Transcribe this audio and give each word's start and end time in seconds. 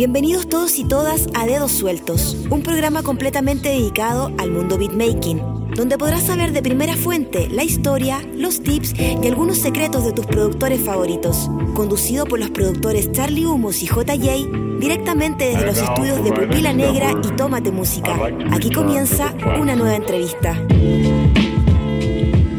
Bienvenidos 0.00 0.48
todos 0.48 0.78
y 0.78 0.88
todas 0.88 1.26
a 1.34 1.44
Dedos 1.44 1.72
Sueltos, 1.72 2.34
un 2.48 2.62
programa 2.62 3.02
completamente 3.02 3.68
dedicado 3.68 4.32
al 4.38 4.50
mundo 4.50 4.78
beatmaking, 4.78 5.42
donde 5.74 5.98
podrás 5.98 6.22
saber 6.22 6.52
de 6.52 6.62
primera 6.62 6.96
fuente 6.96 7.50
la 7.50 7.64
historia, 7.64 8.22
los 8.34 8.62
tips 8.62 8.94
y 8.98 9.26
algunos 9.26 9.58
secretos 9.58 10.06
de 10.06 10.14
tus 10.14 10.24
productores 10.24 10.80
favoritos. 10.80 11.50
Conducido 11.74 12.24
por 12.24 12.38
los 12.38 12.48
productores 12.48 13.12
Charlie 13.12 13.44
Humos 13.44 13.82
y 13.82 13.88
JJ, 13.88 14.78
directamente 14.80 15.50
desde 15.50 15.66
los 15.66 15.76
estudios 15.76 16.24
de 16.24 16.32
Pupila 16.32 16.72
Negra 16.72 17.12
y 17.22 17.36
Tómate 17.36 17.70
Música. 17.70 18.16
Aquí 18.52 18.70
comienza 18.70 19.34
una 19.60 19.76
nueva 19.76 19.96
entrevista. 19.96 20.58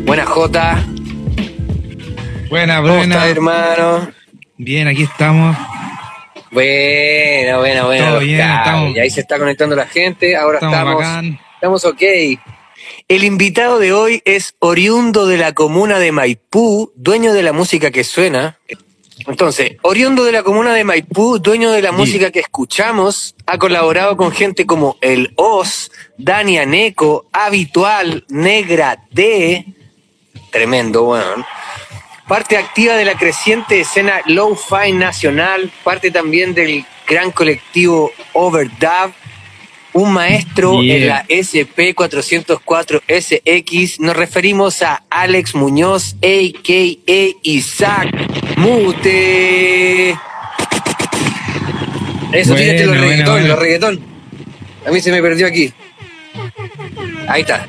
Buena 0.06 0.28
J. 0.28 0.86
Buena, 2.52 2.82
¿Cómo 2.82 2.98
buena. 2.98 3.16
estás, 3.16 3.30
hermano? 3.32 4.12
Bien, 4.60 4.88
aquí 4.88 5.02
estamos. 5.02 5.58
Bueno, 6.52 7.60
bueno, 7.60 7.86
bueno. 7.86 8.06
Todo 8.10 8.20
bien, 8.20 8.42
estamos- 8.42 8.96
Y 8.96 9.00
ahí 9.00 9.10
se 9.10 9.22
está 9.22 9.40
conectando 9.40 9.76
la 9.76 9.88
gente. 9.88 10.36
Ahora 10.36 10.60
Estamos 10.62 11.04
estamos, 11.56 11.86
ok. 11.86 12.02
El 13.08 13.24
invitado 13.24 13.80
de 13.80 13.94
hoy 13.94 14.22
es 14.26 14.56
oriundo 14.60 15.28
de 15.28 15.38
la 15.38 15.54
comuna 15.54 16.00
de 16.00 16.12
Maipú, 16.12 16.92
dueño 16.96 17.34
de 17.34 17.44
la 17.44 17.54
música 17.54 17.92
que 17.92 18.04
suena. 18.04 18.58
Entonces, 19.28 19.74
oriundo 19.84 20.24
de 20.26 20.32
la 20.32 20.42
comuna 20.44 20.74
de 20.74 20.84
Maipú, 20.84 21.38
dueño 21.38 21.72
de 21.72 21.82
la 21.84 21.92
Sí. 21.92 21.96
música 21.96 22.32
que 22.32 22.40
escuchamos, 22.40 23.36
ha 23.46 23.58
colaborado 23.60 24.18
con 24.18 24.32
gente 24.32 24.66
como 24.66 24.98
El 25.00 25.32
Oz, 25.36 25.92
Dani 26.18 26.58
Aneco, 26.58 27.28
Habitual, 27.32 28.26
Negra 28.30 29.04
D, 29.12 29.66
tremendo, 30.50 31.04
bueno. 31.04 31.46
Parte 32.32 32.56
activa 32.56 32.96
de 32.96 33.04
la 33.04 33.16
creciente 33.16 33.82
escena 33.82 34.22
low-fi 34.26 34.94
nacional, 34.94 35.70
parte 35.84 36.12
también 36.12 36.54
del 36.54 36.86
gran 37.06 37.32
colectivo 37.32 38.14
Overdub, 38.32 39.12
un 39.92 40.14
maestro 40.14 40.82
Yeah. 40.82 40.96
en 40.96 41.08
la 41.10 41.28
SP404SX. 41.28 44.00
Nos 44.00 44.16
referimos 44.16 44.82
a 44.82 45.04
Alex 45.10 45.56
Muñoz, 45.56 46.16
a.k.a. 46.24 47.28
Isaac 47.44 48.10
Mute. 48.56 50.12
Eso, 52.32 52.54
Buena, 52.54 52.56
fíjate 52.56 52.86
los 52.86 52.98
reggaetón, 52.98 53.34
buena. 53.34 53.48
los 53.50 53.60
reggaetón. 53.60 54.00
A 54.88 54.92
mí 54.92 55.02
se 55.02 55.12
me 55.12 55.22
perdió 55.22 55.48
aquí. 55.48 55.74
Ahí 57.28 57.42
está. 57.42 57.68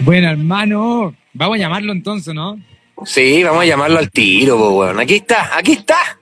Bueno, 0.00 0.28
hermano. 0.28 1.14
Vamos 1.34 1.54
a 1.54 1.58
llamarlo 1.60 1.92
entonces, 1.92 2.34
¿no? 2.34 2.58
Sí, 3.04 3.42
vamos 3.44 3.62
a 3.62 3.66
llamarlo 3.66 3.98
al 3.98 4.10
tiro, 4.10 4.56
po, 4.56 4.70
weón. 4.70 4.98
Aquí 5.00 5.16
está, 5.16 5.56
aquí 5.56 5.72
está. 5.72 6.18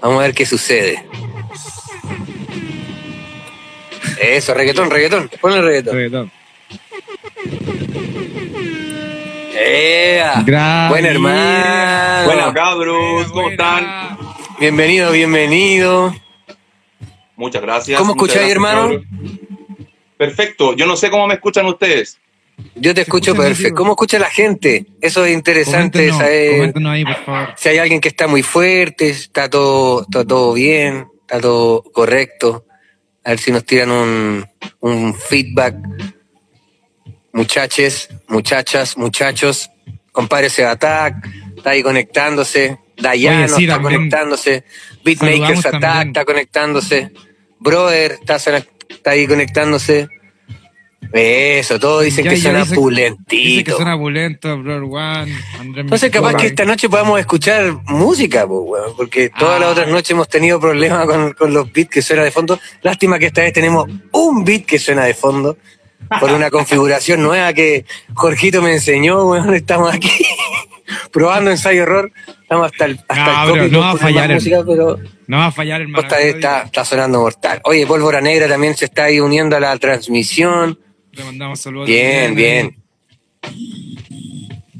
Vamos 0.00 0.18
a 0.18 0.22
ver 0.22 0.34
qué 0.34 0.44
sucede. 0.44 1.04
Eso, 4.20 4.54
reggaetón, 4.54 4.90
reggaetón. 4.90 5.30
Ponle 5.40 5.62
reggaetón. 5.62 5.94
Reggaetón. 5.94 6.32
¡Ea! 9.58 10.42
Gracias. 10.44 10.90
Buen 10.90 11.06
hermano. 11.06 12.24
Buenas 12.26 12.54
cabros, 12.54 13.32
¿cómo 13.32 13.50
están? 13.50 14.18
Bienvenido, 14.60 15.10
bienvenido. 15.12 16.14
Muchas 17.36 17.62
gracias. 17.62 17.98
¿Cómo 17.98 18.12
escucháis, 18.12 18.50
hermano? 18.50 18.82
cabros. 18.82 19.02
Perfecto, 20.16 20.74
yo 20.74 20.86
no 20.86 20.96
sé 20.96 21.10
cómo 21.10 21.26
me 21.26 21.34
escuchan 21.34 21.66
ustedes. 21.66 22.18
Yo 22.74 22.94
te 22.94 23.02
escucho 23.02 23.34
perfecto. 23.34 23.74
¿Cómo 23.74 23.92
escucha 23.92 24.18
la 24.18 24.30
gente? 24.30 24.86
Eso 25.00 25.24
es 25.24 25.32
interesante 25.34 26.10
saber. 26.10 26.56
coméntenos 26.56 26.92
ahí, 26.92 27.04
por 27.04 27.24
favor. 27.24 27.54
Si 27.56 27.68
hay 27.68 27.78
alguien 27.78 28.00
que 28.00 28.08
está 28.08 28.26
muy 28.26 28.42
fuerte, 28.42 29.10
está 29.10 29.48
todo, 29.48 30.02
está 30.02 30.24
todo 30.24 30.52
bien, 30.54 31.06
está 31.20 31.40
todo 31.40 31.82
correcto. 31.82 32.66
A 33.24 33.30
ver 33.30 33.38
si 33.38 33.50
nos 33.50 33.64
tiran 33.64 33.90
un, 33.90 34.46
un 34.80 35.14
feedback. 35.14 35.76
Muchaches, 37.32 38.08
muchachas, 38.28 38.96
muchachos, 38.96 39.70
compadre 40.10 40.48
Sebatak, 40.48 41.28
está 41.56 41.70
ahí 41.70 41.82
conectándose. 41.82 42.78
Dayano 42.96 43.48
sí, 43.54 43.64
está 43.64 43.74
también 43.74 43.98
conectándose. 43.98 44.64
Beatmakers 45.04 45.60
saludamos 45.60 45.66
Attack 45.66 45.80
también. 45.82 46.08
está 46.08 46.24
conectándose. 46.24 47.12
Brother 47.58 48.12
está, 48.12 48.36
está 48.36 49.10
ahí 49.10 49.26
conectándose. 49.26 50.08
Eso, 51.12 51.78
todos 51.78 52.04
dicen 52.04 52.24
Ya, 52.24 52.30
que 52.30 52.36
ya 52.36 52.42
suena 52.42 52.58
dice- 52.64 52.74
pulentito. 52.74 53.24
Dice 53.30 53.64
que 53.64 53.72
suena 53.72 53.94
opulento, 53.94 54.58
Brother 54.58 54.82
One, 54.82 55.36
Andrés 55.60 55.84
Entonces 55.84 56.10
capaz 56.10 56.34
que 56.34 56.46
esta 56.48 56.64
noche 56.64 56.88
podamos 56.88 57.20
escuchar 57.20 57.72
música, 57.84 58.46
po, 58.46 58.60
weón, 58.62 58.96
porque 58.96 59.30
todas 59.30 59.60
las 59.60 59.68
Ah. 59.68 59.72
otras 59.72 59.88
noches 59.88 60.10
hemos 60.10 60.28
tenido 60.28 60.58
problemas 60.60 61.06
con, 61.06 61.32
con 61.34 61.54
los 61.54 61.72
beats 61.72 61.90
que 61.90 62.02
suenan 62.02 62.24
de 62.24 62.30
fondo. 62.32 62.58
Lástima 62.82 63.18
que 63.18 63.26
esta 63.26 63.42
vez 63.42 63.52
tenemos 63.52 63.86
un 64.12 64.44
beat 64.44 64.64
que 64.66 64.78
suena 64.78 65.04
de 65.04 65.14
fondo 65.14 65.56
por 66.20 66.30
una 66.32 66.50
configuración 66.50 67.22
nueva 67.22 67.52
que 67.52 67.84
Jorgito 68.14 68.60
me 68.60 68.72
enseñó, 68.72 69.24
weón, 69.30 69.54
estamos 69.54 69.94
aquí 69.94 70.10
probando 71.12 71.50
ensayo 71.50 71.82
error. 71.84 72.10
Estamos 72.42 72.70
hasta 72.72 72.84
el, 72.84 73.00
hasta 73.08 73.46
No, 73.46 73.54
el 73.56 73.72
no 73.72 73.80
va 73.80 73.90
a 73.92 73.96
fallar, 73.96 74.32
música, 74.34 74.62
pero 74.66 74.98
No 75.26 75.38
va 75.38 75.46
a 75.46 75.52
fallar, 75.52 75.84
vez 75.86 76.34
está, 76.34 76.62
está 76.62 76.84
sonando 76.84 77.20
mortal. 77.20 77.60
Oye, 77.64 77.86
Pólvora 77.86 78.20
Negra 78.20 78.48
también 78.48 78.76
se 78.76 78.84
está 78.86 79.04
ahí 79.04 79.20
uniendo 79.20 79.56
a 79.56 79.60
la 79.60 79.76
transmisión. 79.78 80.78
Le 81.16 81.24
mandamos 81.24 81.60
saludos. 81.60 81.88
Bien, 81.88 82.34
bien. 82.34 82.76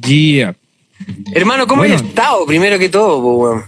Yeah. 0.06 0.54
Hermano, 1.32 1.66
¿cómo 1.66 1.80
Bueno. 1.80 1.94
has 1.94 2.02
estado? 2.02 2.44
Primero 2.44 2.78
que 2.78 2.88
todo, 2.90 3.18
weón. 3.18 3.64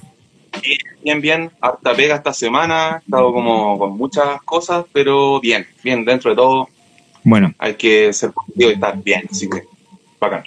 Bien, 1.03 1.21
bien, 1.21 1.51
harta 1.61 1.95
pega 1.95 2.17
esta 2.17 2.33
semana, 2.35 2.97
he 2.97 3.05
estado 3.05 3.33
como 3.33 3.79
con 3.79 3.97
muchas 3.97 4.43
cosas, 4.43 4.85
pero 4.93 5.41
bien, 5.41 5.67
bien, 5.83 6.05
dentro 6.05 6.31
de 6.31 6.37
todo 6.37 6.69
Bueno, 7.23 7.55
hay 7.59 7.75
que 7.75 8.13
ser 8.13 8.33
positivo 8.33 8.71
y 8.71 8.75
estar 8.75 9.03
bien, 9.03 9.23
así 9.31 9.49
que 9.49 9.63
bacán. 10.21 10.45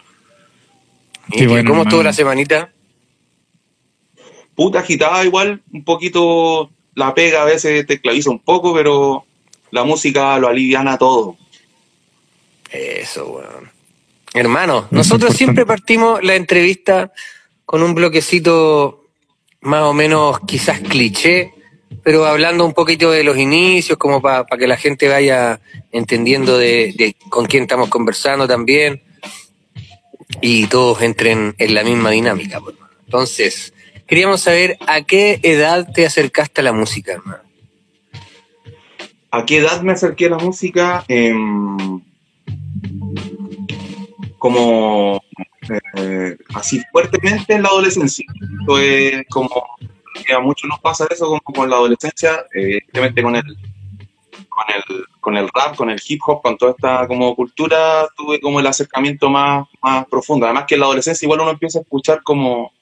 Qué 1.32 1.46
¿Y 1.46 1.48
bueno, 1.48 1.70
¿Cómo 1.70 1.84
estuvo 1.84 2.04
la 2.04 2.14
semanita? 2.14 2.72
Puta 4.54 4.80
agitada 4.80 5.24
igual, 5.26 5.62
un 5.72 5.84
poquito, 5.84 6.70
la 6.94 7.14
pega 7.16 7.42
a 7.42 7.46
veces 7.46 7.88
te 7.88 7.96
esclaviza 7.96 8.30
un 8.30 8.40
poco, 8.40 8.74
pero 8.74 9.26
la 9.72 9.84
música 9.84 10.38
lo 10.38 10.48
aliviana 10.48 10.98
todo. 10.98 11.38
Eso, 12.72 13.28
weón. 13.28 13.72
Hermano, 14.34 14.88
nosotros 14.92 15.36
siempre 15.36 15.66
partimos 15.66 16.24
la 16.24 16.36
entrevista 16.36 17.12
con 17.66 17.84
un 17.84 17.94
bloquecito 17.94 19.10
más 19.62 19.84
o 19.84 19.94
menos 19.94 20.40
quizás 20.48 20.80
cliché, 20.80 21.54
pero 22.02 22.26
hablando 22.26 22.66
un 22.66 22.74
poquito 22.74 23.12
de 23.12 23.24
los 23.24 23.38
inicios, 23.38 23.98
como 23.98 24.22
para 24.22 24.46
que 24.58 24.68
la 24.68 24.78
gente 24.78 25.10
vaya 25.10 25.60
entendiendo 25.92 26.58
de, 26.58 26.94
de 26.98 27.16
con 27.30 27.46
quién 27.46 27.64
estamos 27.64 27.90
conversando 27.90 28.48
también 28.48 29.02
y 30.40 30.68
todos 30.68 31.02
entren 31.02 31.56
en 31.58 31.74
la 31.74 31.84
misma 31.84 32.12
dinámica. 32.12 32.60
pues. 32.62 32.76
Entonces, 33.06 33.74
queríamos 34.08 34.42
saber 34.42 34.78
a 34.88 35.02
qué 35.02 35.40
edad 35.44 35.92
te 35.94 36.06
acercaste 36.06 36.62
a 36.62 36.64
la 36.64 36.74
música, 36.74 37.14
hermano. 37.14 37.44
¿A 39.32 39.46
qué 39.46 39.58
edad 39.58 39.82
me 39.82 39.94
acerqué 39.94 40.28
a 40.28 40.32
la 40.32 40.38
música? 40.40 41.06
Em, 41.08 42.02
como 44.38 45.22
eh, 45.96 46.38
así 46.56 46.82
fuertemente 46.92 47.54
en 47.54 47.64
la 47.64 47.70
adolescencia. 47.70 48.26
Esto 48.60 48.80
es 48.80 49.24
como 49.30 49.64
que 50.26 50.34
a 50.34 50.40
muchos 50.40 50.70
nos 50.70 50.80
pasa 50.80 51.08
eso 51.10 51.28
como 51.28 51.42
con 51.42 51.70
la 51.70 51.76
adolescencia, 51.76 52.46
evidentemente 52.54 53.22
con 53.22 53.36
el, 53.36 53.44
con 54.50 54.66
el 54.76 55.06
con 55.22 55.38
el 55.38 55.48
rap, 55.54 55.76
con 55.76 55.90
el 55.90 56.02
hip 56.06 56.20
hop, 56.26 56.42
con 56.42 56.58
toda 56.58 56.72
esta 56.72 57.08
como 57.08 57.36
cultura, 57.36 58.08
tuve 58.18 58.42
como 58.42 58.60
el 58.60 58.68
acercamiento 58.68 59.30
más, 59.30 59.68
más 59.82 60.06
profundo. 60.08 60.46
Además 60.46 60.66
que 60.68 60.74
en 60.74 60.82
la 60.82 60.88
adolescencia 60.88 61.26
igual 61.26 61.42
uno 61.42 61.52
empieza 61.52 61.80
a 61.80 61.84
escuchar 61.84 62.24
como 62.24 62.74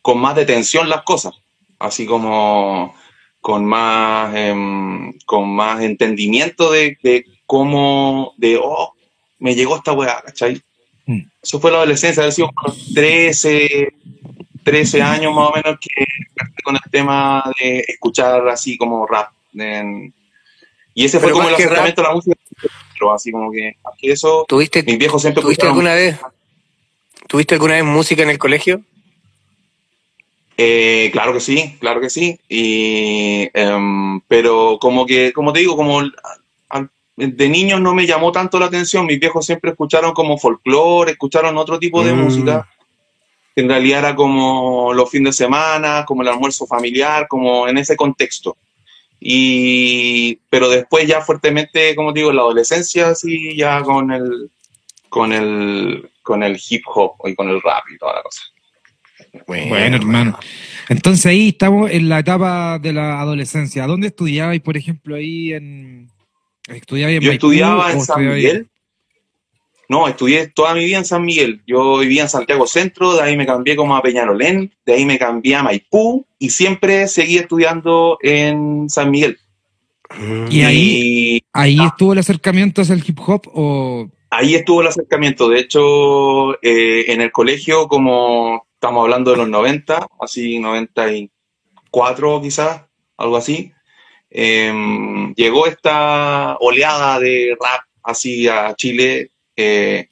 con 0.00 0.20
más 0.20 0.36
detención 0.36 0.88
las 0.88 1.02
cosas, 1.02 1.34
así 1.78 2.06
como 2.06 2.94
con 3.40 3.64
más 3.64 4.34
em, 4.36 5.12
con 5.26 5.50
más 5.50 5.82
entendimiento 5.82 6.70
de, 6.70 6.96
de 7.02 7.24
cómo 7.46 8.32
de 8.38 8.58
oh 8.62 8.93
me 9.38 9.54
llegó 9.54 9.76
esta 9.76 9.92
weá, 9.92 10.22
¿cachai? 10.22 10.60
Mm. 11.06 11.20
Eso 11.42 11.60
fue 11.60 11.70
la 11.70 11.78
adolescencia, 11.78 12.22
haber 12.22 12.32
sido 12.32 12.50
como 12.54 12.68
los 12.68 12.94
13, 12.94 13.88
13 14.62 15.02
años 15.02 15.34
más 15.34 15.50
o 15.50 15.52
menos 15.54 15.78
que 15.80 16.04
con 16.62 16.74
el 16.76 16.90
tema 16.90 17.44
de 17.60 17.84
escuchar 17.86 18.48
así 18.48 18.76
como 18.78 19.06
rap. 19.06 19.30
en- 19.56 20.12
y 20.94 21.04
ese 21.04 21.20
fue 21.20 21.30
como 21.32 21.48
el 21.48 21.54
acercamiento 21.54 22.00
a 22.00 22.08
la 22.08 22.14
música, 22.14 22.36
pero 22.92 23.12
así 23.14 23.30
como 23.32 23.50
que, 23.52 23.76
eso, 24.02 24.44
¿Tuviste, 24.48 24.82
mis 24.82 24.98
viejos 24.98 25.20
siempre 25.22 25.42
¿tuviste 25.42 25.66
alguna 25.66 25.94
vez? 25.94 26.18
¿Tuviste 27.28 27.54
alguna 27.54 27.74
vez 27.74 27.84
música 27.84 28.22
en 28.22 28.30
el 28.30 28.38
colegio? 28.38 28.82
Eh, 30.56 31.10
claro 31.12 31.32
que 31.32 31.40
sí, 31.40 31.76
claro 31.80 32.00
que 32.00 32.10
sí. 32.10 32.38
Y, 32.48 33.48
em, 33.54 34.20
pero 34.28 34.78
como 34.80 35.04
que, 35.04 35.32
como 35.32 35.52
te 35.52 35.60
digo, 35.60 35.76
como 35.76 36.00
de 37.16 37.48
niños 37.48 37.80
no 37.80 37.94
me 37.94 38.06
llamó 38.06 38.32
tanto 38.32 38.58
la 38.58 38.66
atención. 38.66 39.06
Mis 39.06 39.20
viejos 39.20 39.46
siempre 39.46 39.70
escucharon 39.70 40.12
como 40.12 40.36
folclore, 40.38 41.12
escucharon 41.12 41.56
otro 41.56 41.78
tipo 41.78 42.04
de 42.04 42.12
Mm. 42.12 42.18
música. 42.20 42.68
en 43.56 43.68
realidad 43.68 44.00
era 44.00 44.16
como 44.16 44.92
los 44.92 45.08
fines 45.08 45.36
de 45.38 45.44
semana, 45.44 46.04
como 46.04 46.22
el 46.22 46.28
almuerzo 46.28 46.66
familiar, 46.66 47.28
como 47.28 47.68
en 47.68 47.78
ese 47.78 47.94
contexto. 47.94 48.56
Y, 49.20 50.40
pero 50.50 50.68
después 50.68 51.06
ya 51.06 51.20
fuertemente, 51.20 51.94
como 51.94 52.12
digo, 52.12 52.30
en 52.30 52.36
la 52.36 52.42
adolescencia, 52.42 53.10
así 53.10 53.56
ya 53.56 53.80
con 53.82 54.10
el, 54.10 54.50
con 55.08 55.32
el, 55.32 56.10
con 56.22 56.42
el 56.42 56.60
hip 56.68 56.82
hop 56.92 57.12
y 57.26 57.34
con 57.36 57.48
el 57.48 57.62
rap 57.62 57.84
y 57.94 57.96
toda 57.96 58.14
la 58.16 58.22
cosa. 58.22 58.42
Bueno, 59.46 59.96
hermano. 59.96 60.38
Entonces 60.88 61.24
ahí 61.26 61.50
estamos 61.50 61.90
en 61.92 62.08
la 62.08 62.18
etapa 62.18 62.78
de 62.80 62.92
la 62.92 63.20
adolescencia. 63.20 63.86
¿Dónde 63.86 64.08
estudiabais, 64.08 64.60
por 64.60 64.76
ejemplo, 64.76 65.14
ahí 65.14 65.52
en... 65.52 66.08
¿Estudiabais 66.68 67.16
en 67.16 67.22
Yo 67.22 67.32
estudiaba 67.32 67.92
en 67.92 68.00
San 68.00 68.26
Miguel. 68.26 68.68
No, 69.88 70.08
estudié 70.08 70.48
toda 70.48 70.74
mi 70.74 70.84
vida 70.84 70.98
en 70.98 71.04
San 71.04 71.24
Miguel. 71.24 71.62
Yo 71.66 71.98
vivía 71.98 72.22
en 72.22 72.28
Santiago 72.28 72.66
Centro, 72.66 73.14
de 73.14 73.22
ahí 73.22 73.36
me 73.36 73.46
cambié 73.46 73.76
como 73.76 73.94
a 73.94 74.02
Peñarolén, 74.02 74.72
de 74.86 74.94
ahí 74.94 75.04
me 75.04 75.18
cambié 75.18 75.56
a 75.56 75.62
Maipú 75.62 76.24
y 76.38 76.50
siempre 76.50 77.06
seguí 77.06 77.36
estudiando 77.36 78.18
en 78.22 78.88
San 78.88 79.10
Miguel. 79.10 79.38
¿Y 80.50 80.62
ahí, 80.62 81.42
ahí 81.52 81.76
ah. 81.80 81.88
estuvo 81.88 82.12
el 82.12 82.20
acercamiento 82.20 82.82
hacia 82.82 82.94
el 82.94 83.04
hip 83.06 83.18
hop 83.26 83.42
o...? 83.52 84.08
Ahí 84.30 84.54
estuvo 84.54 84.80
el 84.80 84.88
acercamiento. 84.88 85.48
De 85.48 85.60
hecho, 85.60 86.54
eh, 86.62 87.12
en 87.12 87.20
el 87.20 87.30
colegio, 87.30 87.86
como 87.86 88.66
estamos 88.74 89.04
hablando 89.04 89.30
de 89.30 89.36
los 89.36 89.48
90, 89.48 90.08
así 90.20 90.58
94 90.58 92.40
quizás, 92.42 92.82
algo 93.16 93.36
así, 93.36 93.72
em, 94.34 95.32
llegó 95.34 95.66
esta 95.66 96.56
oleada 96.60 97.18
de 97.20 97.56
rap 97.58 97.82
así 98.02 98.48
a 98.48 98.74
Chile 98.74 99.30
eh, 99.56 100.08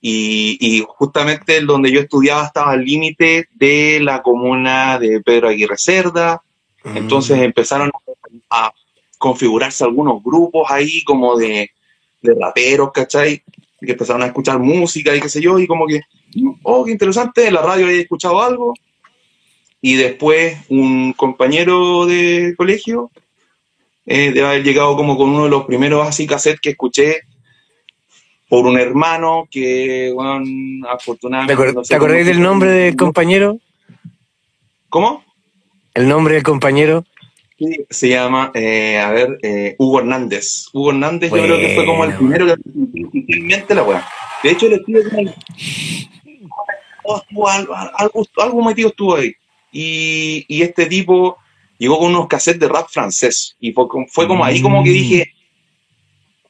y, 0.00 0.82
justamente 0.88 1.60
donde 1.60 1.92
yo 1.92 2.00
estudiaba 2.00 2.46
estaba 2.46 2.72
al 2.72 2.84
límite 2.84 3.48
de 3.54 4.00
la 4.00 4.22
comuna 4.22 4.98
de 4.98 5.20
Pedro 5.20 5.48
Aguirre 5.48 5.76
Cerda, 5.76 6.42
mm. 6.84 6.96
entonces 6.96 7.38
empezaron 7.38 7.92
a 8.48 8.72
configurarse 9.18 9.84
algunos 9.84 10.24
grupos 10.24 10.70
ahí 10.70 11.04
como 11.04 11.36
de, 11.36 11.70
de 12.22 12.34
raperos, 12.40 12.90
¿cachai? 12.92 13.42
Que 13.78 13.92
empezaron 13.92 14.22
a 14.22 14.26
escuchar 14.26 14.58
música 14.58 15.14
y 15.14 15.20
qué 15.20 15.28
sé 15.28 15.42
yo, 15.42 15.58
y 15.58 15.66
como 15.66 15.86
que 15.86 16.00
oh, 16.62 16.84
qué 16.84 16.92
interesante, 16.92 17.46
en 17.46 17.54
la 17.54 17.62
radio 17.62 17.88
he 17.88 18.00
escuchado 18.00 18.40
algo. 18.42 18.74
Y 19.82 19.94
después 19.94 20.58
un 20.68 21.12
compañero 21.14 22.06
de 22.06 22.54
colegio 22.56 23.10
eh, 24.06 24.32
debe 24.32 24.46
haber 24.46 24.64
llegado 24.64 24.96
como 24.96 25.16
con 25.16 25.30
uno 25.30 25.44
de 25.44 25.50
los 25.50 25.64
primeros 25.64 26.06
así 26.06 26.26
cassettes 26.26 26.60
que 26.60 26.70
escuché 26.70 27.20
por 28.48 28.66
un 28.66 28.78
hermano 28.78 29.46
que, 29.50 30.10
bueno, 30.12 30.42
afortunadamente... 30.88 31.82
¿Te, 31.88 31.94
acordáis 31.94 32.26
del 32.26 32.42
nombre 32.42 32.70
del 32.70 32.96
compañero? 32.96 33.58
¿Cómo? 34.88 35.24
¿El 35.94 36.08
nombre 36.08 36.34
del 36.34 36.42
compañero? 36.42 37.04
Sí, 37.56 37.86
se 37.88 38.08
llama, 38.08 38.50
eh, 38.54 38.98
a 38.98 39.10
ver, 39.10 39.38
eh, 39.42 39.76
Hugo 39.78 40.00
Hernández. 40.00 40.66
Hugo 40.72 40.90
Hernández 40.90 41.30
yo 41.30 41.36
creo 41.36 41.58
que 41.58 41.74
fue 41.74 41.86
como 41.86 42.04
el 42.04 42.14
primero 42.14 42.46
que 42.46 43.74
la 43.74 43.82
weá. 43.82 44.08
De 44.42 44.50
hecho, 44.50 44.66
el 44.66 44.72
estudio 44.74 45.02
algo, 47.04 47.46
algo, 47.46 48.26
algo 48.38 48.64
metido 48.64 48.88
estuvo 48.88 49.16
ahí. 49.16 49.34
Y, 49.72 50.44
y, 50.48 50.62
este 50.62 50.86
tipo 50.86 51.36
llegó 51.80 51.98
con 51.98 52.14
unos 52.14 52.28
cassettes 52.28 52.60
de 52.60 52.68
rap 52.68 52.88
francés. 52.88 53.56
Y 53.58 53.72
fue, 53.72 53.86
fue 54.08 54.28
como 54.28 54.44
ahí 54.44 54.60
como 54.60 54.84
que 54.84 54.90
dije, 54.90 55.32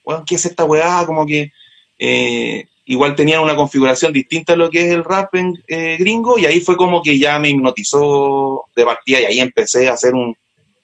bueno, 0.05 0.25
¿qué 0.27 0.35
es 0.35 0.45
esta 0.45 0.65
weá? 0.65 1.07
Como 1.07 1.25
que 1.25 1.53
eh, 1.99 2.67
igual 2.85 3.15
tenían 3.15 3.41
una 3.41 3.55
configuración 3.55 4.13
distinta 4.13 4.55
a 4.55 4.57
lo 4.57 4.69
que 4.69 4.87
es 4.87 4.93
el 4.93 5.05
rap 5.05 5.35
en, 5.37 5.63
eh, 5.69 5.97
gringo. 5.99 6.37
Y 6.37 6.47
ahí 6.47 6.61
fue 6.61 6.77
como 6.77 7.01
que 7.01 7.17
ya 7.17 7.39
me 7.39 7.49
hipnotizó 7.49 8.67
de 8.75 8.85
partida 8.85 9.21
y 9.21 9.25
ahí 9.25 9.41
empecé 9.41 9.89
a 9.89 9.97
ser 9.97 10.15
un 10.15 10.37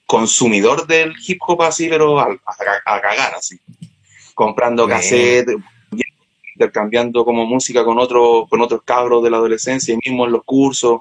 consumidor 0.07 0.87
del 0.87 1.13
hip 1.27 1.39
hop 1.45 1.63
así, 1.63 1.89
pero 1.89 2.21
a, 2.21 2.39
cagar 2.85 3.35
así. 3.35 3.59
Comprando 4.35 4.87
cassettes 4.87 5.57
intercambiando 6.55 7.23
como 7.25 7.45
música 7.45 7.85
con, 7.85 7.99
otro, 7.99 8.47
con 8.49 8.63
otros 8.63 8.81
cabros 8.83 9.23
de 9.23 9.31
la 9.31 9.37
adolescencia, 9.37 9.93
y 9.93 9.99
mismo 9.99 10.25
en 10.25 10.33
los 10.33 10.43
cursos, 10.45 11.01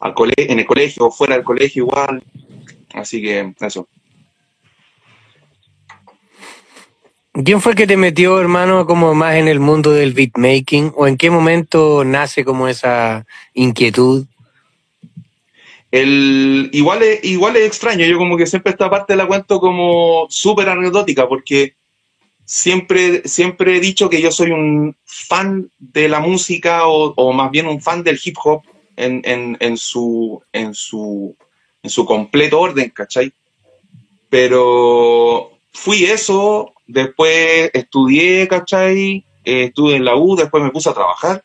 al 0.00 0.14
en 0.36 0.58
el 0.58 0.66
colegio, 0.66 1.10
fuera 1.10 1.34
del 1.34 1.44
colegio 1.44 1.84
igual. 1.84 2.22
Así 2.94 3.22
que 3.22 3.52
eso. 3.60 3.88
¿Quién 7.32 7.62
fue 7.62 7.72
el 7.72 7.78
que 7.78 7.86
te 7.86 7.96
metió, 7.96 8.38
hermano, 8.38 8.86
como 8.86 9.14
más 9.14 9.36
en 9.36 9.48
el 9.48 9.58
mundo 9.58 9.90
del 9.92 10.12
beatmaking? 10.12 10.92
¿O 10.94 11.06
en 11.06 11.16
qué 11.16 11.30
momento 11.30 12.04
nace 12.04 12.44
como 12.44 12.68
esa 12.68 13.24
inquietud? 13.54 14.26
El, 15.90 16.68
igual, 16.72 17.02
es, 17.02 17.24
igual 17.24 17.56
es 17.56 17.66
extraño, 17.66 18.04
yo 18.06 18.16
como 18.18 18.36
que 18.36 18.46
siempre 18.46 18.72
esta 18.72 18.88
parte 18.88 19.16
la 19.16 19.26
cuento 19.26 19.60
como 19.60 20.26
súper 20.30 20.68
anecdótica, 20.68 21.28
porque 21.28 21.74
siempre, 22.44 23.22
siempre 23.26 23.76
he 23.76 23.80
dicho 23.80 24.08
que 24.10 24.20
yo 24.20 24.30
soy 24.30 24.50
un 24.50 24.96
fan 25.04 25.70
de 25.78 26.08
la 26.08 26.20
música 26.20 26.86
o, 26.86 27.32
más 27.32 27.50
bien 27.50 27.66
un 27.66 27.80
fan 27.80 28.02
del 28.02 28.20
hip 28.22 28.36
hop 28.42 28.62
en, 28.96 29.22
en, 29.24 29.76
su, 29.76 30.42
en, 30.52 30.74
su, 30.74 31.34
en 31.82 31.90
su 31.90 32.04
completo 32.04 32.60
orden, 32.60 32.90
¿cachai? 32.90 33.32
Pero 34.30 35.52
fui 35.72 36.04
eso, 36.04 36.72
después 36.86 37.70
estudié, 37.74 38.48
¿cachai? 38.48 39.24
Eh, 39.44 39.64
estuve 39.64 39.96
en 39.96 40.04
la 40.04 40.16
U, 40.16 40.36
después 40.36 40.62
me 40.62 40.70
puse 40.70 40.88
a 40.88 40.94
trabajar 40.94 41.42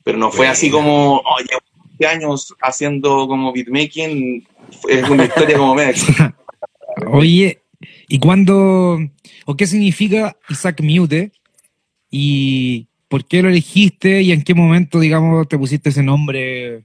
Pero 0.04 0.18
no 0.18 0.30
fue 0.30 0.48
así 0.48 0.70
como, 0.70 1.20
oye, 1.20 2.06
años 2.06 2.54
haciendo 2.60 3.26
como 3.28 3.52
beatmaking, 3.52 4.46
es 4.88 5.08
una 5.08 5.24
historia 5.24 5.56
como 5.56 5.74
media. 5.74 5.94
Oye, 7.12 7.60
¿y 8.08 8.18
cuándo, 8.18 8.98
o 9.44 9.56
qué 9.56 9.66
significa 9.66 10.34
Isaac 10.48 10.80
Mute? 10.80 11.30
Y 12.10 12.88
¿Por 13.08 13.24
qué 13.24 13.42
lo 13.42 13.48
elegiste 13.48 14.22
y 14.22 14.32
en 14.32 14.42
qué 14.42 14.54
momento, 14.54 14.98
digamos, 14.98 15.46
te 15.48 15.56
pusiste 15.56 15.90
ese 15.90 16.02
nombre, 16.02 16.84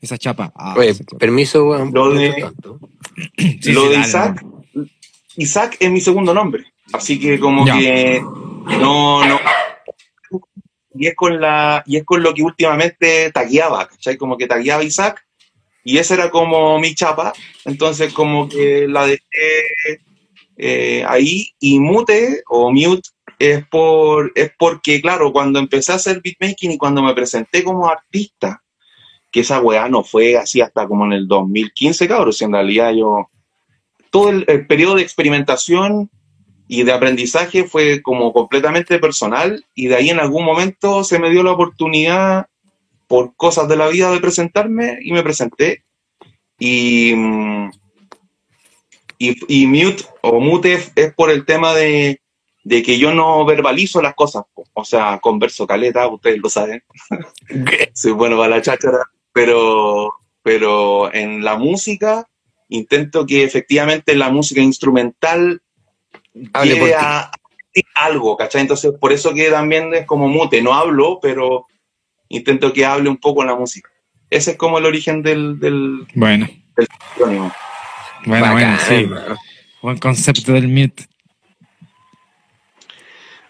esa 0.00 0.16
chapa? 0.16 0.52
Ah, 0.54 0.76
permiso, 1.18 1.68
weón. 1.68 1.90
Lo 1.92 2.12
de, 2.12 2.52
lo 3.64 3.88
de 3.88 3.98
Isaac, 3.98 4.44
Isaac 5.38 5.76
es 5.78 5.90
mi 5.90 6.00
segundo 6.00 6.34
nombre. 6.34 6.72
Así 6.92 7.18
que 7.18 7.38
como 7.38 7.64
que 7.64 8.20
no, 8.20 9.24
no. 9.24 9.38
Y 10.94 11.06
es 11.06 11.14
con 11.14 11.40
la, 11.40 11.82
y 11.86 11.96
es 11.96 12.04
con 12.04 12.22
lo 12.22 12.34
que 12.34 12.42
últimamente 12.42 13.30
tagueaba, 13.30 13.86
¿cachai? 13.86 14.16
Como 14.16 14.36
que 14.36 14.48
tagueaba 14.48 14.82
Isaac, 14.82 15.24
y 15.84 15.98
esa 15.98 16.14
era 16.14 16.30
como 16.30 16.78
mi 16.80 16.94
chapa. 16.94 17.32
Entonces, 17.64 18.12
como 18.12 18.48
que 18.48 18.88
la 18.88 19.06
dejé 19.06 20.00
eh, 20.56 21.04
ahí, 21.06 21.54
y 21.60 21.78
mute 21.78 22.42
o 22.48 22.72
mute 22.72 23.08
es, 23.38 23.64
por, 23.68 24.32
es 24.34 24.50
porque, 24.58 25.00
claro, 25.00 25.32
cuando 25.32 25.60
empecé 25.60 25.92
a 25.92 25.96
hacer 25.96 26.20
beatmaking 26.20 26.72
y 26.72 26.78
cuando 26.78 27.00
me 27.00 27.14
presenté 27.14 27.62
como 27.62 27.88
artista, 27.88 28.62
que 29.30 29.40
esa 29.40 29.60
weá 29.60 29.88
no 29.88 30.02
fue 30.02 30.36
así 30.36 30.60
hasta 30.60 30.88
como 30.88 31.04
en 31.04 31.12
el 31.12 31.28
2015, 31.28 32.08
cabrón, 32.08 32.32
si 32.32 32.44
en 32.44 32.52
realidad 32.52 32.92
yo, 32.92 33.30
todo 34.10 34.30
el, 34.30 34.66
periodo 34.66 34.96
de 34.96 35.02
experimentación 35.02 36.10
y 36.66 36.82
de 36.82 36.92
aprendizaje 36.92 37.64
fue 37.64 38.02
como 38.02 38.32
completamente 38.32 38.98
personal 38.98 39.64
y 39.74 39.86
de 39.88 39.96
ahí 39.96 40.10
en 40.10 40.20
algún 40.20 40.44
momento 40.44 41.04
se 41.04 41.18
me 41.18 41.30
dio 41.30 41.42
la 41.42 41.52
oportunidad 41.52 42.46
por 43.06 43.34
cosas 43.36 43.68
de 43.68 43.76
la 43.76 43.88
vida 43.88 44.10
de 44.10 44.20
presentarme 44.20 44.98
y 45.02 45.12
me 45.12 45.22
presenté. 45.22 45.84
Y, 46.58 47.12
y, 49.18 49.36
y 49.48 49.66
mute 49.66 50.04
o 50.20 50.40
mute 50.40 50.78
es 50.94 51.14
por 51.14 51.30
el 51.30 51.46
tema 51.46 51.72
de, 51.74 52.20
de 52.68 52.82
que 52.82 52.98
yo 52.98 53.14
no 53.14 53.46
verbalizo 53.46 54.02
las 54.02 54.14
cosas, 54.14 54.44
o 54.74 54.84
sea, 54.84 55.18
converso 55.20 55.66
caleta, 55.66 56.06
ustedes 56.06 56.38
lo 56.38 56.50
saben, 56.50 56.82
soy 57.94 58.12
bueno 58.12 58.36
para 58.36 58.56
la 58.56 58.62
cháchara, 58.62 58.98
pero, 59.32 60.12
pero 60.42 61.12
en 61.14 61.42
la 61.42 61.56
música 61.56 62.28
intento 62.68 63.26
que 63.26 63.44
efectivamente 63.44 64.14
la 64.14 64.30
música 64.30 64.60
instrumental 64.60 65.62
Hable 66.52 66.74
ti. 66.74 66.92
a 66.96 67.30
decir 67.74 67.90
algo, 67.94 68.36
¿cachai? 68.36 68.62
Entonces, 68.62 68.92
por 69.00 69.12
eso 69.12 69.34
que 69.34 69.50
también 69.50 69.92
es 69.94 70.06
como 70.06 70.28
mute, 70.28 70.62
no 70.62 70.74
hablo, 70.74 71.18
pero 71.20 71.66
intento 72.28 72.72
que 72.72 72.84
hable 72.84 73.08
un 73.08 73.16
poco 73.16 73.44
la 73.44 73.54
música. 73.54 73.90
Ese 74.30 74.52
es 74.52 74.56
como 74.56 74.78
el 74.78 74.86
origen 74.86 75.22
del, 75.22 75.58
del, 75.58 76.06
Bueno, 76.14 76.46
del 76.76 76.88
bueno, 78.26 78.44
Bacán, 78.44 78.52
bueno, 78.52 78.78
sí. 78.78 79.34
Buen 79.80 79.98
concepto 79.98 80.52
del 80.52 80.68
mute. 80.68 81.06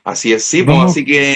Así 0.05 0.33
es, 0.33 0.45
sí, 0.45 0.63
pues, 0.63 0.79
así 0.79 1.05
que, 1.05 1.35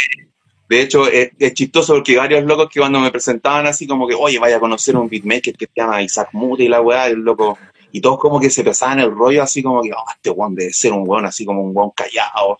de 0.68 0.80
hecho, 0.80 1.06
es, 1.08 1.30
es 1.38 1.54
chistoso 1.54 1.94
porque 1.94 2.16
varios 2.16 2.44
locos 2.44 2.70
que 2.70 2.80
cuando 2.80 3.00
me 3.00 3.10
presentaban 3.10 3.66
así 3.66 3.86
como 3.86 4.06
que, 4.06 4.14
oye, 4.14 4.38
vaya 4.38 4.56
a 4.56 4.60
conocer 4.60 4.96
un 4.96 5.08
beatmaker 5.08 5.54
que 5.54 5.66
se 5.66 5.72
llama 5.76 6.02
Isaac 6.02 6.30
Mute 6.32 6.64
y 6.64 6.68
la 6.68 6.80
weá, 6.80 7.08
el 7.08 7.18
loco, 7.20 7.58
y 7.92 8.00
todos 8.00 8.18
como 8.18 8.40
que 8.40 8.50
se 8.50 8.64
pesaban 8.64 9.00
el 9.00 9.10
rollo 9.10 9.42
así 9.42 9.62
como 9.62 9.82
que, 9.82 9.92
oh, 9.92 10.04
este 10.14 10.30
weón 10.30 10.54
debe 10.54 10.72
ser 10.72 10.92
un 10.92 11.08
weón 11.08 11.26
así 11.26 11.44
como 11.44 11.62
un 11.62 11.76
weón 11.76 11.90
callado, 11.90 12.58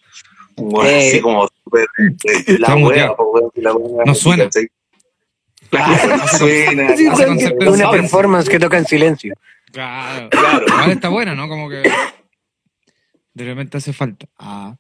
un 0.57 0.75
weón 0.75 0.87
Eh. 0.87 1.09
así 1.09 1.21
como 1.21 1.49
súper, 1.65 1.87
eh, 1.99 2.13
la 2.59 2.79
y 2.79 3.61
la 3.61 3.73
weá, 3.75 4.05
No 4.05 4.15
suena. 4.15 4.49
Claro, 5.71 6.17
no 6.17 6.29
suena. 6.29 6.97
Sí, 6.97 7.07
es 7.07 7.69
una 7.69 7.91
performance 7.91 8.49
que 8.49 8.59
toca 8.59 8.79
en 8.79 8.87
silencio. 8.87 9.35
Claro. 9.73 10.29
Claro. 10.31 10.67
Igual 10.67 10.91
está 10.91 11.09
bueno, 11.09 11.35
¿no? 11.35 11.49
Como 11.49 11.69
que 11.71 11.83
de 13.35 13.45
repente 13.45 13.79
hace 13.79 13.93
falta. 13.93 14.27
Ah. 14.39 14.77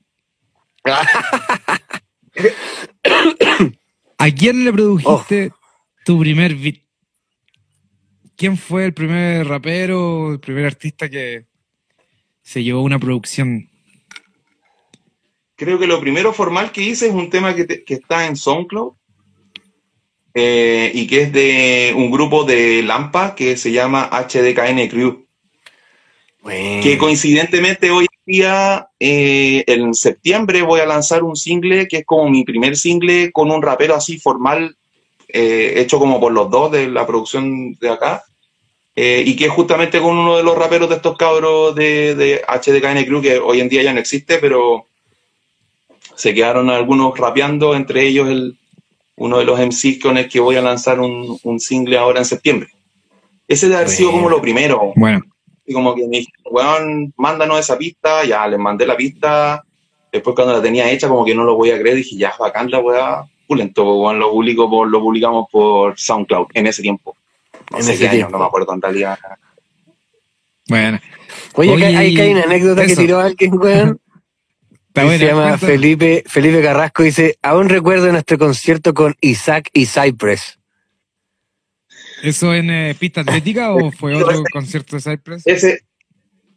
¿A 4.18 4.30
quién 4.30 4.64
le 4.64 4.72
produjiste 4.72 5.52
tu 6.04 6.20
primer 6.20 6.54
beat? 6.54 6.76
¿Quién 8.42 8.58
fue 8.58 8.86
el 8.86 8.92
primer 8.92 9.46
rapero, 9.46 10.32
el 10.32 10.40
primer 10.40 10.66
artista 10.66 11.08
que 11.08 11.44
se 12.42 12.64
llevó 12.64 12.82
una 12.82 12.98
producción? 12.98 13.70
Creo 15.54 15.78
que 15.78 15.86
lo 15.86 16.00
primero 16.00 16.32
formal 16.32 16.72
que 16.72 16.82
hice 16.82 17.06
es 17.06 17.12
un 17.14 17.30
tema 17.30 17.54
que, 17.54 17.66
te- 17.66 17.84
que 17.84 17.94
está 17.94 18.26
en 18.26 18.34
SoundCloud 18.34 18.94
eh, 20.34 20.90
y 20.92 21.06
que 21.06 21.22
es 21.22 21.32
de 21.32 21.94
un 21.96 22.10
grupo 22.10 22.42
de 22.42 22.82
Lampa 22.82 23.36
que 23.36 23.56
se 23.56 23.70
llama 23.70 24.10
HDKN 24.10 24.88
Crew. 24.88 25.24
Que 26.82 26.98
coincidentemente 26.98 27.92
hoy 27.92 28.06
en 28.10 28.32
día, 28.34 28.88
eh, 28.98 29.62
en 29.68 29.94
septiembre, 29.94 30.62
voy 30.62 30.80
a 30.80 30.86
lanzar 30.86 31.22
un 31.22 31.36
single 31.36 31.86
que 31.86 31.98
es 31.98 32.04
como 32.04 32.28
mi 32.28 32.42
primer 32.42 32.76
single 32.76 33.30
con 33.30 33.52
un 33.52 33.62
rapero 33.62 33.94
así 33.94 34.18
formal, 34.18 34.76
eh, 35.28 35.74
hecho 35.76 36.00
como 36.00 36.18
por 36.18 36.32
los 36.32 36.50
dos 36.50 36.72
de 36.72 36.88
la 36.88 37.06
producción 37.06 37.74
de 37.74 37.88
acá. 37.88 38.24
Eh, 38.94 39.22
y 39.24 39.36
que 39.36 39.46
es 39.46 39.50
justamente 39.50 40.00
con 40.00 40.16
uno 40.16 40.36
de 40.36 40.42
los 40.42 40.56
raperos 40.56 40.88
de 40.88 40.96
estos 40.96 41.16
cabros 41.16 41.74
de, 41.74 42.14
de 42.14 42.42
HDKN 42.46 43.04
Crew, 43.04 43.22
que 43.22 43.38
hoy 43.38 43.60
en 43.60 43.68
día 43.68 43.82
ya 43.82 43.92
no 43.92 44.00
existe, 44.00 44.38
pero 44.38 44.86
se 46.14 46.34
quedaron 46.34 46.68
algunos 46.70 47.16
rapeando, 47.16 47.74
entre 47.74 48.06
ellos 48.06 48.28
el, 48.28 48.58
uno 49.16 49.38
de 49.38 49.44
los 49.44 49.58
MCs 49.58 49.98
con 50.00 50.18
el 50.18 50.28
que 50.28 50.40
voy 50.40 50.56
a 50.56 50.62
lanzar 50.62 51.00
un, 51.00 51.38
un 51.42 51.60
single 51.60 51.96
ahora 51.96 52.20
en 52.20 52.24
septiembre. 52.24 52.68
Ese 53.48 53.66
debe 53.66 53.76
haber 53.76 53.88
sido 53.88 54.10
como 54.10 54.28
lo 54.28 54.40
primero. 54.40 54.92
Bueno, 54.96 55.22
Y 55.66 55.72
como 55.72 55.94
que 55.94 56.06
me 56.06 56.18
dijeron, 56.18 56.42
weón, 56.50 57.14
mándanos 57.16 57.58
esa 57.58 57.78
pista, 57.78 58.24
ya 58.24 58.46
les 58.46 58.58
mandé 58.58 58.86
la 58.86 58.96
pista. 58.96 59.62
Después 60.10 60.34
cuando 60.34 60.54
la 60.54 60.62
tenía 60.62 60.90
hecha, 60.90 61.08
como 61.08 61.24
que 61.24 61.34
no 61.34 61.44
lo 61.44 61.56
voy 61.56 61.70
a 61.70 61.78
creer, 61.78 61.96
dije, 61.96 62.16
ya 62.16 62.34
bacán 62.38 62.70
la 62.70 62.80
weá, 62.80 63.24
pulento, 63.46 63.84
weón, 64.00 64.18
lo, 64.18 64.30
publico 64.30 64.68
por, 64.68 64.88
lo 64.88 65.00
publicamos 65.00 65.46
por 65.50 65.98
SoundCloud 65.98 66.48
en 66.54 66.66
ese 66.66 66.82
tiempo. 66.82 67.16
No 67.72 67.78
En 67.78 67.84
sé 67.84 67.94
ese 67.94 68.02
qué 68.02 68.08
año, 68.08 68.16
tiempo. 68.18 68.32
no 68.32 68.38
me 68.40 68.44
acuerdo 68.46 68.74
en 68.74 68.82
realidad. 68.82 69.18
bueno. 70.68 71.00
Oye, 71.54 71.70
Oye, 71.72 71.86
acá 71.86 71.98
hay, 71.98 72.14
acá 72.14 72.22
hay 72.24 72.30
una 72.32 72.42
anécdota 72.44 72.86
que 72.86 72.92
eso. 72.92 73.00
tiró 73.02 73.18
alguien, 73.20 73.52
weón. 73.54 74.00
Está 74.88 75.00
que 75.00 75.06
buena, 75.06 75.18
se 75.18 75.26
llama 75.26 75.42
cuenta. 75.48 75.66
Felipe, 75.66 76.24
Felipe 76.26 76.62
Carrasco. 76.62 77.02
Dice, 77.02 77.38
aún 77.42 77.68
recuerdo 77.70 78.12
nuestro 78.12 78.38
concierto 78.38 78.92
con 78.94 79.14
Isaac 79.22 79.70
y 79.72 79.86
Cypress. 79.86 80.58
¿Eso 82.22 82.54
en 82.54 82.70
eh, 82.70 82.94
pista 82.98 83.22
atlética 83.22 83.72
o 83.72 83.90
fue 83.90 84.14
otro 84.22 84.42
concierto 84.52 84.96
de 84.96 85.02
Cypress? 85.02 85.46
Ese, 85.46 85.84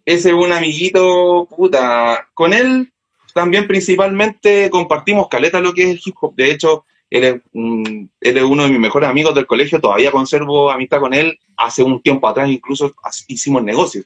ese 0.06 0.30
es 0.30 0.34
un 0.36 0.52
amiguito, 0.52 1.48
puta. 1.56 2.28
Con 2.34 2.54
él 2.54 2.92
también 3.34 3.68
principalmente 3.68 4.70
compartimos 4.70 5.28
caleta 5.30 5.60
lo 5.62 5.74
que 5.74 5.84
es 5.84 5.90
el 5.92 6.02
hip 6.06 6.16
hop. 6.22 6.36
De 6.36 6.52
hecho, 6.52 6.86
él 7.10 7.24
es, 7.24 7.36
un- 7.54 8.12
él 8.20 8.38
es 8.38 8.44
uno 8.44 8.64
de 8.64 8.70
mis 8.70 8.80
mejores 8.80 9.10
amigos 9.10 9.34
del 9.36 9.46
colegio. 9.46 9.80
Todavía 9.80 10.12
conservo 10.12 10.72
amistad 10.72 11.00
con 11.00 11.14
él. 11.14 11.40
Hace 11.58 11.84
un 11.84 12.02
tiempo 12.02 12.28
atrás 12.28 12.50
incluso 12.50 12.94
hicimos 13.28 13.64
negocios. 13.64 14.06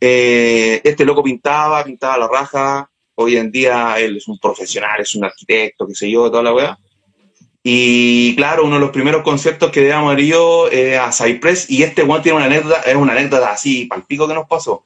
Eh, 0.00 0.80
este 0.84 1.04
loco 1.04 1.22
pintaba, 1.22 1.84
pintaba 1.84 2.18
la 2.18 2.28
raja. 2.28 2.90
Hoy 3.14 3.36
en 3.36 3.50
día 3.52 3.94
él 3.98 4.16
es 4.16 4.26
un 4.26 4.38
profesional, 4.38 5.00
es 5.00 5.14
un 5.14 5.24
arquitecto, 5.24 5.86
qué 5.86 5.94
sé 5.94 6.10
yo, 6.10 6.30
toda 6.30 6.42
la 6.42 6.52
weá. 6.54 6.78
Y 7.62 8.34
claro, 8.34 8.64
uno 8.64 8.74
de 8.74 8.80
los 8.80 8.90
primeros 8.90 9.22
conciertos 9.22 9.70
que 9.70 9.80
debíamos 9.80 10.10
haber 10.12 10.24
ido 10.24 10.66
a 11.00 11.12
Cypress, 11.12 11.70
y 11.70 11.84
este 11.84 12.02
weón 12.02 12.20
tiene 12.22 12.36
una 12.38 12.46
anécdota, 12.46 12.80
es 12.82 12.96
una 12.96 13.12
anécdota 13.12 13.52
así, 13.52 13.86
palpico 13.86 14.26
que 14.26 14.34
nos 14.34 14.48
pasó. 14.48 14.84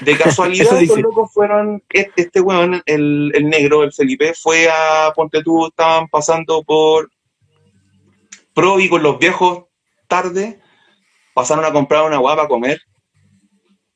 De 0.00 0.16
casualidad, 0.18 0.80
los 0.80 0.98
locos 0.98 1.32
fueron, 1.32 1.82
este, 1.90 2.22
este 2.22 2.40
weón, 2.40 2.82
el, 2.86 3.32
el 3.34 3.48
negro, 3.48 3.82
el 3.82 3.92
Felipe, 3.92 4.34
fue 4.34 4.68
a 4.68 5.12
Ponte 5.14 5.42
tú, 5.42 5.66
estaban 5.66 6.08
pasando 6.08 6.62
por 6.62 7.10
Provi 8.54 8.88
con 8.88 9.02
los 9.02 9.18
viejos 9.18 9.64
tarde, 10.08 10.60
pasaron 11.34 11.64
a 11.64 11.72
comprar 11.72 12.04
una 12.04 12.20
hueá 12.20 12.36
para 12.36 12.48
comer, 12.48 12.80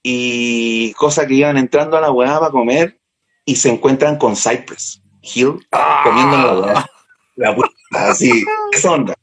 y 0.02 0.92
cosa 0.94 1.26
que 1.26 1.34
iban 1.34 1.56
entrando 1.56 1.96
a 1.96 2.00
la 2.00 2.10
hueá 2.10 2.38
para 2.38 2.50
comer, 2.50 3.00
y 3.44 3.56
se 3.56 3.70
encuentran 3.70 4.16
con 4.18 4.36
Cypress 4.36 5.02
Hill 5.22 5.66
comiendo 6.04 6.36
en 6.36 6.42
la 6.42 6.58
hueá. 6.58 6.90
La 7.36 7.54
puta, 7.54 7.70
así, 7.92 8.44
esa 8.72 8.92
onda. 8.92 9.14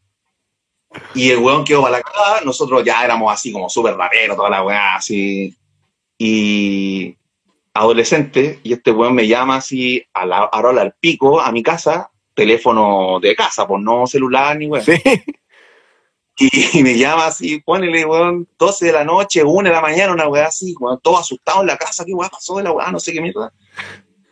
Y 1.13 1.29
el 1.29 1.39
weón 1.39 1.63
quedó 1.63 1.83
para 1.83 1.97
la 1.97 2.03
cagada, 2.03 2.41
nosotros 2.41 2.83
ya 2.83 3.03
éramos 3.03 3.31
así 3.31 3.51
como 3.51 3.69
súper 3.69 3.95
raperos, 3.95 4.35
toda 4.37 4.49
la 4.49 4.63
weá, 4.63 4.95
así. 4.95 5.55
Y 6.17 7.17
adolescente, 7.73 8.59
y 8.63 8.73
este 8.73 8.91
weón 8.91 9.13
me 9.13 9.27
llama 9.27 9.57
así 9.57 10.03
a 10.13 10.25
la 10.25 10.43
a 10.45 10.61
la 10.61 10.69
hora 10.69 10.81
al 10.81 10.95
pico 10.99 11.39
a 11.39 11.51
mi 11.51 11.61
casa, 11.63 12.11
teléfono 12.33 13.19
de 13.19 13.35
casa, 13.35 13.67
pues 13.67 13.81
no 13.81 14.07
celular 14.07 14.57
ni 14.57 14.67
weón. 14.67 14.85
Sí. 14.85 15.01
Y 16.39 16.83
me 16.83 16.95
llama 16.95 17.25
así, 17.25 17.59
ponele, 17.61 18.05
weón, 18.05 18.47
12 18.59 18.85
de 18.85 18.91
la 18.91 19.03
noche, 19.03 19.43
1 19.43 19.69
de 19.69 19.73
la 19.73 19.81
mañana, 19.81 20.13
una 20.13 20.27
weá 20.27 20.45
así, 20.45 20.75
weón, 20.79 20.99
todo 21.01 21.17
asustado 21.17 21.61
en 21.61 21.67
la 21.67 21.77
casa, 21.77 22.05
¿qué 22.05 22.13
weá 22.13 22.29
pasó 22.29 22.57
de 22.57 22.63
la 22.63 22.71
weá? 22.71 22.91
No 22.91 22.99
sé 22.99 23.11
qué 23.11 23.21
mierda. 23.21 23.51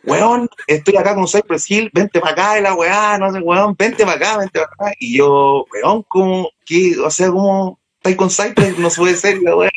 Weón, 0.04 0.48
estoy 0.68 0.96
acá 0.96 1.16
con 1.16 1.26
Cypress 1.26 1.68
Hill, 1.68 1.90
vente 1.92 2.20
para 2.20 2.32
acá 2.32 2.54
de 2.54 2.60
la 2.60 2.74
weá, 2.74 3.18
no 3.18 3.32
sé, 3.32 3.40
weón, 3.40 3.74
vente 3.76 4.04
para 4.04 4.16
acá, 4.16 4.38
vente 4.38 4.60
para 4.60 4.88
acá. 4.88 4.96
Y 5.00 5.18
yo, 5.18 5.64
weón, 5.72 6.04
¿cómo, 6.06 6.48
qué, 6.64 6.96
o 7.04 7.10
sea, 7.10 7.28
cómo 7.28 7.80
estáis 7.96 8.16
con 8.16 8.30
Cypress? 8.30 8.78
No 8.78 8.88
se 8.88 9.00
puede 9.00 9.16
ser, 9.16 9.42
la 9.42 9.56
weá. 9.56 9.70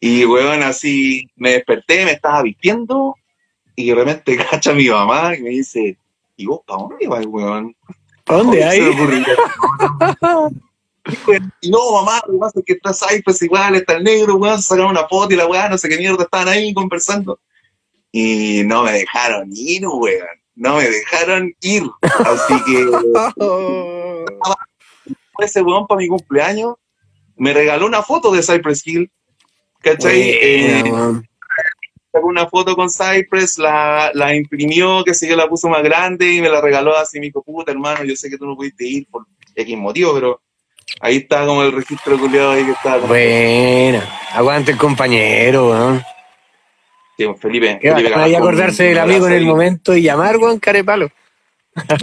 Y 0.00 0.24
weón, 0.24 0.62
así, 0.62 1.28
me 1.36 1.52
desperté, 1.52 2.04
me 2.04 2.12
estaba 2.12 2.42
vistiendo, 2.42 3.16
y 3.76 3.90
de 3.90 3.94
repente 3.94 4.36
cacha 4.50 4.72
mi 4.72 4.88
mamá 4.88 5.36
y 5.36 5.42
me 5.42 5.50
dice, 5.50 5.98
¿y 6.36 6.46
vos 6.46 6.60
para 6.66 6.82
dónde 6.82 7.06
vas, 7.06 7.26
weón? 7.26 7.76
¿A 8.26 8.34
dónde 8.34 8.44
¿Cómo 8.50 8.52
se 8.52 8.64
hay? 8.64 9.24
Y 11.60 11.70
no, 11.70 11.92
mamá, 11.92 12.20
lo 12.26 12.32
que 12.32 12.38
pasa 12.38 12.58
es 12.58 12.64
que 12.64 12.72
está 12.72 12.92
Cypress 12.92 13.42
igual, 13.42 13.76
está 13.76 13.94
el 13.94 14.02
negro, 14.02 14.36
weón, 14.36 14.60
se 14.60 14.70
sacaron 14.70 14.90
una 14.90 15.06
foto 15.06 15.32
y 15.32 15.36
la 15.36 15.46
weá, 15.46 15.68
no 15.68 15.78
sé 15.78 15.88
qué 15.88 15.98
mierda, 15.98 16.24
estaban 16.24 16.48
ahí 16.48 16.74
conversando. 16.74 17.38
Y 18.10 18.62
no 18.64 18.82
me 18.82 18.92
dejaron 18.92 19.48
ir, 19.52 19.86
weón. 19.86 20.26
No 20.56 20.78
me 20.78 20.88
dejaron 20.88 21.54
ir. 21.60 21.84
Así 22.02 22.54
que 22.64 22.90
ese 25.44 25.62
weón 25.62 25.86
para 25.86 25.98
mi 25.98 26.08
cumpleaños 26.08 26.74
me 27.36 27.52
regaló 27.52 27.86
una 27.86 28.02
foto 28.02 28.32
de 28.32 28.42
Cypress 28.42 28.86
Hill. 28.86 29.10
¿Cachai? 29.82 30.20
Eh, 30.20 30.84
sacó 32.12 32.26
una 32.26 32.46
foto 32.48 32.74
con 32.74 32.88
Cypress, 32.90 33.58
la, 33.58 34.10
la 34.14 34.34
imprimió, 34.34 35.04
que 35.04 35.14
sé 35.14 35.28
yo, 35.28 35.36
la 35.36 35.48
puso 35.48 35.68
más 35.68 35.82
grande 35.82 36.32
y 36.32 36.40
me 36.40 36.48
la 36.48 36.60
regaló 36.60 36.96
así. 36.96 37.20
Dijo, 37.20 37.42
puta 37.42 37.72
hermano, 37.72 38.04
yo 38.04 38.16
sé 38.16 38.30
que 38.30 38.38
tú 38.38 38.46
no 38.46 38.56
pudiste 38.56 38.86
ir 38.86 39.06
por 39.10 39.26
X 39.54 39.76
motivo, 39.76 40.14
pero 40.14 40.40
ahí 41.00 41.18
está 41.18 41.44
como 41.46 41.62
el 41.62 41.72
registro 41.72 42.18
culiado 42.18 42.52
ahí 42.52 42.64
que 42.64 42.72
está. 42.72 42.96
Buena. 42.98 44.02
Aguante 44.32 44.72
el 44.72 44.78
compañero, 44.78 45.70
weón. 45.70 46.02
Sí, 47.16 47.26
Felipe. 47.40 47.78
Qué 47.80 47.92
Felipe 47.92 48.10
bacán 48.14 48.34
acordarse 48.34 48.84
del 48.84 48.98
amigo 48.98 49.26
en 49.26 49.32
el 49.34 49.46
momento 49.46 49.94
y 49.96 50.02
llamar, 50.02 50.36
weón, 50.36 50.58
carepalo. 50.58 51.08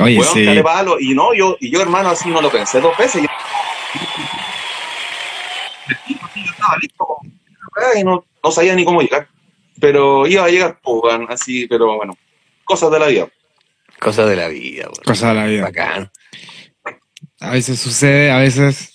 Oye, 0.01 0.19
Weón, 0.19 0.33
sí. 0.33 0.45
carepalo. 0.45 0.99
Y 0.99 1.13
no, 1.15 1.33
yo, 1.33 1.57
y 1.59 1.71
yo, 1.71 1.81
hermano, 1.81 2.09
así 2.09 2.29
no 2.29 2.41
lo 2.41 2.49
pensé 2.51 2.79
dos 2.79 2.95
veces. 2.97 3.23
Yo 6.07 6.47
estaba 6.51 6.77
listo 6.81 7.05
y 7.99 8.03
no, 8.03 8.25
no 8.43 8.51
sabía 8.51 8.75
ni 8.75 8.85
cómo 8.85 9.01
llegar. 9.01 9.27
Pero 9.79 10.27
iba 10.27 10.45
a 10.45 10.49
llegar, 10.49 10.79
pues, 10.83 11.15
así, 11.29 11.67
pero 11.67 11.95
bueno, 11.97 12.15
cosas 12.63 12.91
de 12.91 12.99
la 12.99 13.07
vida. 13.07 13.27
Cosas 13.99 14.29
de 14.29 14.35
la 14.35 14.47
vida. 14.47 14.89
Cosas 15.05 15.29
de 15.29 15.35
la 15.41 15.45
vida. 15.45 15.63
Bacán. 15.63 16.11
A 17.39 17.51
veces 17.51 17.79
sucede, 17.79 18.31
a 18.31 18.37
veces 18.39 18.93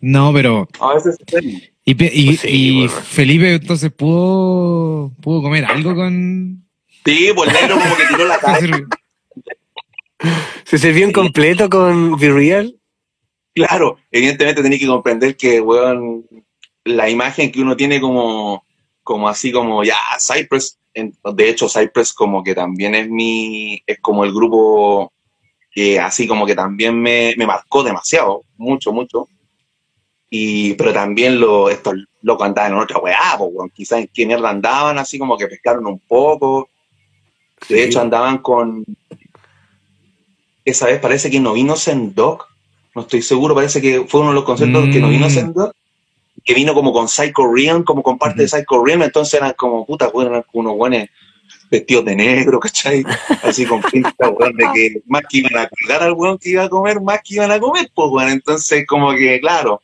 no, 0.00 0.32
pero. 0.32 0.68
A 0.80 0.94
veces 0.94 1.16
sí. 1.40 1.70
Y, 1.84 1.94
pe- 1.94 2.10
y- 2.12 2.36
Sí, 2.36 2.48
y 2.48 2.86
bueno. 2.86 2.92
Felipe 3.02 3.54
entonces 3.54 3.90
pudo, 3.92 5.12
pudo 5.20 5.42
comer 5.42 5.64
algo 5.64 5.94
con. 5.94 6.64
Sí, 7.04 7.30
pues 7.34 7.52
negro 7.52 7.78
como 7.78 7.96
que 7.96 8.06
tiró 8.06 8.24
la 8.26 8.38
cara. 8.40 8.58
¿Se 10.64 10.78
sirvió 10.78 11.04
en 11.06 11.12
completo 11.12 11.68
con 11.70 12.16
Be 12.18 12.30
Real? 12.30 12.76
Claro, 13.54 13.98
evidentemente 14.10 14.62
tenés 14.62 14.78
que 14.78 14.86
comprender 14.86 15.36
que, 15.36 15.60
weón, 15.60 16.24
la 16.84 17.08
imagen 17.08 17.52
que 17.52 17.60
uno 17.60 17.76
tiene 17.76 18.00
como, 18.00 18.64
como 19.02 19.28
así 19.28 19.52
como 19.52 19.84
ya 19.84 19.96
Cypress, 20.18 20.78
de 20.94 21.48
hecho 21.48 21.68
Cypress 21.68 22.12
como 22.12 22.42
que 22.42 22.54
también 22.54 22.94
es 22.94 23.08
mi, 23.08 23.82
es 23.86 24.00
como 24.00 24.24
el 24.24 24.32
grupo 24.32 25.12
que 25.72 26.00
así 26.00 26.26
como 26.26 26.46
que 26.46 26.54
también 26.54 27.00
me, 27.00 27.34
me 27.36 27.46
marcó 27.46 27.82
demasiado, 27.82 28.42
mucho, 28.56 28.92
mucho. 28.92 29.28
Y, 30.28 30.74
pero 30.74 30.92
también 30.92 31.40
lo, 31.40 31.68
estos 31.70 31.94
locos 32.22 32.46
andaban 32.46 32.72
en 32.72 32.78
otra 32.78 32.98
weá, 32.98 33.36
pues, 33.38 33.72
quizás 33.72 34.00
en 34.00 34.10
qué 34.12 34.26
mierda 34.26 34.50
andaban, 34.50 34.98
así 34.98 35.18
como 35.18 35.36
que 35.36 35.46
pescaron 35.46 35.86
un 35.86 35.98
poco. 36.00 36.68
De 37.68 37.76
Sí. 37.76 37.82
hecho 37.82 38.00
andaban 38.00 38.38
con, 38.38 38.84
esa 40.64 40.86
vez 40.86 41.00
parece 41.00 41.30
que 41.30 41.40
no 41.40 41.52
vino 41.52 41.76
Sendok, 41.76 42.48
no 42.94 43.02
estoy 43.02 43.22
seguro, 43.22 43.54
parece 43.54 43.80
que 43.80 44.04
fue 44.06 44.20
uno 44.20 44.30
de 44.30 44.34
los 44.36 44.44
conciertos 44.44 44.88
que 44.90 45.00
no 45.00 45.08
vino 45.08 45.26
Mm. 45.28 45.70
Que 46.44 46.54
vino 46.54 46.74
como 46.74 46.92
con 46.92 47.08
Psycho 47.08 47.52
Realm, 47.52 47.84
como 47.84 48.02
con 48.02 48.18
parte 48.18 48.42
de 48.42 48.48
Psycho 48.48 48.84
Realm, 48.84 49.02
entonces 49.02 49.34
eran 49.34 49.52
como 49.56 49.84
puta, 49.86 50.08
weón, 50.08 50.28
eran 50.28 50.44
unos 50.52 50.76
buenos 50.76 51.08
vestidos 51.70 52.04
de 52.04 52.16
negro, 52.16 52.58
¿cachai? 52.58 53.04
Así 53.42 53.64
con 53.66 53.80
pinta, 53.82 54.28
weón, 54.28 54.56
de 54.56 54.66
que 54.74 55.02
más 55.06 55.22
que 55.28 55.38
iban 55.38 55.56
a 55.56 55.68
colgar 55.68 56.02
al 56.02 56.12
weón 56.12 56.38
que 56.38 56.50
iba 56.50 56.64
a 56.64 56.68
comer, 56.68 57.00
más 57.00 57.20
que 57.22 57.34
iban 57.34 57.50
a 57.50 57.60
comer, 57.60 57.90
pues, 57.94 58.08
weón, 58.10 58.30
entonces 58.30 58.86
como 58.86 59.12
que, 59.12 59.40
claro, 59.40 59.82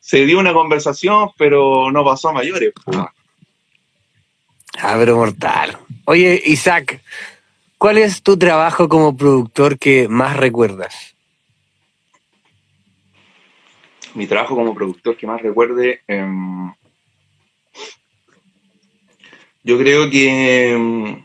se 0.00 0.24
dio 0.24 0.38
una 0.38 0.52
conversación, 0.52 1.30
pero 1.36 1.90
no 1.90 2.04
pasó 2.04 2.30
a 2.30 2.32
mayores, 2.32 2.72
pues. 2.84 2.98
Ah, 4.80 4.94
pero 4.98 5.16
mortal. 5.16 5.76
Oye, 6.04 6.40
Isaac, 6.46 7.02
¿cuál 7.78 7.98
es 7.98 8.22
tu 8.22 8.36
trabajo 8.38 8.88
como 8.88 9.16
productor 9.16 9.78
que 9.78 10.08
más 10.08 10.36
recuerdas? 10.36 11.14
Mi 14.18 14.26
trabajo 14.26 14.56
como 14.56 14.74
productor 14.74 15.16
que 15.16 15.26
más 15.26 15.40
recuerde, 15.40 16.02
em, 16.08 16.72
yo 19.62 19.78
creo 19.78 20.10
que 20.10 20.72
em, 20.72 21.24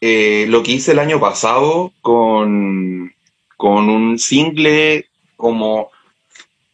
eh, 0.00 0.46
lo 0.48 0.62
que 0.62 0.72
hice 0.72 0.92
el 0.92 1.00
año 1.00 1.18
pasado 1.18 1.92
con, 2.00 3.12
con 3.56 3.88
un 3.90 4.18
single 4.18 5.08
como 5.36 5.90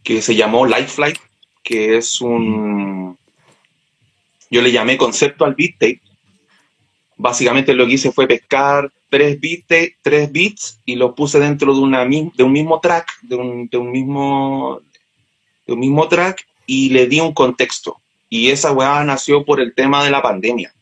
que 0.05 0.21
se 0.21 0.35
llamó 0.35 0.67
Light 0.67 0.89
Flight, 0.89 1.19
que 1.63 1.97
es 1.97 2.21
un, 2.21 3.17
yo 4.51 4.61
le 4.61 4.73
llamé 4.73 4.99
concepto 4.99 5.47
al 5.47 5.55
beat 5.55 5.73
tape. 5.79 6.03
Básicamente 7.17 7.73
lo 7.73 7.87
que 7.87 7.95
hice 7.95 8.13
fue 8.13 8.27
pescar 8.27 8.93
tres 9.13 9.39
beats, 9.39 9.95
tres 10.01 10.33
beats 10.33 10.81
y 10.87 10.97
los 10.97 11.13
puse 11.13 11.39
dentro 11.39 11.75
de, 11.75 11.81
una, 11.81 12.03
de 12.07 12.43
un 12.43 12.51
mismo 12.51 12.81
track, 12.81 13.21
de 13.21 13.37
un, 13.37 13.69
mismo 13.91 14.81
de 15.67 15.75
un 15.75 15.81
mismo 15.81 16.09
track 16.09 16.47
y 16.67 16.89
le 16.89 17.07
di 17.09 17.21
un 17.21 17.35
contexto. 17.35 17.99
Y 18.31 18.49
esa 18.49 18.73
weá 18.73 19.05
nació 19.05 19.45
por 19.45 19.61
el 19.61 19.75
tema 19.75 20.03
de 20.03 20.11
la 20.11 20.23
pandemia. 20.23 20.73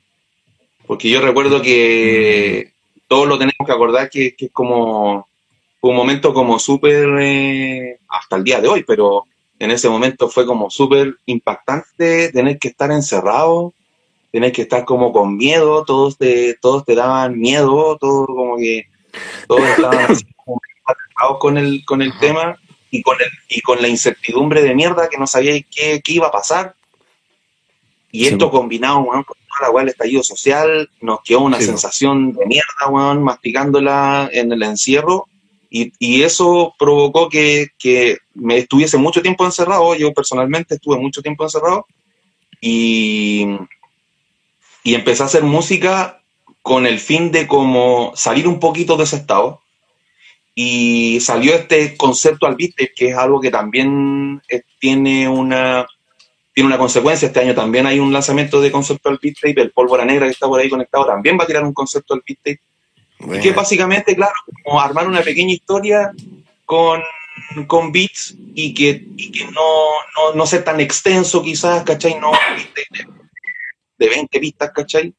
Porque 0.86 1.10
yo 1.10 1.20
recuerdo 1.20 1.60
que 1.60 2.70
todos 3.08 3.26
lo 3.26 3.36
tenemos 3.36 3.66
que 3.66 3.72
acordar 3.72 4.08
que, 4.08 4.36
es 4.38 4.52
como 4.52 5.26
un 5.80 5.96
momento 5.96 6.32
como 6.32 6.60
súper, 6.60 7.08
eh, 7.20 7.98
hasta 8.08 8.36
el 8.36 8.44
día 8.44 8.60
de 8.60 8.68
hoy, 8.68 8.84
pero 8.86 9.24
en 9.58 9.72
ese 9.72 9.88
momento 9.88 10.28
fue 10.28 10.46
como 10.46 10.70
súper 10.70 11.16
impactante 11.26 12.30
tener 12.30 12.60
que 12.60 12.68
estar 12.68 12.92
encerrado, 12.92 13.74
tener 14.32 14.52
que 14.52 14.62
estar 14.62 14.84
como 14.84 15.12
con 15.12 15.36
miedo, 15.36 15.84
todos 15.84 16.16
te, 16.16 16.54
todos 16.54 16.84
te 16.84 16.94
daban 16.94 17.38
miedo, 17.38 17.96
todo 17.98 18.26
como 18.26 18.56
que 18.56 18.84
todos 19.48 19.68
estaban 19.68 19.98
así 20.10 20.24
como 20.44 20.60
atacados 20.84 21.38
con 21.38 21.58
el, 21.58 21.84
con 21.84 22.02
el 22.02 22.16
tema 22.18 22.56
y 22.90 23.02
con, 23.02 23.16
el, 23.20 23.28
y 23.48 23.60
con 23.60 23.80
la 23.82 23.88
incertidumbre 23.88 24.62
de 24.62 24.74
mierda 24.74 25.08
que 25.08 25.18
no 25.18 25.26
sabía 25.26 25.52
qué, 25.70 26.00
qué 26.02 26.12
iba 26.12 26.28
a 26.28 26.32
pasar. 26.32 26.74
Y 28.12 28.24
Sí. 28.24 28.32
esto 28.32 28.50
combinado, 28.50 28.98
weón, 29.00 29.22
con 29.22 29.36
toda 29.48 29.72
la 29.72 29.78
del 29.80 29.88
estallido 29.90 30.22
social, 30.24 30.90
nos 31.00 31.20
quedó 31.22 31.40
una 31.40 31.58
Sí. 31.58 31.66
sensación 31.66 32.32
de 32.32 32.44
mierda, 32.46 32.88
weón, 32.88 33.22
masticándola 33.22 34.28
en 34.32 34.50
el 34.52 34.62
encierro. 34.64 35.26
Y, 35.72 35.92
y 36.00 36.22
eso 36.22 36.74
provocó 36.76 37.28
que, 37.28 37.68
que 37.78 38.18
me 38.34 38.58
estuviese 38.58 38.96
mucho 38.98 39.22
tiempo 39.22 39.44
encerrado. 39.44 39.94
Yo 39.94 40.12
personalmente 40.12 40.74
estuve 40.74 40.96
mucho 40.98 41.22
tiempo 41.22 41.44
encerrado. 41.44 41.86
Y, 42.60 43.46
y 44.82 44.94
empecé 44.94 45.22
a 45.22 45.26
hacer 45.26 45.42
música 45.42 46.20
con 46.62 46.86
el 46.86 46.98
fin 46.98 47.30
de 47.32 47.46
como 47.46 48.12
salir 48.14 48.46
un 48.46 48.60
poquito 48.60 48.96
de 48.96 49.04
ese 49.04 49.16
estado. 49.16 49.62
Y 50.54 51.18
salió 51.20 51.54
este 51.54 51.96
concepto 51.96 52.46
al 52.46 52.56
beat 52.56 52.72
tape, 52.72 52.92
que 52.94 53.08
es 53.08 53.16
algo 53.16 53.40
que 53.40 53.50
también 53.50 54.42
eh, 54.48 54.62
tiene 54.78 55.28
una, 55.28 55.86
tiene 56.54 56.66
una 56.66 56.78
consecuencia. 56.78 57.26
Este 57.26 57.40
año 57.40 57.54
también 57.54 57.86
hay 57.86 57.98
un 57.98 58.12
lanzamiento 58.12 58.60
de 58.60 58.70
concepto 58.70 59.08
al 59.08 59.18
beat. 59.22 59.36
El 59.42 59.70
Pólvora 59.70 60.04
Negra 60.04 60.26
que 60.26 60.32
está 60.32 60.46
por 60.46 60.60
ahí 60.60 60.68
conectado 60.68 61.06
también 61.06 61.38
va 61.38 61.44
a 61.44 61.46
tirar 61.46 61.64
un 61.64 61.72
concepto 61.72 62.14
al 62.14 62.22
beat 62.26 62.38
tape. 62.38 63.36
Y 63.36 63.40
que 63.40 63.52
básicamente, 63.52 64.16
claro, 64.16 64.32
como 64.64 64.80
armar 64.80 65.06
una 65.06 65.20
pequeña 65.20 65.52
historia 65.52 66.10
con, 66.64 67.02
con 67.66 67.92
beats 67.92 68.34
y 68.54 68.72
que, 68.74 69.04
y 69.16 69.30
que 69.30 69.44
no, 69.44 69.90
no, 70.16 70.34
no 70.34 70.46
ser 70.46 70.64
tan 70.64 70.80
extenso 70.80 71.42
quizás, 71.42 71.82
¿cachai? 71.84 72.18
No 72.18 72.32
de 74.00 74.08
20 74.08 74.40
pistas, 74.40 74.72
¿cachai? 74.74 75.14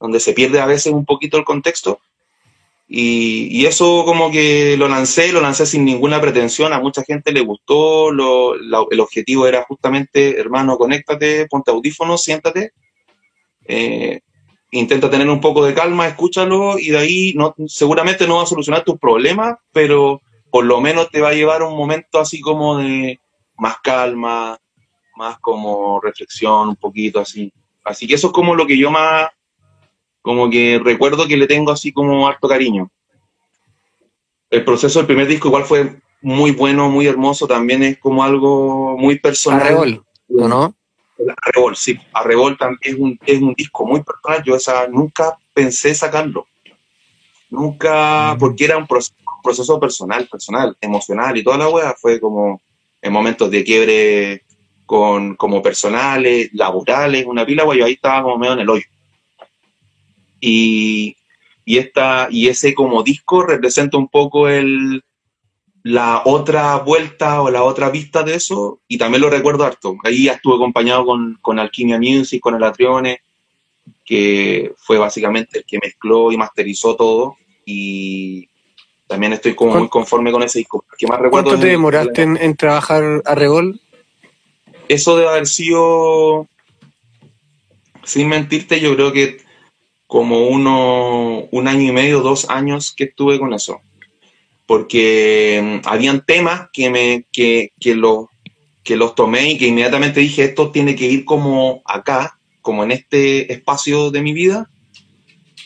Donde 0.00 0.20
se 0.20 0.32
pierde 0.32 0.60
a 0.60 0.66
veces 0.66 0.92
un 0.92 1.04
poquito 1.04 1.36
el 1.36 1.44
contexto. 1.44 2.00
Y, 2.92 3.64
eso 3.66 4.04
como 4.04 4.30
que 4.32 4.76
lo 4.76 4.88
lancé, 4.88 5.30
lo 5.32 5.40
lancé 5.40 5.64
sin 5.64 5.84
ninguna 5.84 6.20
pretensión, 6.20 6.72
a 6.72 6.80
mucha 6.80 7.04
gente 7.04 7.30
le 7.30 7.40
gustó, 7.40 8.10
lo- 8.10 8.54
el 8.90 9.00
objetivo 9.00 9.46
era 9.46 9.62
justamente, 9.62 10.40
hermano, 10.40 10.76
conéctate, 10.76 11.46
ponte 11.46 11.70
audífonos, 11.70 12.24
siéntate, 12.24 12.72
eh, 13.66 14.20
intenta 14.72 15.08
tener 15.08 15.28
un 15.28 15.40
poco 15.40 15.64
de 15.64 15.74
calma, 15.74 16.08
escúchalo 16.08 16.78
y 16.78 16.90
de 16.90 16.98
ahí 16.98 17.32
no, 17.36 17.54
seguramente 17.66 18.26
no 18.26 18.36
va 18.36 18.42
a 18.42 18.46
solucionar 18.46 18.82
tus 18.82 18.98
problemas, 18.98 19.56
pero 19.72 20.20
por 20.50 20.64
lo 20.64 20.80
menos 20.80 21.10
te 21.10 21.20
va 21.20 21.28
a 21.28 21.34
llevar 21.34 21.62
un 21.62 21.76
momento 21.76 22.18
así 22.18 22.40
como 22.40 22.78
de 22.78 23.18
más 23.56 23.76
calma, 23.84 24.58
más 25.16 25.38
como 25.38 26.00
reflexión, 26.00 26.70
un 26.70 26.76
poquito 26.76 27.20
así. 27.20 27.52
Así 27.90 28.06
que 28.06 28.14
eso 28.14 28.28
es 28.28 28.32
como 28.32 28.54
lo 28.54 28.66
que 28.66 28.78
yo 28.78 28.90
más, 28.90 29.28
como 30.22 30.48
que 30.48 30.80
recuerdo 30.82 31.26
que 31.26 31.36
le 31.36 31.46
tengo 31.46 31.72
así 31.72 31.92
como 31.92 32.26
harto 32.26 32.48
cariño. 32.48 32.90
El 34.48 34.64
proceso 34.64 34.98
del 34.98 35.06
primer 35.06 35.26
disco 35.26 35.48
igual 35.48 35.64
fue 35.64 36.00
muy 36.22 36.50
bueno, 36.52 36.88
muy 36.88 37.06
hermoso, 37.06 37.46
también 37.46 37.82
es 37.82 37.98
como 37.98 38.22
algo 38.22 38.96
muy 38.96 39.18
personal. 39.18 39.62
Arrebol, 39.62 40.04
¿o 40.28 40.48
no? 40.48 40.74
Arrebol, 41.42 41.76
sí. 41.76 41.98
Arrebol 42.12 42.56
también 42.56 42.80
es 42.82 42.94
un, 42.94 43.18
es 43.26 43.40
un 43.40 43.54
disco 43.54 43.86
muy 43.86 44.02
personal. 44.02 44.42
Yo 44.44 44.56
esa 44.56 44.86
nunca 44.88 45.36
pensé 45.52 45.94
sacarlo. 45.94 46.46
Nunca, 47.50 48.36
porque 48.38 48.64
era 48.64 48.78
un 48.78 48.86
proceso, 48.86 49.14
un 49.36 49.42
proceso 49.42 49.80
personal, 49.80 50.28
personal, 50.28 50.76
emocional 50.80 51.36
y 51.36 51.44
toda 51.44 51.58
la 51.58 51.68
wea. 51.68 51.94
Fue 51.98 52.20
como 52.20 52.60
en 53.02 53.12
momentos 53.12 53.50
de 53.50 53.64
quiebre 53.64 54.44
con, 54.90 55.36
como 55.36 55.62
personales, 55.62 56.50
laborales, 56.52 57.24
una 57.24 57.46
pila, 57.46 57.64
wea, 57.64 57.78
yo 57.78 57.84
ahí 57.84 57.92
estaba 57.92 58.24
como 58.24 58.38
medio 58.38 58.54
en 58.54 58.58
el 58.58 58.70
hoyo. 58.70 58.86
Y, 60.40 61.16
y, 61.64 61.78
esta, 61.78 62.26
y 62.28 62.48
ese 62.48 62.74
como 62.74 63.04
disco 63.04 63.44
representa 63.44 63.96
un 63.96 64.08
poco 64.08 64.48
el, 64.48 65.04
la 65.84 66.22
otra 66.24 66.76
vuelta 66.78 67.40
o 67.40 67.52
la 67.52 67.62
otra 67.62 67.88
vista 67.88 68.24
de 68.24 68.34
eso, 68.34 68.80
y 68.88 68.98
también 68.98 69.22
lo 69.22 69.30
recuerdo 69.30 69.62
harto. 69.62 69.96
Ahí 70.02 70.24
ya 70.24 70.32
estuve 70.32 70.56
acompañado 70.56 71.06
con, 71.06 71.38
con 71.40 71.60
Alquimia 71.60 71.96
Music, 71.96 72.40
con 72.40 72.56
el 72.56 72.64
Atrione, 72.64 73.20
que 74.04 74.72
fue 74.76 74.98
básicamente 74.98 75.60
el 75.60 75.64
que 75.64 75.78
mezcló 75.80 76.32
y 76.32 76.36
masterizó 76.36 76.96
todo, 76.96 77.36
y 77.64 78.48
también 79.06 79.34
estoy 79.34 79.54
como 79.54 79.76
muy 79.76 79.88
conforme 79.88 80.32
con 80.32 80.42
ese 80.42 80.58
disco. 80.58 80.84
Que 80.98 81.06
más 81.06 81.20
recuerdo 81.20 81.50
¿Cuánto 81.50 81.62
te 81.62 81.70
demoraste 81.70 82.22
en, 82.22 82.36
en 82.38 82.56
trabajar 82.56 83.22
Arrebol? 83.24 83.80
Eso 84.90 85.16
debe 85.16 85.30
haber 85.30 85.46
sido, 85.46 86.48
sin 88.02 88.28
mentirte, 88.28 88.80
yo 88.80 88.94
creo 88.94 89.12
que 89.12 89.38
como 90.06 90.48
uno, 90.48 91.48
un 91.50 91.68
año 91.68 91.88
y 91.88 91.92
medio, 91.92 92.20
dos 92.20 92.50
años 92.50 92.92
que 92.96 93.04
estuve 93.04 93.38
con 93.38 93.54
eso 93.54 93.80
porque 94.70 95.60
mm, 95.60 95.88
habían 95.88 96.24
temas 96.24 96.68
que 96.72 96.90
me 96.90 97.24
que, 97.32 97.72
que, 97.80 97.96
que 98.84 98.96
los 98.96 99.14
tomé 99.16 99.50
y 99.50 99.58
que 99.58 99.66
inmediatamente 99.66 100.20
dije 100.20 100.44
esto 100.44 100.70
tiene 100.70 100.94
que 100.94 101.06
ir 101.06 101.24
como 101.24 101.82
acá 101.84 102.38
como 102.62 102.84
en 102.84 102.92
este 102.92 103.52
espacio 103.52 104.12
de 104.12 104.22
mi 104.22 104.32
vida 104.32 104.70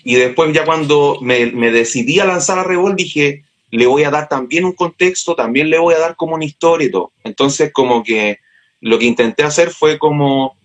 Y 0.04 0.14
después 0.14 0.54
ya 0.54 0.64
cuando 0.64 1.18
me, 1.20 1.52
me 1.52 1.70
decidí 1.70 2.18
a 2.18 2.24
lanzar 2.24 2.58
a 2.58 2.64
Revolt 2.64 2.96
dije, 2.96 3.44
le 3.70 3.86
voy 3.86 4.04
a 4.04 4.10
dar 4.10 4.26
también 4.26 4.64
un 4.64 4.72
contexto, 4.72 5.34
también 5.34 5.68
le 5.68 5.78
voy 5.78 5.92
a 5.92 5.98
dar 5.98 6.16
como 6.16 6.34
una 6.34 6.46
historia 6.46 6.86
y 6.86 6.90
todo. 6.90 7.12
Entonces 7.24 7.72
como 7.74 8.02
que 8.02 8.38
lo 8.80 8.98
que 8.98 9.06
intenté 9.06 9.42
hacer 9.42 9.70
fue 9.70 9.98
como 9.98 10.56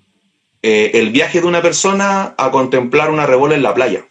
eh, 0.62 0.92
el 0.96 1.12
viaje 1.12 1.42
de 1.42 1.48
una 1.48 1.62
persona 1.62 2.36
a 2.38 2.52
contemplar 2.52 3.10
una 3.10 3.26
Revolt 3.26 3.54
en 3.54 3.64
la 3.64 3.74
playa. 3.74 4.06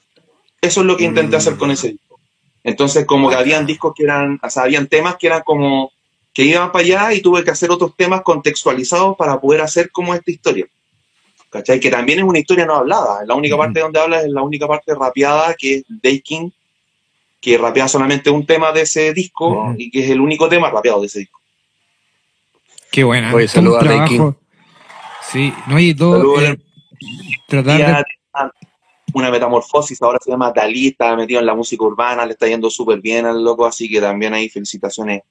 Eso 0.60 0.80
es 0.80 0.86
lo 0.86 0.96
que 0.96 1.04
intenté 1.04 1.36
hacer 1.36 1.56
con 1.56 1.70
ese 1.70 1.90
disco. 1.90 2.18
Entonces 2.64 3.04
como 3.06 3.28
que 3.28 3.36
habían 3.36 3.66
discos 3.66 3.92
que 3.96 4.04
eran, 4.04 4.40
o 4.42 4.50
sea, 4.50 4.64
habían 4.64 4.88
temas 4.88 5.16
que 5.16 5.28
eran 5.28 5.42
como 5.42 5.92
que 6.32 6.44
iban 6.44 6.70
para 6.72 6.84
allá 6.84 7.12
y 7.12 7.20
tuve 7.20 7.44
que 7.44 7.50
hacer 7.50 7.70
otros 7.70 7.96
temas 7.96 8.22
contextualizados 8.22 9.16
para 9.16 9.40
poder 9.40 9.60
hacer 9.60 9.90
como 9.90 10.14
esta 10.14 10.30
historia. 10.30 10.66
¿Cachai? 11.50 11.80
Que 11.80 11.90
también 11.90 12.18
es 12.18 12.24
una 12.24 12.38
historia 12.38 12.66
no 12.66 12.76
hablada. 12.76 13.24
La 13.24 13.34
única 13.34 13.56
parte 13.56 13.80
donde 13.80 13.98
habla 13.98 14.20
es 14.20 14.28
la 14.28 14.42
única 14.42 14.68
parte 14.68 14.94
rapeada, 14.94 15.54
que 15.54 15.76
es 15.76 15.84
Day 15.88 16.20
King, 16.20 16.50
que 17.40 17.56
rapea 17.56 17.88
solamente 17.88 18.30
un 18.30 18.44
tema 18.44 18.70
de 18.72 18.82
ese 18.82 19.12
disco 19.12 19.74
y 19.76 19.90
que 19.90 20.04
es 20.04 20.10
el 20.10 20.20
único 20.20 20.48
tema 20.48 20.70
rapeado 20.70 21.00
de 21.00 21.06
ese 21.06 21.20
disco. 21.20 21.37
Qué 22.90 23.04
buena. 23.04 23.34
Oye, 23.34 23.48
saludos 23.48 23.78
a 23.82 23.86
trabajo. 23.86 24.40
Sí, 25.30 25.52
no, 25.66 25.78
y 25.78 25.94
todo. 25.94 26.40
Eh, 26.40 26.56
tratar 27.46 28.04
de. 28.04 28.04
una 29.14 29.30
metamorfosis, 29.30 30.00
ahora 30.02 30.18
se 30.22 30.30
llama 30.30 30.52
Dalí, 30.54 30.88
está 30.88 31.14
metido 31.16 31.40
en 31.40 31.46
la 31.46 31.54
música 31.54 31.84
urbana, 31.84 32.24
le 32.26 32.32
está 32.32 32.46
yendo 32.46 32.70
súper 32.70 33.00
bien 33.00 33.26
al 33.26 33.42
loco, 33.44 33.66
así 33.66 33.88
que 33.88 34.00
también 34.00 34.34
hay 34.34 34.48
felicitaciones. 34.48 35.22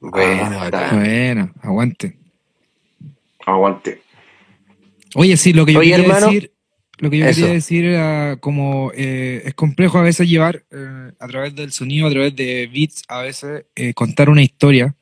Bueno, 0.00 0.42
Ah, 0.56 0.58
bacán. 0.70 0.96
Bueno, 1.00 1.52
aguante. 1.62 2.18
Aguante. 3.46 4.02
Oye, 5.14 5.36
sí, 5.36 5.52
lo 5.52 5.64
que 5.64 5.72
yo 5.72 5.80
Oye, 5.80 5.90
quería 5.92 6.04
hermano. 6.04 6.26
decir, 6.26 6.52
lo 6.98 7.10
que 7.10 7.18
yo 7.18 7.26
Eso. 7.26 7.40
quería 7.40 7.54
decir 7.54 7.84
era 7.86 8.36
como 8.36 8.92
eh, 8.94 9.42
es 9.46 9.54
complejo 9.54 9.98
a 9.98 10.02
veces 10.02 10.28
llevar 10.28 10.64
eh, 10.70 11.12
a 11.18 11.26
través 11.28 11.54
del 11.56 11.72
sonido, 11.72 12.06
a 12.06 12.10
través 12.10 12.36
de 12.36 12.68
beats, 12.72 13.02
a 13.08 13.22
veces 13.22 13.64
eh, 13.74 13.94
contar 13.94 14.28
una 14.28 14.42
historia 14.42 14.94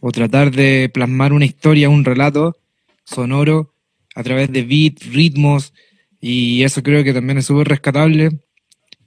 o 0.00 0.12
tratar 0.12 0.50
de 0.50 0.90
plasmar 0.92 1.32
una 1.32 1.44
historia, 1.44 1.88
un 1.88 2.04
relato 2.04 2.56
sonoro 3.04 3.74
a 4.14 4.22
través 4.22 4.52
de 4.52 4.62
beats, 4.62 5.12
ritmos 5.12 5.72
y 6.20 6.62
eso 6.62 6.82
creo 6.82 7.04
que 7.04 7.12
también 7.12 7.38
es 7.38 7.46
súper 7.46 7.68
rescatable. 7.68 8.40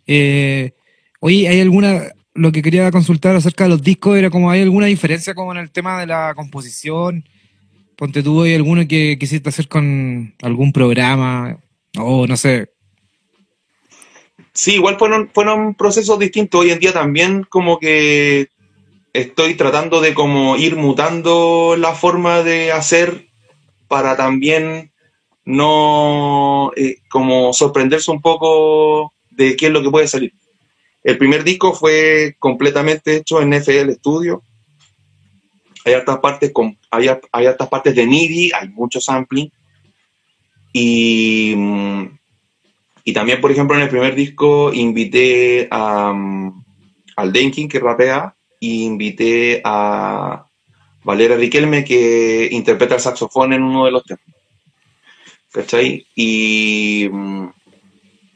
Eh, 0.08 0.74
oye, 1.20 1.48
¿hay 1.48 1.62
alguna, 1.62 2.12
lo 2.34 2.52
que 2.52 2.62
quería 2.62 2.92
consultar 2.92 3.36
acerca 3.36 3.66
de 3.66 3.72
los 3.72 3.82
discos 3.82 4.18
era 4.18 4.30
como 4.30 4.50
hay 4.50 4.62
alguna 4.62 4.88
diferencia 4.88 5.34
como 5.34 5.52
en 5.52 5.60
el 5.60 5.72
tema 5.72 6.00
de 6.00 6.08
la 6.08 6.34
composición? 6.36 7.26
Ponte 7.96 8.24
tú, 8.24 8.44
¿hay 8.44 8.56
alguno 8.56 8.88
que 8.88 9.18
quisiste 9.20 9.50
hacer 9.50 9.68
con 9.68 10.34
algún 10.42 10.74
programa? 10.74 11.60
O 11.98 12.26
no 12.26 12.38
sé. 12.38 12.72
Sí, 14.54 14.76
igual 14.76 14.98
fueron, 14.98 15.30
fueron 15.34 15.76
procesos 15.76 16.18
distintos. 16.20 16.62
Hoy 16.62 16.72
en 16.72 16.80
día 16.80 16.94
también 16.94 17.46
como 17.48 17.80
que 17.80 18.48
estoy 19.14 19.56
tratando 19.56 20.02
de 20.02 20.14
como 20.14 20.56
ir 20.56 20.76
mutando 20.76 21.76
la 21.78 21.94
forma 21.94 22.44
de 22.44 22.72
hacer 22.72 23.28
para 23.88 24.16
también 24.16 24.92
no 25.44 26.72
eh, 26.76 26.98
como 27.10 27.52
sorprenderse 27.54 28.12
un 28.12 28.22
poco 28.22 29.14
de 29.32 29.56
qué 29.56 29.68
es 29.68 29.72
lo 29.72 29.82
que 29.82 29.90
puede 29.90 30.08
salir. 30.08 30.34
El 31.04 31.18
primer 31.18 31.44
disco 31.44 31.74
fue 31.74 32.36
completamente 32.38 33.16
hecho 33.18 33.42
en 33.42 33.54
FL 33.54 33.92
Studio. 33.96 34.44
Hay 35.84 35.94
hartas 35.94 36.20
partes 36.20 36.52
con, 36.52 36.78
hay, 36.92 37.10
hay 37.32 37.48
partes 37.70 37.96
de 37.96 38.06
MIDI, 38.06 38.52
hay 38.54 38.70
mucho 38.70 39.02
sampling. 39.02 39.52
Y, 40.72 41.54
mm, 41.58 42.06
y 43.04 43.14
también, 43.14 43.42
por 43.42 43.52
ejemplo, 43.52 43.76
en 43.76 43.82
el 43.82 43.90
primer 43.90 44.14
disco 44.14 44.72
invité 44.72 45.68
a, 45.72 46.14
mm, 46.14 46.64
al 47.16 47.34
Denkin, 47.34 47.68
que 47.68 47.80
rapea, 47.80 48.36
invité 48.62 49.62
a 49.64 50.46
Valera 51.04 51.36
Riquelme, 51.36 51.84
que 51.84 52.48
interpreta 52.52 52.96
el 52.96 53.02
saxofón 53.02 53.54
en 53.54 53.64
uno 53.64 53.86
de 53.86 53.92
los 53.92 54.04
temas. 54.04 54.24
¿Cachai? 55.52 56.06
Y, 56.16 57.10
mm, 57.12 57.48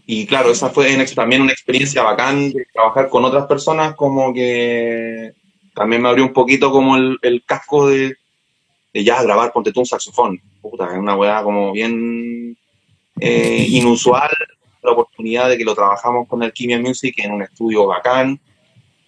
y 0.08 0.26
claro, 0.26 0.52
esa 0.52 0.70
fue 0.70 0.98
también 1.16 1.42
una 1.42 1.54
experiencia 1.54 2.04
bacán 2.04 2.52
de 2.52 2.66
trabajar 2.74 3.10
con 3.10 3.24
otras 3.24 3.46
personas, 3.46 3.96
como 3.96 4.34
que 4.34 5.32
también 5.74 6.02
me 6.02 6.10
abrió 6.10 6.26
un 6.26 6.34
poquito 6.34 6.72
como 6.72 6.96
el, 6.98 7.18
el 7.22 7.44
casco 7.46 7.88
de, 7.88 8.18
de 8.94 9.04
ya 9.04 9.22
grabar, 9.24 9.52
ponte 9.52 9.72
tú 9.72 9.82
un 9.82 9.86
saxofón. 9.86 10.42
Puta, 10.62 10.86
es 10.92 10.98
una 10.98 11.16
weá 11.16 11.44
como 11.44 11.72
bien 11.72 12.58
eh, 13.20 13.66
inusual, 13.70 14.32
la 14.82 14.92
oportunidad 14.92 15.50
de 15.50 15.58
que 15.58 15.66
lo 15.66 15.76
trabajamos 15.76 16.28
con 16.28 16.44
Alquimia 16.44 16.80
Music 16.80 17.16
en 17.18 17.34
un 17.34 17.42
estudio 17.42 17.88
bacán. 17.88 18.40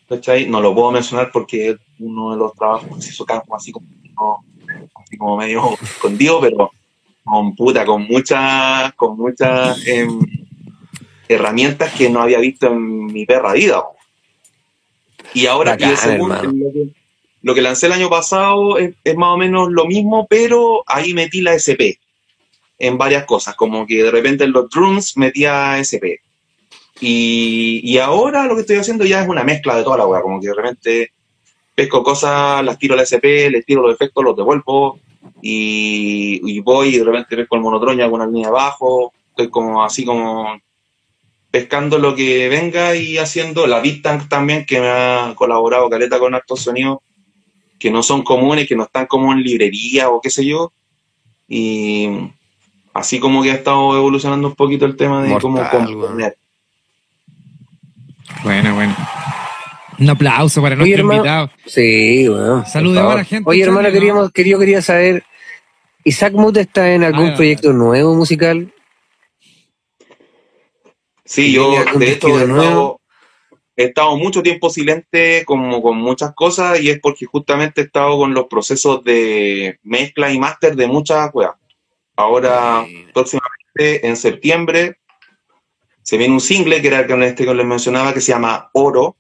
¿Cachai? 0.07 0.47
No 0.47 0.61
lo 0.61 0.73
puedo 0.73 0.91
mencionar 0.91 1.31
porque 1.31 1.69
es 1.69 1.77
uno 1.99 2.31
de 2.31 2.37
los 2.37 2.53
trabajos 2.53 2.95
que 2.95 3.01
se 3.01 3.09
hizo 3.11 3.25
como 3.25 3.55
así 3.55 3.71
como, 3.71 3.87
así 4.95 5.17
como 5.17 5.37
medio 5.37 5.73
escondido, 5.81 6.39
pero 6.41 6.71
con 7.23 7.55
puta, 7.55 7.85
con 7.85 8.03
muchas, 8.03 8.93
con 8.93 9.17
muchas 9.17 9.85
em, 9.85 10.19
herramientas 11.27 11.93
que 11.93 12.09
no 12.09 12.21
había 12.21 12.39
visto 12.39 12.67
en 12.67 13.05
mi 13.07 13.25
perra 13.25 13.53
vida. 13.53 13.83
Y 15.33 15.45
ahora 15.45 15.71
Bacán, 15.71 15.89
y 15.89 15.91
el 15.91 15.97
segundo, 15.97 16.35
hermano. 16.35 16.53
lo, 16.53 16.71
que, 16.71 16.93
lo 17.41 17.55
que 17.55 17.61
lancé 17.61 17.87
el 17.87 17.93
año 17.93 18.09
pasado 18.09 18.77
es, 18.77 18.95
es 19.03 19.15
más 19.17 19.33
o 19.33 19.37
menos 19.37 19.69
lo 19.69 19.85
mismo, 19.85 20.25
pero 20.29 20.83
ahí 20.87 21.13
metí 21.13 21.41
la 21.41 21.53
SP 21.53 21.99
en 22.79 22.97
varias 22.97 23.25
cosas, 23.25 23.55
como 23.55 23.85
que 23.85 24.03
de 24.03 24.11
repente 24.11 24.43
en 24.43 24.51
los 24.51 24.69
drums 24.69 25.17
metía 25.17 25.79
SP. 25.81 26.21
Y, 26.99 27.81
y 27.83 27.97
ahora 27.99 28.45
lo 28.45 28.55
que 28.55 28.61
estoy 28.61 28.77
haciendo 28.77 29.05
ya 29.05 29.21
es 29.21 29.27
una 29.27 29.43
mezcla 29.43 29.75
de 29.75 29.83
toda 29.83 29.97
la 29.97 30.07
weá, 30.07 30.21
como 30.21 30.39
que 30.39 30.47
de 30.47 30.53
repente 30.55 31.11
pesco 31.75 32.01
cosas, 32.01 32.63
las 32.63 32.79
tiro 32.79 32.95
a 32.95 32.97
la 32.97 33.03
SP, 33.05 33.51
les 33.51 33.65
tiro 33.65 33.83
los 33.83 33.93
efectos, 33.93 34.23
los 34.23 34.35
devuelvo, 34.35 34.99
y, 35.41 36.41
y 36.43 36.59
voy 36.61 36.95
y 36.95 36.97
de 36.97 37.03
repente 37.03 37.35
pesco 37.35 37.55
el 37.55 37.61
monotron 37.61 37.99
y 37.99 38.01
hago 38.01 38.15
una 38.15 38.25
línea 38.25 38.47
abajo, 38.47 39.13
estoy 39.29 39.49
como 39.49 39.83
así 39.83 40.03
como 40.03 40.59
pescando 41.51 41.99
lo 41.99 42.15
que 42.15 42.49
venga 42.49 42.95
y 42.95 43.19
haciendo. 43.19 43.67
La 43.67 43.79
Beat 43.79 44.01
Tank 44.01 44.27
también, 44.27 44.65
que 44.65 44.79
me 44.79 44.89
ha 44.89 45.33
colaborado 45.35 45.89
Caleta 45.89 46.17
con 46.17 46.33
hartos 46.33 46.61
sonidos 46.61 46.99
que 47.77 47.91
no 47.91 48.03
son 48.03 48.23
comunes, 48.23 48.67
que 48.67 48.75
no 48.75 48.83
están 48.83 49.05
como 49.05 49.31
en 49.31 49.43
librería 49.43 50.09
o 50.09 50.21
qué 50.21 50.29
sé 50.29 50.45
yo, 50.45 50.71
y 51.47 52.09
así 52.93 53.19
como 53.19 53.43
que 53.43 53.51
ha 53.51 53.55
estado 53.55 53.95
evolucionando 53.95 54.47
un 54.47 54.55
poquito 54.55 54.85
el 54.85 54.97
tema 54.97 55.23
de 55.23 55.37
cómo 55.39 55.57
Mortal, 55.57 55.85
componer. 55.85 56.17
Bueno, 56.17 56.35
bueno. 58.43 58.95
Un 59.99 60.09
aplauso 60.09 60.61
para 60.61 60.75
Oye, 60.75 60.79
nuestro 60.95 60.99
hermano. 60.99 61.17
invitado. 61.17 61.51
Sí, 61.65 62.27
bueno. 62.27 62.65
Saludemos 62.65 63.13
a 63.13 63.17
la 63.17 63.23
gente, 63.23 63.49
Oye, 63.49 63.63
hermano, 63.63 63.91
queríamos, 63.91 64.31
quería, 64.31 64.51
yo 64.51 64.59
quería 64.59 64.81
saber, 64.81 65.23
¿Isaac 66.03 66.33
Mute 66.33 66.61
está 66.61 66.91
en 66.93 67.03
algún 67.03 67.29
Ah, 67.31 67.35
proyecto 67.35 67.73
nuevo 67.73 68.13
musical? 68.15 68.71
Sí, 71.25 71.51
yo 71.51 71.69
¿Tiene 71.71 71.85
algún 71.87 71.99
de 71.99 72.11
hecho 72.11 72.27
he 72.39 72.43
estado, 72.43 73.01
he 73.75 73.83
estado 73.85 74.17
mucho 74.17 74.41
tiempo 74.43 74.69
silente 74.69 75.43
como 75.45 75.81
con 75.81 75.97
muchas 75.97 76.33
cosas 76.33 76.79
y 76.79 76.89
es 76.89 76.99
porque 76.99 77.25
justamente 77.25 77.81
he 77.81 77.83
estado 77.85 78.17
con 78.17 78.33
los 78.33 78.45
procesos 78.45 79.03
de 79.03 79.79
mezcla 79.83 80.31
y 80.31 80.39
máster 80.39 80.75
de 80.75 80.87
muchas 80.87 81.29
weas. 81.33 81.51
Ahora, 82.15 82.81
Bueno. 82.81 83.09
próximamente 83.13 84.07
en 84.07 84.15
septiembre, 84.15 84.99
se 86.07 86.15
viene 86.15 86.33
un 86.33 86.39
single 86.39 86.81
que 86.81 86.87
era 86.87 87.01
el 87.01 87.23
este 87.23 87.43
que 87.45 87.53
les 87.53 87.65
mencionaba 87.65 88.13
que 88.13 88.21
se 88.21 88.31
llama 88.31 88.69
Oro 88.71 89.17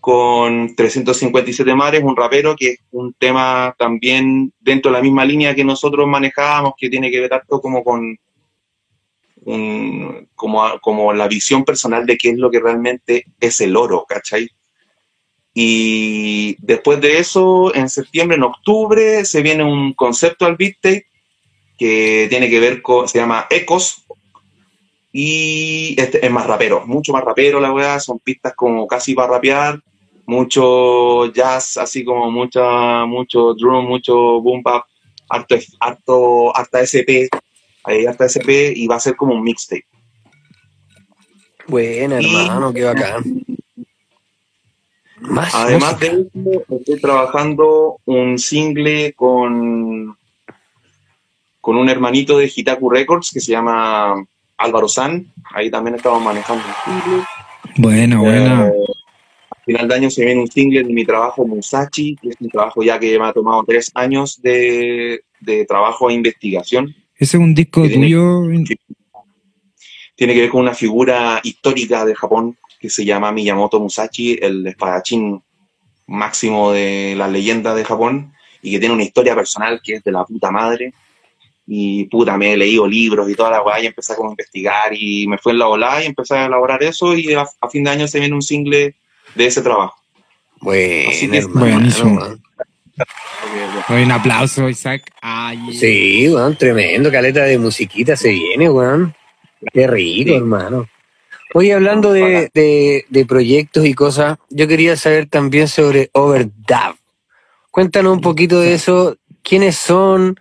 con 0.00 0.74
357 0.74 1.74
mares, 1.74 2.02
un 2.02 2.16
rapero 2.16 2.56
que 2.56 2.68
es 2.70 2.78
un 2.92 3.12
tema 3.12 3.74
también 3.78 4.50
dentro 4.58 4.90
de 4.90 4.96
la 4.96 5.02
misma 5.02 5.26
línea 5.26 5.54
que 5.54 5.64
nosotros 5.64 6.08
manejábamos, 6.08 6.72
que 6.78 6.88
tiene 6.88 7.10
que 7.10 7.20
ver 7.20 7.34
harto 7.34 7.60
como 7.60 7.84
con 7.84 8.16
un- 9.44 10.28
como, 10.34 10.80
como 10.80 11.12
la 11.12 11.28
visión 11.28 11.62
personal 11.62 12.06
de 12.06 12.16
qué 12.16 12.30
es 12.30 12.38
lo 12.38 12.50
que 12.50 12.60
realmente 12.60 13.26
es 13.38 13.60
el 13.60 13.76
oro, 13.76 14.06
¿cachai? 14.08 14.48
Y 15.52 16.56
después 16.64 17.02
de 17.02 17.18
eso, 17.18 17.74
en 17.74 17.90
septiembre, 17.90 18.38
en 18.38 18.44
octubre, 18.44 19.26
se 19.26 19.42
viene 19.42 19.62
un 19.62 19.92
concepto 19.92 20.46
al 20.46 20.56
beat 20.56 20.76
tape 20.80 21.04
que 21.78 22.28
tiene 22.30 22.48
que 22.48 22.60
ver 22.60 22.80
con, 22.80 23.06
se 23.06 23.18
llama 23.18 23.46
Ecos, 23.50 24.06
y 25.12 25.94
este 26.00 26.24
es 26.24 26.30
más 26.30 26.46
rapero, 26.46 26.86
mucho 26.86 27.12
más 27.12 27.24
rapero 27.24 27.60
la 27.60 27.72
weá, 27.72 27.98
son 28.00 28.18
pistas 28.18 28.54
como 28.54 28.86
casi 28.86 29.14
para 29.14 29.32
rapear, 29.32 29.80
mucho 30.26 31.26
jazz, 31.32 31.78
así 31.78 32.04
como 32.04 32.30
mucha, 32.30 33.06
mucho 33.06 33.54
drum, 33.54 33.86
mucho 33.86 34.14
boom 34.40 34.62
bap, 34.62 34.84
harto, 35.28 35.56
harto, 35.80 36.56
harta 36.56 36.80
SP, 36.84 37.28
hay 37.84 38.04
harta 38.06 38.26
SP 38.28 38.72
y 38.76 38.86
va 38.86 38.96
a 38.96 39.00
ser 39.00 39.16
como 39.16 39.34
un 39.34 39.42
mixtape. 39.42 39.86
Buena, 41.66 42.20
Y- 42.20 42.34
hermano, 42.34 42.72
qué 42.72 42.84
bacán. 42.84 43.22
Más 45.20 45.52
Además 45.54 45.94
música. 45.94 46.14
de 46.14 46.20
eso, 46.22 46.64
estoy 46.76 47.00
trabajando 47.00 47.98
un 48.04 48.38
single 48.38 49.12
con, 49.14 50.16
con 51.60 51.76
un 51.76 51.88
hermanito 51.88 52.38
de 52.38 52.50
Hitaku 52.54 52.88
Records 52.88 53.30
que 53.32 53.40
se 53.40 53.50
llama 53.52 54.14
Álvaro 54.58 54.88
San, 54.88 55.32
ahí 55.54 55.70
también 55.70 55.96
estamos 55.96 56.22
manejando 56.22 56.62
un 56.64 57.02
single. 57.02 57.24
Bueno, 57.76 58.20
bueno. 58.22 58.66
Eh, 58.66 58.72
al 59.50 59.64
final 59.64 59.88
de 59.88 59.94
año 59.94 60.10
se 60.10 60.24
viene 60.24 60.40
un 60.40 60.50
single 60.50 60.82
de 60.84 60.92
mi 60.92 61.04
trabajo 61.04 61.46
Musashi, 61.46 62.16
que 62.20 62.30
es 62.30 62.36
un 62.40 62.48
trabajo 62.48 62.82
ya 62.82 62.98
que 62.98 63.18
me 63.18 63.26
ha 63.26 63.32
tomado 63.32 63.62
tres 63.66 63.90
años 63.94 64.40
de, 64.42 65.20
de 65.40 65.64
trabajo 65.64 66.10
e 66.10 66.14
investigación. 66.14 66.94
Ese 67.14 67.36
es 67.36 67.42
un 67.42 67.54
disco 67.54 67.82
que 67.82 67.88
tiene- 67.88 68.06
tuyo. 68.06 68.42
Tiene 70.16 70.34
que 70.34 70.40
ver 70.40 70.50
con 70.50 70.62
una 70.62 70.74
figura 70.74 71.40
histórica 71.44 72.04
de 72.04 72.14
Japón 72.14 72.56
que 72.80 72.90
se 72.90 73.04
llama 73.04 73.30
Miyamoto 73.30 73.78
Musashi, 73.78 74.38
el 74.40 74.66
espadachín 74.66 75.40
máximo 76.06 76.72
de 76.72 77.14
la 77.16 77.28
leyenda 77.28 77.74
de 77.74 77.84
Japón 77.84 78.32
y 78.62 78.72
que 78.72 78.78
tiene 78.80 78.94
una 78.94 79.04
historia 79.04 79.34
personal 79.36 79.80
que 79.84 79.94
es 79.94 80.02
de 80.02 80.10
la 80.12 80.24
puta 80.24 80.50
madre. 80.50 80.92
Y 81.70 82.04
puta, 82.06 82.36
me 82.38 82.54
he 82.54 82.56
leído 82.56 82.86
libros 82.86 83.28
y 83.30 83.34
toda 83.34 83.50
la 83.50 83.62
weá 83.62 83.78
y 83.82 83.86
empecé 83.86 84.14
a 84.14 84.16
como 84.16 84.30
investigar 84.30 84.90
y 84.94 85.26
me 85.28 85.36
fue 85.36 85.52
en 85.52 85.58
la 85.58 85.66
volada 85.66 86.02
y 86.02 86.06
empecé 86.06 86.34
a 86.34 86.46
elaborar 86.46 86.82
eso 86.82 87.14
y 87.14 87.34
a, 87.34 87.42
a 87.60 87.68
fin 87.68 87.84
de 87.84 87.90
año 87.90 88.08
se 88.08 88.18
viene 88.20 88.34
un 88.34 88.40
single 88.42 88.94
de 89.34 89.46
ese 89.46 89.60
trabajo. 89.60 89.94
Bueno, 90.60 91.10
Así 91.10 91.28
que- 91.30 91.36
hermano, 91.38 91.60
Buenísimo. 91.74 92.20
un 93.90 94.10
aplauso, 94.12 94.68
Isaac. 94.68 95.02
Ay, 95.20 95.58
Sí, 95.74 96.28
weón, 96.30 96.56
tremendo, 96.56 97.10
caleta 97.10 97.44
de 97.44 97.58
musiquita 97.58 98.16
se 98.16 98.30
viene, 98.30 98.68
weón. 98.70 99.14
Qué 99.72 99.86
rico, 99.86 100.30
Sí. 100.30 100.36
hermano. 100.36 100.88
Oye, 101.54 101.72
hablando 101.74 102.12
de, 102.12 102.50
de, 102.54 103.04
de 103.08 103.26
proyectos 103.26 103.84
y 103.86 103.94
cosas, 103.94 104.38
yo 104.50 104.68
quería 104.68 104.96
saber 104.96 105.26
también 105.28 105.66
sobre 105.68 106.10
Overdub. 106.12 106.96
Cuéntanos 107.70 108.12
un 108.14 108.20
poquito 108.20 108.60
de 108.60 108.74
eso. 108.74 109.16
¿Quiénes 109.42 109.76
son? 109.76 110.38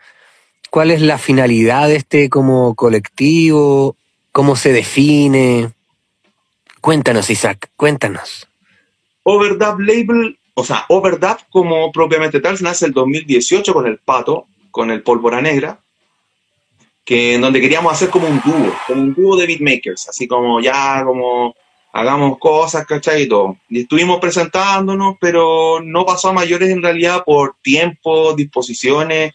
¿Cuál 0.69 0.91
es 0.91 1.01
la 1.01 1.17
finalidad 1.17 1.87
de 1.87 1.97
este 1.97 2.29
como 2.29 2.75
colectivo? 2.75 3.95
¿Cómo 4.31 4.55
se 4.55 4.71
define? 4.71 5.71
Cuéntanos, 6.81 7.29
Isaac, 7.29 7.69
cuéntanos. 7.75 8.47
Overdub 9.23 9.79
Label, 9.79 10.37
o 10.53 10.63
sea, 10.63 10.85
Overdub 10.89 11.37
como 11.49 11.91
propiamente 11.91 12.39
tal, 12.39 12.57
nace 12.61 12.85
el 12.85 12.93
2018 12.93 13.73
con 13.73 13.87
el 13.87 13.97
Pato, 13.97 14.47
con 14.71 14.91
el 14.91 15.01
Pólvora 15.01 15.41
Negra, 15.41 15.79
que 17.03 17.35
en 17.35 17.41
donde 17.41 17.61
queríamos 17.61 17.93
hacer 17.93 18.09
como 18.09 18.27
un 18.27 18.41
dúo, 18.45 18.73
como 18.85 19.01
un 19.01 19.13
dúo 19.13 19.35
de 19.35 19.47
beatmakers, 19.47 20.09
así 20.09 20.27
como 20.27 20.61
ya, 20.61 21.03
como 21.03 21.55
hagamos 21.93 22.37
cosas, 22.37 22.85
¿cachai? 22.85 23.27
Y 23.69 23.79
estuvimos 23.81 24.19
presentándonos, 24.19 25.15
pero 25.19 25.79
no 25.83 26.05
pasó 26.05 26.29
a 26.29 26.33
mayores 26.33 26.69
en 26.69 26.83
realidad 26.83 27.23
por 27.25 27.55
tiempo, 27.61 28.33
disposiciones. 28.33 29.33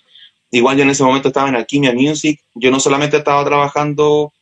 Igual 0.53 0.77
yo 0.77 0.83
en 0.83 0.91
ese 0.91 1.03
momento 1.03 1.29
estaba 1.29 1.49
en 1.49 1.57
Alquimia 1.57 1.95
Music, 1.95 2.39
yo 2.55 2.71
no 2.71 2.79
solamente 2.79 3.17
estaba 3.17 3.43
trabajando 3.43 4.35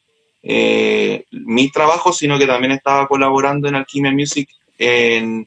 eh, 0.42 1.24
mis 1.30 1.70
trabajos, 1.70 2.18
sino 2.18 2.36
que 2.36 2.48
también 2.48 2.72
estaba 2.72 3.06
colaborando 3.06 3.68
en 3.68 3.76
Alquimia 3.76 4.10
Music 4.10 4.50
en, 4.76 5.46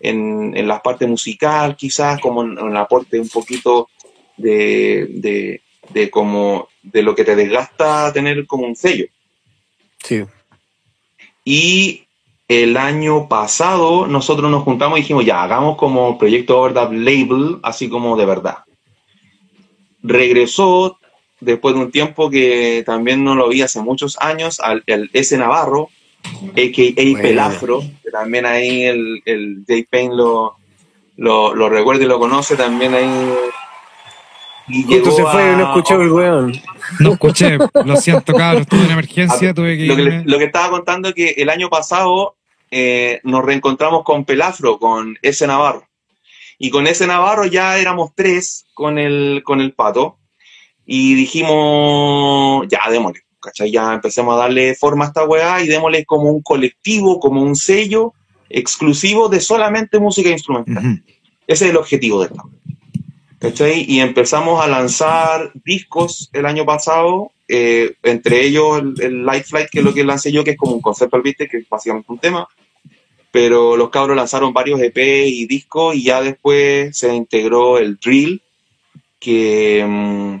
en, 0.00 0.56
en 0.56 0.66
la 0.66 0.82
parte 0.82 1.06
musical, 1.06 1.76
quizás, 1.76 2.18
como 2.20 2.42
en, 2.42 2.56
el 2.58 2.76
aporte 2.78 3.20
un 3.20 3.28
poquito 3.28 3.90
de, 4.38 5.08
de, 5.10 5.60
de 5.90 6.10
como 6.10 6.68
de 6.82 7.02
lo 7.02 7.14
que 7.14 7.24
te 7.24 7.36
desgasta 7.36 8.10
tener 8.10 8.46
como 8.46 8.66
un 8.66 8.76
sello. 8.76 9.04
Sí. 10.02 10.24
Y 11.44 12.06
el 12.48 12.78
año 12.78 13.28
pasado 13.28 14.06
nosotros 14.06 14.50
nos 14.50 14.62
juntamos 14.62 14.98
y 14.98 15.02
dijimos, 15.02 15.26
ya, 15.26 15.42
hagamos 15.42 15.76
como 15.76 16.16
proyecto 16.16 16.58
Overdub 16.58 16.92
Label, 16.94 17.58
así 17.62 17.90
como 17.90 18.16
de 18.16 18.24
verdad. 18.24 18.58
Regresó 20.02 20.98
después 21.40 21.74
de 21.74 21.80
un 21.82 21.90
tiempo 21.90 22.30
que 22.30 22.82
también 22.86 23.24
no 23.24 23.34
lo 23.34 23.48
vi 23.48 23.62
hace 23.62 23.80
muchos 23.80 24.16
años, 24.20 24.60
al, 24.60 24.82
al 24.88 25.10
S. 25.12 25.36
Navarro, 25.38 25.88
a.k.a. 26.24 26.94
Bueno. 26.96 27.18
Pelafro, 27.22 27.80
que 28.02 28.10
también 28.10 28.46
ahí 28.46 28.84
el, 28.84 29.22
el 29.24 29.64
J. 29.66 29.82
Payne 29.90 30.14
lo, 30.16 30.56
lo, 31.16 31.54
lo 31.54 31.68
recuerda 31.68 32.04
y 32.04 32.08
lo 32.08 32.18
conoce, 32.18 32.56
también 32.56 32.94
ahí... 32.94 33.32
Y 34.70 34.82
entonces 34.82 35.16
llegó 35.18 35.30
fue 35.30 35.52
y 35.52 35.56
no 35.56 35.62
escuchó 35.68 36.02
el 36.02 36.12
weón. 36.12 36.52
No 37.00 37.12
escuché, 37.12 37.56
lo 37.86 37.96
siento, 37.96 38.34
cabrón, 38.34 38.62
estuve 38.62 38.82
en 38.84 38.90
emergencia, 38.90 39.54
tuve 39.54 39.78
que 39.78 39.86
lo 39.86 39.96
que, 39.96 40.02
le- 40.02 40.24
lo 40.24 40.38
que 40.38 40.44
estaba 40.44 40.68
contando 40.70 41.08
es 41.08 41.14
que 41.14 41.30
el 41.38 41.48
año 41.48 41.70
pasado 41.70 42.36
eh, 42.70 43.18
nos 43.24 43.42
reencontramos 43.46 44.02
con 44.04 44.26
Pelafro, 44.26 44.78
con 44.78 45.16
ese 45.22 45.46
Navarro. 45.46 45.87
Y 46.58 46.70
con 46.70 46.86
ese 46.86 47.06
Navarro 47.06 47.46
ya 47.46 47.78
éramos 47.78 48.10
tres 48.14 48.66
con 48.74 48.98
el, 48.98 49.42
con 49.44 49.60
el 49.60 49.72
pato. 49.72 50.18
Y 50.84 51.14
dijimos, 51.14 52.66
ya, 52.68 52.90
démosle. 52.90 53.20
¿cachai? 53.40 53.70
Ya 53.70 53.94
empecemos 53.94 54.34
a 54.34 54.38
darle 54.38 54.74
forma 54.74 55.04
a 55.04 55.08
esta 55.08 55.24
weá 55.24 55.62
y 55.62 55.68
démosle 55.68 56.04
como 56.04 56.30
un 56.30 56.42
colectivo, 56.42 57.20
como 57.20 57.42
un 57.42 57.56
sello 57.56 58.14
exclusivo 58.50 59.28
de 59.28 59.40
solamente 59.40 59.98
música 59.98 60.30
instrumental. 60.30 61.02
Ese 61.46 61.64
es 61.66 61.70
el 61.70 61.76
objetivo 61.76 62.20
de 62.20 62.26
esto. 62.26 62.50
¿Cachai? 63.38 63.84
Y 63.88 64.00
empezamos 64.00 64.62
a 64.62 64.66
lanzar 64.66 65.52
discos 65.64 66.28
el 66.32 66.44
año 66.44 66.66
pasado, 66.66 67.30
eh, 67.46 67.94
entre 68.02 68.44
ellos 68.44 68.78
el, 68.78 68.94
el 69.00 69.24
Light 69.24 69.44
Flight, 69.44 69.70
que 69.70 69.78
es 69.78 69.84
lo 69.84 69.94
que 69.94 70.04
lancé 70.04 70.32
yo, 70.32 70.42
que 70.42 70.52
es 70.52 70.56
como 70.56 70.74
un 70.74 70.80
concepto, 70.80 71.22
¿viste? 71.22 71.46
Que 71.48 71.58
es 71.58 71.68
básicamente 71.68 72.10
un 72.10 72.18
tema. 72.18 72.48
Pero 73.30 73.76
los 73.76 73.90
cabros 73.90 74.16
lanzaron 74.16 74.54
varios 74.54 74.80
EP 74.80 75.26
y 75.26 75.46
discos 75.46 75.94
y 75.94 76.04
ya 76.04 76.22
después 76.22 76.96
se 76.96 77.14
integró 77.14 77.78
el 77.78 77.96
Drill, 77.96 78.40
que 79.20 79.84
mm, 79.86 80.36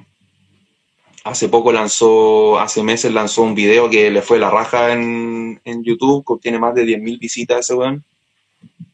hace 1.24 1.48
poco 1.48 1.72
lanzó, 1.72 2.58
hace 2.58 2.82
meses 2.82 3.12
lanzó 3.12 3.42
un 3.42 3.54
video 3.54 3.90
que 3.90 4.10
le 4.10 4.22
fue 4.22 4.38
la 4.38 4.50
raja 4.50 4.92
en, 4.92 5.60
en 5.64 5.84
YouTube, 5.84 6.24
que 6.26 6.42
tiene 6.42 6.58
más 6.58 6.74
de 6.74 6.84
10.000 6.84 7.18
visitas 7.18 7.60
ese 7.60 7.74
weón. 7.74 8.04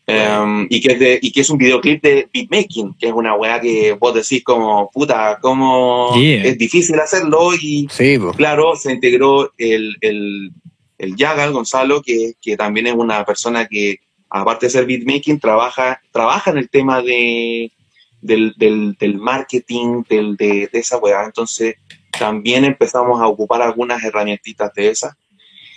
Um, 0.07 0.67
y, 0.69 0.83
que 0.83 0.93
es 0.93 0.99
de, 0.99 1.19
y 1.23 1.33
que 1.33 1.41
es 1.41 1.49
un 1.49 1.57
videoclip 1.57 2.03
de 2.03 2.29
beatmaking, 2.31 2.95
que 3.01 3.07
es 3.07 3.13
una 3.15 3.35
weá 3.37 3.59
que 3.59 3.93
vos 3.93 4.13
decís 4.13 4.45
como, 4.45 4.91
puta, 4.91 5.39
como 5.41 6.13
Yeah. 6.15 6.45
es 6.45 6.59
difícil 6.59 7.01
hacerlo 7.01 7.55
y 7.55 7.89
Sí, 7.91 8.19
claro, 8.37 8.77
se 8.77 8.93
integró 8.93 9.51
el, 9.57 9.97
el, 10.03 10.51
el 11.05 11.17
Yagal 11.17 11.53
Gonzalo, 11.53 12.03
que, 12.03 12.35
que 12.41 12.57
también 12.57 12.87
es 12.87 12.95
una 12.95 13.25
persona 13.25 13.67
que, 13.67 14.01
aparte 14.29 14.67
de 14.67 14.71
ser 14.71 14.87
beatmaking, 14.87 15.39
trabaja, 15.39 16.01
trabaja 16.11 16.51
en 16.51 16.59
el 16.59 16.69
tema 16.69 17.03
de, 17.03 17.71
del, 18.21 18.55
del, 18.99 19.19
marketing, 19.19 20.03
del, 20.09 20.37
de, 20.37 20.69
de 20.73 20.79
esa 20.79 20.99
weá. 20.99 21.25
Entonces, 21.25 21.77
también 22.19 22.65
empezamos 22.65 23.21
a 23.21 23.29
ocupar 23.29 23.63
algunas 23.63 24.03
herramientitas 24.03 24.73
de 24.75 24.89
esas. 24.89 25.15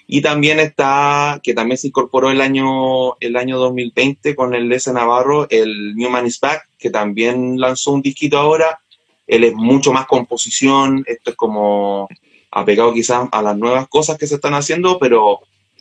Y 0.10 0.22
también 0.22 0.60
está, 0.60 1.42
que 1.44 1.54
también 1.54 1.78
se 1.78 1.88
incorporó 1.88 2.32
el 2.32 2.40
año, 2.40 3.18
el 3.20 3.36
año 3.36 3.58
2020 3.58 4.36
con 4.36 4.56
el 4.56 4.72
S. 4.72 4.92
Navarro, 4.94 5.48
el 5.50 5.96
Newman 5.96 6.26
is 6.26 6.40
Back, 6.40 6.70
que 6.80 6.90
también 6.90 7.60
lanzó 7.60 7.92
un 7.92 8.02
disquito 8.02 8.38
ahora. 8.38 8.80
Él 9.28 9.44
es 9.44 9.54
mucho 9.54 9.92
más 9.92 10.06
composición, 10.08 11.04
esto 11.08 11.32
es 11.32 11.36
como 11.36 12.08
apegado 12.52 12.94
quizás 12.94 13.28
a 13.32 13.42
las 13.42 13.58
nuevas 13.58 13.88
cosas 13.88 14.18
que 14.18 14.28
se 14.28 14.36
están 14.36 14.54
haciendo, 14.54 14.98
pero 15.00 15.40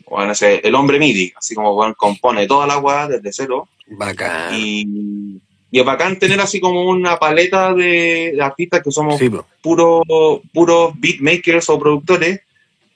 bueno, 0.09 0.31
ese- 0.31 0.61
el 0.63 0.75
hombre 0.75 0.99
MIDI, 0.99 1.33
así 1.35 1.55
como 1.55 1.73
bueno, 1.73 1.93
compone 1.97 2.47
toda 2.47 2.65
la 2.67 2.77
weá 2.77 3.07
desde 3.07 3.31
cero. 3.33 3.67
Bacán. 3.87 4.53
Y, 4.55 5.39
y 5.71 5.79
es 5.79 5.85
bacán 5.85 6.17
tener 6.19 6.39
así 6.39 6.59
como 6.59 6.89
una 6.89 7.17
paleta 7.17 7.73
de, 7.73 8.31
de 8.35 8.41
artistas 8.41 8.81
que 8.83 8.91
somos 8.91 9.17
Sí, 9.17 9.29
puros 9.61 10.01
puro 10.53 10.93
beatmakers 10.95 11.69
o 11.69 11.77
productores, 11.79 12.41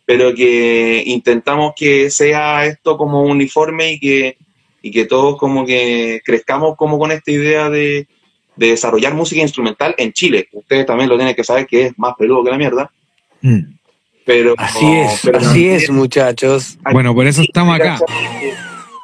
pero 0.06 0.34
que 0.34 1.04
intentamos 1.06 1.74
que 1.76 2.10
sea 2.10 2.66
esto 2.66 2.98
como 2.98 3.24
uniforme 3.24 3.94
y 3.94 4.00
que, 4.00 4.38
y 4.82 4.92
que 4.92 5.06
todos 5.06 5.38
como 5.38 5.66
que 5.66 6.22
crezcamos 6.26 6.76
como 6.78 6.98
con 7.00 7.12
esta 7.12 7.32
idea 7.32 7.70
de, 7.70 8.08
de 8.56 8.68
desarrollar 8.68 9.14
música 9.14 9.42
instrumental 9.42 9.94
en 9.98 10.12
Chile. 10.14 10.48
Ustedes 10.54 10.86
también 10.86 11.10
lo 11.10 11.18
tienen 11.18 11.36
que 11.36 11.44
saber 11.44 11.68
que 11.68 11.88
es 11.88 12.00
más 12.00 12.16
peludo 12.18 12.44
que 12.44 12.52
la 12.52 12.58
mierda, 12.58 12.92
Mm. 13.42 13.60
pero... 14.26 14.54
Así 14.58 14.86
es, 14.92 15.20
pero 15.24 15.38
así 15.40 15.68
es, 15.70 15.90
muchachos. 15.90 16.78
Bueno, 16.92 17.14
por 17.16 17.26
eso 17.28 17.42
estamos 17.42 17.76
acá. 17.76 18.00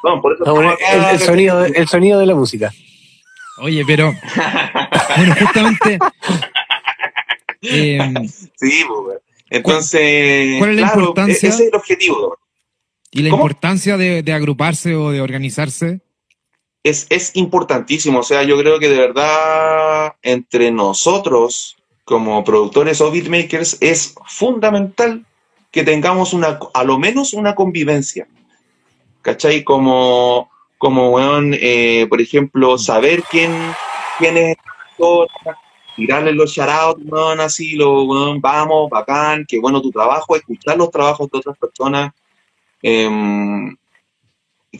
No, 0.04 0.20
por 0.22 0.34
eso 0.34 0.54
bueno, 0.54 0.72
estamos 0.72 0.94
el, 0.94 1.00
acá, 1.00 1.10
el 1.12 1.18
sonido, 1.20 1.64
el 1.64 1.88
sonido 1.88 2.20
de 2.20 2.26
la 2.26 2.34
música. 2.34 2.72
Oye, 3.60 3.82
pero. 3.86 4.14
Bueno, 5.16 5.34
justamente. 5.40 5.98
eh, 7.62 7.98
Sí, 8.56 8.84
pues. 8.86 9.18
Entonces, 9.50 10.58
cuál 10.58 10.70
es 10.70 10.76
la 10.76 10.82
claro, 10.82 11.00
importancia? 11.00 11.32
e- 11.32 11.36
ese 11.36 11.48
es 11.48 11.60
el 11.60 11.74
objetivo. 11.74 12.38
y 13.10 13.22
la 13.22 13.30
¿Cómo? 13.30 13.42
importancia 13.42 13.96
de, 13.96 14.22
de 14.22 14.32
agruparse 14.32 14.94
o 14.94 15.10
de 15.10 15.20
organizarse. 15.22 16.00
es, 16.84 17.06
es 17.10 17.34
importantísimo. 17.34 18.20
O 18.20 18.22
sea, 18.22 18.42
yo 18.42 18.58
creo 18.58 18.78
que 18.78 18.88
de 18.88 18.98
verdad 18.98 20.12
entre 20.22 20.70
nosotros, 20.70 21.76
como 22.08 22.42
productores 22.42 23.02
o 23.02 23.10
beatmakers, 23.10 23.76
es 23.82 24.14
fundamental 24.24 25.26
que 25.70 25.84
tengamos 25.84 26.32
una, 26.32 26.58
a 26.72 26.82
lo 26.82 26.98
menos 26.98 27.34
una 27.34 27.54
convivencia. 27.54 28.26
¿Cachai? 29.20 29.62
Como, 29.62 30.48
como 30.78 31.10
weón, 31.10 31.54
eh, 31.60 32.06
por 32.08 32.22
ejemplo, 32.22 32.78
saber 32.78 33.22
quién, 33.30 33.52
quién 34.18 34.38
es 34.38 34.56
tirarle 35.96 36.32
los 36.32 36.50
shoutouts, 36.50 37.02
weón, 37.04 37.40
así, 37.40 37.76
lo, 37.76 38.04
weón, 38.04 38.40
vamos, 38.40 38.88
bacán, 38.88 39.44
qué 39.46 39.58
bueno 39.58 39.82
tu 39.82 39.90
trabajo, 39.90 40.34
escuchar 40.34 40.78
los 40.78 40.90
trabajos 40.90 41.30
de 41.30 41.38
otras 41.38 41.58
personas. 41.58 42.12
Em, 42.80 43.76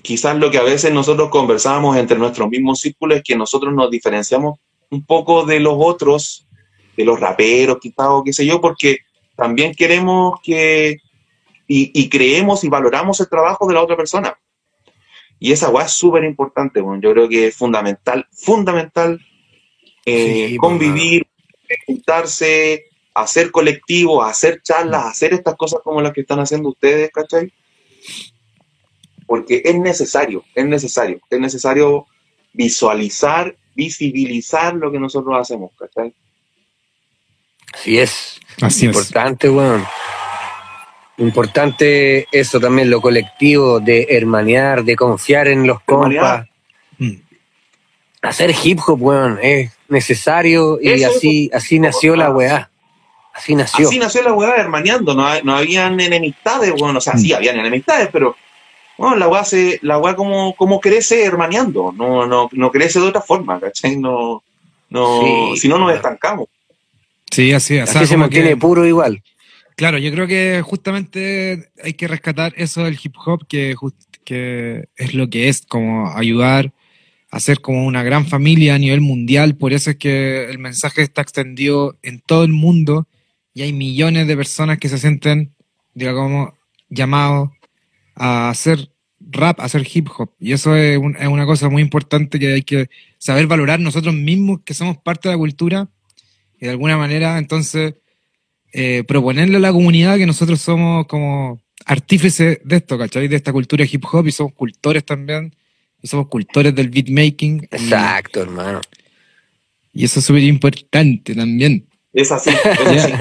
quizás 0.03 0.35
lo 0.39 0.51
que 0.51 0.57
a 0.57 0.63
veces 0.63 0.95
nosotros 0.95 1.29
conversábamos 1.29 1.95
entre 1.99 2.17
nuestros 2.17 2.49
mismos 2.49 2.81
círculos 2.81 3.19
es 3.19 3.23
que 3.23 3.37
nosotros 3.37 3.75
nos 3.75 3.91
diferenciamos 3.91 4.59
un 4.89 5.05
poco 5.05 5.45
de 5.45 5.61
los 5.61 5.75
otros, 5.77 6.48
de 6.99 7.05
los 7.05 7.21
raperos, 7.21 7.79
quizás, 7.81 8.09
o 8.09 8.25
qué 8.25 8.33
sé 8.33 8.45
yo, 8.45 8.61
porque 8.61 8.99
también 9.37 9.73
queremos 9.73 10.41
que, 10.43 10.99
y, 11.69 11.93
y 11.95 12.09
creemos 12.09 12.65
y 12.65 12.69
valoramos 12.69 13.21
el 13.21 13.29
trabajo 13.29 13.69
de 13.69 13.75
la 13.75 13.83
otra 13.83 13.97
persona. 13.97 14.37
Y 15.39 15.53
esa 15.53 15.71
weá 15.71 15.87
es 15.87 15.93
súper 15.93 16.25
importante, 16.25 16.81
bueno, 16.81 17.01
yo 17.01 17.13
creo 17.13 17.29
que 17.29 17.47
es 17.47 17.57
fundamental, 17.57 18.27
fundamental 18.33 19.21
eh, 20.05 20.49
Sí, 20.49 20.59
pues, 20.59 20.59
convivir, 20.59 21.27
juntarse, 21.87 22.87
hacer 23.15 23.53
colectivo, 23.53 24.21
hacer 24.21 24.61
charlas, 24.63 25.05
hacer 25.05 25.35
estas 25.35 25.55
cosas 25.55 25.81
como 25.85 26.01
las 26.01 26.13
que 26.13 26.23
están 26.23 26.41
haciendo 26.41 26.71
ustedes, 26.71 27.11
¿cachai? 27.13 27.53
Porque 29.25 29.63
es 29.65 29.79
necesario, 29.79 30.43
es 30.53 30.67
necesario, 30.67 31.21
es 31.31 31.39
necesario 31.39 32.07
visualizar, 32.53 33.57
visibilizar 33.77 34.75
lo 34.75 34.91
que 34.91 34.99
nosotros 34.99 35.37
hacemos, 35.39 35.71
¿cachai? 35.79 36.13
Así 37.75 37.99
es. 37.99 38.41
Así 38.61 38.87
es. 38.87 38.97
Importante, 38.97 39.49
weón. 39.49 39.85
Importante 41.19 42.29
eso 42.31 42.61
también, 42.61 42.91
lo 42.91 43.01
colectivo, 43.01 43.81
de 43.81 44.07
hermanear, 44.11 44.85
de 44.85 44.95
confiar 44.95 45.49
en 45.49 45.67
los 45.67 45.81
compas. 45.83 46.47
Mm. 46.99 47.15
Hacer 48.23 48.55
hip 48.63 48.79
hop, 48.87 49.03
weón, 49.03 49.39
es 49.43 49.73
necesario 49.89 50.79
y 50.81 50.91
Eso, 50.91 51.11
así, 51.11 51.51
así 51.53 51.79
nació 51.81 52.15
la 52.15 52.31
weá. 52.31 52.71
Así 53.33 53.55
nació. 53.55 53.89
Así 53.89 53.99
nació 53.99 54.23
la 54.23 54.33
weá 54.33 54.57
hermaneando, 54.57 55.15
no, 55.15 55.29
no 55.43 55.57
habían 55.57 56.01
enemistades, 56.01 56.73
bueno, 56.77 56.99
o 56.99 57.01
sea, 57.01 57.17
sí 57.17 57.33
habían 57.33 57.59
enemistades, 57.59 58.09
pero 58.13 58.37
bueno, 58.97 59.17
la 59.17 59.29
weá 59.29 59.45
se, 59.45 59.79
la 59.83 59.99
weá 59.99 60.17
como, 60.17 60.57
como 60.57 60.81
crece 60.81 61.25
hermaneando, 61.25 61.93
no, 61.97 62.27
no, 62.27 62.49
no 62.51 62.71
crece 62.73 63.01
de 63.01 63.07
otra 63.07 63.21
forma, 63.21 63.61
¿cachai? 63.61 63.97
No, 63.97 64.43
no, 64.91 65.21
Sí, 65.23 65.61
si 65.61 65.69
no 65.69 65.79
nos 65.79 65.95
estancamos. 65.95 66.49
Sí, 67.31 67.53
así 67.53 67.77
es. 67.77 67.95
Así 67.95 68.07
se 68.07 68.17
mantiene 68.17 68.51
que- 68.51 68.57
puro 68.57 68.87
igual. 68.87 69.23
Claro, 69.77 69.99
yo 69.99 70.11
creo 70.11 70.27
que 70.27 70.61
justamente 70.65 71.71
hay 71.85 71.93
que 71.93 72.09
rescatar 72.09 72.53
eso 72.57 72.83
del 72.85 72.99
hip 73.03 73.15
hop, 73.25 73.47
que, 73.47 73.77
es 74.97 75.15
lo 75.15 75.31
que 75.31 75.49
es, 75.49 75.63
como 75.63 76.11
ayudar 76.11 76.73
a 77.31 77.41
ser 77.41 77.61
como 77.61 77.87
una 77.87 78.03
gran 78.03 78.27
familia 78.27 78.75
a 78.75 78.79
nivel 78.79 79.01
mundial. 79.01 79.57
Por 79.57 79.73
eso 79.73 79.91
es 79.91 79.97
que 79.97 80.51
el 80.51 80.59
mensaje 80.59 81.03
está 81.03 81.23
extendido 81.23 81.97
en 82.03 82.21
todo 82.21 82.43
el 82.45 82.53
mundo 82.53 83.07
y 83.55 83.63
hay 83.63 83.73
millones 83.73 84.27
de 84.27 84.37
personas 84.37 84.79
que 84.79 84.89
se 84.89 84.99
sienten, 84.99 85.53
digamos, 85.95 86.51
llamados 86.89 87.51
a 88.17 88.49
hacer 88.51 88.91
rap, 89.21 89.61
a 89.61 89.65
hacer 89.65 89.87
hip 89.93 90.09
hop. 90.17 90.31
Y 90.41 90.53
eso 90.53 90.75
es, 90.75 90.99
un- 90.99 91.17
es 91.17 91.29
una 91.29 91.47
cosa 91.47 91.69
muy 91.69 91.83
importante 91.83 92.39
que 92.41 92.53
hay 92.55 92.63
que 92.63 92.89
saber 93.19 93.47
valorar 93.47 93.79
nosotros 93.79 94.15
mismos, 94.15 94.61
que 94.65 94.75
somos 94.75 94.97
parte 94.99 95.29
de 95.29 95.35
la 95.35 95.39
cultura, 95.39 95.89
y 96.61 96.65
de 96.67 96.71
alguna 96.71 96.97
manera, 96.97 97.39
entonces, 97.39 97.95
eh, 98.73 99.05
proponerle 99.07 99.57
a 99.57 99.61
la 99.61 99.73
comunidad 99.73 100.17
que 100.17 100.27
nosotros 100.27 100.61
somos 100.61 101.07
como 101.07 101.61
artífices 101.87 102.61
de 102.65 102.77
esto, 102.77 102.99
¿cachai? 102.99 103.29
De 103.29 103.37
esta 103.37 103.53
cultura 103.53 103.85
hip 103.91 104.05
hop 104.11 104.27
y 104.27 104.33
somos 104.33 104.53
cultores 104.55 105.05
también, 105.05 105.55
y 106.03 106.09
somos 106.09 106.29
cultores 106.29 106.75
del 106.75 106.89
beatmaking. 106.91 107.63
y- 107.63 107.75
Exacto, 107.77 108.43
hermano. 108.43 108.81
Y, 109.93 110.05
eso 110.05 110.21
es 110.21 110.27
súper 110.27 110.43
importante 110.43 111.35
también. 111.35 111.87
Es 112.13 112.31
así, 112.33 112.51
es 112.51 113.05
así. 113.05 113.13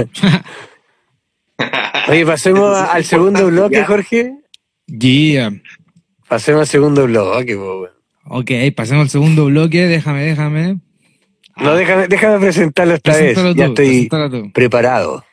Oye, 2.10 2.26
pasemos 2.26 2.78
es 2.78 2.90
al 2.90 3.04
segundo 3.04 3.48
bloque, 3.48 3.78
ya. 3.78 3.86
Jorge. 3.86 4.34
Yeah. 4.88 5.52
Pasemos 6.28 6.62
al 6.62 6.68
segundo 6.68 7.06
bloque, 7.06 7.56
po, 7.56 7.82
weón. 7.82 7.92
Ok, 8.26 8.52
pasemos 8.76 9.04
al 9.04 9.10
segundo 9.10 9.46
bloque, 9.46 9.86
déjame, 9.88 10.24
déjame. 10.24 10.80
No, 11.60 11.76
déjame, 11.76 12.08
déjame 12.08 12.40
presentarlo 12.40 12.94
esta 12.96 13.12
vez. 13.26 13.36
Ya 13.56 13.66
estoy 13.66 13.88
preparado. 14.54 15.26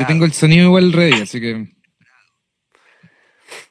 Yo 0.00 0.06
tengo 0.06 0.24
el 0.24 0.32
sonido 0.32 0.64
igual 0.66 0.92
ready, 0.92 1.22
así 1.22 1.40
que... 1.40 1.66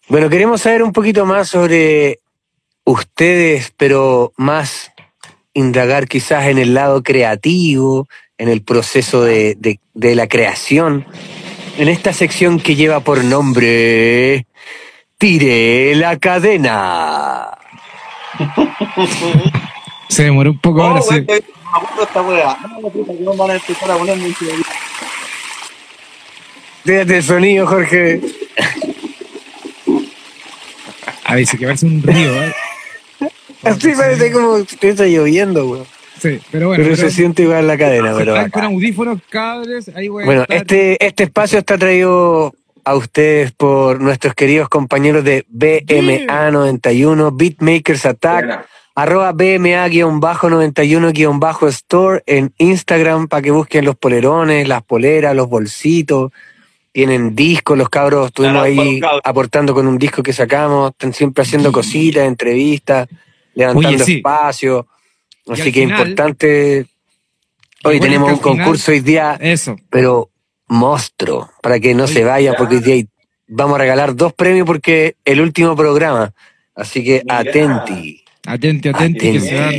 Bueno, 0.08 0.30
queremos 0.30 0.62
saber 0.62 0.84
un 0.84 0.92
poquito 0.92 1.26
más 1.26 1.48
sobre 1.50 2.20
ustedes, 2.84 3.74
pero 3.76 4.34
más 4.38 4.92
indagar 5.54 6.08
quizás 6.08 6.46
en 6.48 6.58
el 6.60 6.74
lado 6.74 7.02
creativo, 7.02 8.08
en 8.38 8.50
el 8.50 8.62
proceso 8.62 9.24
de, 9.24 9.56
de- 9.58 9.80
de 9.94 10.14
la 10.16 10.28
creación, 10.28 11.06
en 11.78 11.88
esta 11.88 12.12
sección 12.14 12.60
que 12.60 12.76
lleva 12.76 13.00
por 13.00 13.24
nombre 13.24 14.46
Tire 15.18 15.96
la 15.96 16.20
cadena. 16.20 17.58
Se 20.10 20.24
demoró 20.24 20.52
un 20.52 20.60
poco 20.60 20.82
Oh, 20.82 20.88
ahora, 20.88 21.02
sí. 21.02 21.26
Déjate 26.84 27.18
el 27.18 27.24
sonido, 27.24 27.66
Jorge. 27.68 28.22
A 31.24 31.36
ver, 31.36 31.48
se 31.48 31.58
que 31.58 31.66
parece 31.66 31.86
un 31.88 32.04
río, 32.04 32.44
¿eh? 32.44 32.54
Así 33.64 33.92
parece 33.96 34.32
como 34.32 34.64
que 34.80 34.90
está 34.90 35.06
lloviendo, 35.06 35.66
weón. 35.68 35.86
Sí, 36.22 36.40
pero 36.52 36.68
bueno. 36.70 36.84
Pero 36.84 36.96
pero- 36.96 37.10
se 37.10 37.16
siente 37.16 37.42
igual 37.44 37.68
la 37.68 37.78
cadena, 37.78 38.12
si 38.14 38.20
pero 38.20 38.36
están 38.36 38.50
con 38.52 38.64
audífonos, 38.66 39.20
cabres, 39.30 39.90
ahí 39.96 40.08
voy 40.08 40.24
a 40.24 40.26
Bueno, 40.26 40.42
estar. 40.44 40.58
este, 40.58 41.04
este 41.06 41.24
espacio 41.24 41.60
está 41.60 41.78
traído 41.78 42.54
a 42.84 42.96
ustedes 42.96 43.52
por 43.52 44.00
nuestros 44.00 44.36
queridos 44.36 44.70
compañeros 44.70 45.24
de 45.24 45.46
BMA91, 45.52 47.32
Beatmakers 47.36 48.06
Attack, 48.06 48.66
arroba 48.96 49.34
BMA-91-store 49.34 52.24
en 52.26 52.54
Instagram 52.58 53.28
para 53.28 53.42
que 53.42 53.52
busquen 53.52 53.86
los 53.86 53.96
polerones, 53.96 54.68
las 54.68 54.84
poleras, 54.84 55.36
los 55.36 55.48
bolsitos. 55.50 56.32
Tienen 56.92 57.36
discos, 57.36 57.78
los 57.78 57.90
cabros 57.90 58.28
estuvimos 58.28 58.64
ahí 58.64 59.02
aportando 59.24 59.74
con 59.74 59.88
un 59.88 59.98
disco 59.98 60.24
que 60.24 60.32
sacamos, 60.32 60.92
están 60.92 61.14
siempre 61.14 61.42
haciendo 61.42 61.72
cositas, 61.74 62.24
entrevistas, 62.26 63.10
levantando 63.54 63.90
Oye, 63.90 64.00
sí. 64.00 64.16
espacio. 64.18 64.88
Así 65.48 65.72
que 65.74 65.82
final- 65.82 66.00
importante. 66.00 66.86
Hoy 67.84 68.00
tenemos 68.00 68.32
un 68.32 68.40
final- 68.40 68.58
concurso 68.58 68.92
hoy 68.92 69.02
día 69.02 69.38
Eso. 69.42 69.76
pero 69.90 70.30
monstruo, 70.68 71.50
para 71.62 71.80
que 71.82 71.94
no 71.94 72.06
Oye, 72.06 72.14
se 72.14 72.24
vaya, 72.24 72.52
ya. 72.54 72.58
porque 72.58 72.78
hoy 72.78 72.82
día 72.82 73.04
vamos 73.48 73.76
a 73.76 73.80
regalar 73.80 74.16
dos 74.16 74.34
premios 74.34 74.66
porque 74.66 75.18
el 75.26 75.42
último 75.42 75.76
programa. 75.76 76.34
Así 76.74 77.04
que 77.04 77.22
Mira. 77.26 77.40
atenti. 77.40 78.24
Atenti, 78.46 78.90
atenti, 78.90 79.32
que 79.32 79.40
se 79.40 79.56
dan 79.56 79.74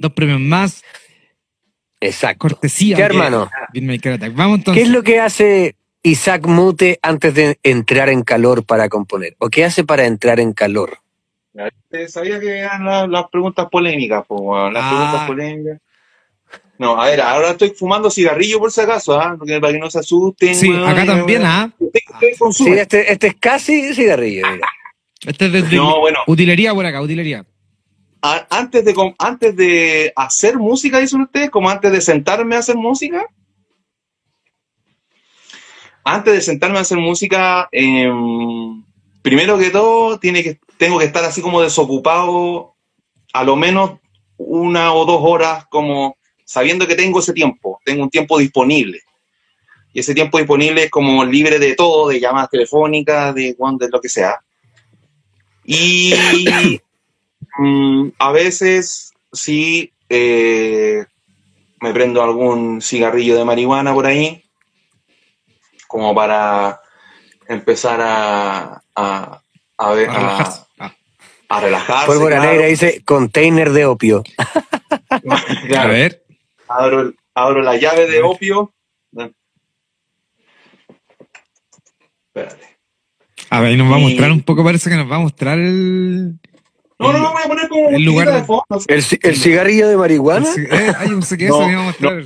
dos 0.00 0.12
premios 0.12 0.40
más. 0.40 0.82
Exacto. 2.00 2.38
Cortesía. 2.48 2.96
¿Qué 2.96 3.02
de 3.02 3.06
hermano? 3.08 3.50
Vamos 4.34 4.58
entonces. 4.58 4.80
¿Qué 4.82 4.86
es 4.88 4.92
lo 4.94 5.02
que 5.02 5.20
hace 5.20 5.74
Isaac 6.02 6.46
Mute 6.46 6.98
antes 7.02 7.34
de 7.34 7.58
entrar 7.62 8.08
en 8.08 8.22
calor 8.22 8.64
para 8.64 8.88
componer? 8.88 9.34
¿O 9.38 9.48
qué 9.50 9.64
hace 9.64 9.84
para 9.84 10.06
entrar 10.06 10.38
en 10.40 10.52
calor? 10.52 10.98
Eh, 11.90 12.08
Sabía 12.08 12.38
que 12.38 12.58
eran 12.58 12.84
la- 12.84 13.06
las 13.08 13.24
preguntas 13.30 13.66
polémicas, 13.70 14.24
po, 14.26 14.36
weón, 14.36 14.72
las 14.72 14.84
Ah. 14.84 14.90
preguntas 14.90 15.26
polémicas. 15.26 15.78
No, 16.78 17.00
a 17.02 17.06
ver, 17.06 17.20
ahora 17.20 17.50
estoy 17.50 17.70
fumando 17.70 18.08
cigarrillo 18.08 18.60
por 18.60 18.70
si 18.70 18.80
acaso, 18.80 19.20
¿ah? 19.20 19.36
Para 19.60 19.72
que 19.72 19.78
no 19.80 19.90
se 19.90 19.98
asusten. 19.98 20.54
Sí, 20.54 20.72
acá 20.72 21.04
también, 21.04 21.42
¿ah? 21.44 21.72
Usted 21.78 22.00
Sí, 22.52 22.68
este, 22.70 23.12
este 23.12 23.26
es 23.26 23.34
casi 23.40 23.92
cigarrillo. 23.94 24.46
mira. 24.52 24.68
Este 25.26 25.46
es 25.46 25.52
desde 25.52 25.74
No, 25.76 25.98
bueno, 25.98 26.20
utilería 26.28 26.72
por 26.72 26.86
acá, 26.86 27.02
utilería. 27.02 27.44
Antes 28.20 28.84
de 28.84 29.14
antes 29.18 29.56
de 29.56 30.12
hacer 30.16 30.58
música, 30.58 30.98
dicen 30.98 31.22
ustedes, 31.22 31.50
como 31.50 31.70
antes 31.70 31.92
de 31.92 32.00
sentarme 32.00 32.56
a 32.56 32.60
hacer 32.60 32.76
música. 32.76 33.26
Antes 36.04 36.34
de 36.34 36.40
sentarme 36.40 36.78
a 36.78 36.82
hacer 36.82 36.98
música, 36.98 37.68
em, 37.70 38.82
primero 39.22 39.58
que 39.58 39.70
todo, 39.70 40.18
tiene 40.18 40.42
que, 40.42 40.58
tengo 40.76 40.98
que 40.98 41.04
estar 41.04 41.24
así 41.24 41.42
como 41.42 41.60
desocupado, 41.60 42.74
a 43.32 43.44
lo 43.44 43.56
menos 43.56 43.98
una 44.38 44.94
o 44.94 45.04
dos 45.04 45.20
horas, 45.22 45.66
como 45.66 46.16
sabiendo 46.44 46.86
que 46.86 46.94
tengo 46.94 47.18
ese 47.20 47.34
tiempo, 47.34 47.80
tengo 47.84 48.02
un 48.02 48.10
tiempo 48.10 48.38
disponible. 48.38 49.02
Y 49.92 50.00
ese 50.00 50.14
tiempo 50.14 50.38
disponible 50.38 50.84
es 50.84 50.90
como 50.90 51.24
libre 51.24 51.58
de 51.58 51.74
todo, 51.74 52.08
de 52.08 52.20
llamadas 52.20 52.50
telefónicas, 52.50 53.34
de, 53.34 53.54
de 53.54 53.88
lo 53.90 54.00
que 54.00 54.08
sea. 54.08 54.40
Y 55.64 56.14
mm, 57.56 58.08
a 58.18 58.32
veces 58.32 59.12
sí 59.32 59.92
eh, 60.08 61.04
me 61.80 61.92
prendo 61.92 62.22
algún 62.22 62.82
cigarrillo 62.82 63.36
de 63.36 63.44
marihuana 63.44 63.94
por 63.94 64.06
ahí, 64.06 64.44
como 65.86 66.14
para 66.14 66.80
empezar 67.48 68.00
a, 68.00 68.82
a, 68.94 69.42
a 69.78 69.90
ver, 69.92 70.10
A 70.10 70.66
a, 71.48 71.60
relajarse. 71.60 72.06
Pólvora 72.06 72.36
claro. 72.36 72.52
negra 72.52 72.66
dice 72.66 73.02
container 73.04 73.70
de 73.70 73.86
opio. 73.86 74.22
A 75.76 75.86
ver. 75.86 76.22
abro 76.68 77.14
abro 77.34 77.62
la 77.62 77.76
llave 77.76 78.06
de 78.06 78.22
opio. 78.22 78.74
Espérate. 82.26 82.78
A 83.50 83.60
ver, 83.60 83.78
nos 83.78 83.90
va 83.90 83.96
a 83.96 84.00
mostrar 84.00 84.30
un 84.30 84.42
poco, 84.42 84.62
parece 84.62 84.90
que 84.90 84.96
nos 84.96 85.10
va 85.10 85.16
a 85.16 85.20
mostrar 85.20 85.58
el. 85.58 86.38
No, 87.00 87.12
no, 87.12 87.18
no, 87.20 87.32
voy 87.32 87.42
a 87.44 87.48
poner 87.48 87.68
como 87.68 87.90
El 87.90 88.04
lugar 88.04 88.28
de- 88.28 88.34
de 88.40 88.44
fondo. 88.44 88.64
¿El, 88.88 89.02
ci- 89.02 89.20
el 89.22 89.36
cigarrillo 89.36 89.88
de 89.88 89.96
marihuana? 89.96 90.46
ci- 90.52 90.66
eh, 90.70 90.92
ay, 90.98 91.08
un 91.10 91.22
sé 91.22 91.38
que 91.38 91.46
eso 91.46 91.60
No, 91.60 91.66
me 91.66 91.72
iba 91.72 91.82
a 91.82 91.84
mostrar. 91.84 92.22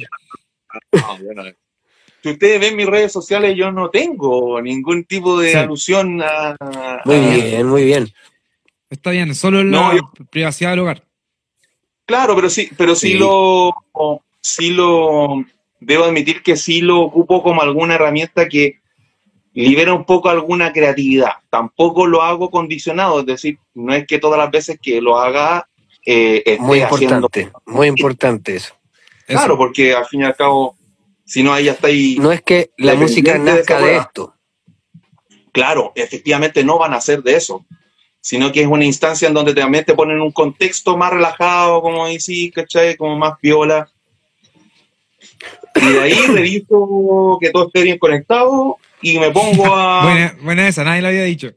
Si 2.22 2.30
ustedes 2.30 2.60
ven 2.60 2.76
mis 2.76 2.86
redes 2.86 3.12
sociales, 3.12 3.56
yo 3.56 3.72
no 3.72 3.90
tengo 3.90 4.60
ningún 4.62 5.04
tipo 5.04 5.38
de 5.40 5.50
Sí. 5.52 5.56
alusión 5.58 6.22
a. 6.22 6.56
Muy 7.04 7.18
bien, 7.18 7.66
muy 7.66 7.84
bien. 7.84 8.08
Está 8.88 9.10
bien, 9.10 9.34
solo 9.34 9.60
en 9.60 9.70
No, 9.70 9.92
la 9.92 9.96
yo- 9.98 10.10
privacidad 10.30 10.70
del 10.70 10.80
hogar. 10.80 11.02
Claro, 12.06 12.34
pero 12.36 12.48
sí, 12.48 12.68
pero 12.76 12.94
sí, 12.94 13.12
Sí. 13.12 13.18
lo, 13.18 13.72
sí 14.40 14.70
lo, 14.70 15.44
debo 15.80 16.04
admitir 16.04 16.42
que 16.42 16.56
sí 16.56 16.80
lo 16.80 17.00
ocupo 17.00 17.42
como 17.42 17.62
alguna 17.62 17.94
herramienta 17.96 18.48
que 18.48 18.80
libera 19.54 19.92
un 19.92 20.04
poco 20.04 20.28
alguna 20.28 20.72
creatividad. 20.72 21.32
Tampoco 21.50 22.06
lo 22.06 22.22
hago 22.22 22.50
condicionado, 22.50 23.20
es 23.20 23.26
decir, 23.26 23.58
no 23.74 23.94
es 23.94 24.06
que 24.06 24.18
todas 24.18 24.38
las 24.38 24.50
veces 24.50 24.78
que 24.80 25.00
lo 25.00 25.18
haga 25.18 25.68
eh, 26.04 26.42
esté 26.44 26.62
Muy 26.62 26.80
haciendo. 26.80 27.16
importante, 27.16 27.52
muy 27.66 27.88
importante 27.88 28.56
eso. 28.56 28.74
Eso. 29.26 29.38
Claro, 29.38 29.56
porque 29.56 29.94
al 29.94 30.06
fin 30.06 30.22
y 30.22 30.24
al 30.24 30.34
cabo, 30.34 30.76
si 31.24 31.42
no, 31.42 31.52
ahí 31.52 31.64
ya 31.64 31.72
está 31.72 31.88
ahí. 31.88 32.16
No 32.18 32.32
es 32.32 32.42
que 32.42 32.70
la 32.76 32.94
música 32.94 33.38
nazca 33.38 33.80
de 33.80 33.96
esto. 33.98 34.34
Claro, 35.52 35.92
efectivamente 35.94 36.64
no 36.64 36.78
van 36.78 36.94
a 36.94 37.00
ser 37.00 37.22
de 37.22 37.36
eso, 37.36 37.64
sino 38.20 38.50
que 38.50 38.62
es 38.62 38.66
una 38.66 38.84
instancia 38.84 39.28
en 39.28 39.34
donde 39.34 39.54
también 39.54 39.84
te 39.84 39.94
ponen 39.94 40.20
un 40.20 40.32
contexto 40.32 40.96
más 40.96 41.12
relajado, 41.12 41.82
como 41.82 42.06
decís, 42.06 42.52
¿cachai? 42.52 42.96
Como 42.96 43.16
más 43.16 43.34
viola. 43.40 43.88
Y 45.74 45.86
de 45.86 46.00
ahí 46.00 46.12
reviso 46.28 47.38
que 47.40 47.50
todo 47.50 47.66
esté 47.66 47.82
bien 47.82 47.98
conectado 47.98 48.78
y 49.02 49.18
me 49.18 49.30
pongo 49.30 49.66
a... 49.74 50.02
Buena, 50.04 50.36
buena 50.42 50.68
esa, 50.68 50.84
nadie 50.84 51.02
lo 51.02 51.08
había 51.08 51.24
dicho. 51.24 51.52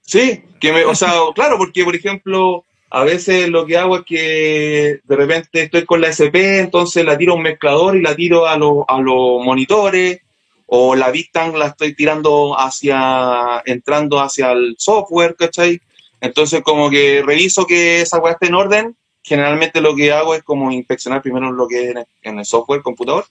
Sí, 0.00 0.42
que 0.60 0.72
me, 0.72 0.84
o 0.84 0.94
sea, 0.94 1.12
claro, 1.34 1.56
porque 1.56 1.84
por 1.84 1.94
ejemplo, 1.94 2.64
a 2.90 3.04
veces 3.04 3.48
lo 3.48 3.64
que 3.66 3.78
hago 3.78 3.96
es 3.98 4.04
que 4.04 5.00
de 5.02 5.16
repente 5.16 5.62
estoy 5.62 5.84
con 5.84 6.00
la 6.00 6.08
SP, 6.12 6.60
entonces 6.60 7.04
la 7.04 7.16
tiro 7.16 7.32
a 7.32 7.36
un 7.36 7.42
mezclador 7.42 7.96
y 7.96 8.02
la 8.02 8.14
tiro 8.14 8.46
a, 8.46 8.56
los 8.56 8.84
a 8.86 9.00
los 9.00 9.42
monitores, 9.44 10.20
o 10.66 10.94
la 10.94 11.10
Big 11.10 11.30
la 11.34 11.66
estoy 11.66 11.94
tirando 11.94 12.58
hacia, 12.58 13.62
entrando 13.64 14.20
hacia 14.20 14.52
el 14.52 14.74
software, 14.78 15.36
¿cachai? 15.36 15.80
Entonces 16.20 16.62
como 16.62 16.90
que 16.90 17.22
reviso 17.24 17.66
que 17.66 18.00
esa 18.00 18.18
weá 18.18 18.32
esté 18.32 18.46
en 18.46 18.54
orden, 18.54 18.96
generalmente 19.22 19.80
lo 19.80 19.94
que 19.94 20.12
hago 20.12 20.34
es 20.34 20.42
como 20.42 20.70
inspeccionar 20.70 21.22
primero 21.22 21.52
lo 21.52 21.66
que 21.66 21.84
es 21.84 21.90
en 21.90 21.98
el, 21.98 22.06
en 22.22 22.38
el 22.38 22.44
software, 22.44 22.82
computador, 22.82 23.26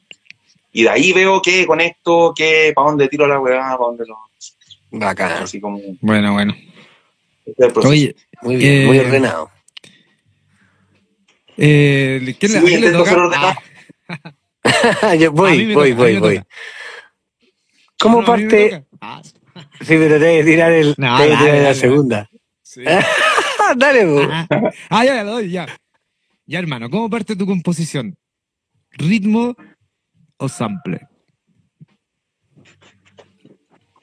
y 0.74 0.84
de 0.84 0.90
ahí 0.90 1.14
veo 1.14 1.42
qué 1.42 1.66
conecto, 1.66 2.34
qué, 2.36 2.72
para 2.76 2.90
dónde 2.90 3.08
tiro 3.08 3.28
la 3.28 3.40
weá, 3.40 3.62
para 3.62 3.78
dónde 3.78 4.06
lo... 4.06 4.18
Bacán. 4.92 5.44
Así 5.44 5.60
como... 5.62 5.80
Bueno, 6.02 6.34
bueno. 6.34 6.54
este. 7.46 7.88
Oye, 7.88 8.16
Muy 8.42 8.56
bien, 8.58 8.86
muy 8.88 8.98
Eh, 8.98 9.02
ordenado. 9.06 9.50
eh, 11.58 12.36
¿quién 12.40 12.52
le, 12.54 12.60
Sí, 12.62 12.66
le 12.68 12.74
intento 12.76 12.98
toca? 13.00 13.10
ser 13.10 13.20
ordenado. 13.20 13.54
Ah, 15.02 15.16
Yo 15.20 15.32
voy, 15.32 15.74
voy, 15.74 15.92
toca, 15.92 16.02
voy, 16.04 16.18
voy. 16.20 16.36
toca. 16.38 16.48
¿Cómo 18.00 18.22
No, 18.22 18.28
parte? 18.28 18.86
Ah, 19.02 19.22
Sí, 19.82 19.88
pero 19.98 20.20
te 20.20 20.38
que 20.40 20.44
tirar 20.44 20.72
el, 20.72 20.96
No, 20.98 21.18
te 21.18 21.24
dale, 21.30 21.38
tirar 21.38 21.46
la 21.56 21.62
dale, 21.62 21.76
segunda. 21.76 22.30
sí. 22.62 22.82
Dale, 23.78 24.06
po. 24.06 24.22
Ah, 24.30 24.48
ah, 24.90 25.06
ya, 25.06 25.16
ya, 25.16 25.24
lo 25.24 25.32
doy, 25.34 25.50
ya. 25.52 25.66
Ya, 26.46 26.60
hermano, 26.60 26.90
¿cómo 26.90 27.10
parte 27.10 27.36
tu 27.36 27.46
composición? 27.46 28.18
¿Ritmo 28.92 29.56
o 30.38 30.50
sample? 30.50 31.08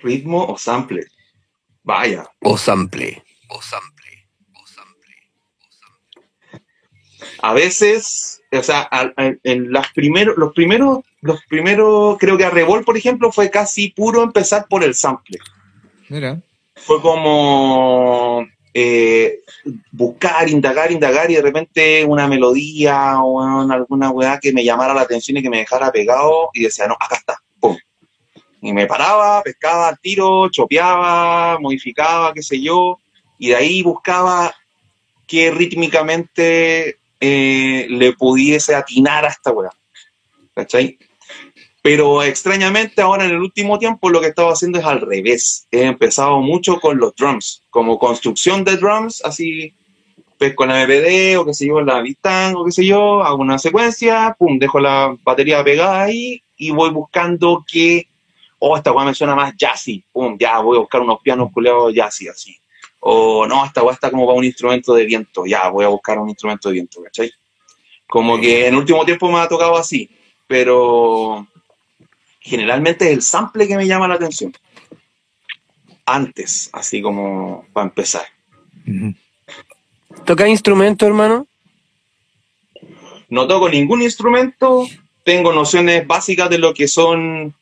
ritmo 0.03 0.47
o 0.47 0.59
sample. 0.59 1.07
Vaya. 1.83 2.27
O 2.41 2.57
sample. 2.57 3.23
O 3.49 3.63
sample. 3.63 4.29
O 4.55 4.67
sample. 4.67 5.17
A 7.43 7.55
veces, 7.55 8.43
o 8.53 8.63
sea, 8.63 8.89
en 9.17 9.73
las 9.73 9.93
primeros, 9.93 10.37
los 10.37 10.53
primeros, 10.53 11.01
los 11.21 11.43
primeros, 11.47 12.19
creo 12.19 12.37
que 12.37 12.45
a 12.45 12.51
Revol, 12.51 12.85
por 12.85 12.97
ejemplo, 12.97 13.33
fue 13.33 13.51
casi 13.51 13.91
puro 13.91 14.23
empezar 14.23 14.67
por 14.69 14.85
el 14.85 14.95
sample. 14.95 15.39
Mira. 16.09 16.43
Fue 16.77 17.01
como 17.01 18.47
eh, 18.73 19.41
buscar, 19.91 20.49
indagar, 20.49 20.93
indagar 20.93 21.31
y 21.31 21.35
de 21.35 21.43
repente 21.43 22.05
una 22.05 22.29
melodía 22.29 23.21
o 23.21 23.41
alguna 23.71 24.11
weá 24.11 24.39
que 24.39 24.53
me 24.53 24.65
llamara 24.65 24.95
la 24.95 25.03
atención 25.03 25.37
y 25.37 25.43
que 25.43 25.51
me 25.51 25.59
dejara 25.59 25.91
pegado 25.91 26.51
y 26.55 26.65
decía, 26.65 26.87
no, 26.87 26.95
acá 26.95 27.17
está, 27.17 27.37
pum. 27.59 27.77
Y 28.63 28.73
me 28.73 28.87
paraba, 28.87 29.43
pescaba 29.43 29.89
al 29.89 29.99
tiro, 29.99 30.49
chopeaba, 30.51 31.59
modificaba, 31.59 32.33
qué 32.33 32.43
sé 32.43 32.61
yo, 32.61 32.99
y 33.39 33.49
de 33.49 33.57
ahí 33.57 33.83
buscaba 33.83 34.55
que 35.27 35.51
rítmicamente 35.51 36.99
eh, 37.21 37.87
le 37.89 38.13
pudiese 38.13 38.75
atinar 38.75 39.25
a 39.25 39.29
esta 39.29 39.51
weá. 39.53 39.71
¿Cachai? 40.55 40.99
Pero 41.83 42.23
extrañamente 42.23 43.01
ahora 43.01 43.25
en 43.25 43.31
el 43.31 43.41
último 43.41 43.79
tiempo 43.79 44.11
lo 44.11 44.21
que 44.21 44.27
he 44.27 44.29
estado 44.31 44.51
haciendo 44.51 44.79
es 44.79 44.85
al 44.85 45.01
revés. 45.01 45.67
He 45.71 45.85
empezado 45.85 46.41
mucho 46.41 46.79
con 46.79 46.99
los 46.99 47.15
drums, 47.17 47.63
como 47.71 47.99
construcción 47.99 48.65
de 48.65 48.77
drums, 48.77 49.25
así 49.25 49.73
pues 50.41 50.55
con 50.55 50.69
la 50.69 50.87
MPD 50.87 51.39
o 51.39 51.45
qué 51.45 51.53
sé 51.53 51.67
yo, 51.67 51.83
la 51.83 52.01
Bistang 52.01 52.57
o 52.57 52.65
qué 52.65 52.73
sé 52.73 52.87
yo, 52.87 53.23
hago 53.23 53.37
una 53.43 53.59
secuencia, 53.59 54.35
pum, 54.39 54.59
dejo 54.59 54.81
la 54.81 55.15
batería 55.23 55.63
pegada 55.63 56.05
ahí 56.05 56.43
y 56.57 56.71
voy 56.71 56.89
buscando 56.89 57.63
que, 57.71 58.09
oh, 58.59 58.75
esta 58.75 58.91
weá 58.91 59.05
me 59.05 59.15
suena 59.15 59.35
más 59.35 59.55
jazzy, 59.55 60.03
pum, 60.11 60.39
ya 60.41 60.59
voy 60.61 60.79
a 60.79 60.81
buscar 60.81 61.03
unos 61.03 61.21
pianos 61.21 61.53
culeados 61.53 61.93
jazzy 61.93 62.29
así. 62.29 62.57
O 63.01 63.47
no, 63.47 63.67
esta 63.67 63.83
weá 63.83 63.93
está 63.93 64.11
como 64.11 64.27
para 64.27 64.39
un 64.39 64.45
instrumento 64.45 64.95
de 64.95 65.05
viento, 65.05 65.45
ya 65.45 65.69
voy 65.69 65.85
a 65.85 65.89
buscar 65.89 66.19
un 66.19 66.31
instrumento 66.31 66.71
de 66.71 66.73
viento, 66.73 67.03
¿cachai? 67.03 67.31
Como 68.07 68.41
que 68.41 68.67
en 68.67 68.73
el 68.73 68.81
último 68.81 69.05
tiempo 69.05 69.31
me 69.31 69.41
ha 69.41 69.49
tocado 69.49 69.77
así, 69.77 70.09
pero 70.47 71.47
generalmente 72.41 73.07
es 73.07 73.13
el 73.13 73.23
sample 73.23 73.69
que 73.69 73.77
me 73.77 73.87
llama 73.87 74.09
la 74.09 74.15
atención. 74.15 74.53
Antes, 76.07 76.71
así 76.73 77.01
como 77.01 77.67
para 77.73 77.87
empezar. 77.87 78.27
¿Toca 80.25 80.49
instrumento, 80.49 81.07
hermano? 81.07 81.47
No 83.29 83.47
toco 83.47 83.69
ningún 83.69 84.03
instrumento, 84.03 84.89
tengo 85.23 85.53
nociones 85.53 86.05
básicas 86.07 86.51
de 86.51 86.59
lo 86.59 86.75
que 86.75 86.89
son 86.89 87.55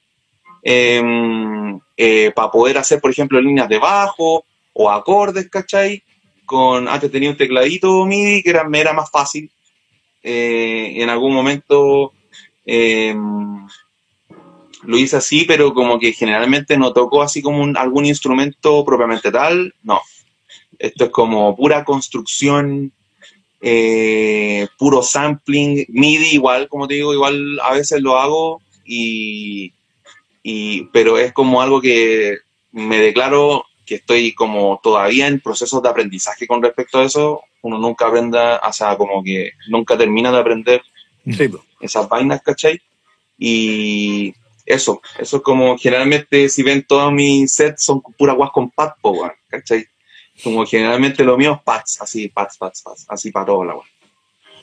para 2.35 2.51
poder 2.51 2.79
hacer, 2.79 3.01
por 3.01 3.11
ejemplo, 3.11 3.41
líneas 3.41 3.69
de 3.69 3.79
bajo 3.79 4.45
o 4.73 4.91
acordes, 4.91 5.51
¿cachai? 5.51 6.03
Con, 6.47 6.89
antes 6.89 7.11
tenía 7.11 7.31
un 7.31 7.37
tecladito 7.37 8.07
MIDI 8.07 8.43
que 8.43 8.51
era, 8.51 8.65
me 8.65 8.81
era 8.81 8.93
más 8.93 9.11
fácil. 9.11 9.51
Eh, 10.23 10.95
en 10.97 11.11
algún 11.11 11.35
momento 11.35 12.13
eh, 12.65 13.15
lo 14.85 14.97
hice 14.99 15.17
así, 15.17 15.45
pero 15.45 15.75
como 15.75 15.99
que 15.99 16.13
generalmente 16.13 16.77
no 16.77 16.93
toco 16.93 17.23
así 17.23 17.43
como 17.43 17.63
un- 17.63 17.77
algún 17.77 18.07
instrumento 18.07 18.85
propiamente 18.85 19.31
tal, 19.33 19.75
no. 19.83 20.01
Esto 20.79 21.07
es 21.07 21.11
como 21.11 21.57
pura 21.57 21.85
construcción, 21.85 22.93
eh, 23.61 24.69
puro 24.79 25.03
sampling, 25.03 25.85
MIDI 25.89 26.35
igual, 26.35 26.69
como 26.69 26.87
te 26.87 26.95
digo, 26.95 27.13
igual 27.13 27.59
a 27.61 27.75
veces 27.75 28.01
lo 28.01 28.19
hago, 28.19 28.63
y, 28.85 29.73
y- 30.43 30.85
pero 30.93 31.19
es 31.19 31.33
como 31.33 31.61
algo 31.61 31.81
que 31.81 32.37
me 32.73 32.99
declaro 32.99 33.65
que 33.85 33.97
estoy 33.97 34.33
como 34.35 34.79
todavía 34.83 35.27
en 35.27 35.41
procesos 35.41 35.83
de 35.83 35.89
aprendizaje 35.89 36.47
con 36.47 36.63
respecto 36.63 36.99
a 36.99 37.05
eso. 37.05 37.41
Uno 37.63 37.79
nunca 37.79 38.07
aprenda, 38.07 38.61
o 38.67 38.73
sea, 38.73 38.97
como 38.97 39.25
que 39.25 39.53
nunca 39.69 39.97
termina 39.99 40.31
de 40.31 40.39
aprender 40.39 40.83
Sí, 41.25 41.49
esas 41.81 42.09
vainas, 42.09 42.41
¿cachai? 42.43 42.81
Y 43.39 44.35
eso, 44.69 45.01
eso 45.19 45.37
es 45.39 45.43
como 45.43 45.77
generalmente 45.79 46.49
si 46.49 46.63
ven 46.63 46.85
todos 46.87 47.13
mis 47.13 47.53
sets 47.53 47.83
son 47.83 48.03
puras 48.17 48.37
guas 48.37 48.51
con 48.53 48.71
pads, 48.71 48.95
po, 49.01 49.11
weón, 49.11 49.33
¿cachai? 49.49 49.87
Como 50.45 50.65
generalmente 50.67 51.25
lo 51.25 51.37
mío 51.37 51.55
es 51.55 51.63
pads, 51.63 52.01
así, 52.03 52.29
pads, 52.29 52.57
pads, 52.59 52.83
pads, 52.83 53.07
así 53.09 53.31
para 53.33 53.47
todo 53.47 53.65
la 53.65 53.75
weá. 53.75 53.85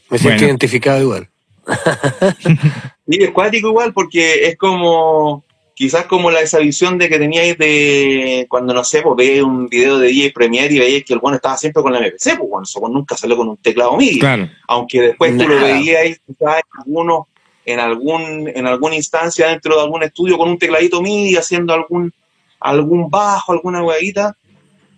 Me 0.09 0.17
siento 0.19 0.37
Bueno. 0.37 0.47
identificado 0.47 1.01
igual. 1.01 1.29
Y 3.07 3.23
es 3.23 3.31
cuático 3.31 3.67
igual 3.69 3.93
porque 3.93 4.47
es 4.47 4.57
como, 4.57 5.43
quizás 5.75 6.05
como 6.05 6.31
la 6.31 6.41
esa 6.41 6.57
visión 6.59 6.97
de 6.97 7.07
que 7.07 7.19
teníais 7.19 7.55
de 7.57 8.47
cuando, 8.49 8.73
no 8.73 8.83
sé, 8.83 9.01
pues 9.03 9.15
veis 9.15 9.43
un 9.43 9.67
video 9.67 9.99
de 9.99 10.07
DJ 10.07 10.31
Premiere 10.31 10.73
y 10.73 10.79
veíais 10.79 11.05
que 11.05 11.13
el 11.13 11.19
bueno 11.19 11.35
estaba 11.35 11.55
siempre 11.57 11.83
con 11.83 11.93
la 11.93 11.99
MPC, 11.99 12.37
pues 12.37 12.49
bueno, 12.49 12.63
eso 12.63 12.79
nunca 12.89 13.15
salió 13.15 13.37
con 13.37 13.49
un 13.49 13.57
teclado 13.57 13.95
MIDI. 13.95 14.19
Claro. 14.19 14.49
aunque 14.67 15.01
después 15.01 15.37
tú 15.37 15.47
lo 15.47 15.61
veías 15.61 16.19
quizás 16.25 16.57
en 16.57 16.79
algunos 16.79 17.27
en 17.65 17.79
algún 17.79 18.47
en 18.47 18.67
alguna 18.67 18.95
instancia 18.95 19.47
dentro 19.47 19.75
de 19.75 19.81
algún 19.81 20.03
estudio 20.03 20.37
con 20.37 20.49
un 20.49 20.59
tecladito 20.59 21.01
MIDI 21.01 21.35
haciendo 21.35 21.73
algún 21.73 22.13
algún 22.59 23.09
bajo, 23.09 23.51
alguna 23.51 23.83
huevita, 23.83 24.35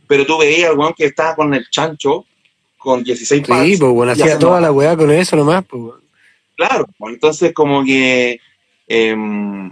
pero 0.08 0.26
tú 0.26 0.38
veías 0.38 0.70
al 0.70 0.78
weón 0.78 0.94
que 0.94 1.06
estaba 1.06 1.36
con 1.36 1.54
el 1.54 1.70
chancho 1.70 2.26
con 2.78 3.04
16 3.04 3.48
pads 3.48 3.66
Sí, 3.66 3.78
pues 3.78 3.92
bueno, 3.92 4.12
hacía 4.12 4.38
toda 4.38 4.62
la 4.62 4.72
weá 4.72 4.96
con 4.96 5.12
eso 5.12 5.36
nomás, 5.36 5.66
pues. 5.66 5.96
Claro, 6.56 6.88
entonces 7.00 7.54
como 7.54 7.84
que 7.84 8.40
em, 8.88 9.72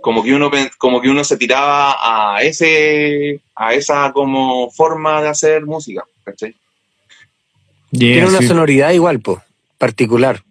como 0.00 0.22
que 0.22 0.34
uno 0.34 0.50
como 0.78 1.00
que 1.00 1.08
uno 1.08 1.24
se 1.24 1.36
tiraba 1.36 1.96
a 2.00 2.42
ese 2.42 3.40
a 3.54 3.74
esa 3.74 4.12
como 4.12 4.70
forma 4.70 5.22
de 5.22 5.28
hacer 5.28 5.64
música, 5.64 6.04
¿cachai? 6.24 6.54
Tiene 7.90 8.26
una 8.26 8.42
sonoridad 8.42 8.92
igual, 8.92 9.20
pues, 9.20 9.38
particular. 9.78 10.42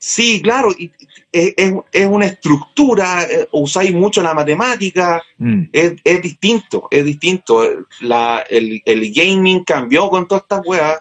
Sí, 0.00 0.40
claro, 0.40 0.70
y 0.78 0.92
es, 1.32 1.54
es, 1.56 2.06
una 2.06 2.26
estructura, 2.26 3.24
eh, 3.24 3.48
usáis 3.50 3.92
mucho 3.92 4.22
la 4.22 4.32
matemática, 4.32 5.20
mm. 5.38 5.64
es, 5.72 5.94
es, 6.04 6.22
distinto, 6.22 6.86
es 6.88 7.04
distinto. 7.04 7.86
La, 8.00 8.44
el, 8.48 8.80
el, 8.84 9.12
gaming 9.12 9.64
cambió 9.64 10.08
con 10.08 10.28
todas 10.28 10.44
estas 10.44 10.64
weas, 10.64 11.00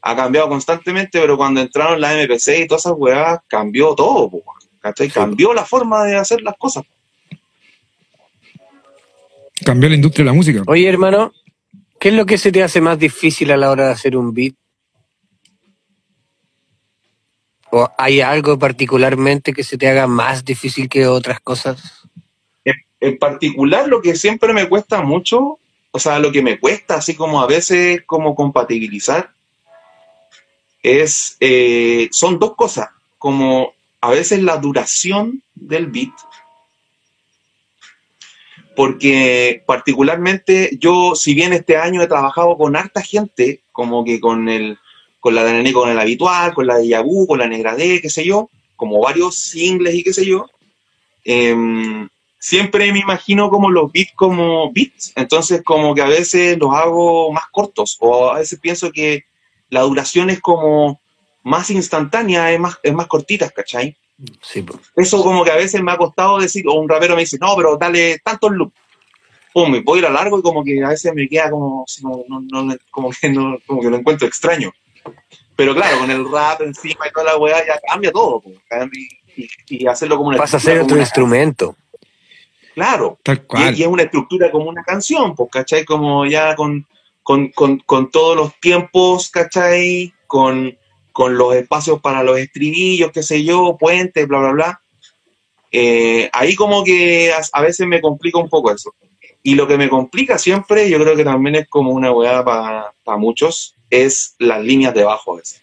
ha 0.00 0.16
cambiado 0.16 0.48
constantemente, 0.48 1.20
pero 1.20 1.36
cuando 1.36 1.60
entraron 1.60 2.00
la 2.00 2.14
MPC 2.14 2.60
y 2.60 2.66
todas 2.66 2.86
esas 2.86 2.94
weas, 2.96 3.38
cambió 3.48 3.94
todo, 3.94 4.30
¿cachai? 4.80 5.10
Cambió 5.10 5.52
la 5.52 5.66
forma 5.66 6.04
de 6.04 6.16
hacer 6.16 6.40
las 6.40 6.56
cosas. 6.56 6.84
Cambió 9.62 9.90
la 9.90 9.96
industria 9.96 10.24
de 10.24 10.30
la 10.30 10.34
música. 10.34 10.62
Oye, 10.66 10.88
hermano, 10.88 11.32
¿qué 12.00 12.08
es 12.08 12.14
lo 12.14 12.24
que 12.24 12.38
se 12.38 12.50
te 12.50 12.62
hace 12.62 12.80
más 12.80 12.98
difícil 12.98 13.50
a 13.50 13.58
la 13.58 13.70
hora 13.70 13.88
de 13.88 13.92
hacer 13.92 14.16
un 14.16 14.32
beat? 14.32 14.54
¿O 17.70 17.90
hay 17.98 18.20
algo 18.20 18.58
particularmente 18.58 19.52
que 19.52 19.64
se 19.64 19.76
te 19.76 19.88
haga 19.88 20.06
más 20.06 20.44
difícil 20.44 20.88
que 20.88 21.06
otras 21.06 21.40
cosas? 21.40 22.06
En, 23.00 23.18
particular, 23.18 23.86
lo 23.86 24.02
que 24.02 24.16
siempre 24.16 24.52
me 24.52 24.68
cuesta 24.68 25.02
mucho, 25.02 25.58
o 25.92 25.98
sea, 25.98 26.18
lo 26.18 26.32
que 26.32 26.42
me 26.42 26.58
cuesta, 26.58 26.96
así 26.96 27.14
como 27.14 27.40
a 27.40 27.46
veces, 27.46 28.02
como 28.06 28.34
compatibilizar, 28.34 29.30
es, 30.82 31.36
eh, 31.40 32.08
son 32.10 32.38
dos 32.38 32.56
cosas, 32.56 32.88
como 33.18 33.72
a 34.00 34.10
veces 34.10 34.42
la 34.42 34.56
duración 34.56 35.42
del 35.54 35.86
beat, 35.86 36.12
porque 38.74 39.62
particularmente 39.66 40.70
yo, 40.80 41.14
si 41.14 41.34
bien 41.34 41.52
este 41.52 41.76
año 41.76 42.00
he 42.00 42.06
trabajado 42.06 42.56
con 42.56 42.76
harta 42.76 43.02
gente, 43.02 43.62
como 43.72 44.04
que 44.04 44.20
con 44.20 44.48
el 44.48 44.78
con 45.28 45.34
la 45.34 45.44
de 45.44 45.72
con 45.74 45.90
el 45.90 45.98
habitual, 45.98 46.54
con 46.54 46.66
la 46.66 46.78
de 46.78 46.88
Yabu, 46.88 47.26
con 47.26 47.38
la 47.38 47.46
Negra 47.46 47.76
D, 47.76 48.00
qué 48.00 48.08
sé 48.08 48.24
yo, 48.24 48.48
como 48.76 48.98
varios 48.98 49.34
singles 49.34 49.94
y 49.94 50.02
qué 50.02 50.14
sé 50.14 50.24
yo, 50.24 50.46
em, 51.22 52.08
siempre 52.38 52.90
me 52.92 53.00
imagino 53.00 53.50
como 53.50 53.70
los 53.70 53.92
beats 53.92 54.12
como 54.14 54.72
beats, 54.72 55.12
entonces 55.16 55.62
como 55.62 55.94
que 55.94 56.00
a 56.00 56.06
veces 56.06 56.56
los 56.56 56.74
hago 56.74 57.30
más 57.30 57.44
cortos 57.52 57.98
o 58.00 58.30
a 58.30 58.38
veces 58.38 58.58
pienso 58.58 58.90
que 58.90 59.24
la 59.68 59.82
duración 59.82 60.30
es 60.30 60.40
como 60.40 60.98
más 61.42 61.68
instantánea, 61.68 62.50
es 62.50 62.58
más, 62.58 62.78
es 62.82 62.94
más 62.94 63.06
cortita, 63.06 63.50
¿cachai? 63.50 63.98
Sí, 64.40 64.64
Eso 64.96 65.22
como 65.22 65.44
que 65.44 65.50
a 65.50 65.56
veces 65.56 65.82
me 65.82 65.92
ha 65.92 65.98
costado 65.98 66.38
decir, 66.38 66.66
o 66.66 66.72
un 66.72 66.88
rapero 66.88 67.16
me 67.16 67.20
dice, 67.20 67.36
no, 67.38 67.54
pero 67.54 67.76
dale 67.76 68.18
tantos 68.20 68.50
loops. 68.52 68.74
Pum, 69.52 69.70
me 69.70 69.82
puedo 69.82 69.98
ir 69.98 70.06
a 70.06 70.10
largo 70.10 70.38
y 70.38 70.42
como 70.42 70.64
que 70.64 70.82
a 70.82 70.88
veces 70.88 71.12
me 71.14 71.28
queda 71.28 71.50
como, 71.50 71.84
como, 72.90 73.10
que 73.10 73.28
no, 73.28 73.58
como 73.66 73.80
que 73.80 73.90
lo 73.90 73.96
encuentro 73.98 74.26
extraño. 74.26 74.72
Pero 75.56 75.74
claro, 75.74 75.98
con 75.98 76.10
el 76.10 76.30
rap 76.30 76.60
encima 76.62 77.08
y 77.08 77.12
toda 77.12 77.32
la 77.32 77.36
weá 77.36 77.66
ya 77.66 77.80
cambia 77.88 78.12
todo. 78.12 78.42
y, 79.68 79.86
hacerlo 79.86 80.16
como 80.16 80.28
una... 80.28 80.38
Pasa 80.38 80.58
a 80.58 80.60
ser 80.60 80.80
otro 80.80 80.98
instrumento. 80.98 81.74
Claro. 82.74 83.18
Y, 83.74 83.82
es 83.82 83.88
una 83.88 84.04
estructura 84.04 84.52
como 84.52 84.68
una 84.68 84.84
canción, 84.84 85.34
pues, 85.34 85.50
¿cachai? 85.50 85.84
Como 85.84 86.26
ya 86.26 86.54
con, 86.54 86.86
con, 87.24 87.48
con, 87.50 88.10
todos 88.10 88.36
los 88.36 88.60
tiempos, 88.60 89.30
¿cachai? 89.30 90.12
Con, 90.28 90.78
con 91.10 91.36
los 91.36 91.56
espacios 91.56 92.00
para 92.00 92.22
los 92.22 92.38
estribillos, 92.38 93.10
qué 93.10 93.24
sé 93.24 93.42
yo, 93.42 93.76
puentes, 93.76 94.28
bla, 94.28 94.38
bla, 94.38 94.52
bla. 94.52 94.80
Eh, 95.72 96.30
ahí 96.32 96.54
como 96.54 96.84
que 96.84 97.32
a, 97.52 97.62
veces 97.62 97.84
me 97.86 98.00
complica 98.00 98.38
un 98.38 98.48
poco 98.48 98.70
eso. 98.70 98.94
Y 99.42 99.56
lo 99.56 99.66
que 99.66 99.76
me 99.76 99.88
complica 99.88 100.38
siempre, 100.38 100.88
yo 100.88 101.00
creo 101.00 101.16
que 101.16 101.24
también 101.24 101.56
es 101.56 101.68
como 101.68 101.90
una 101.90 102.12
weá 102.12 102.44
para 102.44 103.18
muchos, 103.18 103.74
es 103.90 104.34
las 104.38 104.62
líneas 104.62 104.94
de 104.94 105.04
bajo. 105.04 105.36
veces. 105.36 105.62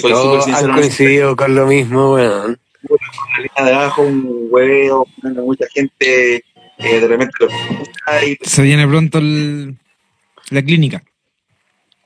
Soy 0.00 0.12
han 0.12 0.72
coincidido 0.72 1.36
con 1.36 1.54
lo 1.54 1.66
mismo, 1.66 2.14
weón. 2.14 2.58
la 2.82 3.42
línea 3.42 3.64
de 3.64 3.72
bajo, 3.72 4.02
un 4.02 4.48
hueveo, 4.50 5.06
mucha 5.22 5.66
gente 5.74 6.36
eh, 6.78 7.00
de 7.00 7.06
repente 7.06 7.32
Se 8.42 8.62
viene 8.62 8.86
pronto 8.86 9.20
la 9.20 10.62
clínica. 10.62 11.02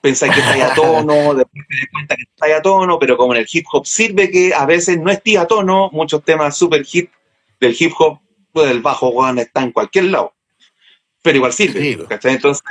Pensáis 0.00 0.32
que 0.32 0.40
está 0.40 0.72
a 0.72 0.74
tono, 0.74 1.12
después 1.34 1.66
te 1.68 1.76
das 1.76 1.86
cuenta 1.92 2.16
que 2.16 2.22
está 2.22 2.56
a 2.56 2.62
tono, 2.62 2.98
pero 2.98 3.16
como 3.16 3.34
en 3.34 3.40
el 3.40 3.48
hip 3.50 3.66
hop 3.72 3.86
sirve 3.86 4.30
que 4.30 4.54
a 4.54 4.64
veces 4.66 4.98
no 4.98 5.10
esté 5.10 5.38
a 5.38 5.46
tono, 5.46 5.90
muchos 5.92 6.24
temas 6.24 6.56
super 6.56 6.84
hit 6.84 7.10
del 7.60 7.76
hip 7.78 7.92
hop, 7.98 8.18
pues 8.52 8.70
el 8.70 8.80
bajo, 8.80 9.08
weón, 9.08 9.38
está 9.38 9.62
en 9.62 9.72
cualquier 9.72 10.06
lado 10.06 10.34
pero 11.22 11.36
igual 11.36 11.52
sirve. 11.52 11.98
Entonces, 12.24 12.62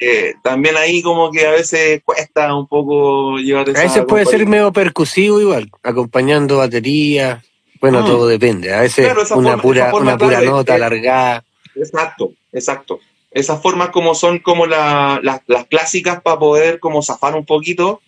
eh, 0.00 0.34
también 0.42 0.76
ahí 0.76 1.02
como 1.02 1.30
que 1.30 1.46
a 1.46 1.52
veces 1.52 2.02
cuesta 2.04 2.54
un 2.54 2.66
poco 2.66 3.38
llevar 3.38 3.68
esa... 3.68 3.80
A 3.80 3.84
veces 3.84 4.04
puede 4.06 4.26
ser 4.26 4.46
medio 4.46 4.72
percusivo 4.72 5.40
igual, 5.40 5.70
acompañando 5.82 6.58
batería. 6.58 7.42
Bueno, 7.80 8.02
mm. 8.02 8.06
todo 8.06 8.26
depende. 8.26 8.72
A 8.72 8.80
veces 8.80 9.12
una 9.34 9.56
pura, 9.56 9.94
una 9.94 10.16
pura 10.16 10.40
nota 10.40 10.74
alargada. 10.74 11.44
Exacto, 11.74 12.32
exacto. 12.52 13.00
Esas 13.30 13.60
formas 13.60 13.90
como 13.90 14.14
son 14.14 14.38
como 14.38 14.66
las 14.66 15.40
clásicas 15.68 16.22
para 16.22 16.38
poder 16.38 16.78
como 16.78 17.02
zafar 17.02 17.34
un 17.34 17.44
poquito 17.44 18.00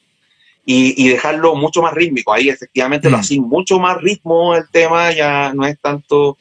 y, 0.64 1.08
dejarlo 1.08 1.54
mucho 1.54 1.80
más 1.80 1.94
rítmico. 1.94 2.32
Ahí 2.32 2.48
efectivamente 2.48 3.08
lo 3.08 3.16
mm. 3.16 3.20
hacen 3.20 3.42
mucho 3.42 3.78
más 3.78 4.00
ritmo 4.00 4.54
el 4.54 4.68
tema, 4.68 5.12
ya 5.12 5.52
no 5.54 5.64
es 5.64 5.78
tanto 5.80 6.36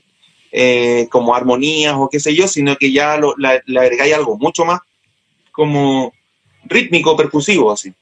eh, 0.57 1.09
como 1.11 1.35
armonías 1.35 1.95
o 1.97 2.07
qué 2.09 2.17
sé 2.17 2.33
yo, 2.33 2.47
sino 2.47 2.77
que 2.77 2.93
ya 2.93 3.19
le 3.37 3.79
agregáis 3.79 4.13
algo 4.13 4.37
mucho 4.37 4.63
más 4.63 4.79
como 5.51 6.13
rítmico, 6.63 7.17
percusivo, 7.17 7.73
así. 7.73 7.93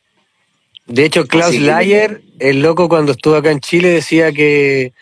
De 0.86 1.04
hecho, 1.06 1.26
Klaus 1.26 1.58
Layer, 1.58 2.22
el 2.38 2.62
loco 2.62 2.88
cuando 2.88 3.14
estuvo 3.14 3.36
acá 3.36 3.49
en 3.49 3.60
Chile, 3.60 3.89
decía 3.89 4.32
que 4.32 4.93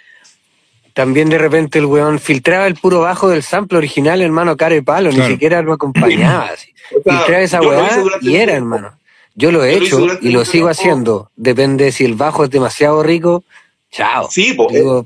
también 0.94 1.28
de 1.28 1.40
repente 1.40 1.80
el 1.80 1.88
weón 1.88 2.20
filtraba 2.20 2.68
el 2.68 2.76
puro 2.76 3.02
bajo 3.02 3.28
del 3.28 3.44
sample 3.44 3.80
original, 3.80 4.22
hermano, 4.22 4.56
cara 4.56 4.78
y 4.78 4.82
palo, 4.82 5.12
ni 5.12 5.22
siquiera 5.24 5.62
lo 5.62 5.74
acompañaba. 5.74 6.52
Así. 6.54 6.74
filtraba 6.90 7.42
esa 7.42 7.62
weá 7.62 8.02
y 8.22 8.36
era, 8.38 8.54
hermano. 8.54 8.98
Yo 9.36 9.52
lo 9.52 9.66
he 9.66 9.76
hecho 9.76 10.08
y 10.22 10.30
lo 10.30 10.46
sigo 10.46 10.70
haciendo. 10.70 11.30
Depende 11.36 11.92
si 11.92 12.06
el 12.06 12.16
bajo 12.16 12.46
es 12.46 12.50
demasiado 12.50 13.04
rico, 13.04 13.44
chao. 13.92 14.30
Sí, 14.32 14.56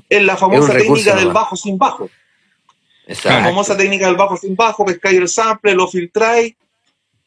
es, 0.08 0.22
la 0.22 0.36
famosa 0.36 0.74
técnica 0.74 1.16
del 1.16 1.32
bajo 1.32 1.56
sin 1.56 1.76
bajo. 1.76 2.08
La 3.06 3.44
famosa 3.44 3.76
técnica 3.76 4.06
del 4.06 4.16
bajo 4.16 4.36
sin 4.36 4.56
bajo, 4.56 4.84
pescáis 4.84 5.18
el 5.18 5.28
sample, 5.28 5.74
lo 5.74 5.86
filtráis. 5.86 6.54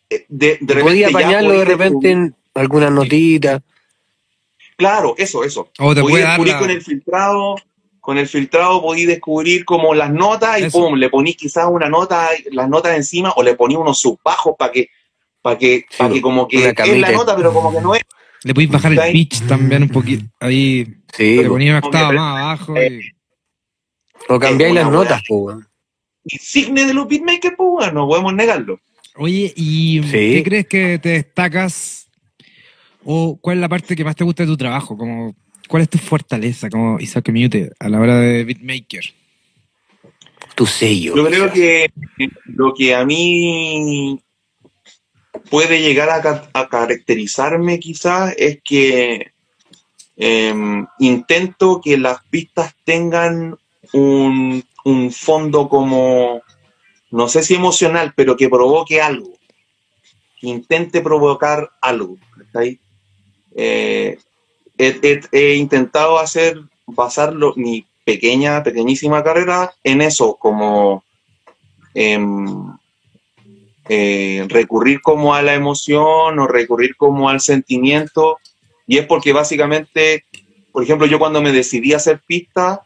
Eh, 0.10 0.26
de, 0.28 0.58
de 0.60 0.74
repente 0.74 0.84
Podía 0.84 1.08
apañarlo 1.08 1.52
de 1.52 1.66
repente 1.66 2.12
en 2.12 2.36
algunas 2.54 2.92
notitas. 2.92 3.62
Claro, 4.76 5.16
eso, 5.18 5.44
eso. 5.44 5.70
O 5.80 5.94
te 5.94 6.02
descubrir 6.02 6.58
con 6.58 6.70
el 6.70 6.82
filtrado, 6.82 7.56
con 8.00 8.18
el 8.18 8.28
filtrado 8.28 8.82
podéis 8.82 9.08
descubrir 9.08 9.66
como 9.66 9.94
las 9.94 10.12
notas 10.12 10.60
y 10.62 10.70
pum, 10.70 10.96
le 10.96 11.10
ponís 11.10 11.36
quizás 11.36 11.68
una 11.70 11.90
nota, 11.90 12.30
las 12.52 12.70
notas 12.70 12.96
encima, 12.96 13.32
o 13.36 13.44
le 13.44 13.56
ponís 13.56 13.78
unos 13.78 14.00
subbajos 14.00 14.56
para 14.58 14.72
que, 14.72 14.90
para 15.42 15.58
que, 15.58 15.86
para 15.98 16.14
que 16.14 16.22
como 16.22 16.48
que 16.48 16.70
es 16.70 16.98
la 16.98 17.12
nota, 17.12 17.36
pero 17.36 17.54
como 17.54 17.72
que 17.72 17.82
no 17.82 17.96
es. 17.96 18.02
Le 18.44 18.54
podéis 18.54 18.72
bajar 18.72 18.94
el 18.94 19.12
pitch 19.12 19.46
también 19.48 19.84
un 19.84 19.90
poquito. 19.90 20.26
Ahí 20.40 20.88
sí, 21.14 21.38
le 21.38 21.50
ponía 21.50 21.78
una 21.78 21.88
octava 21.88 22.12
más 22.14 22.42
abajo. 22.42 22.82
Y... 22.82 23.12
O 24.30 24.40
cambiáis 24.40 24.76
las 24.76 24.90
notas, 24.90 25.22
pues 25.28 25.58
insigne 26.26 26.86
de 26.86 26.94
los 26.94 27.08
beatmakers, 27.08 27.56
pues 27.58 27.94
no 27.94 28.08
podemos 28.08 28.34
negarlo. 28.34 28.80
Oye, 29.16 29.54
¿y 29.56 30.02
qué 30.02 30.44
crees 30.44 30.68
que 30.68 31.00
te 31.00 31.10
destacas? 31.10 32.08
¿O 33.04 33.38
cuál 33.42 33.58
es 33.58 33.62
la 33.62 33.70
parte 33.70 33.96
que 33.96 34.04
más 34.04 34.16
te 34.16 34.24
gusta 34.24 34.44
de 34.44 34.48
tu 34.48 34.58
trabajo? 34.58 34.98
Como, 34.98 35.36
¿Cuál 35.70 35.84
es 35.84 35.90
tu 35.90 36.00
fortaleza 36.00 36.68
como 36.68 37.00
Isaac 37.00 37.30
Mute 37.30 37.72
a 37.80 37.90
la 37.90 38.00
hora 38.00 38.20
de 38.20 38.44
beatmaker? 38.44 39.04
Tu 40.56 40.66
sello. 40.66 41.16
Yo 41.16 41.26
creo 41.28 41.54
que 41.54 41.92
lo 42.46 42.74
que 42.74 42.96
a 42.96 43.06
mí 43.06 44.20
puede 45.52 45.80
llegar 45.80 46.10
a, 46.10 46.70
caracterizarme 46.70 47.80
quizás 47.80 48.34
es 48.36 48.60
que 48.64 49.32
em, 50.18 50.88
intento 50.98 51.80
que 51.84 51.98
las 52.00 52.24
pistas 52.32 52.74
tengan 52.84 53.56
un 53.94 54.64
un 54.86 55.12
fondo 55.12 55.70
como, 55.70 56.42
no 57.12 57.28
sé 57.28 57.44
si 57.44 57.56
emocional, 57.56 58.14
pero 58.16 58.38
que 58.38 58.50
provoque 58.50 59.02
algo, 59.02 59.34
intente 60.42 61.02
provocar 61.02 61.70
algo. 61.82 62.18
Eh, 63.56 64.18
he, 64.78 65.56
intentado 65.56 66.20
hacer, 66.20 66.60
basar 66.88 67.34
mi 67.56 67.86
pequeña, 68.06 68.64
pequeñísima 68.64 69.24
carrera 69.24 69.74
en 69.84 70.02
eso, 70.02 70.36
como 70.36 71.04
em, 71.94 72.72
eh, 73.88 74.46
recurrir 74.48 75.02
como 75.02 75.34
a 75.34 75.42
la 75.42 75.56
emoción 75.56 76.40
o 76.40 76.48
recurrir 76.48 76.96
como 76.96 77.28
al 77.28 77.42
sentimiento 77.42 78.38
Y 78.86 78.98
es 79.00 79.06
porque 79.08 79.34
básicamente, 79.34 80.26
por 80.72 80.84
ejemplo, 80.84 81.06
yo 81.08 81.20
cuando 81.20 81.42
me 81.42 81.52
decidí 81.52 81.94
a 81.94 81.98
hacer 81.98 82.22
pista, 82.26 82.84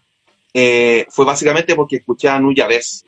eh, 0.54 1.06
fue 1.10 1.26
básicamente 1.26 1.76
porque 1.76 1.97
escuché 1.97 2.30
a 2.30 2.39
Nuya 2.39 2.68
Vez. 2.68 3.06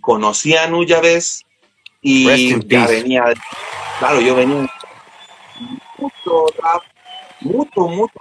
Conocí 0.00 0.56
a 0.56 0.66
Nuya 0.68 1.00
Vez 1.00 1.42
y 2.02 2.26
ya 2.68 2.86
venía, 2.86 3.24
de- 3.24 3.36
claro, 3.98 4.20
yo 4.20 4.34
venía 4.34 4.68
mucho 5.98 6.46
rap, 6.62 6.82
mucho, 7.40 7.80
mucho, 7.82 8.18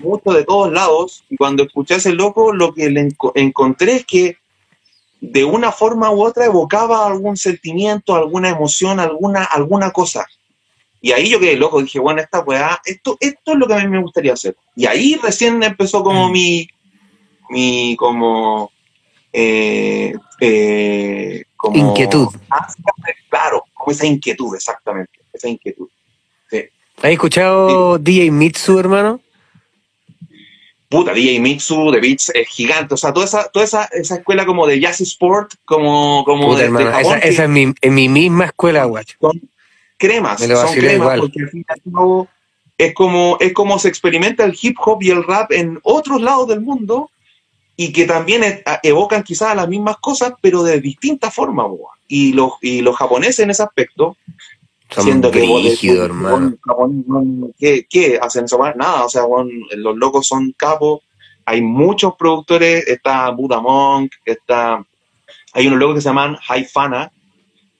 mucho 0.00 0.32
de 0.32 0.44
todos 0.44 0.72
lados. 0.72 1.24
Y 1.30 1.36
cuando 1.36 1.62
escuché 1.64 1.94
a 1.94 1.96
ese 1.98 2.12
loco, 2.12 2.52
lo 2.52 2.74
que 2.74 2.90
le 2.90 3.08
enco- 3.08 3.32
encontré 3.34 3.96
es 3.96 4.04
que 4.04 4.36
de 5.20 5.44
una 5.44 5.72
forma 5.72 6.10
u 6.10 6.22
otra 6.22 6.44
evocaba 6.44 7.06
algún 7.06 7.36
sentimiento, 7.38 8.14
alguna 8.14 8.50
emoción, 8.50 9.00
alguna, 9.00 9.44
alguna 9.44 9.90
cosa. 9.90 10.26
Y 11.04 11.12
ahí 11.12 11.28
yo 11.28 11.38
quedé 11.38 11.54
loco, 11.58 11.82
dije, 11.82 11.98
bueno, 11.98 12.22
esta 12.22 12.40
weá, 12.40 12.80
esto, 12.82 13.18
esto 13.20 13.52
es 13.52 13.58
lo 13.58 13.66
que 13.66 13.74
a 13.74 13.78
mí 13.80 13.88
me 13.88 14.00
gustaría 14.00 14.32
hacer. 14.32 14.56
Y 14.74 14.86
ahí 14.86 15.20
recién 15.22 15.62
empezó 15.62 16.02
como 16.02 16.30
Mm. 16.30 16.32
mi, 16.32 16.66
mi, 17.50 17.94
como, 17.98 18.72
eh, 19.30 20.14
eh, 20.40 21.44
como... 21.58 21.76
Inquietud. 21.76 22.28
claro, 23.28 23.64
como 23.74 23.92
esa 23.92 24.06
inquietud, 24.06 24.54
exactamente, 24.56 25.12
esa 25.30 25.46
inquietud. 25.46 25.88
¿Has 27.02 27.10
escuchado 27.10 27.98
DJ 27.98 28.30
Mitsu, 28.30 28.78
hermano? 28.78 29.20
Puta, 30.88 31.12
DJ 31.12 31.38
Mitsu, 31.38 31.92
The 31.92 32.00
Beats 32.00 32.30
es 32.34 32.48
gigante, 32.48 32.94
o 32.94 32.96
sea, 32.96 33.12
toda 33.12 33.26
esa, 33.26 33.50
toda 33.50 33.66
esa, 33.66 33.84
esa 33.92 34.14
escuela 34.14 34.46
como 34.46 34.66
de 34.66 34.80
jazz 34.80 35.02
sport, 35.02 35.52
como, 35.66 36.24
como 36.24 36.46
Puta, 36.46 36.54
de, 36.54 36.60
de 36.60 36.64
hermano. 36.66 36.92
Japón, 36.92 37.18
Esa, 37.18 37.28
esa 37.28 37.42
es 37.44 37.48
mi, 37.50 37.74
en 37.78 37.94
mi 37.94 38.08
misma 38.08 38.46
escuela, 38.46 38.84
guacho. 38.86 39.18
son 39.20 39.42
cremas, 39.98 40.40
Me 40.40 40.48
lo 40.48 40.56
son 40.56 40.72
cremas 40.74 40.94
igual. 40.96 41.20
porque 41.20 41.42
al 41.42 41.48
fin 41.50 41.64
y 41.68 41.72
al 41.72 41.92
cabo 41.92 42.28
es 42.76 42.94
como, 42.94 43.36
es 43.40 43.52
como 43.52 43.78
se 43.78 43.88
experimenta 43.88 44.44
el 44.44 44.56
hip 44.60 44.76
hop 44.84 45.02
y 45.02 45.10
el 45.10 45.22
rap 45.24 45.52
en 45.52 45.78
otros 45.82 46.20
lados 46.20 46.48
del 46.48 46.60
mundo 46.60 47.10
y 47.76 47.92
que 47.92 48.04
también 48.04 48.42
evocan 48.82 49.22
quizás 49.22 49.54
las 49.56 49.68
mismas 49.68 49.96
cosas, 49.98 50.34
pero 50.40 50.62
de 50.62 50.80
distintas 50.80 51.34
formas. 51.34 51.66
Y 52.08 52.32
los, 52.32 52.52
y 52.62 52.80
los 52.82 52.96
japoneses 52.96 53.40
en 53.40 53.50
ese 53.50 53.62
aspecto, 53.62 54.16
Son 54.90 55.04
siendo 55.04 55.30
que 55.30 55.46
vos- 55.46 55.82
hermano. 55.84 56.54
no- 56.66 57.48
¿qué, 57.58 57.86
qué 57.88 58.18
hacen 58.20 58.44
weá? 58.58 58.74
Nada, 58.74 59.04
o 59.04 59.08
sea, 59.08 59.22
los 59.76 59.96
locos 59.96 60.26
son 60.26 60.52
capos. 60.56 61.00
Hay 61.46 61.60
muchos 61.62 62.14
productores, 62.16 62.86
está 62.86 63.28
Buddha 63.30 63.60
Monk, 63.60 64.12
está, 64.24 64.84
hay 65.52 65.66
unos 65.66 65.78
locos 65.78 65.96
que 65.96 66.00
se 66.00 66.08
llaman 66.08 66.38
Haifana, 66.48 67.10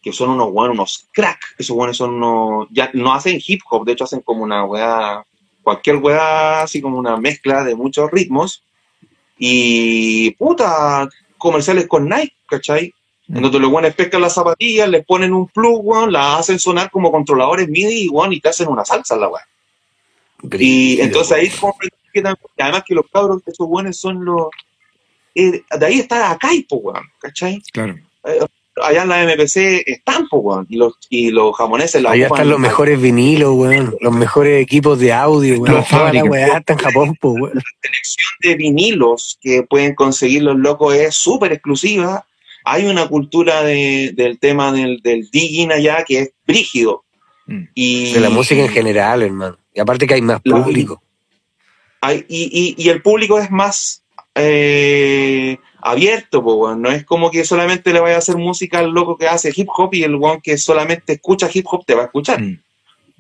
que 0.05 0.13
son 0.13 0.29
unos 0.31 0.53
buenos, 0.53 0.75
unos 0.77 1.07
crack. 1.13 1.55
Esos 1.59 1.75
buenos 1.75 1.97
son 1.97 2.15
unos, 2.15 2.69
ya 2.71 2.91
no 2.93 3.15
hacen 3.15 3.41
hip 3.45 3.63
hop, 3.71 3.87
de 3.87 3.93
hecho 3.93 4.05
hacen 4.05 4.21
como 4.21 4.45
una 4.45 4.65
weá, 4.65 5.25
cualquier 5.63 5.97
weá, 5.97 6.63
así 6.63 6.83
como 6.83 6.99
una 6.99 7.17
mezcla 7.17 7.65
de 7.65 7.75
muchos 7.75 8.11
ritmos. 8.11 8.63
Y 9.39 10.31
puta, 10.33 11.09
comerciales 11.39 11.89
con 11.89 12.09
Nike, 12.09 12.37
¿cachai? 12.47 12.93
En 13.29 13.41
donde 13.41 13.59
los 13.59 13.71
buenos 13.71 13.95
pescan 13.95 14.21
las 14.21 14.35
zapatillas, 14.35 14.87
les 14.89 15.05
ponen 15.07 15.33
un 15.33 15.49
plug, 15.49 15.81
weón, 15.83 16.13
las 16.13 16.41
hacen 16.41 16.59
sonar 16.59 16.91
como 16.91 17.11
controladores 17.11 17.67
MIDI, 17.69 18.09
weón, 18.11 18.35
y 18.35 18.41
te 18.41 18.51
hacen 18.51 18.69
una 18.69 18.85
salsa 18.85 19.15
en 19.15 19.21
la 19.23 19.29
weá. 19.29 19.43
Y 20.61 21.01
entonces 21.01 21.33
ahí 21.33 21.49
comprendí 21.59 21.97
que 22.13 22.21
también- 22.21 22.47
además 22.59 22.85
que 22.87 22.95
los 22.95 23.07
cabros, 23.11 23.43
esos 23.47 23.67
buenos 23.67 23.97
son 23.97 24.23
los. 24.25 24.49
eh, 25.35 25.63
de 25.79 25.87
ahí 25.87 25.99
está 26.01 26.31
Akaipo, 26.31 26.77
weón, 26.77 27.11
¿cachai? 27.19 27.61
Claro. 27.73 27.97
Allá 28.83 29.03
en 29.03 29.09
la 29.09 29.23
MPC 29.25 29.83
están, 29.87 30.29
po, 30.29 30.39
weón, 30.39 30.67
y 30.69 30.77
los, 30.77 30.95
y 31.09 31.31
los 31.31 31.57
japoneses 31.57 32.03
la 32.03 32.11
Allá 32.11 32.27
están 32.27 32.49
los 32.49 32.59
mejores 32.59 33.01
vinilos, 33.01 33.55
weón. 33.55 33.95
Los 34.01 34.13
mejores 34.15 34.61
equipos 34.61 34.99
de 34.99 35.13
audio, 35.13 35.55
weón. 35.55 35.65
Toda 35.67 35.79
la 35.79 35.85
fábricas. 35.85 36.29
weá 36.29 36.59
está 36.59 36.73
en 36.73 36.79
Japón, 36.81 37.17
pues, 37.21 37.35
weón. 37.41 37.63
selección 37.83 38.31
de 38.41 38.55
vinilos 38.57 39.39
que 39.41 39.63
pueden 39.63 39.95
conseguir 39.95 40.43
los 40.43 40.57
locos 40.57 40.95
es 40.95 41.15
súper 41.15 41.53
exclusiva. 41.53 42.27
Hay 42.65 42.87
una 42.87 43.07
cultura 43.09 43.63
de- 43.63 44.13
del 44.15 44.39
tema 44.41 44.73
del, 44.73 45.01
del 45.03 45.29
digging 45.31 45.71
allá 45.71 46.03
que 46.05 46.19
es 46.21 46.31
brígido. 46.47 47.05
Mm. 47.47 47.63
Y, 47.75 48.13
De 48.15 48.21
la 48.21 48.31
música 48.31 48.61
en 48.63 48.71
general, 48.71 49.23
hermano. 49.23 49.57
Y 49.73 49.81
aparte 49.81 50.07
que 50.07 50.15
hay 50.15 50.23
más 50.23 50.41
La- 50.45 50.63
público. 50.65 51.01
hay- 52.01 52.25
y, 52.29 52.75
y- 52.79 52.83
y 52.83 52.89
el 52.89 53.03
público 53.03 53.39
es 53.39 53.51
más 53.51 54.03
eh, 54.35 55.59
abierto, 55.85 56.43
po, 56.43 56.55
weón. 56.55 56.81
no 56.81 56.91
es 56.91 57.05
como 57.05 57.31
que 57.31 57.45
solamente 57.45 57.93
le 57.93 58.01
vaya 58.01 58.17
a 58.17 58.19
hacer 58.19 58.37
música 58.39 58.79
al 58.79 58.91
loco 58.91 59.19
que 59.19 59.29
hace 59.29 59.53
hip 59.55 59.69
hop 59.77 59.93
y 59.93 60.03
el 60.03 60.15
one 60.15 60.41
que 60.43 60.57
solamente 60.57 61.13
escucha 61.13 61.51
hip 61.53 61.67
hop 61.71 61.85
te 61.85 61.95
va 61.95 62.03
a 62.03 62.07
escuchar. 62.07 62.41
Mm. 62.41 62.59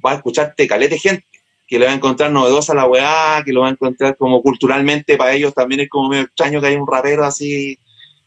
Va 0.04 0.12
a 0.12 0.14
escucharte 0.14 0.66
calete 0.66 0.98
gente, 0.98 1.26
que 1.68 1.78
le 1.78 1.84
va 1.84 1.92
a 1.92 1.94
encontrar 1.94 2.30
novedosa 2.30 2.72
la 2.74 2.86
weá, 2.86 3.42
que 3.44 3.52
lo 3.52 3.60
va 3.60 3.68
a 3.68 3.72
encontrar 3.72 4.16
como 4.16 4.40
culturalmente 4.42 5.18
para 5.18 5.34
ellos 5.34 5.52
también 5.52 5.82
es 5.82 5.90
como 5.90 6.08
medio 6.08 6.24
extraño 6.24 6.60
que 6.62 6.68
hay 6.68 6.76
un 6.76 6.86
rapero 6.86 7.24
así, 7.26 7.78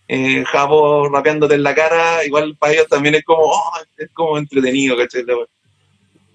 eh, 0.07 0.43
jabo 0.45 1.09
rapeándote 1.09 1.55
en 1.55 1.63
la 1.63 1.73
cara, 1.73 2.23
igual 2.23 2.55
para 2.57 2.73
ellos 2.73 2.87
también 2.87 3.15
es 3.15 3.23
como, 3.23 3.41
oh, 3.41 3.71
es 3.97 4.09
como 4.13 4.37
entretenido, 4.37 4.95
¿cachai? 4.95 5.23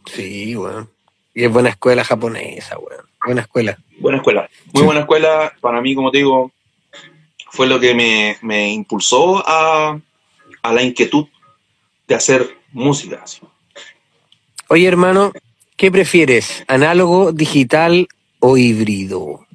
Sí, 0.06 0.56
weón. 0.56 0.90
Y 1.34 1.44
es 1.44 1.52
buena 1.52 1.68
escuela 1.70 2.02
japonesa, 2.02 2.78
weón. 2.78 3.06
Buena 3.24 3.42
escuela. 3.42 3.78
Buena 4.00 4.18
escuela, 4.18 4.50
muy 4.72 4.80
Sí. 4.80 4.86
buena 4.86 5.00
escuela. 5.02 5.52
Para 5.60 5.80
mí, 5.80 5.94
como 5.94 6.10
te 6.10 6.18
digo, 6.18 6.50
fue 7.52 7.66
lo 7.66 7.78
que 7.78 7.94
me, 7.94 8.38
me 8.40 8.72
impulsó 8.72 9.46
a, 9.46 10.00
a 10.62 10.72
la 10.72 10.82
inquietud 10.82 11.26
de 12.08 12.14
hacer 12.14 12.56
música. 12.72 13.22
Oye, 14.68 14.88
hermano, 14.88 15.32
¿qué 15.76 15.90
prefieres? 15.92 16.64
¿Análogo, 16.66 17.30
digital 17.30 18.08
o 18.40 18.56
híbrido? 18.56 19.46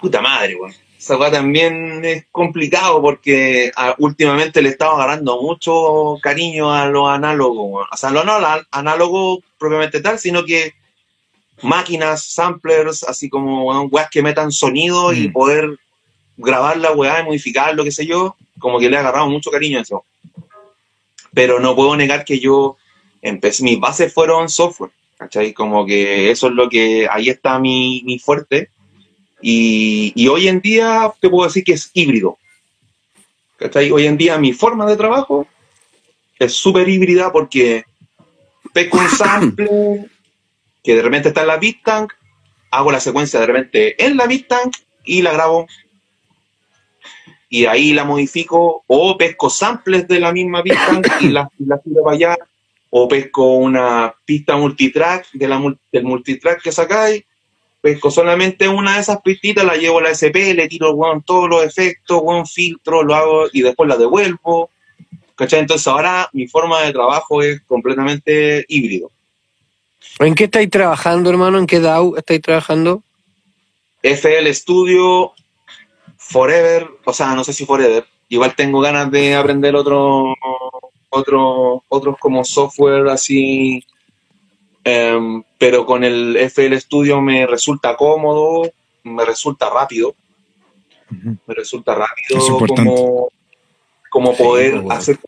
Puta 0.00 0.20
madre, 0.20 0.56
weón. 0.56 0.74
Esa 0.98 1.16
weá 1.16 1.30
también 1.30 2.04
es 2.04 2.24
complicado 2.32 3.00
porque 3.00 3.70
últimamente 3.98 4.60
le 4.62 4.70
estaba 4.70 4.94
agarrando 4.94 5.40
mucho 5.40 6.18
cariño 6.20 6.72
a 6.72 6.86
lo 6.86 7.08
análogo, 7.08 7.66
weón. 7.66 7.86
O 7.92 7.96
sea, 7.96 8.10
no, 8.10 8.24
no 8.24 8.32
al 8.32 8.66
análogo 8.72 9.40
propiamente 9.58 10.00
tal, 10.00 10.18
sino 10.18 10.44
que 10.44 10.72
máquinas, 11.62 12.24
samplers, 12.32 13.04
así 13.04 13.28
como 13.28 13.66
weón, 13.66 13.88
weas 13.92 14.10
que 14.10 14.22
metan 14.22 14.50
sonido 14.50 15.12
y 15.12 15.28
Mm. 15.28 15.32
poder 15.32 15.78
grabar 16.36 16.76
la 16.76 16.92
weá 16.92 17.20
y 17.20 17.24
modificarlo, 17.24 17.84
qué 17.84 17.90
sé 17.90 18.06
yo, 18.06 18.36
como 18.58 18.78
que 18.78 18.88
le 18.88 18.96
he 18.96 18.98
agarrado 18.98 19.28
mucho 19.28 19.50
cariño 19.50 19.78
a 19.78 19.82
eso. 19.82 20.04
Pero 21.32 21.60
no 21.60 21.74
puedo 21.74 21.96
negar 21.96 22.24
que 22.24 22.38
yo 22.38 22.76
empecé, 23.22 23.62
mis 23.62 23.80
bases 23.80 24.12
fueron 24.12 24.48
software, 24.48 24.92
¿cachai? 25.18 25.52
Como 25.52 25.84
que 25.86 26.30
eso 26.30 26.48
es 26.48 26.52
lo 26.52 26.68
que, 26.68 27.08
ahí 27.10 27.28
está 27.28 27.58
mi, 27.58 28.02
mi 28.04 28.18
fuerte. 28.18 28.70
Y, 29.42 30.12
y 30.14 30.28
hoy 30.28 30.48
en 30.48 30.60
día 30.60 31.12
te 31.20 31.28
puedo 31.28 31.46
decir 31.46 31.64
que 31.64 31.72
es 31.72 31.90
híbrido. 31.92 32.38
¿Cachai? 33.56 33.90
Hoy 33.90 34.06
en 34.06 34.16
día 34.16 34.38
mi 34.38 34.52
forma 34.52 34.86
de 34.86 34.96
trabajo 34.96 35.46
es 36.38 36.52
súper 36.52 36.88
híbrida 36.88 37.32
porque 37.32 37.84
pesco 38.72 38.98
un 38.98 39.08
sample 39.16 40.06
que 40.84 40.94
de 40.94 41.02
repente 41.02 41.28
está 41.28 41.40
en 41.42 41.48
la 41.48 41.56
beat 41.56 41.76
tank, 41.84 42.12
hago 42.70 42.92
la 42.92 43.00
secuencia 43.00 43.40
de 43.40 43.46
repente 43.46 44.04
en 44.04 44.16
la 44.16 44.26
beat 44.26 44.46
tank 44.46 44.76
y 45.04 45.22
la 45.22 45.32
grabo. 45.32 45.66
Y 47.48 47.66
ahí 47.66 47.92
la 47.92 48.04
modifico, 48.04 48.82
o 48.86 49.16
pesco 49.16 49.48
samples 49.50 50.08
de 50.08 50.20
la 50.20 50.32
misma 50.32 50.62
tank 50.62 51.06
y 51.20 51.28
la, 51.28 51.48
y 51.58 51.64
la 51.64 51.78
tiro 51.78 52.02
para 52.02 52.16
allá, 52.16 52.38
o 52.90 53.06
pesco 53.06 53.54
una 53.56 54.14
pista 54.24 54.56
multitrack 54.56 55.32
de 55.32 55.48
la, 55.48 55.76
del 55.92 56.04
multitrack 56.04 56.62
que 56.62 56.72
sacáis 56.72 57.24
pesco 57.86 58.10
solamente 58.10 58.68
una 58.68 58.94
de 58.94 59.00
esas 59.00 59.22
pistitas, 59.22 59.64
la 59.64 59.76
llevo 59.76 59.98
a 60.00 60.02
la 60.02 60.10
SP, 60.10 60.54
le 60.54 60.66
tiro 60.66 60.90
weón, 60.94 61.22
todos 61.22 61.48
los 61.48 61.64
efectos, 61.64 62.20
weón, 62.20 62.44
filtro, 62.44 63.04
lo 63.04 63.14
hago 63.14 63.46
y 63.52 63.62
después 63.62 63.88
la 63.88 63.96
devuelvo. 63.96 64.70
¿Cachai? 65.36 65.60
Entonces 65.60 65.86
ahora 65.86 66.28
mi 66.32 66.48
forma 66.48 66.82
de 66.82 66.92
trabajo 66.92 67.42
es 67.42 67.60
completamente 67.62 68.64
híbrido. 68.68 69.12
¿En 70.18 70.34
qué 70.34 70.44
estáis 70.44 70.68
trabajando, 70.68 71.30
hermano? 71.30 71.58
¿En 71.58 71.66
qué 71.66 71.78
DAO 71.78 72.16
estáis 72.16 72.42
trabajando? 72.42 73.04
FL 74.02 74.52
Studio, 74.52 75.32
Forever, 76.28 76.88
o 77.04 77.12
sea, 77.12 77.34
no 77.34 77.44
sé 77.44 77.52
si 77.52 77.64
Forever. 77.66 78.04
Igual 78.28 78.54
tengo 78.56 78.80
ganas 78.80 79.10
de 79.10 79.34
aprender 79.36 79.76
otro, 79.76 80.34
otro, 81.10 81.84
otros 81.88 82.16
como 82.18 82.44
software 82.44 83.08
así, 83.08 83.84
em, 84.84 85.42
pero 85.58 85.86
con 85.86 86.02
el 86.04 86.36
FL 86.36 86.80
Studio 86.80 87.20
me 87.20 87.46
resulta 87.46 87.96
cómodo, 87.96 88.70
me 89.04 89.24
resulta 89.24 89.70
rápido. 89.70 90.14
Me 91.10 91.54
resulta 91.54 91.94
rápido 91.94 92.58
como, 92.66 93.28
como 94.10 94.34
Sí, 94.34 94.42
poder 94.42 94.70
pues, 94.72 94.82
bueno. 94.82 94.98
hacer 94.98 95.18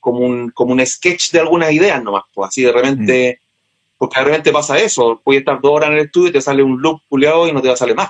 como 0.00 0.20
un, 0.20 0.50
como 0.52 0.72
un 0.72 0.86
sketch 0.86 1.30
de 1.32 1.40
algunas 1.40 1.70
ideas 1.72 2.02
nomás, 2.02 2.24
pues 2.32 2.48
así 2.48 2.62
de 2.62 2.72
repente, 2.72 3.38
Mm. 3.42 3.94
porque 3.98 4.18
de 4.18 4.24
repente 4.24 4.50
pasa 4.52 4.78
eso, 4.78 5.20
puedes 5.22 5.40
estar 5.40 5.60
dos 5.60 5.72
horas 5.72 5.90
en 5.90 5.96
el 5.96 6.06
estudio 6.06 6.30
y 6.30 6.32
te 6.32 6.40
sale 6.40 6.62
un 6.62 6.80
loop 6.80 7.02
puleado 7.06 7.46
y 7.46 7.52
no 7.52 7.60
te 7.60 7.68
va 7.68 7.74
a 7.74 7.76
salir 7.76 7.94
más. 7.94 8.08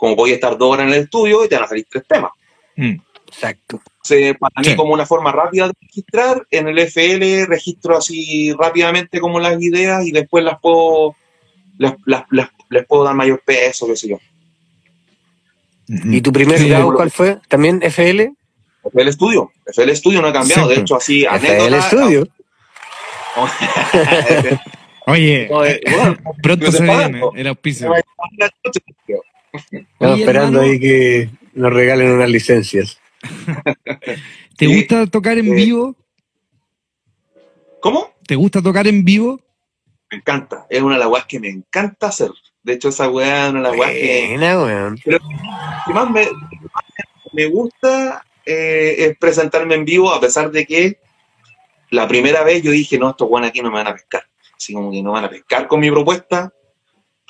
Como 0.00 0.16
podías 0.16 0.36
estar 0.36 0.56
dos 0.56 0.72
horas 0.72 0.86
en 0.88 0.94
el 0.94 1.00
estudio 1.02 1.44
y 1.44 1.48
te 1.48 1.56
van 1.56 1.64
a 1.64 1.68
salir 1.68 1.86
tres 1.90 2.04
temas. 2.08 2.32
Mm. 2.76 2.96
Exacto. 3.28 3.80
Se- 4.02 4.34
para 4.34 4.54
mí 4.58 4.64
Sí. 4.64 4.74
como 4.76 4.94
una 4.94 5.04
forma 5.04 5.30
rápida 5.30 5.68
de 5.68 5.74
registrar, 5.82 6.46
en 6.50 6.68
el 6.68 6.78
FL 6.78 7.44
registro 7.46 7.98
así 7.98 8.52
rápidamente 8.58 9.20
como 9.20 9.38
las 9.38 9.60
ideas 9.62 10.04
y 10.06 10.10
después 10.10 10.42
las 10.42 10.58
puedo, 10.58 11.14
las, 11.78 11.94
las- 12.06 12.24
las- 12.30 12.48
les 12.70 12.86
puedo 12.86 13.04
dar 13.04 13.14
mayor 13.14 13.42
peso, 13.44 13.86
qué 13.86 13.96
sé 13.96 14.08
yo. 14.08 14.18
¿Y 15.86 16.20
tu 16.22 16.32
primer 16.32 16.58
Sí, 16.58 16.68
grado 16.68 16.94
cuál 16.94 17.10
fue? 17.10 17.38
¿También 17.48 17.80
FL? 17.82 18.32
FL 18.84 19.12
Studio, 19.12 19.52
FL 19.66 19.94
Studio 19.94 20.22
no 20.22 20.28
he 20.28 20.32
cambiado, 20.32 20.66
de 20.68 20.76
hecho 20.76 20.96
así, 20.96 21.24
FL 21.24 21.50
anécdota. 21.76 21.82
Studio. 21.82 22.26
Oye, 25.06 25.42
eh, 25.44 25.80
bueno, 25.90 26.16
pronto 26.42 26.72
se 26.72 26.82
viene 26.84 27.20
el 27.36 27.46
auspicio. 27.48 27.92
Estamos 29.52 29.86
Oye, 29.98 30.20
esperando 30.22 30.58
hermano. 30.60 30.72
ahí 30.72 30.80
que 30.80 31.30
nos 31.54 31.72
regalen 31.72 32.12
unas 32.12 32.30
licencias. 32.30 33.00
¿Te 34.56 34.66
Sí. 34.66 34.74
gusta 34.76 35.06
tocar 35.06 35.38
en 35.38 35.48
Eh. 35.52 35.54
vivo? 35.54 35.96
¿Cómo? 37.80 38.12
¿Te 38.26 38.36
gusta 38.36 38.62
tocar 38.62 38.86
en 38.86 39.04
vivo? 39.04 39.40
Me 40.10 40.18
encanta, 40.18 40.66
es 40.68 40.82
una 40.82 40.94
de 40.94 41.00
las 41.00 41.08
weas 41.08 41.24
que 41.26 41.40
me 41.40 41.48
encanta 41.48 42.08
hacer. 42.08 42.30
De 42.62 42.74
hecho, 42.74 42.88
esa 42.90 43.08
weá 43.08 43.46
es 43.46 43.50
una 43.52 43.62
de 43.62 43.68
las 43.70 43.78
weas 43.78 43.92
que, 43.92 44.26
Buena, 44.30 44.58
weón. 44.62 44.96
que 44.98 45.92
más 45.94 46.10
me, 46.10 46.28
me 47.32 47.46
gusta 47.46 48.24
eh, 48.44 48.96
es 48.98 49.18
presentarme 49.18 49.74
en 49.76 49.84
vivo, 49.84 50.12
a 50.12 50.20
pesar 50.20 50.50
de 50.50 50.66
que 50.66 50.98
la 51.90 52.06
primera 52.08 52.42
vez 52.44 52.62
yo 52.62 52.70
dije, 52.70 52.98
no, 52.98 53.10
estos 53.10 53.28
weones 53.30 53.50
aquí 53.50 53.62
no 53.62 53.70
me 53.70 53.76
van 53.78 53.86
a 53.88 53.94
pescar. 53.94 54.24
Así 54.56 54.74
como 54.74 54.90
que 54.90 55.02
no 55.02 55.12
van 55.12 55.24
a 55.24 55.30
pescar 55.30 55.66
con 55.66 55.80
mi 55.80 55.90
propuesta, 55.90 56.52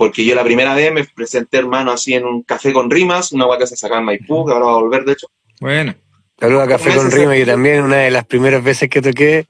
porque 0.01 0.25
yo 0.25 0.35
la 0.35 0.43
primera 0.43 0.75
vez 0.75 0.91
me 0.95 1.05
presenté, 1.05 1.59
hermano, 1.59 1.93
así 1.93 2.15
en 2.15 2.25
un 2.25 2.43
café 2.43 2.73
con 2.73 2.91
rimas, 2.91 3.33
una 3.33 3.45
que 3.59 3.67
se 3.67 3.77
sacaba 3.77 4.01
en 4.01 4.07
Maipú, 4.07 4.47
que 4.47 4.53
ahora 4.55 4.65
va 4.65 4.73
a 4.73 4.77
volver, 4.81 5.05
de 5.05 5.13
hecho. 5.13 5.27
Bueno, 5.61 5.95
Saludos 6.39 6.63
a 6.63 6.69
Café 6.69 6.97
con 6.97 7.11
Rima, 7.11 7.35
que 7.35 7.45
también 7.45 7.83
una 7.83 7.97
de 7.99 8.11
las 8.11 8.25
primeras 8.25 8.65
veces 8.65 8.89
que 8.89 9.03
toqué 9.03 9.45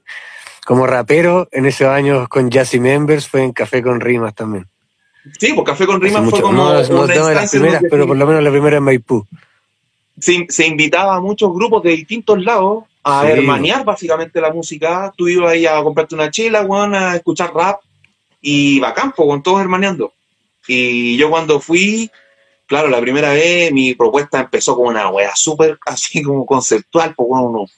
como 0.65 0.85
rapero 0.87 1.47
en 1.53 1.67
esos 1.67 1.87
años 1.87 2.27
con 2.27 2.49
Jazzy 2.51 2.81
Members 2.81 3.29
fue 3.29 3.43
en 3.43 3.53
Café 3.53 3.81
con 3.81 4.01
Rimas 4.01 4.35
también. 4.35 4.67
Sí, 5.39 5.53
pues 5.53 5.65
café 5.65 5.85
con 5.85 5.95
Hace 5.95 6.05
rimas 6.07 6.21
fue 6.23 6.31
mucho- 6.31 6.41
como 6.43 6.51
no, 6.57 6.73
no, 6.73 6.79
una 6.81 6.89
no 6.89 7.07
de 7.07 7.15
las 7.15 7.17
instancia 7.43 7.59
primeras, 7.61 7.83
pero 7.89 8.05
por 8.07 8.17
lo 8.17 8.25
menos 8.27 8.43
la 8.43 8.51
primera 8.51 8.75
en 8.75 8.83
Maipú. 8.83 9.25
se, 10.19 10.45
se 10.49 10.67
invitaba 10.67 11.15
a 11.15 11.21
muchos 11.21 11.53
grupos 11.53 11.81
de 11.83 11.91
distintos 11.91 12.43
lados 12.43 12.83
a 13.05 13.21
Sí. 13.25 13.31
hermanear 13.31 13.85
básicamente 13.85 14.41
la 14.41 14.51
música. 14.51 15.13
Tú 15.15 15.29
ibas 15.29 15.53
ahí 15.53 15.65
a 15.65 15.81
comprarte 15.81 16.13
una 16.15 16.29
chela, 16.29 16.63
weón, 16.63 16.93
a 16.93 17.15
escuchar 17.15 17.53
rap 17.53 17.79
y 18.41 18.81
bacán, 18.81 19.11
con 19.11 19.41
todos 19.41 19.61
hermaneando. 19.61 20.11
Y 20.73 21.17
yo 21.17 21.29
cuando 21.29 21.59
fui, 21.59 22.09
claro, 22.65 22.87
la 22.87 23.01
primera 23.01 23.33
vez 23.33 23.73
mi 23.73 23.93
propuesta 23.93 24.39
empezó 24.39 24.75
con 24.77 24.87
una 24.87 25.09
wea 25.09 25.35
súper 25.35 25.77
así 25.85 26.21
como 26.23 26.45
conceptual, 26.45 27.13
pues 27.15 27.27
weón, 27.29 27.47
unos 27.55 27.71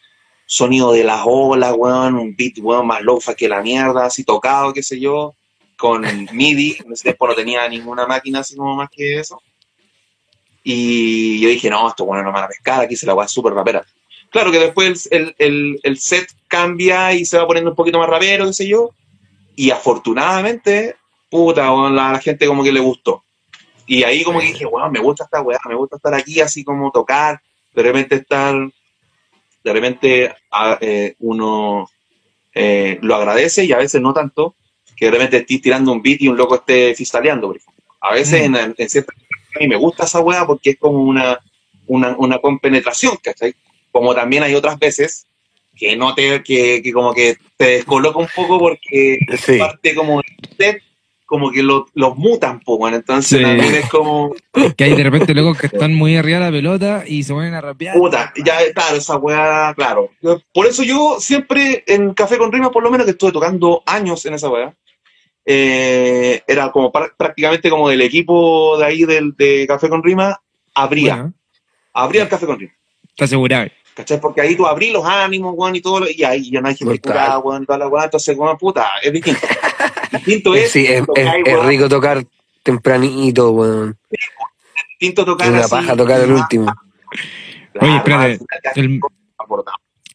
sonidos 0.45 0.93
de 0.93 1.03
las 1.03 1.21
olas, 1.25 1.73
weón, 1.75 2.15
un 2.15 2.35
beat, 2.35 2.53
weón, 2.59 2.85
más 2.85 3.01
lofa 3.01 3.33
que 3.33 3.49
la 3.49 3.61
mierda, 3.63 4.05
así 4.05 4.23
tocado, 4.23 4.73
qué 4.73 4.83
sé 4.83 4.99
yo, 4.99 5.33
con 5.75 6.01
MIDI, 6.33 6.77
en 6.85 6.93
ese 6.93 7.03
tiempo 7.03 7.27
no 7.27 7.33
tenía 7.33 7.67
ninguna 7.67 8.05
máquina 8.05 8.41
así 8.41 8.55
como 8.55 8.75
más 8.75 8.89
que 8.91 9.19
eso. 9.19 9.41
Y 10.63 11.39
yo 11.41 11.49
dije, 11.49 11.69
no, 11.69 11.87
esto 11.89 12.05
bueno 12.05 12.23
no 12.23 12.29
me 12.29 12.35
van 12.35 12.45
a 12.45 12.47
pescar, 12.47 12.81
aquí 12.81 12.95
se 12.95 13.05
la 13.05 13.13
va 13.15 13.27
súper 13.27 13.53
rapera. 13.53 13.83
Claro 14.29 14.51
que 14.51 14.59
después 14.59 15.07
el, 15.11 15.35
el- 15.39 15.79
el 15.83 15.97
set 15.99 16.27
cambia 16.47 17.13
y 17.13 17.25
se 17.25 17.37
va 17.37 17.47
poniendo 17.47 17.71
un 17.71 17.75
poquito 17.75 17.99
más 17.99 18.09
rapero, 18.09 18.45
qué 18.45 18.53
sé 18.53 18.67
yo. 18.67 18.91
Y 19.55 19.71
afortunadamente, 19.71 20.95
puta, 21.33 21.73
weón, 21.73 21.95
la, 21.95 22.11
la 22.13 22.19
gente 22.19 22.45
como 22.45 22.63
que 22.63 22.71
le 22.71 22.79
gustó. 22.79 23.23
Y 23.87 24.03
ahí 24.03 24.23
como 24.23 24.39
que 24.39 24.45
dije, 24.45 24.65
weón, 24.65 24.91
me 24.91 24.99
gusta 24.99 25.23
esta 25.25 25.41
weá, 25.41 25.59
me 25.67 25.75
gusta 25.75 25.95
estar 25.97 26.13
aquí 26.13 26.39
así 26.39 26.63
como 26.63 26.91
tocar, 26.91 27.41
de 27.73 27.81
repente 27.83 28.15
estar, 28.15 28.55
de 29.63 29.73
repente 29.73 30.33
a- 30.51 30.77
eh, 30.79 31.15
uno 31.19 31.89
eh, 32.53 32.99
lo 33.01 33.15
agradece 33.15 33.65
y 33.65 33.71
a 33.73 33.77
veces 33.79 33.99
no 33.99 34.13
tanto, 34.13 34.55
que 34.95 35.05
de 35.05 35.11
repente 35.11 35.37
estés 35.37 35.59
tirando 35.61 35.91
un 35.91 36.01
beat 36.03 36.21
y 36.21 36.27
un 36.27 36.37
loco 36.37 36.55
esté 36.55 36.93
fistaleando, 36.93 37.47
por 37.47 37.57
ejemplo. 37.57 37.83
A 37.99 38.13
veces 38.13 38.47
Mm. 38.49 38.55
en, 38.55 38.75
en 38.77 38.89
ciertas 38.89 39.15
a 39.55 39.59
mí 39.59 39.67
me 39.67 39.75
gusta 39.75 40.03
esa 40.05 40.19
weá 40.19 40.45
porque 40.45 40.71
es 40.71 40.77
como 40.77 40.99
una, 41.03 41.39
una, 41.87 42.15
una 42.17 42.37
compenetración, 42.39 43.17
¿cachai? 43.23 43.53
Como 43.91 44.13
también 44.15 44.43
hay 44.43 44.53
otras 44.55 44.77
veces 44.79 45.25
que 45.75 45.95
no 45.95 46.13
te, 46.15 46.41
que, 46.43 46.81
que 46.83 46.91
como 46.93 47.13
que 47.13 47.37
te 47.57 47.65
descoloca 47.77 48.19
un 48.19 48.27
poco 48.35 48.59
porque 48.59 49.17
Sí. 49.45 49.57
parte 49.57 49.93
como 49.95 50.21
set, 50.57 50.81
como 51.25 51.51
que 51.51 51.63
lo- 51.63 51.87
los 51.93 52.15
mutan 52.17 52.53
un 52.57 52.59
poco, 52.61 52.87
entonces 52.89 53.37
Sí. 53.39 53.43
también 53.43 53.73
es 53.75 53.89
como, 53.89 54.33
que 54.77 54.83
hay 54.83 54.95
de 54.95 55.03
repente 55.03 55.33
locos 55.33 55.57
que 55.57 55.67
están 55.67 55.93
muy 55.95 56.15
arriba 56.15 56.39
de 56.39 56.45
la 56.45 56.51
pelota 56.51 57.03
y 57.07 57.23
se 57.23 57.33
ponen 57.33 57.53
a 57.53 57.61
rapear. 57.61 57.95
puta, 57.97 58.31
ya, 58.45 58.57
claro, 58.73 58.97
esa 58.97 59.17
weá, 59.17 59.73
claro. 59.75 60.09
Por 60.53 60.67
eso 60.67 60.83
yo 60.83 61.17
siempre 61.19 61.83
en 61.87 62.13
Café 62.13 62.37
con 62.37 62.51
Rima, 62.51 62.71
por 62.71 62.83
lo 62.83 62.91
menos 62.91 63.05
que 63.05 63.11
estuve 63.11 63.31
tocando 63.31 63.81
años 63.85 64.25
en 64.25 64.33
esa 64.35 64.49
weá, 64.49 64.73
eh, 65.45 66.41
era 66.47 66.71
como 66.71 66.91
pr- 66.91 67.13
prácticamente 67.17 67.69
como 67.69 67.89
del 67.89 68.01
equipo 68.01 68.77
de 68.77 68.85
ahí 68.85 69.03
del, 69.05 69.35
de 69.35 69.65
Café 69.67 69.89
con 69.89 70.01
Rima, 70.03 70.39
abría, 70.73 71.15
Bueno, 71.15 71.33
abría 71.93 72.23
el 72.23 72.29
Café 72.29 72.45
con 72.45 72.59
Rima. 72.59 72.73
está 73.09 73.25
asegurado. 73.25 73.67
¿Cachai? 73.95 74.19
Porque 74.19 74.41
ahí 74.41 74.55
tú 74.55 74.65
abrís 74.65 74.91
los 74.91 75.05
ánimos, 75.05 75.53
weón, 75.55 75.75
y 75.75 75.81
todo, 75.81 75.99
lo- 75.99 76.09
y 76.09 76.23
ahí 76.23 76.49
ya 76.49 76.61
no 76.61 76.67
hay 76.67 76.75
gente 76.75 76.99
curada, 76.99 77.37
weón, 77.39 77.63
toda 77.65 77.77
la 77.77 77.87
weá, 77.87 78.05
entonces, 78.05 78.35
weón, 78.37 78.57
puta, 78.57 78.87
es 79.03 79.11
distinto. 79.13 79.39
Distinto 80.13 80.55
es, 80.55 80.71
Sí, 80.71 80.85
es, 80.85 81.05
tocar, 81.05 81.37
es- 81.39 81.47
es 81.47 81.65
rico 81.65 81.89
tocar 81.89 82.23
tempranito, 82.63 83.51
weón. 83.51 83.97
distinto 84.99 85.25
tocar 85.25 85.47
Es 85.47 85.53
una 85.53 85.61
así, 85.61 85.71
paja 85.71 85.95
tocar 85.95 86.21
el 86.21 86.31
último. 86.31 86.65
claro, 87.73 87.87
Oye, 87.87 87.97
espérate, 87.97 88.39
el-. 88.75 88.99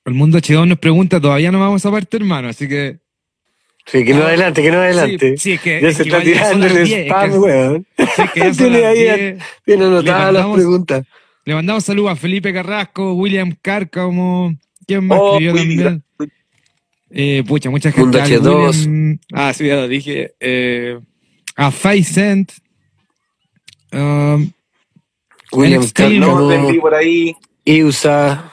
El 0.05 0.15
mundo 0.15 0.39
H2 0.39 0.67
nos 0.67 0.79
pregunta, 0.79 1.21
todavía 1.21 1.53
no 1.53 1.61
vamos 1.61 1.85
a 1.85 1.91
parte, 1.91 2.17
hermano, 2.17 2.49
así 2.49 2.67
que... 2.67 2.99
Sí, 3.85 4.05
que 4.05 4.13
no 4.15 4.23
adelante, 4.25 4.63
que 4.63 4.71
no 4.71 4.79
adelante. 4.79 5.37
Sí, 5.37 5.37
sí, 5.39 5.53
es 5.53 5.61
que... 5.61 5.81
ya 5.83 5.89
es 5.89 5.97
se 5.97 6.03
que 6.05 6.09
está 6.11 6.23
tirando 6.23 6.67
el 6.67 6.75
las 6.75 6.85
10, 6.85 6.99
es 7.01 7.07
spam, 7.07 7.43
weón. 7.43 7.87
sí, 7.99 8.23
que 8.35 8.41
ya 8.41 8.45
son 8.55 8.57
Tiene 8.57 8.81
las 8.81 8.91
ahí 8.91 8.99
10. 8.99 9.43
Tiene 9.65 9.85
anotadas 9.85 10.33
las 10.33 10.47
preguntas. 10.55 11.05
Le 11.45 11.55
mandamos 11.55 11.85
saludos 11.85 12.13
a 12.13 12.17
Felipe 12.17 12.53
Carrasco, 12.53 13.15
William 13.15 13.55
Cárcamo, 13.63 14.55
¿quién 14.87 15.07
más 15.07 15.19
Oh, 15.21 15.33
escribió 15.33 15.53
William. 15.55 16.03
también? 16.19 16.38
Eh, 17.11 17.43
pucha, 17.47 17.71
mucha 17.71 17.91
gente. 17.91 18.03
Mundo 18.03 18.19
al 18.23 18.31
H2. 18.31 18.87
William- 18.87 19.21
ah, 19.33 19.53
sí, 19.55 19.67
ya 19.67 19.77
lo 19.77 19.89
dije. 19.89 20.35
Eh, 20.41 20.99
a 21.57 21.71
Five 21.71 22.05
Cent. 22.05 22.53
um, 23.93 24.51
William 25.53 25.83
entendí 25.83 26.79
por 26.79 26.95
ahí. 26.95 27.35
Iusa, 27.65 28.53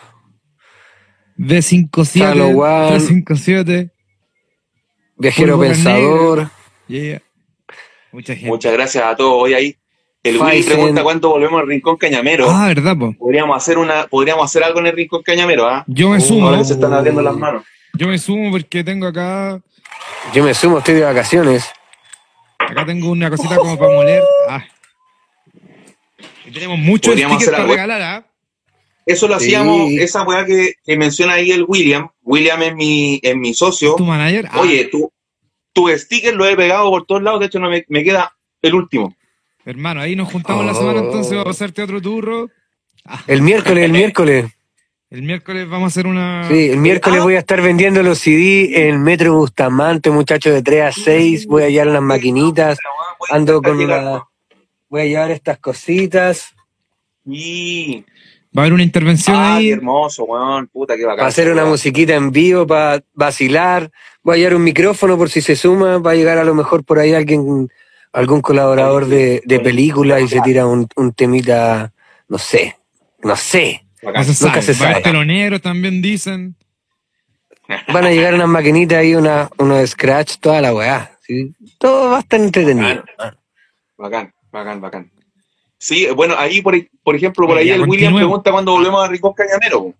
B57. 1.37 2.05
Salo 2.05 2.47
One. 2.47 2.97
B57. 2.97 3.89
Viajero 5.17 5.59
Pensador. 5.59 6.49
Yeah. 6.87 7.21
Mucha 8.11 8.33
gente. 8.35 8.47
Muchas 8.49 8.73
gracias 8.73 9.03
a 9.03 9.15
todos 9.15 9.33
hoy 9.43 9.53
ahí. 9.53 9.75
El 10.23 10.41
Willy 10.41 10.63
pregunta 10.63 11.03
cuándo 11.03 11.29
volvemos 11.29 11.61
al 11.61 11.67
Rincón 11.67 11.97
Cañamero. 11.97 12.49
Ah, 12.49 12.67
verdad, 12.67 12.97
po. 12.97 13.13
Podríamos 13.13 13.55
hacer 13.57 13.77
una, 13.77 14.07
podríamos 14.07 14.45
hacer 14.45 14.63
algo 14.63 14.79
en 14.79 14.87
el 14.87 14.95
Rincón 14.95 15.21
Cañamero, 15.21 15.67
¿ah? 15.67 15.83
Yo 15.87 16.09
me 16.09 16.17
Uh, 16.17 16.21
sumo. 16.21 16.47
Ahora 16.47 16.63
se 16.63 16.73
están 16.73 16.93
abriendo 16.93 17.21
las 17.21 17.35
manos. 17.35 17.63
Yo 17.97 18.07
me 18.07 18.17
sumo 18.17 18.51
porque 18.51 18.83
tengo 18.83 19.07
acá. 19.07 19.61
Yo 20.33 20.43
me 20.43 20.53
sumo, 20.53 20.79
estoy 20.79 20.95
de 20.95 21.01
vacaciones. 21.03 21.65
Acá 22.57 22.85
tengo 22.85 23.09
una 23.11 23.29
cosita 23.29 23.55
como 23.57 23.77
para 23.77 23.93
moler. 23.93 24.23
Ah. 24.49 24.63
Y 26.45 26.51
tenemos 26.51 26.77
muchos 26.79 27.11
Podríamos 27.11 27.37
stickers 27.37 27.57
para 27.57 27.69
regalar, 27.69 28.01
¿ah? 28.01 28.27
Eso 29.05 29.27
lo 29.27 29.39
Sí. 29.39 29.47
hacíamos, 29.47 29.91
esa 29.93 30.23
weá 30.23 30.45
que, 30.45 30.73
que 30.83 30.97
menciona 30.97 31.33
ahí 31.33 31.51
el 31.51 31.63
William. 31.67 32.09
William 32.23 32.61
es 32.63 32.75
mi, 32.75 33.19
es 33.21 33.35
mi 33.35 33.53
socio. 33.53 33.95
¿Tu 33.95 34.03
manager? 34.05 34.47
Ah, 34.51 34.61
Oye, 34.61 34.85
tu, 34.85 35.11
tu 35.73 35.89
sticker 35.89 36.33
lo 36.35 36.45
he 36.47 36.55
pegado 36.55 36.89
por 36.89 37.05
todos 37.05 37.21
lados, 37.21 37.39
de 37.39 37.45
hecho 37.47 37.59
no 37.59 37.69
me, 37.69 37.85
me 37.87 38.03
queda 38.03 38.35
el 38.63 38.73
último. 38.73 39.15
Hermano, 39.63 40.01
ahí 40.01 40.15
nos 40.15 40.31
juntamos 40.31 40.65
la 40.65 40.71
Oh. 40.71 40.75
semana, 40.75 40.99
entonces 41.01 41.31
vamos 41.33 41.47
a 41.47 41.51
hacerte 41.51 41.83
otro 41.83 42.01
turro. 42.01 42.49
El 43.27 43.41
miércoles, 43.43 43.83
el 43.85 43.91
miércoles. 43.91 44.45
El 45.15 45.21
miércoles 45.23 45.69
vamos 45.69 45.85
a 45.85 45.87
hacer 45.87 46.07
una. 46.07 46.45
Sí, 46.49 46.71
el 46.71 46.77
miércoles 46.77 47.21
Ah. 47.21 47.23
voy 47.23 47.35
a 47.35 47.39
estar 47.39 47.61
vendiendo 47.61 48.03
los 48.03 48.19
CD 48.19 48.89
en 48.89 49.01
Metro 49.01 49.33
Bustamante, 49.33 50.09
muchachos 50.11 50.53
de 50.53 50.61
3 50.61 50.81
a 50.83 50.91
6. 50.91 51.47
Voy 51.47 51.63
a 51.63 51.69
llevar 51.69 51.87
unas 51.87 52.01
maquinitas. 52.01 52.77
Ando 53.29 53.61
con 53.61 53.77
una. 53.79 54.23
Voy 54.89 55.01
a 55.01 55.05
llevar 55.05 55.31
estas 55.31 55.57
cositas 55.59 56.53
Y, 57.25 58.03
Va 58.55 58.61
a 58.61 58.65
haber 58.65 58.73
una 58.73 58.83
intervención 58.83 59.37
ah, 59.37 59.55
ahí. 59.55 59.67
qué 59.67 59.71
hermoso, 59.73 60.25
weón, 60.25 60.67
puta, 60.67 60.97
qué 60.97 61.03
bacán. 61.05 61.17
para 61.19 61.27
hacer 61.29 61.47
una 61.49 61.61
weón. 61.61 61.69
musiquita 61.71 62.13
en 62.13 62.31
vivo, 62.31 62.67
para 62.67 63.01
vacilar. 63.13 63.89
Voy 64.21 64.35
a 64.35 64.37
llevar 64.39 64.55
un 64.55 64.63
micrófono 64.65 65.17
por 65.17 65.29
si 65.29 65.41
se 65.41 65.55
suma. 65.55 65.97
Va 65.99 66.11
a 66.11 66.15
llegar 66.15 66.37
a 66.39 66.43
lo 66.43 66.53
mejor 66.53 66.83
por 66.83 66.99
ahí 66.99 67.13
alguien, 67.13 67.69
algún 68.11 68.41
colaborador 68.41 69.05
de, 69.05 69.41
de 69.45 69.59
película 69.61 70.19
y 70.19 70.27
se 70.27 70.41
tira 70.41 70.67
un, 70.67 70.89
un 70.97 71.13
temita, 71.13 71.93
no 72.27 72.37
sé, 72.37 72.75
no 73.23 73.37
sé. 73.37 73.84
No 74.05 74.11
Bacán. 74.11 74.25
se 74.25 74.45
nunca 74.45 74.61
sabe. 74.61 75.51
se 75.51 75.59
también 75.59 76.01
dicen. 76.01 76.55
Van 77.93 78.05
a 78.05 78.11
llegar 78.11 78.33
unas 78.35 78.47
maquinitas 78.47 78.99
ahí, 78.99 79.15
una, 79.15 79.49
uno 79.57 79.75
de 79.75 79.87
scratch, 79.87 80.37
toda 80.39 80.61
la 80.61 80.73
weá. 80.73 81.17
¿sí? 81.21 81.53
Todo 81.79 82.11
va 82.11 82.17
a 82.17 82.19
estar 82.19 82.39
entretenido. 82.39 83.03
Bacán, 83.97 84.31
bacán, 84.51 84.81
bacán. 84.81 85.11
Sí, 85.77 86.07
bueno, 86.15 86.35
ahí, 86.37 86.61
por, 86.61 86.75
por 87.03 87.15
ejemplo, 87.15 87.47
por 87.47 87.57
ahí 87.57 87.69
el 87.69 87.81
William 87.87 88.15
pregunta 88.15 88.51
cuando 88.51 88.71
volvemos 88.73 89.03
al 89.03 89.09
Rincón 89.09 89.33
Cañamero. 89.33 89.93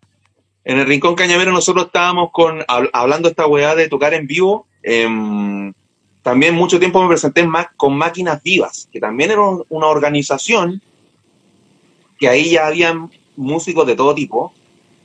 En 0.64 0.80
el 0.80 0.86
Rincón 0.88 1.16
Cañamero 1.16 1.52
nosotros 1.52 1.88
estábamos 1.88 2.30
con 2.32 2.60
hab- 2.62 2.90
hablando 2.94 3.30
esta 3.30 3.46
weá 3.48 3.76
de 3.76 3.88
tocar 3.90 4.14
en 4.14 4.26
vivo. 4.28 4.68
em, 4.84 5.74
también 6.22 6.54
mucho 6.56 6.80
tiempo 6.80 7.02
me 7.04 7.08
presenté 7.10 7.46
más 7.46 7.68
con 7.76 7.96
Máquinas 7.98 8.42
Vivas, 8.42 8.88
que 8.92 9.00
también 9.00 9.32
era 9.32 9.42
un- 9.42 9.64
una 9.70 9.88
organización 9.88 10.82
que 12.20 12.28
ahí 12.30 12.52
ya 12.52 12.68
habían 12.68 13.12
músicos 13.36 13.86
de 13.88 13.96
todo 13.96 14.16
tipo 14.16 14.54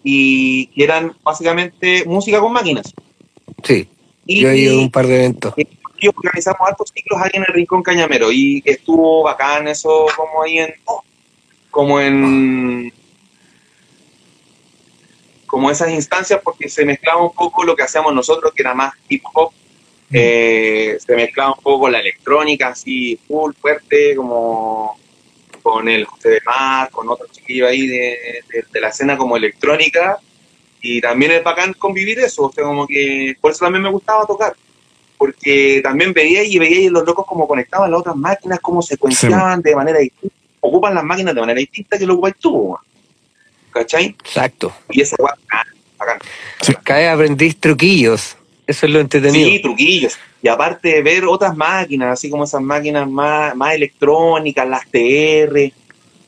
y 0.03 0.67
que 0.69 0.85
eran 0.85 1.17
básicamente 1.23 2.05
música 2.07 2.41
con 2.41 2.53
máquinas. 2.53 2.93
Sí, 3.63 3.89
Y, 4.27 4.41
yo 4.41 4.49
he 4.49 4.59
ido 4.59 4.79
a 4.79 4.83
un 4.83 4.91
par 4.91 5.07
de 5.07 5.17
eventos. 5.17 5.55
y 5.57 6.09
organizamos 6.09 6.61
altos 6.67 6.91
ciclos 6.95 7.21
ahí 7.21 7.31
en 7.35 7.45
el 7.47 7.55
Rincón 7.55 7.83
Cañamero 7.83 8.33
y 8.33 8.63
que 8.63 8.73
estuvo 8.73 9.23
bacán 9.23 9.69
eso 9.69 10.07
como 10.17 10.43
ahí 10.43 10.59
en 10.59 10.75
como 11.71 12.01
en 12.01 12.93
como 15.47 15.71
esas 15.71 15.91
instancias 15.91 16.41
porque 16.43 16.69
se 16.69 16.85
mezclaba 16.85 17.23
un 17.23 17.33
poco 17.33 17.65
lo 17.65 17.77
que 17.77 17.83
hacíamos 17.83 18.15
nosotros 18.15 18.53
que 18.55 18.63
era 18.63 18.73
más 18.73 18.95
hip 19.09 19.23
hop 19.35 19.53
eh, 20.13 20.97
se 21.05 21.15
mezclaba 21.15 21.55
un 21.55 21.63
poco 21.63 21.89
la 21.89 22.01
electrónica 22.01 22.69
así 22.69 23.19
full 23.29 23.53
fuerte 23.61 24.17
como 24.17 24.97
con 25.63 25.89
el 25.89 26.05
José 26.05 26.31
de 26.31 26.41
Mar 26.47 26.91
con 26.91 27.09
otro 27.09 27.27
chiquillo 27.31 27.67
ahí 27.69 27.87
de, 27.87 28.43
de- 28.53 28.65
de 28.73 28.81
la 28.81 28.89
escena 28.89 29.17
como 29.17 29.37
electrónica 29.37 30.19
y 30.83 31.01
también 31.01 31.33
es 31.33 31.45
bacán 31.45 31.73
convivir 31.75 32.19
eso 32.21 32.45
o 32.45 32.53
sea 32.53 32.65
como 32.65 32.87
que 32.87 33.37
por 33.41 33.51
eso 33.53 33.65
también 33.65 33.83
me 33.83 33.91
gustaba 33.91 34.27
tocar 34.27 34.55
porque 35.19 35.81
también 35.83 36.13
veía 36.15 36.43
y 36.43 36.59
veía 36.59 36.91
los 36.91 37.05
locos 37.05 37.27
como 37.27 37.47
conectaban 37.47 37.91
las 37.91 38.01
otras 38.01 38.17
máquinas, 38.17 38.59
cómo 38.61 38.81
secuenciaban 38.81 39.61
de 39.61 39.77
manera 39.77 39.99
distinta, 39.99 40.35
ocupan 40.61 40.95
las 40.95 41.05
máquinas 41.05 41.35
de 41.35 41.41
manera 41.43 41.59
distinta 41.59 41.99
que 41.99 42.07
lo 42.07 42.15
ocupas 42.15 42.33
tú. 42.41 42.75
¿cachai? 43.71 44.07
Exacto. 44.25 44.73
Y 44.89 45.03
esa 45.03 45.17
bacán. 45.19 45.67
Cada 46.83 47.01
vez 47.01 47.09
aprendís 47.11 47.61
truquillos. 47.61 48.37
Eso 48.71 48.87
es 48.87 48.93
lo 48.93 49.01
entretenido. 49.01 49.49
Sí, 49.51 49.59
truquillos. 49.61 50.17
Y 50.43 50.49
aparte 50.49 51.03
ver 51.03 51.25
otras 51.25 51.57
máquinas, 51.57 52.13
así 52.13 52.31
como 52.31 52.45
esas 52.45 52.63
máquinas 52.63 53.09
más, 53.11 53.55
más 53.57 53.75
electrónicas, 53.75 54.69
las 54.69 54.89
TR, 54.91 55.73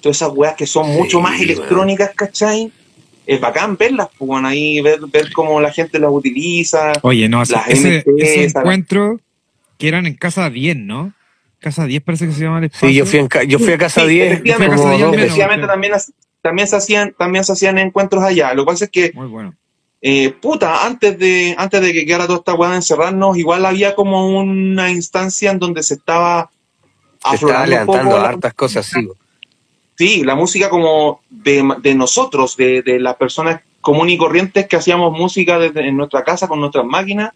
todas 0.00 0.16
esas 0.16 0.30
weas 0.34 0.54
que 0.56 0.66
son 0.66 0.86
Sí, 0.86 0.92
mucho 0.98 1.20
más 1.20 1.40
electrónicas, 1.40 2.10
¿cachai? 2.14 2.72
Es 3.24 3.40
bacán 3.40 3.76
verlas, 3.76 4.08
pues, 4.18 4.26
bueno, 4.26 4.48
ahí 4.48 4.80
ver, 4.80 4.98
ver 5.12 5.32
cómo 5.32 5.60
la 5.60 5.72
gente 5.72 5.98
las 6.00 6.10
utiliza. 6.12 6.92
Oye, 7.02 7.28
no, 7.28 7.42
ese, 7.42 7.52
Las 7.52 7.68
ese, 7.68 7.88
MP, 7.98 8.10
ese 8.18 8.44
encuentro 8.46 9.20
que 9.78 9.86
eran 9.88 10.06
en 10.06 10.14
Casa 10.16 10.50
10, 10.50 10.76
¿no? 10.76 11.12
Casa 11.60 11.86
10 11.86 12.02
parece 12.02 12.26
que 12.26 12.32
se 12.32 12.40
llama 12.42 12.58
el 12.58 12.64
espacio. 12.64 12.88
Sí, 12.88 12.94
yo 12.96 13.06
fui, 13.06 13.18
en 13.20 13.28
ca- 13.28 13.44
yo 13.44 13.60
fui 13.60 13.72
a 13.72 13.78
casa 13.78 14.00
Sí, 14.00 14.08
10 14.08 14.32
efectivamente, 14.32 14.74
como 14.76 14.82
Casa 14.82 14.96
10 14.96 15.00
dos 15.06 15.10
menos. 15.12 15.12
veces. 15.12 15.24
Efectivamente, 15.38 15.66
también, 15.68 15.92
también, 16.42 16.66
se 16.68 16.76
hacían, 16.76 17.14
también 17.16 17.44
se 17.44 17.52
hacían 17.52 17.78
encuentros 17.78 18.24
allá. 18.24 18.52
Lo 18.54 18.64
que 18.64 18.66
pasa 18.72 18.84
es 18.86 18.90
que 18.90 19.12
Muy 19.14 19.28
bueno. 19.28 19.54
Eh, 20.04 20.30
puta, 20.30 20.84
antes 20.84 21.16
de, 21.16 21.54
antes 21.56 21.80
de 21.80 21.92
que 21.92 22.04
quedara 22.04 22.26
toda 22.26 22.40
esta 22.40 22.54
weá 22.54 22.70
de 22.70 22.76
encerrarnos, 22.76 23.38
igual 23.38 23.64
había 23.64 23.94
como 23.94 24.36
una 24.36 24.90
instancia 24.90 25.52
en 25.52 25.60
donde 25.60 25.84
se 25.84 25.94
estaba 25.94 26.50
Se 27.30 27.36
estaba 27.36 27.64
levantando 27.64 28.16
hartas 28.16 28.52
cosas, 28.54 28.84
sí. 28.84 29.08
sí, 29.96 30.24
la 30.24 30.34
música 30.34 30.68
como 30.68 31.20
de, 31.30 31.76
de 31.80 31.94
nosotros, 31.94 32.56
de, 32.56 32.82
de 32.82 32.98
las 32.98 33.14
personas 33.14 33.60
comunes 33.80 34.16
y 34.16 34.18
corrientes 34.18 34.66
que 34.66 34.74
hacíamos 34.74 35.16
música 35.16 35.60
desde, 35.60 35.86
en 35.86 35.96
nuestra 35.96 36.24
casa 36.24 36.48
con 36.48 36.58
nuestras 36.58 36.84
máquinas 36.84 37.30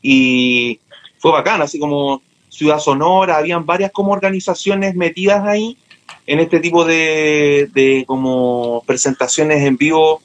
y 0.00 0.78
fue 1.18 1.32
bacán, 1.32 1.60
así 1.60 1.80
como 1.80 2.22
Ciudad 2.48 2.78
Sonora, 2.78 3.36
habían 3.36 3.66
varias 3.66 3.90
como 3.90 4.12
organizaciones 4.12 4.94
metidas 4.94 5.44
ahí 5.44 5.76
en 6.24 6.38
este 6.38 6.60
tipo 6.60 6.84
de, 6.84 7.68
de 7.74 8.04
como 8.06 8.84
presentaciones 8.86 9.64
en 9.64 9.76
vivo 9.76 10.22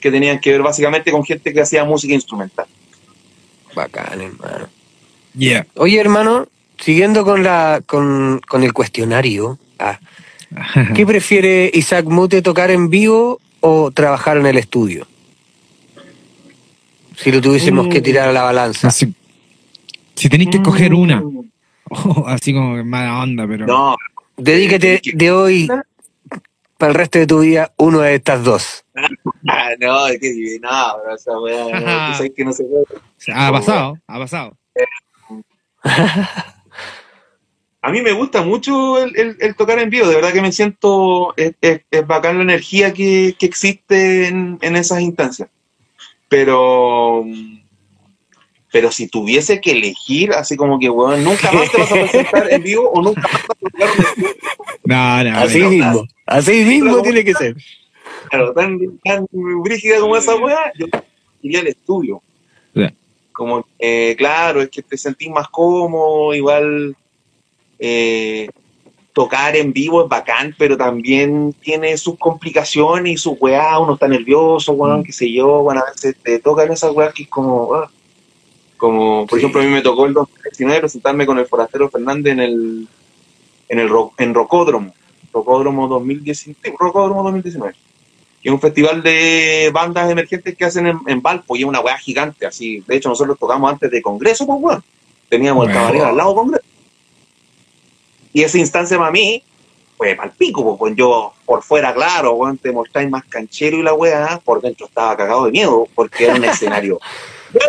que 0.00 0.10
tenían 0.10 0.40
que 0.40 0.52
ver 0.52 0.62
básicamente 0.62 1.10
con 1.12 1.24
gente 1.24 1.52
que 1.52 1.60
hacía 1.60 1.84
música 1.84 2.14
instrumental. 2.14 2.66
Bacán, 3.74 4.20
hermano. 4.20 4.66
Yeah. 5.36 5.66
Oye, 5.76 6.00
hermano, 6.00 6.48
siguiendo 6.78 7.24
con 7.24 7.42
la 7.44 7.82
con, 7.86 8.40
con 8.48 8.64
el 8.64 8.72
cuestionario, 8.72 9.58
ah, 9.78 9.98
¿qué 10.94 11.06
prefiere 11.06 11.70
Isaac 11.72 12.06
Mute 12.06 12.42
tocar 12.42 12.70
en 12.70 12.90
vivo 12.90 13.40
o 13.60 13.90
trabajar 13.92 14.36
en 14.38 14.46
el 14.46 14.58
estudio? 14.58 15.06
Si 17.16 17.30
lo 17.30 17.40
tuviésemos 17.40 17.88
que 17.88 18.00
tirar 18.00 18.28
a 18.28 18.32
la 18.32 18.42
balanza. 18.42 18.88
Así- 18.88 19.14
si 20.16 20.28
tenéis 20.28 20.50
que 20.50 20.56
escoger 20.58 20.92
una, 20.94 21.22
Mm, 21.22 21.48
así 22.26 22.52
como 22.54 22.76
que 22.76 22.84
mala 22.84 23.20
onda, 23.20 23.46
pero. 23.48 23.66
No, 23.66 23.96
Dedícate 24.36 25.00
de 25.12 25.30
hoy 25.32 25.68
para 26.80 26.90
el 26.92 26.94
resto 26.98 27.18
de 27.18 27.26
tu 27.26 27.40
vida 27.40 27.72
uno 27.76 28.00
de 28.00 28.14
estas 28.16 28.42
dos. 28.42 28.84
ah, 29.48 29.70
no, 29.78 30.06
es 30.08 30.18
que 30.18 30.58
no, 30.60 30.70
pero 31.02 31.14
esa 31.14 31.38
weá, 31.38 31.80
no, 31.80 32.06
tú 32.06 32.14
sabes 32.16 32.32
que 32.34 32.44
no 32.44 32.52
se 32.52 32.64
puede. 32.64 32.84
ha 33.34 33.52
pasado, 33.52 33.98
ha 34.08 34.18
pasado. 34.18 34.56
A 37.82 37.90
mí 37.90 38.02
me 38.02 38.12
gusta 38.12 38.42
mucho 38.42 39.02
el, 39.02 39.16
el- 39.18 39.36
el 39.40 39.54
tocar 39.56 39.78
en 39.78 39.88
vivo, 39.88 40.06
de 40.06 40.14
verdad 40.16 40.34
que 40.34 40.42
me 40.42 40.52
siento, 40.52 41.34
es, 41.36 41.54
es- 41.62 41.80
es 41.90 42.06
bacán 42.06 42.36
la 42.36 42.42
energía 42.42 42.92
que, 42.92 43.34
que 43.38 43.46
existe 43.46 44.26
en, 44.28 44.58
en 44.60 44.76
esas 44.76 45.00
instancias. 45.00 45.48
Pero, 46.28 47.24
pero 48.70 48.92
si 48.92 49.08
tuviese 49.08 49.62
que 49.62 49.72
elegir, 49.72 50.32
así 50.32 50.56
como 50.56 50.78
que, 50.78 50.90
weón, 50.90 51.24
nunca 51.24 51.50
más 51.52 51.70
te 51.72 51.78
vas 51.78 51.90
a 51.90 51.94
presentar 51.94 52.52
en 52.52 52.62
vivo 52.62 52.90
o 52.90 53.00
nunca 53.02 53.22
más 53.22 53.32
vas 53.48 53.56
a 53.58 53.70
tocar 53.70 53.88
un 53.96 54.04
estudio, 54.04 54.36
No, 54.84 55.24
no, 55.24 55.38
Así 55.38 55.58
no. 55.78 56.04
Así 56.30 56.64
mismo 56.64 57.02
tiene 57.02 57.24
que 57.24 57.34
ser. 57.34 57.56
claro, 58.30 58.52
tan, 58.54 58.78
tan 59.04 59.26
brígida 59.32 60.00
como 60.00 60.16
esa 60.16 60.34
weá, 60.36 60.72
yo 60.78 60.86
iría 61.42 61.60
al 61.60 61.66
estudio. 61.68 62.22
Como, 63.32 63.64
eh, 63.78 64.14
claro, 64.18 64.60
es 64.60 64.68
que 64.68 64.82
te 64.82 64.98
sentís 64.98 65.30
más 65.30 65.48
cómodo, 65.48 66.34
igual 66.34 66.94
eh, 67.78 68.50
tocar 69.14 69.56
en 69.56 69.72
vivo 69.72 70.02
es 70.02 70.08
bacán, 70.10 70.54
pero 70.58 70.76
también 70.76 71.54
tiene 71.62 71.96
sus 71.96 72.18
complicaciones 72.18 73.12
y 73.14 73.16
sus 73.16 73.40
weá, 73.40 73.78
uno 73.78 73.94
está 73.94 74.06
nervioso, 74.08 74.72
weón, 74.72 75.00
Mm. 75.00 75.04
qué 75.04 75.12
sé 75.12 75.32
yo, 75.32 75.62
bueno, 75.62 75.80
a 75.86 75.90
veces 75.90 76.16
te 76.22 76.38
tocan 76.40 76.70
esas 76.70 76.92
weas 76.92 77.14
que 77.14 77.22
es 77.22 77.28
como, 77.30 77.72
ah, 77.74 77.90
como, 78.76 79.26
por 79.26 79.38
Sí. 79.38 79.44
ejemplo, 79.44 79.62
a 79.62 79.64
mí 79.64 79.70
me 79.70 79.80
tocó 79.82 80.04
el 80.06 80.12
2019 80.12 80.80
presentarme 80.80 81.24
con 81.24 81.38
el 81.38 81.46
Forastero 81.46 81.88
Fernández 81.88 82.32
en 82.34 82.40
el, 82.40 82.88
en 83.70 83.78
el 83.78 83.88
en 84.18 84.34
Rocódromo, 84.34 84.92
Rocódromo 85.32 85.88
2019, 85.88 86.76
Rocódromo 86.78 87.22
2019 87.24 87.74
que 88.42 88.48
es 88.48 88.52
un 88.54 88.60
festival 88.60 89.02
de 89.02 89.70
bandas 89.70 90.10
emergentes 90.10 90.56
que 90.56 90.64
hacen 90.64 90.86
en, 90.86 90.98
en 91.06 91.20
Valpo 91.20 91.56
y 91.56 91.60
es 91.60 91.66
una 91.66 91.80
weá 91.80 91.98
gigante, 91.98 92.46
así. 92.46 92.82
De 92.86 92.96
hecho, 92.96 93.10
nosotros 93.10 93.38
tocamos 93.38 93.70
antes 93.70 93.90
de 93.90 94.00
Congreso, 94.00 94.46
pues 94.46 94.58
weón. 94.62 94.82
Teníamos 95.28 95.64
el 95.66 95.68
Bueno. 95.72 95.80
cabaret 95.86 96.02
al 96.04 96.16
lado 96.16 96.30
de 96.30 96.34
Congreso. 96.36 96.64
Y 98.32 98.40
esa 98.42 98.56
instancia 98.56 98.96
para 98.96 99.10
mí 99.10 99.42
fue 99.98 100.14
pal 100.14 100.32
pico, 100.38 100.78
pues 100.78 100.96
yo 100.96 101.34
por 101.44 101.62
fuera, 101.62 101.92
claro, 101.92 102.32
weón, 102.32 102.56
te 102.56 102.72
mostráis 102.72 103.10
más 103.10 103.24
canchero 103.26 103.76
y 103.76 103.82
la 103.82 103.92
weá, 103.92 104.40
por 104.42 104.62
dentro 104.62 104.86
estaba 104.86 105.14
cagado 105.18 105.44
de 105.44 105.50
miedo, 105.52 105.86
porque 105.94 106.24
era 106.24 106.34
un 106.36 106.44
escenario 106.44 106.98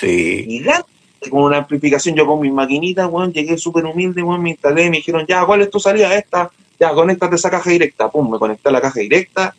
Sí. 0.00 0.44
gigante, 0.48 0.90
con 1.30 1.44
una 1.44 1.58
amplificación. 1.58 2.16
Yo 2.16 2.26
con 2.26 2.40
mis 2.40 2.52
maquinitas, 2.52 3.08
weón, 3.08 3.32
llegué 3.32 3.56
súper 3.56 3.84
humilde, 3.84 4.20
weón, 4.22 4.42
me 4.42 4.50
instalé, 4.50 4.90
me 4.90 4.96
dijeron, 4.96 5.24
ya, 5.28 5.44
¿cuál 5.46 5.62
es 5.62 5.70
tu 5.70 5.78
salida? 5.78 6.12
Esta, 6.16 6.50
ya, 6.78 6.92
conéctate 6.92 7.34
a 7.34 7.36
esa 7.36 7.50
caja 7.50 7.70
directa. 7.70 8.10
Pum, 8.10 8.30
me 8.30 8.38
conecté 8.38 8.68
a 8.68 8.72
la 8.72 8.80
caja 8.80 9.00
directa. 9.00 9.54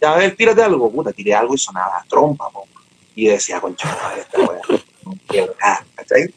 Ya, 0.00 0.12
a 0.12 0.16
ver, 0.18 0.36
tírate 0.36 0.62
algo. 0.62 0.90
Puta, 0.90 1.12
tiré 1.12 1.34
algo 1.34 1.54
y 1.54 1.58
sonaba 1.58 1.98
a 1.98 2.04
trompa, 2.08 2.48
po. 2.50 2.66
Y 3.14 3.26
decía, 3.26 3.60
concha, 3.60 3.88
madre, 4.02 4.22
esta 4.22 4.40
weá. 4.40 4.60
no 5.04 5.14
quiero 5.26 5.54
nada", 5.60 5.84
¿cachai? 5.94 6.34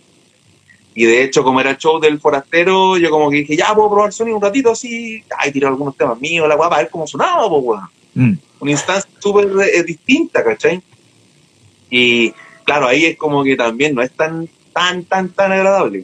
Y 0.93 1.05
de 1.05 1.23
hecho, 1.23 1.43
como 1.43 1.61
era 1.61 1.71
el 1.71 1.77
show 1.77 1.99
del 1.99 2.19
forastero, 2.19 2.97
yo 2.97 3.09
como 3.09 3.29
que 3.29 3.37
dije, 3.37 3.55
ya, 3.55 3.73
puedo 3.75 3.89
probar 3.89 4.13
sonido 4.13 4.37
un 4.37 4.41
ratito 4.43 4.71
así. 4.71 5.23
Ay, 5.37 5.51
tiré 5.51 5.67
algunos 5.67 5.95
temas 5.95 6.19
míos, 6.19 6.47
la 6.47 6.55
weá, 6.55 6.69
para 6.69 6.81
ver 6.83 6.91
cómo 6.91 7.05
sonaba, 7.07 7.47
po, 7.47 7.57
weón 7.59 7.87
Mm. 8.17 8.33
una 8.61 8.71
instancia 8.71 9.07
súper 9.19 9.47
eh, 9.61 9.83
distinta, 9.83 10.43
¿cachai? 10.43 10.81
Y 11.91 12.33
claro, 12.63 12.87
ahí 12.87 13.05
es 13.05 13.15
como 13.17 13.43
que 13.43 13.55
también 13.55 13.93
no 13.93 14.01
es 14.01 14.11
tan, 14.11 14.49
tan, 14.73 15.05
tan, 15.05 15.29
tan 15.29 15.51
agradable. 15.51 16.03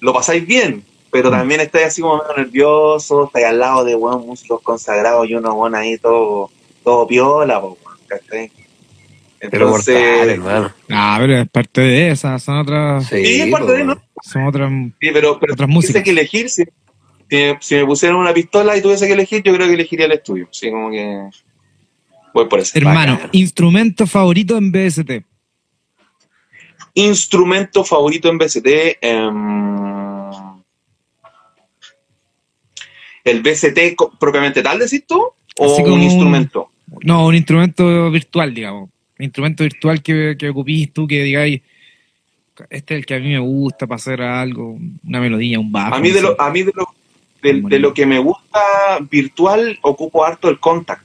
Lo 0.00 0.12
pasáis 0.12 0.46
bien, 0.46 0.84
pero 1.10 1.28
Mm. 1.28 1.32
también 1.32 1.60
estáis 1.60 1.86
así 1.86 2.02
como 2.02 2.18
medio 2.18 2.36
nervioso, 2.36 3.24
estáis 3.26 3.46
al 3.46 3.58
lado 3.58 3.84
de 3.84 3.94
buenos 3.94 4.24
músicos 4.26 4.60
consagrados 4.62 5.28
y 5.28 5.34
uno 5.34 5.54
bueno 5.54 5.76
ahí 5.78 5.96
todo, 5.98 6.50
todo 6.84 7.06
piola, 7.06 7.60
po, 7.60 7.78
¿cachai? 8.06 8.50
Pero 9.50 9.68
mortal, 9.68 9.94
Entonces, 9.94 10.28
hermano. 10.34 10.72
Ah, 10.90 11.16
pero 11.20 11.38
es 11.38 11.48
parte 11.50 11.80
de 11.82 12.10
esa, 12.10 12.38
son 12.38 12.58
otras, 12.58 13.06
Sí, 13.06 13.24
Sí, 13.24 13.40
es 13.42 13.50
parte 13.50 13.72
de, 13.72 13.84
¿no? 13.84 14.02
son 14.22 14.44
otras. 14.46 14.70
sí, 14.70 15.10
pero, 15.12 15.38
pero 15.38 15.52
Otras 15.52 15.68
si 15.68 15.72
músicas. 15.74 15.92
tuviese 16.02 16.04
que 16.04 16.10
elegir, 16.10 16.48
si, 16.50 16.64
si, 17.30 17.54
si 17.60 17.74
me 17.76 17.84
pusieran 17.86 18.16
una 18.18 18.32
pistola 18.32 18.76
y 18.76 18.82
tuviese 18.82 19.06
que 19.06 19.12
elegir, 19.12 19.42
yo 19.42 19.54
creo 19.54 19.68
que 19.68 19.74
elegiría 19.74 20.06
el 20.06 20.12
estudio. 20.12 20.48
Sí, 20.50 20.70
como 20.70 20.90
que 20.90 21.28
voy 22.34 22.46
por 22.46 22.60
ese. 22.60 22.78
Hermano, 22.78 23.12
Bacán. 23.14 23.28
instrumento 23.32 24.06
favorito 24.06 24.56
en 24.56 24.72
BST. 24.72 25.24
Instrumento 26.94 27.84
favorito 27.84 28.28
en 28.30 28.38
BCT. 28.38 28.98
em, 29.02 30.05
el 33.26 33.42
BCT 33.42 33.96
propiamente 34.18 34.62
tal, 34.62 34.78
decís 34.78 35.04
tú, 35.06 35.22
o 35.58 35.76
un 35.76 36.02
instrumento. 36.02 36.70
No, 37.02 37.26
un 37.26 37.34
instrumento 37.34 38.10
virtual, 38.10 38.54
digamos. 38.54 38.90
Un 39.18 39.24
instrumento 39.24 39.64
virtual 39.64 40.02
que, 40.02 40.36
que 40.38 40.50
ocupís 40.50 40.92
tú, 40.92 41.06
que 41.06 41.22
digáis, 41.22 41.60
este 42.70 42.94
es 42.94 42.98
el 42.98 43.06
que 43.06 43.14
a 43.14 43.18
mí 43.18 43.30
me 43.30 43.38
gusta 43.38 43.86
para 43.86 43.96
hacer 43.96 44.22
algo, 44.22 44.78
una 45.04 45.20
melodía, 45.20 45.58
un 45.58 45.72
bajo. 45.72 45.94
A 45.94 45.98
mí 45.98 46.10
de 46.10 46.22
lo, 46.22 46.40
a 46.40 46.50
mí 46.50 46.62
de 46.62 46.72
lo, 46.74 46.88
de, 47.42 47.60
de 47.68 47.78
lo 47.78 47.92
que 47.92 48.06
me 48.06 48.18
gusta 48.18 48.60
virtual, 49.10 49.78
ocupo 49.82 50.24
harto 50.24 50.48
el 50.48 50.60
contact. 50.60 51.04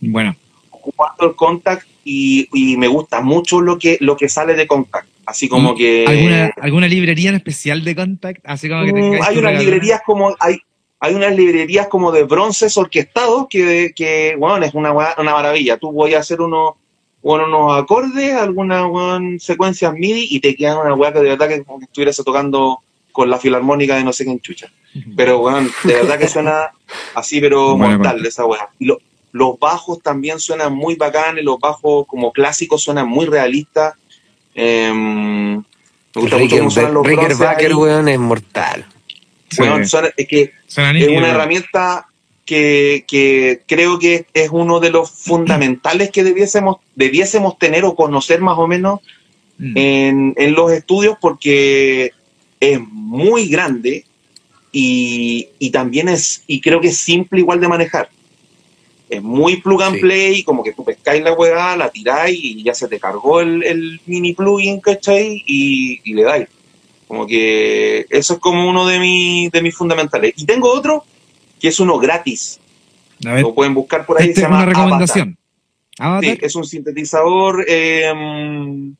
Bueno, 0.00 0.36
Ocupo 0.70 1.06
harto 1.06 1.28
el 1.28 1.36
contact 1.36 1.86
y, 2.04 2.48
y 2.52 2.76
me 2.76 2.88
gusta 2.88 3.20
mucho 3.20 3.60
lo 3.60 3.78
que, 3.78 3.96
lo 4.00 4.16
que 4.16 4.28
sale 4.28 4.54
de 4.54 4.66
contact. 4.66 5.08
Así 5.26 5.48
como 5.48 5.72
¿y 5.72 5.76
que... 5.76 6.04
¿alguna, 6.06 6.52
¿Alguna 6.60 6.88
librería 6.88 7.30
en 7.30 7.36
especial 7.36 7.82
de 7.84 7.94
Contact? 7.94 8.40
Así 8.44 8.68
como 8.68 8.84
que 8.84 8.92
Mm, 8.92 9.22
hay 9.22 9.38
unas 9.38 9.58
librerías 9.58 10.02
como 10.04 10.36
hay 10.38 10.58
hay 11.00 11.14
unas 11.14 11.34
librerías 11.36 11.88
como 11.88 12.12
de 12.12 12.24
bronces 12.24 12.76
orquestados 12.76 13.46
que, 13.50 13.92
que 13.94 14.36
bueno, 14.38 14.64
es 14.64 14.72
una, 14.74 14.92
una 14.92 15.32
maravilla. 15.32 15.76
Tú 15.76 15.92
voy 15.92 16.14
a 16.14 16.20
hacer 16.20 16.40
unos, 16.40 16.74
bueno, 17.22 17.44
unos 17.46 17.78
acordes, 17.82 18.32
algunas 18.34 18.86
weón, 18.86 19.38
secuencias 19.38 19.92
MIDI 19.92 20.28
y 20.30 20.40
te 20.40 20.54
quedan 20.56 20.78
una 20.78 20.94
weá 20.94 21.12
que 21.12 21.18
de 21.20 21.28
verdad 21.30 21.48
que 21.48 21.62
como 21.64 21.78
que 21.78 21.84
estuvieras 21.86 22.16
tocando 22.24 22.78
con 23.12 23.28
la 23.30 23.38
filarmónica 23.38 23.96
de 23.96 24.04
no 24.04 24.12
sé 24.12 24.24
qué 24.24 24.38
chucha. 24.40 24.72
Pero 25.16 25.40
weón, 25.40 25.70
de 25.84 25.94
verdad 25.94 26.18
que 26.18 26.28
suena 26.28 26.70
así, 27.14 27.40
pero 27.40 27.76
mortal 27.76 28.14
parte. 28.14 28.28
esa 28.28 28.44
weá. 28.46 28.68
Y 28.78 28.86
lo- 28.86 28.98
los 29.32 29.58
bajos 29.58 30.00
también 30.00 30.38
suenan 30.38 30.72
muy 30.72 30.94
bacanes, 30.94 31.44
los 31.44 31.58
bajos 31.58 32.06
como 32.06 32.32
clásicos 32.32 32.82
suenan 32.82 33.08
muy 33.08 33.26
realistas. 33.26 33.94
Em, 34.54 35.56
me 35.56 35.62
gusta 36.14 36.36
mucho 36.38 36.56
cómo 36.58 36.70
suenan 36.70 36.94
los 36.94 37.02
ahí. 37.66 37.74
weón, 37.74 38.08
es 38.08 38.18
mortal. 38.20 38.86
Sí. 39.54 39.62
Es 40.16 40.28
que 40.28 40.52
es 40.68 41.08
una 41.08 41.30
herramienta 41.30 42.06
que, 42.44 43.04
que 43.08 43.62
creo 43.66 43.98
que 43.98 44.26
es 44.34 44.50
uno 44.50 44.80
de 44.80 44.90
los 44.90 45.10
fundamentales 45.10 46.10
que 46.10 46.22
debiésemos, 46.24 46.76
debiésemos 46.94 47.58
tener 47.58 47.84
o 47.84 47.94
conocer 47.94 48.40
más 48.40 48.58
o 48.58 48.66
menos 48.66 49.00
Mm. 49.56 49.72
en, 49.78 50.34
en 50.36 50.54
los 50.54 50.72
estudios 50.72 51.16
porque 51.20 52.10
es 52.58 52.80
muy 52.90 53.46
grande 53.46 54.04
y, 54.72 55.46
y 55.60 55.70
también 55.70 56.08
es, 56.08 56.42
y 56.48 56.60
creo 56.60 56.80
que 56.80 56.88
es 56.88 56.98
simple 56.98 57.38
igual 57.38 57.60
de 57.60 57.68
manejar. 57.68 58.08
Es 59.08 59.22
muy 59.22 59.58
plug 59.58 59.82
and 59.84 59.94
Sí. 59.94 60.00
play, 60.00 60.42
como 60.42 60.64
que 60.64 60.72
tú 60.72 60.84
pescáis 60.84 61.22
la 61.22 61.34
weá, 61.34 61.76
la 61.76 61.88
tiráis 61.88 62.36
y 62.42 62.64
ya 62.64 62.74
se 62.74 62.88
te 62.88 62.98
cargó 62.98 63.40
el, 63.40 63.62
el 63.62 64.00
mini 64.06 64.32
plugin, 64.32 64.80
¿cachai? 64.80 65.44
Y, 65.46 66.00
y 66.02 66.14
le 66.14 66.22
dais. 66.24 66.48
Como 67.08 67.26
que 67.26 68.06
eso 68.10 68.34
es 68.34 68.40
como 68.40 68.68
uno 68.68 68.86
de, 68.86 68.98
mi- 68.98 69.48
de 69.50 69.62
mis 69.62 69.74
fundamentales. 69.76 70.32
Y 70.36 70.44
tengo 70.46 70.72
otro 70.72 71.04
que 71.60 71.68
es 71.68 71.78
uno 71.80 71.98
gratis. 71.98 72.60
A 73.26 73.32
ver, 73.34 73.42
Lo 73.42 73.54
pueden 73.54 73.74
buscar 73.74 74.04
por 74.06 74.20
ahí. 74.20 74.28
esta 74.30 74.40
se 74.40 74.46
es 74.46 74.50
llama 74.50 74.62
una 74.62 74.66
recomendación. 74.72 75.38
Avatar. 75.98 76.14
Avatar. 76.16 76.36
Sí, 76.36 76.38
es 76.46 76.56
un 76.56 76.64
sintetizador. 76.64 77.64
eh, 77.68 78.92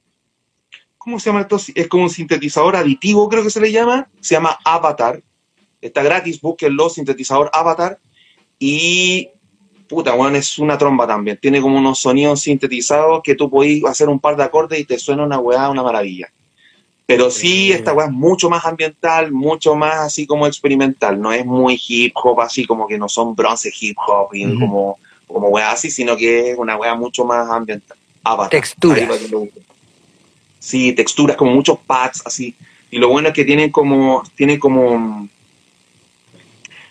¿Cómo 0.99 1.19
se 1.21 1.27
llama 1.31 1.43
esto? 1.43 1.59
Es 1.75 1.89
como 1.89 2.05
un 2.05 2.11
sintetizador 2.11 2.77
aditivo, 2.77 3.29
creo 3.29 3.43
que 3.43 3.51
se 3.51 3.61
le 3.61 3.71
llama. 3.73 4.09
Se 4.21 4.35
llama 4.35 4.59
Avatar. 4.65 5.21
Está 5.81 6.03
gratis, 6.03 6.41
búsquenlo, 6.41 6.89
sintetizador 6.89 7.51
Avatar. 7.53 7.99
Y, 8.59 9.29
puta, 9.89 10.15
bueno, 10.15 10.37
es 10.39 10.59
una 10.59 10.79
tromba 10.79 11.07
también. 11.07 11.39
Tiene 11.43 11.61
como 11.61 11.77
unos 11.79 11.99
sonidos 11.99 12.41
sintetizados 12.41 13.21
que 13.23 13.35
tú 13.35 13.51
podés 13.51 13.85
hacer 13.85 14.09
un 14.09 14.19
par 14.21 14.37
de 14.37 14.45
acordes 14.45 14.81
y 14.81 14.85
te 14.85 14.99
suena 14.99 15.25
una 15.25 15.39
weá, 15.39 15.69
una 15.69 15.83
maravilla. 15.83 16.29
Pero 17.07 17.31
sí, 17.31 17.71
esta 17.71 17.93
weá 17.93 18.07
es 18.07 18.13
mucho 18.13 18.49
más 18.49 18.65
ambiental, 18.65 19.31
mucho 19.31 19.75
más 19.75 19.97
así 19.97 20.27
como 20.27 20.47
experimental. 20.47 21.21
No 21.21 21.33
es 21.33 21.45
muy 21.45 21.81
hip 21.87 22.15
hop, 22.17 22.41
así 22.41 22.65
como 22.65 22.87
que 22.87 22.97
no 22.97 23.09
son 23.09 23.35
bronce 23.35 23.71
hip 23.79 23.97
hop 24.07 24.35
y 24.35 24.59
como, 24.59 24.99
como 25.27 25.49
weá 25.49 25.73
así, 25.73 25.91
sino 25.91 26.17
que 26.17 26.53
es 26.53 26.59
una 26.59 26.77
weá 26.77 26.95
mucho 26.95 27.25
más 27.25 27.49
ambiental. 27.51 27.99
Avatar. 28.23 28.51
Texturas. 28.51 29.21
Sí, 30.59 30.93
texturas, 30.95 31.37
como 31.37 31.53
muchos 31.53 31.79
pads, 31.81 32.23
así. 32.25 32.55
Y 32.91 32.97
lo 32.97 33.11
bueno 33.11 33.29
es 33.29 33.35
que 33.35 33.45
tienen 33.45 33.71
como, 33.71 34.23
tiene 34.35 34.59
como, 34.59 35.29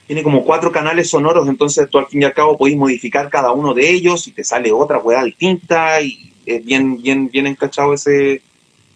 tiene 0.05 0.21
como 0.21 0.43
cuatro 0.43 0.71
canales 0.71 1.09
sonoros, 1.09 1.47
entonces 1.47 1.89
tú 1.89 1.97
al 1.97 2.05
fin 2.05 2.21
y 2.21 2.25
al 2.25 2.33
cabo 2.33 2.55
podéis 2.55 2.77
modificar 2.77 3.31
cada 3.31 3.51
uno 3.51 3.73
de 3.73 3.89
ellos 3.89 4.27
y 4.27 4.31
te 4.31 4.43
sale 4.43 4.71
otra 4.71 4.99
weá 4.99 5.23
distinta 5.23 5.99
y 6.01 6.31
es 6.45 6.63
bien, 6.63 7.01
bien, 7.01 7.29
bien 7.29 7.47
encachado 7.47 7.95
ese, 7.95 8.43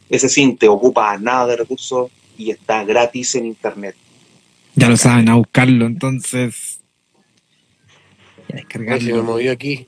ese 0.09 0.29
sinte, 0.29 0.67
ocupa 0.67 1.17
nada 1.17 1.47
de 1.47 1.57
recursos 1.57 2.11
y 2.37 2.51
está 2.51 2.83
gratis 2.83 3.35
en 3.35 3.45
internet. 3.45 3.95
Ya 4.75 4.89
lo 4.89 4.97
saben, 4.97 5.27
a 5.29 5.35
buscarlo, 5.35 5.85
entonces. 5.85 6.79
Ya 8.37 8.45
se 8.45 8.53
me 8.53 8.59
descargarlo. 8.61 9.23
movió 9.23 9.51
aquí. 9.51 9.87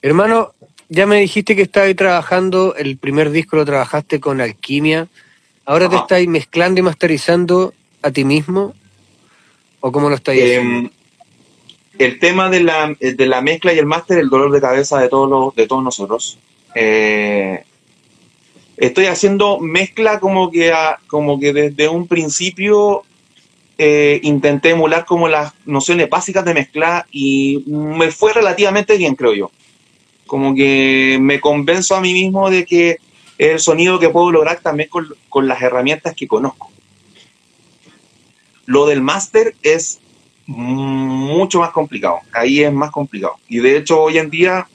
Hermano, 0.00 0.52
ya 0.88 1.06
me 1.06 1.20
dijiste 1.20 1.54
que 1.54 1.62
estabas 1.62 1.94
trabajando, 1.94 2.74
el 2.76 2.96
primer 2.96 3.30
disco 3.30 3.56
lo 3.56 3.64
trabajaste 3.64 4.20
con 4.20 4.40
Alquimia. 4.40 5.08
¿Ahora 5.66 5.88
te 5.88 5.96
estáis 5.96 6.28
mezclando 6.28 6.80
y 6.80 6.82
masterizando 6.82 7.72
a 8.02 8.10
ti 8.10 8.24
mismo? 8.24 8.74
¿O 9.80 9.92
cómo 9.92 10.08
lo 10.08 10.14
estáis 10.14 10.42
haciendo? 10.42 10.88
Em, 10.88 10.90
el 11.98 12.18
tema 12.18 12.50
de 12.50 12.62
la, 12.62 12.94
de 12.98 13.26
la 13.26 13.40
mezcla 13.40 13.72
y 13.72 13.78
el 13.78 13.86
máster, 13.86 14.18
el 14.18 14.28
dolor 14.28 14.50
de 14.50 14.60
cabeza 14.60 14.98
de 15.00 15.08
todos, 15.08 15.28
los, 15.28 15.54
de 15.54 15.66
todos 15.66 15.82
nosotros. 15.82 16.38
Eh, 16.74 17.64
estoy 18.86 19.06
haciendo 19.06 19.58
mezcla 19.60 20.20
como 20.20 20.50
que, 20.50 20.72
a- 20.72 20.98
como 21.06 21.38
que 21.38 21.52
desde 21.52 21.88
un 21.88 22.06
principio 22.06 23.02
eh, 23.78 24.20
intenté 24.22 24.70
emular 24.70 25.04
como 25.04 25.28
las 25.28 25.52
nociones 25.66 26.08
básicas 26.08 26.44
de 26.44 26.54
mezcla 26.54 27.06
y 27.10 27.64
me 27.66 28.10
fue 28.10 28.32
relativamente 28.32 28.96
bien, 28.96 29.14
creo 29.14 29.34
yo. 29.34 29.50
Como 30.26 30.54
que 30.54 31.18
me 31.20 31.40
convenzo 31.40 31.94
a 31.96 32.00
mí 32.00 32.12
mismo 32.12 32.50
de 32.50 32.64
que 32.64 32.98
el 33.38 33.58
sonido 33.58 33.98
que 33.98 34.10
puedo 34.10 34.30
lograr 34.30 34.60
también 34.60 34.88
con, 34.88 35.08
con 35.28 35.48
las 35.48 35.60
herramientas 35.60 36.14
que 36.14 36.28
conozco. 36.28 36.70
Lo 38.66 38.86
del 38.86 39.02
máster 39.02 39.54
es 39.62 40.00
mucho 40.46 41.60
más 41.60 41.70
complicado. 41.72 42.20
Ahí 42.32 42.62
es 42.62 42.72
más 42.72 42.90
complicado. 42.90 43.34
Y 43.48 43.58
de 43.58 43.76
hecho, 43.76 44.00
hoy 44.00 44.18
en 44.18 44.30
día 44.30 44.68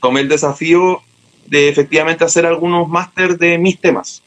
tomé 0.00 0.20
el 0.20 0.28
desafío 0.28 1.02
de 1.48 1.68
efectivamente 1.68 2.24
hacer 2.24 2.46
algunos 2.46 2.88
máster 2.88 3.38
de 3.38 3.58
mis 3.58 3.78
temas. 3.80 4.22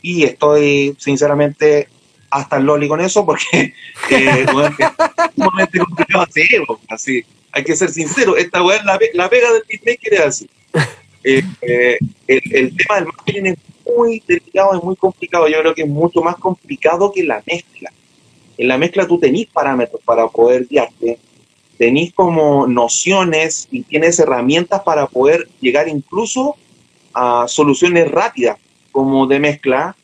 Y 0.00 0.24
estoy, 0.24 0.96
sinceramente, 0.98 1.88
hasta 2.30 2.56
el 2.56 2.64
loli 2.64 2.88
con 2.88 3.00
eso 3.00 3.24
porque 3.24 3.46
eh, 4.10 4.46
bueno, 4.52 4.74
es 4.78 5.34
sumamente 5.36 5.78
complicado 5.78 6.24
hacerlo. 6.24 6.80
Así, 6.88 7.24
hay 7.52 7.64
que 7.64 7.76
ser 7.76 7.90
sincero. 7.90 8.36
Esta 8.36 8.62
weá, 8.62 8.82
la, 8.82 8.98
la 9.14 9.28
pega 9.28 9.52
del 9.52 9.62
beatmaker 9.68 10.14
es 10.14 10.20
así. 10.20 10.50
Eh, 11.24 11.42
eh, 11.60 11.98
el, 12.26 12.42
el 12.52 12.76
tema 12.76 12.96
del 12.96 13.06
mastering 13.06 13.46
es 13.46 13.58
muy 13.86 14.22
delicado, 14.26 14.76
es 14.76 14.82
muy 14.82 14.96
complicado. 14.96 15.46
Yo 15.48 15.60
creo 15.60 15.74
que 15.74 15.82
es 15.82 15.88
mucho 15.88 16.20
más 16.20 16.36
complicado 16.36 17.12
que 17.12 17.22
la 17.22 17.42
mezcla. 17.46 17.92
En 18.58 18.68
la 18.68 18.78
mezcla 18.78 19.06
tú 19.06 19.18
tenés 19.18 19.46
parámetros 19.46 20.00
para 20.04 20.26
poder 20.28 20.66
guiarte, 20.66 21.18
tenés 21.82 22.12
como 22.12 22.68
nociones 22.68 23.66
y 23.72 23.82
tienes 23.82 24.16
herramientas 24.20 24.82
para 24.82 25.08
poder 25.08 25.48
llegar 25.60 25.88
incluso 25.88 26.54
a 27.12 27.48
soluciones 27.48 28.08
rápidas, 28.08 28.56
como 28.92 29.26
de 29.26 29.40
mezcla, 29.40 29.96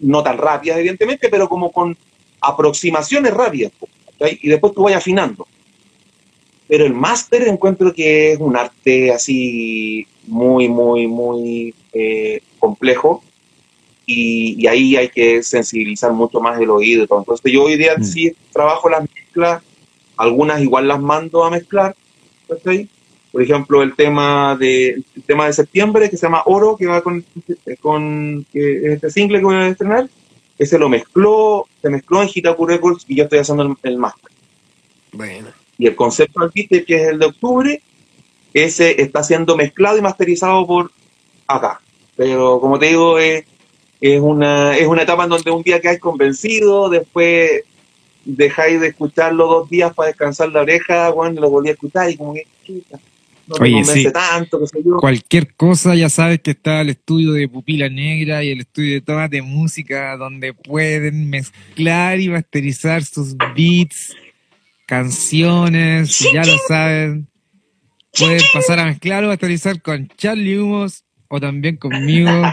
no 0.00 0.22
tan 0.22 0.38
rápidas 0.38 0.78
evidentemente, 0.78 1.28
pero 1.28 1.46
como 1.46 1.70
con 1.70 1.94
aproximaciones 2.40 3.34
rápidas. 3.34 3.72
Y 4.40 4.48
después 4.48 4.72
tú 4.72 4.84
vas 4.84 4.94
afinando. 4.94 5.46
Pero 6.66 6.86
el 6.86 6.94
máster 6.94 7.46
encuentro 7.46 7.92
que 7.92 8.32
es 8.32 8.38
un 8.40 8.56
arte 8.56 9.12
así 9.12 10.06
muy, 10.26 10.66
muy, 10.66 11.06
muy 11.06 11.74
eh, 11.92 12.40
complejo 12.58 13.22
y, 14.06 14.62
y 14.62 14.66
ahí 14.66 14.96
hay 14.96 15.10
que 15.10 15.42
sensibilizar 15.42 16.10
mucho 16.10 16.40
más 16.40 16.58
el 16.58 16.70
oído 16.70 17.04
y 17.04 17.06
todo. 17.06 17.18
Entonces 17.18 17.52
yo 17.52 17.64
hoy 17.64 17.76
día 17.76 17.96
Mm. 17.98 18.02
sí 18.04 18.32
trabajo 18.50 18.88
las 18.88 19.02
mezclas, 19.14 19.62
algunas 20.18 20.60
igual 20.60 20.88
las 20.88 21.00
mando 21.00 21.44
a 21.44 21.50
mezclar, 21.50 21.96
¿cachai? 22.48 22.88
Por 23.32 23.42
ejemplo, 23.42 23.82
el 23.82 23.94
tema 23.94 24.56
de 24.56 24.90
el 24.90 25.22
tema 25.26 25.46
de 25.46 25.52
septiembre 25.52 26.10
que 26.10 26.16
se 26.16 26.26
llama 26.26 26.42
Oro, 26.46 26.76
que 26.76 26.86
va 26.86 27.02
con, 27.02 27.24
con 27.80 28.44
que 28.52 28.78
es 28.78 28.92
este 28.94 29.10
single 29.10 29.38
que 29.38 29.44
voy 29.44 29.54
a 29.54 29.68
estrenar, 29.68 30.08
ese 30.58 30.78
lo 30.78 30.88
mezcló, 30.88 31.66
se 31.80 31.88
mezcló 31.88 32.22
en 32.22 32.30
Hitaku 32.34 32.66
Records 32.66 33.04
y 33.06 33.16
yo 33.16 33.24
estoy 33.24 33.38
haciendo 33.38 33.62
el, 33.62 33.74
el 33.82 33.98
máster. 33.98 34.32
Bueno, 35.12 35.48
Y 35.78 35.86
el 35.86 35.94
concepto 35.94 36.40
del 36.40 36.50
beat, 36.54 36.84
que 36.84 36.96
es 36.96 37.08
el 37.08 37.18
de 37.18 37.26
octubre, 37.26 37.82
ese 38.52 39.00
está 39.00 39.22
siendo 39.22 39.56
mezclado 39.56 39.98
y 39.98 40.02
masterizado 40.02 40.66
por 40.66 40.90
acá. 41.46 41.80
Pero 42.16 42.60
como 42.60 42.78
te 42.78 42.86
digo, 42.86 43.18
es, 43.18 43.44
es, 44.00 44.20
una, 44.20 44.76
es 44.76 44.86
una 44.86 45.02
etapa 45.02 45.24
en 45.24 45.30
donde 45.30 45.50
un 45.50 45.62
día 45.62 45.80
quedáis 45.80 46.00
convencido, 46.00 46.88
después 46.88 47.62
dejáis 48.36 48.80
de 48.80 48.88
escucharlo 48.88 49.46
dos 49.46 49.70
días 49.70 49.94
para 49.94 50.08
descansar 50.08 50.50
la 50.50 50.60
oreja, 50.60 51.10
bueno, 51.10 51.40
lo 51.40 51.50
volví 51.50 51.70
a 51.70 51.72
escuchar 51.72 52.10
y 52.10 52.16
como 52.16 52.34
que 52.34 52.46
no 53.46 53.56
me 53.58 53.74
Oye, 53.74 53.84
sí. 53.84 54.12
tanto, 54.12 54.60
qué 54.60 54.66
sé 54.66 54.78
yo. 54.84 54.98
Cualquier 54.98 55.54
cosa, 55.54 55.94
ya 55.94 56.10
sabes 56.10 56.40
que 56.40 56.50
está 56.50 56.82
el 56.82 56.90
estudio 56.90 57.32
de 57.32 57.48
Pupila 57.48 57.88
Negra 57.88 58.44
y 58.44 58.50
el 58.50 58.60
estudio 58.60 58.94
de 58.94 59.00
tomas 59.00 59.30
de 59.30 59.40
música 59.40 60.16
donde 60.18 60.52
pueden 60.52 61.30
mezclar 61.30 62.20
y 62.20 62.28
masterizar 62.28 63.02
sus 63.02 63.34
beats 63.56 64.14
canciones, 64.86 66.18
ya 66.32 66.44
lo 66.44 66.58
saben. 66.66 67.28
Pueden 68.18 68.42
pasar 68.52 68.80
a 68.80 68.86
mezclar 68.86 69.24
o 69.24 69.30
a 69.30 69.34
actualizar 69.34 69.80
con 69.80 70.08
Charlie 70.16 70.58
Humos 70.58 71.04
o 71.28 71.40
también 71.40 71.76
conmigo. 71.76 72.30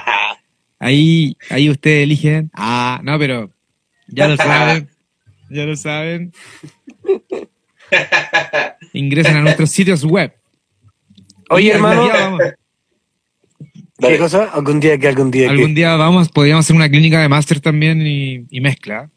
Ahí, 0.77 1.37
ahí 1.49 1.69
ustedes 1.69 2.03
eligen. 2.03 2.51
Ah, 2.53 2.99
no, 3.01 3.17
pero 3.17 3.49
ya 4.07 4.27
lo 4.27 4.35
saben. 4.35 4.89
Ya 5.55 5.63
lo 5.65 5.75
saben. 5.77 6.33
Ingresen 8.93 9.37
a 9.37 9.41
nuestros 9.41 9.69
sitios 9.71 10.03
web. 10.03 10.33
Oye, 11.49 11.71
hermano, 11.71 12.03
día 12.03 12.13
vamos- 12.13 12.41
¿qué 13.99 14.17
cosa? 14.17 14.49
Algún 14.51 14.79
día 14.81 14.97
que 14.97 15.07
algún 15.07 15.31
día 15.31 15.49
Algún 15.49 15.73
día 15.75 15.95
vamos, 15.95 16.27
podríamos 16.29 16.65
hacer 16.65 16.75
una 16.75 16.89
clínica 16.89 17.21
de 17.21 17.29
máster 17.29 17.59
también 17.61 18.05
y, 18.05 18.45
y 18.49 18.59
mezcla. 18.59 19.09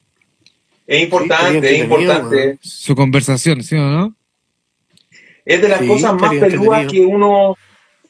Es 0.87 1.03
importante, 1.03 1.69
Sí, 1.69 1.75
es 1.75 1.83
importante. 1.83 2.59
Su 2.63 2.95
conversación, 2.95 3.63
¿sí 3.63 3.75
o 3.75 3.91
no? 3.91 4.15
Es 5.45 5.61
de 5.61 5.69
las 5.69 5.81
Sí, 5.81 5.87
cosas 5.89 6.15
más 6.15 6.35
peludas 6.35 6.87
que 6.87 7.01
uno, 7.01 7.57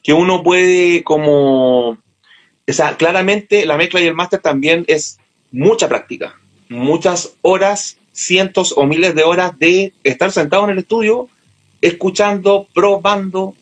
que 0.03 0.13
uno 0.13 0.43
puede 0.43 1.03
como... 1.03 1.89
O 1.89 2.73
sea, 2.73 2.95
claramente 2.95 3.65
la 3.65 3.75
mezcla 3.77 3.99
y 4.01 4.05
el 4.07 4.13
máster 4.13 4.39
también 4.39 4.85
es 4.87 5.17
mucha 5.51 5.87
práctica. 5.89 6.35
Muchas 6.69 7.35
horas, 7.41 7.97
cientos 8.19 8.73
o 8.75 8.85
miles 8.85 9.15
de 9.15 9.23
horas 9.23 9.57
de 9.57 9.93
estar 10.03 10.31
sentado 10.31 10.65
en 10.65 10.71
el 10.71 10.79
estudio, 10.79 11.29
escuchando, 11.81 12.67
probando, 12.73 13.55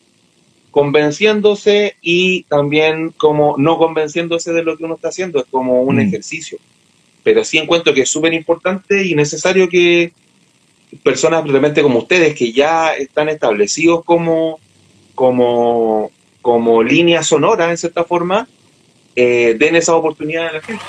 convenciéndose 0.70 1.96
y 2.02 2.42
también 2.44 3.10
como 3.16 3.56
no 3.56 3.78
convenciéndose 3.78 4.52
de 4.52 4.62
lo 4.62 4.76
que 4.76 4.84
uno 4.84 4.94
está 4.94 5.08
haciendo. 5.08 5.38
Es 5.38 5.46
como 5.50 5.82
un 5.82 5.96
Mm. 5.96 6.00
ejercicio. 6.00 6.58
Pero 7.22 7.44
sí 7.44 7.58
encuentro 7.58 7.94
que 7.94 8.02
es 8.02 8.08
súper 8.10 8.32
importante 8.34 9.04
y 9.04 9.14
necesario 9.14 9.68
que 9.68 10.12
personas 11.02 11.44
realmente 11.46 11.82
como 11.82 11.98
ustedes 11.98 12.34
que 12.34 12.52
ya 12.52 12.94
están 12.94 13.28
establecidos 13.28 14.04
como, 14.04 14.58
como, 15.14 16.10
como 16.42 16.82
línea 16.82 17.22
sonora 17.22 17.70
en 17.70 17.76
cierta 17.76 18.04
forma, 18.04 18.48
eh, 19.14 19.54
den 19.58 19.76
esa 19.76 19.94
oportunidad 19.94 20.48
a 20.48 20.52
la 20.54 20.60
gente. 20.62 20.84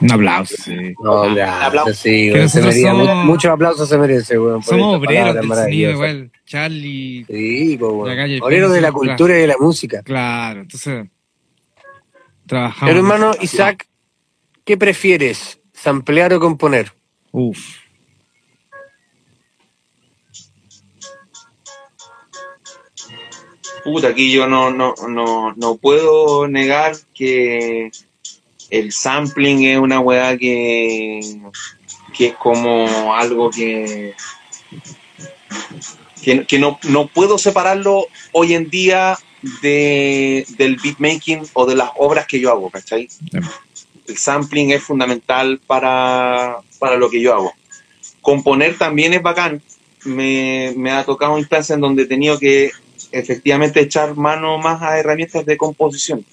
Un 0.00 0.12
aplauso. 0.12 0.54
sí. 0.62 0.94
No, 1.02 2.48
se 2.48 2.60
merecía- 2.60 2.90
somos- 2.92 3.24
muchos 3.24 3.50
aplausos 3.50 3.88
se 3.88 3.98
merece, 3.98 4.36
por 4.36 4.62
Somos 4.62 4.96
obreros 4.96 5.34
del 5.34 5.48
sonido 5.48 5.90
igual. 5.90 6.30
Charlie, 6.46 7.24
Sí, 7.28 7.76
weón. 7.80 8.16
calle 8.16 8.38
Obreros 8.40 8.72
de 8.72 8.80
la 8.80 8.92
cultura 8.92 9.36
y 9.36 9.40
de 9.40 9.46
la 9.48 9.56
música. 9.58 10.02
claro. 10.02 10.60
Entonces, 10.60 11.06
trabajamos. 12.46 12.88
Pero 12.90 12.98
hermano 13.00 13.30
Isaac, 13.40 13.86
¿qué 14.64 14.76
prefieres? 14.76 15.60
¿Samplear 15.72 16.32
o 16.34 16.40
componer? 16.40 16.92
Uf. 17.32 17.58
Puta, 23.84 24.08
aquí 24.08 24.32
yo 24.32 24.46
no, 24.46 24.70
no, 24.70 24.94
no, 25.08 25.52
no 25.54 25.76
puedo 25.76 26.48
negar 26.48 26.96
que 27.14 27.90
el 28.70 28.92
sampling 28.92 29.64
es 29.64 29.78
una 29.78 30.00
weá 30.00 30.36
que, 30.36 31.20
que 32.16 32.26
es 32.28 32.34
como 32.34 33.14
algo 33.14 33.50
que, 33.50 34.14
que, 36.22 36.44
que 36.44 36.58
no, 36.58 36.78
no 36.84 37.08
puedo 37.08 37.38
separarlo 37.38 38.06
hoy 38.32 38.54
en 38.54 38.68
día 38.70 39.18
de, 39.62 40.46
del 40.56 40.76
beatmaking 40.76 41.42
o 41.52 41.66
de 41.66 41.76
las 41.76 41.90
obras 41.96 42.26
que 42.26 42.40
yo 42.40 42.50
hago, 42.50 42.70
¿cachai? 42.70 43.08
El 44.06 44.16
sampling 44.16 44.72
es 44.72 44.82
fundamental 44.82 45.60
para, 45.66 46.58
para 46.78 46.96
lo 46.96 47.10
que 47.10 47.20
yo 47.20 47.34
hago. 47.34 47.54
Componer 48.20 48.76
también 48.76 49.14
es 49.14 49.22
bacán. 49.22 49.62
Me, 50.04 50.72
me 50.76 50.90
ha 50.90 51.04
tocado 51.04 51.38
instancias 51.38 51.76
en 51.76 51.80
donde 51.80 52.02
he 52.02 52.06
tenido 52.06 52.38
que 52.38 52.70
efectivamente 53.12 53.80
echar 53.80 54.16
mano 54.16 54.58
más 54.58 54.82
a 54.82 54.98
herramientas 54.98 55.44
de 55.44 55.56
composición. 55.56 56.24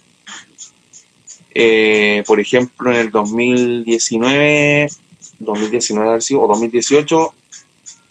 Eh, 1.57 2.21
por 2.27 2.41
ejemplo, 2.41 2.91
en 2.91 2.97
el 2.97 3.11
2019, 3.11 4.89
2019 5.39 6.09
haber 6.09 6.21
sido, 6.21 6.41
o 6.41 6.47
2018, 6.49 7.33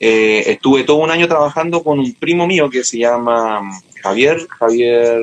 eh, 0.01 0.45
estuve 0.47 0.84
todo 0.84 0.97
un 0.97 1.11
año 1.11 1.28
trabajando 1.28 1.84
con 1.84 1.99
un 1.99 2.14
primo 2.14 2.47
mío 2.47 2.70
que 2.70 2.82
se 2.84 2.97
llama 2.97 3.61
Javier, 4.03 4.49
Javier, 4.49 5.20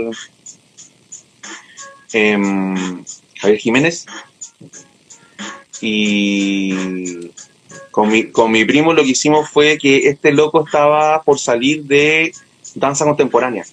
em, 2.14 3.04
Javier 3.40 3.60
Jiménez. 3.60 4.06
Y 5.82 7.32
con 7.90 8.10
mi, 8.10 8.26
con 8.26 8.52
mi 8.52 8.66
primo 8.66 8.94
lo 8.94 9.04
que 9.04 9.10
hicimos 9.10 9.50
fue 9.50 9.80
que 9.80 10.10
este 10.10 10.32
loco 10.32 10.64
estaba 10.64 11.24
por 11.24 11.40
salir 11.40 11.86
de 11.86 12.34
danza 12.76 13.04
contemporánea. 13.04 13.66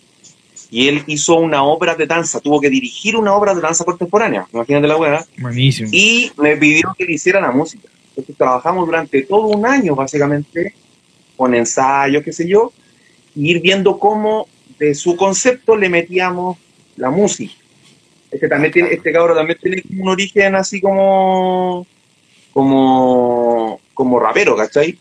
Y 0.71 0.89
él 0.89 1.03
hizo 1.07 1.37
una 1.37 1.63
obra 1.63 1.95
de 1.95 2.07
danza, 2.07 2.41
tuvo 2.41 2.61
que 2.61 2.69
dirigir 2.69 3.17
una 3.17 3.35
obra 3.35 3.55
de 3.55 3.61
danza 3.61 3.85
contemporánea, 3.85 4.47
imagínate 4.53 4.87
la 4.87 4.97
weá, 4.97 5.25
Buenísimo. 5.39 5.89
y 5.93 6.31
me 6.37 6.57
pidió 6.57 6.95
que 6.97 7.05
le 7.05 7.15
hiciera 7.15 7.41
la 7.41 7.51
música. 7.51 7.89
Entonces 8.11 8.37
trabajamos 8.37 8.85
durante 8.85 9.23
todo 9.23 9.47
un 9.47 9.65
año, 9.65 9.95
básicamente, 9.95 10.75
con 11.37 11.55
ensayos, 11.55 12.23
qué 12.23 12.33
sé 12.33 12.47
yo, 12.47 12.73
y 13.35 13.51
ir 13.51 13.61
viendo 13.63 13.99
cómo 13.99 14.47
de 14.79 14.95
su 14.95 15.17
concepto 15.17 15.77
le 15.77 15.89
metíamos 15.89 16.59
la 16.97 17.11
música. 17.11 17.55
Este, 18.31 18.49
también 18.49 18.73
tiene, 18.73 18.93
este 18.93 19.13
cabro 19.13 19.35
también 19.35 19.59
tiene 19.61 19.83
un 19.99 20.09
origen 20.09 20.55
así 20.55 20.81
como, 20.81 21.87
como, 22.53 23.81
como 23.95 24.21
rapero, 24.21 24.57
¿cachai? 24.57 24.99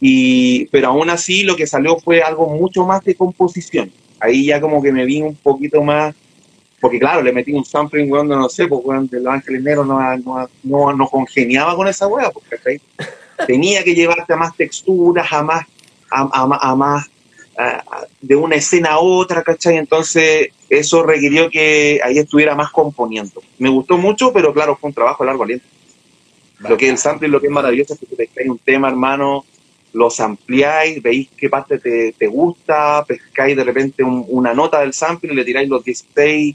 Y, 0.00 0.66
pero 0.66 0.88
aún 0.88 1.10
así 1.10 1.42
lo 1.42 1.54
que 1.54 1.66
salió 1.66 1.98
fue 1.98 2.22
algo 2.22 2.48
mucho 2.48 2.86
más 2.86 3.04
de 3.04 3.14
composición. 3.14 3.92
Ahí 4.20 4.46
ya 4.46 4.60
como 4.60 4.82
que 4.82 4.92
me 4.92 5.04
vi 5.04 5.22
un 5.22 5.34
poquito 5.34 5.82
más, 5.82 6.14
porque 6.80 6.98
claro, 6.98 7.22
le 7.22 7.32
metí 7.32 7.52
un 7.52 7.64
sampling, 7.64 8.10
weón, 8.10 8.28
no 8.28 8.48
sé, 8.48 8.66
pues 8.66 8.80
weón, 8.84 9.06
de 9.08 9.20
Los 9.20 9.32
Ángeles 9.34 9.62
Negros 9.62 9.86
no, 9.86 9.98
no, 10.18 10.48
no, 10.62 10.92
no 10.92 11.08
congeniaba 11.08 11.74
con 11.76 11.88
esa 11.88 12.06
weá, 12.06 12.30
pues, 12.30 12.44
¿cachai? 12.48 12.80
Tenía 13.46 13.82
que 13.82 13.94
llevarte 13.94 14.32
a 14.32 14.36
más 14.36 14.54
texturas, 14.56 15.26
a 15.32 15.42
más, 15.42 15.64
a, 16.10 16.22
a- 16.32 16.70
a 16.70 16.76
más, 16.76 17.06
a- 17.58 17.82
de 18.20 18.36
una 18.36 18.56
escena 18.56 18.90
a 18.90 18.98
otra, 19.00 19.42
¿cachai? 19.42 19.76
Entonces 19.78 20.48
eso 20.68 21.02
requirió 21.02 21.48
que 21.50 22.00
ahí 22.04 22.18
estuviera 22.18 22.54
más 22.54 22.70
componiendo. 22.70 23.42
Me 23.58 23.68
gustó 23.70 23.96
mucho, 23.98 24.32
pero 24.32 24.52
claro, 24.52 24.76
fue 24.80 24.88
un 24.88 24.94
trabajo 24.94 25.24
largo 25.24 25.44
aliento. 25.44 25.66
Lo 26.60 26.76
que 26.76 26.86
es 26.86 26.90
el 26.92 26.98
sampling, 26.98 27.30
lo 27.30 27.40
que 27.40 27.46
es 27.46 27.52
maravilloso 27.52 27.94
es 27.94 28.00
que 28.00 28.06
te 28.06 28.16
pescáis 28.16 28.48
un 28.50 28.58
tema, 28.58 28.88
hermano, 28.88 29.44
los 29.92 30.20
ampliáis, 30.20 31.02
veis 31.02 31.28
qué 31.36 31.48
parte 31.48 31.78
te, 31.78 32.12
te 32.16 32.26
gusta, 32.28 33.04
pescáis 33.06 33.56
de 33.56 33.64
repente 33.64 34.02
un- 34.04 34.24
una 34.28 34.54
nota 34.54 34.80
del 34.80 34.92
sample 34.92 35.32
y 35.32 35.36
le 35.36 35.44
tiráis 35.44 35.68
los 35.68 35.84
16, 35.84 36.54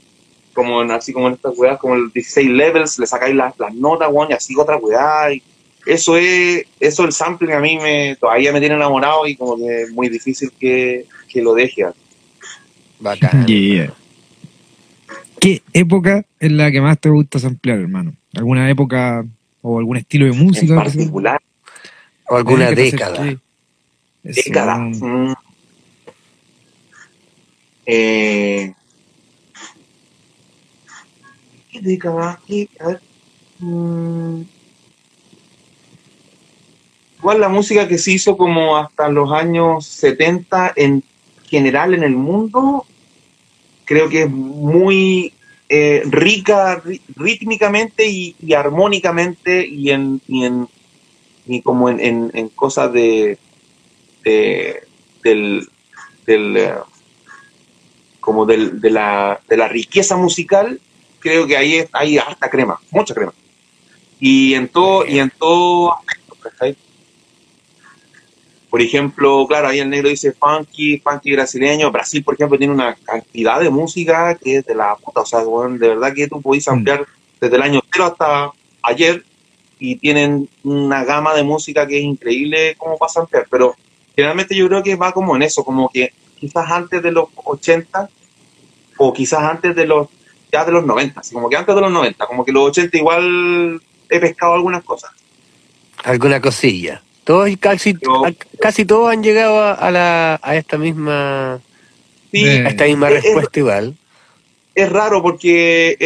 como 0.54 0.82
en, 0.82 0.92
así 0.92 1.12
como 1.12 1.28
en 1.28 1.34
estas 1.34 1.58
weas, 1.58 1.78
como 1.78 1.96
el 1.96 2.12
16 2.14 2.50
levels, 2.50 2.98
le 3.00 3.08
sacáis 3.08 3.36
las, 3.36 3.58
las 3.60 3.74
notas, 3.76 4.10
weón, 4.12 4.32
y 4.32 4.34
así 4.34 4.56
otra 4.58 4.78
weá. 4.78 5.34
y 5.34 5.42
eso 5.86 6.18
es, 6.18 6.64
eso 6.80 7.04
el 7.04 7.12
sampling 7.12 7.52
a 7.52 7.60
mí 7.60 7.78
me, 7.78 8.16
todavía 8.16 8.52
me 8.52 8.60
tiene 8.60 8.76
enamorado 8.76 9.28
y 9.28 9.36
como 9.36 9.58
que 9.58 9.84
es 9.84 9.92
muy 9.92 10.10
difícil 10.10 10.50
que, 10.60 11.06
que 11.28 11.42
lo 11.42 11.54
deje. 11.54 11.86
Bacán. 13.00 13.46
Yeah. 13.46 13.94
¿Qué 15.40 15.62
época 15.74 16.26
es 16.40 16.52
la 16.52 16.72
que 16.72 16.82
más 16.82 17.00
te 17.00 17.10
gusta 17.10 17.38
samplear, 17.38 17.80
hermano? 17.80 18.14
¿Alguna 18.34 18.70
época 18.70 19.26
o 19.62 19.78
algún 19.78 19.98
estilo 19.98 20.26
de 20.26 20.32
música? 20.32 20.74
En 20.74 20.92
sea? 20.92 21.40
O 22.28 22.36
alguna 22.36 22.70
¿Qué 22.70 22.76
te 22.76 22.82
década. 22.84 23.38
década. 24.24 24.78
Mm. 24.78 25.34
Eh, 27.86 28.74
¿Qué 31.72 31.80
década? 31.82 32.40
¿Qué? 32.48 32.68
A 32.80 32.88
ver. 32.88 33.02
Mm. 33.60 34.42
¿Cuál 37.22 37.42
la 37.42 37.50
música 37.50 37.88
que 37.88 37.98
se 37.98 38.12
hizo 38.12 38.38
como 38.38 38.78
hasta 38.78 39.08
los 39.10 39.32
años 39.32 39.86
70 39.88 40.74
en 40.76 41.04
general 41.48 41.94
en 41.94 42.04
el 42.04 42.16
mundo? 42.16 42.86
Creo 43.86 44.10
que 44.10 44.24
es 44.24 44.30
muy 44.30 45.34
eh, 45.70 46.02
rica 46.06 46.82
rí- 46.84 47.02
rítmicamente 47.16 48.08
y, 48.08 48.36
y 48.40 48.54
armónicamente 48.54 49.66
y 49.66 49.90
en, 49.92 50.22
y 50.28 50.46
en 50.46 50.68
y 51.48 51.62
como 51.62 51.90
en, 51.90 52.00
en, 52.00 52.32
en 52.34 52.50
cosas 52.50 52.92
de, 52.94 53.38
de- 54.24 54.84
del, 55.24 55.68
del 56.26 56.58
eh, 56.58 56.74
como 58.20 58.46
del, 58.46 58.80
de, 58.82 58.90
la, 58.90 59.40
de 59.48 59.58
la 59.58 59.68
riqueza 59.68 60.18
musical 60.18 60.80
creo 61.20 61.46
que 61.48 61.58
ahí 61.58 61.84
hay 61.92 62.18
harta 62.18 62.50
crema 62.50 62.80
mucha 62.92 63.14
crema. 63.14 63.34
Y 64.20 64.54
en 64.56 64.70
todo 64.70 65.06
y 65.06 65.20
en 65.20 65.32
todo 65.32 65.94
aspecto, 65.94 66.36
por 68.70 68.82
ejemplo 68.82 69.46
claro 69.48 69.68
ahí 69.68 69.80
el 69.80 69.90
negro 69.90 70.10
dice 70.10 70.34
funky 70.34 70.98
funky 71.00 71.34
brasileño 71.34 71.92
Brasil 71.92 72.24
por 72.24 72.34
ejemplo 72.34 72.58
tiene 72.58 72.74
una 72.74 72.96
cantidad 72.96 73.60
de 73.60 73.70
música 73.70 74.36
que 74.36 74.58
es 74.58 74.66
de 74.66 74.76
la 74.76 74.96
puta 74.96 75.22
o 75.22 75.26
sea 75.26 75.42
de 75.42 75.88
verdad 75.90 76.14
que 76.14 76.28
tú 76.28 76.42
podés 76.42 76.68
ampliar 76.68 77.06
desde 77.40 77.56
el 77.56 77.62
año 77.62 77.82
cero 77.92 78.06
hasta 78.06 78.52
ayer 78.82 79.24
y 79.80 79.96
tienen 79.98 80.50
una 80.64 81.04
gama 81.04 81.34
de 81.34 81.44
música 81.44 81.86
que 81.88 81.98
es 81.98 82.04
increíble 82.04 82.76
como 82.78 82.98
para 82.98 83.12
samplear, 83.12 83.46
pero 83.50 83.76
generalmente 84.16 84.56
yo 84.56 84.68
creo 84.68 84.82
que 84.84 84.96
va 84.96 85.12
como 85.12 85.36
en 85.36 85.42
eso, 85.44 85.64
como 85.64 85.90
que 85.90 86.14
quizás 86.40 86.70
antes 86.72 87.02
de 87.04 87.12
los 87.12 87.30
80 87.44 88.10
o 88.98 89.14
quizás 89.14 89.42
antes 89.42 89.76
de 89.76 89.86
los 89.86 90.08
ya 90.52 90.64
de 90.64 90.72
los 90.72 90.86
90, 90.86 91.20
así 91.20 91.34
como 91.34 91.50
que 91.50 91.58
antes 91.58 91.76
de 91.76 91.82
los 91.82 91.92
90, 91.92 92.26
como 92.28 92.46
que 92.46 92.52
los 92.54 92.70
80 92.70 92.98
igual 92.98 93.82
he 94.10 94.20
pescado 94.20 94.54
algunas 94.54 94.84
cosas. 94.84 95.12
Alguna 96.04 96.40
cosilla. 96.40 97.02
Todos 97.26 97.50
casi, 97.60 97.94
Yo- 98.02 98.24
casi 98.62 98.86
todos 98.86 99.12
han 99.12 99.24
llegado 99.24 99.60
a, 99.60 99.74
a 99.74 99.92
la, 99.92 100.40
a 100.42 100.56
esta 100.56 100.78
misma, 100.78 101.60
Sí, 102.32 102.46
a 102.48 102.70
esta 102.70 102.86
misma 102.86 103.10
Es- 103.10 103.16
es- 103.18 103.24
respuesta 103.24 103.60
igual. 103.60 103.96
es 104.76 104.90
raro 104.92 105.22
porque 105.22 105.98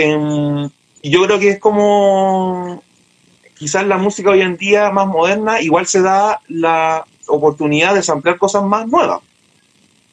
yo 1.04 1.24
creo 1.26 1.40
que 1.40 1.50
es 1.50 1.60
como 1.60 2.82
quizás 3.60 3.86
la 3.86 3.98
música 3.98 4.30
hoy 4.30 4.41
en 4.41 4.56
día 4.56 4.90
más 4.90 5.06
moderna 5.06 5.61
igual 5.61 5.86
se 5.86 6.02
da 6.02 6.40
la 6.48 7.06
oportunidad 7.27 7.94
de 7.94 8.02
samplear 8.02 8.38
cosas 8.38 8.64
más 8.64 8.88
nuevas. 8.88 9.19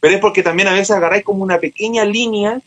Pero 0.00 0.14
es 0.14 0.20
porque 0.20 0.42
también 0.42 0.68
a 0.68 0.72
veces 0.72 0.90
agarráis 0.90 1.24
como 1.24 1.44
una 1.44 1.58
pequeña 1.58 2.04
línea 2.04 2.60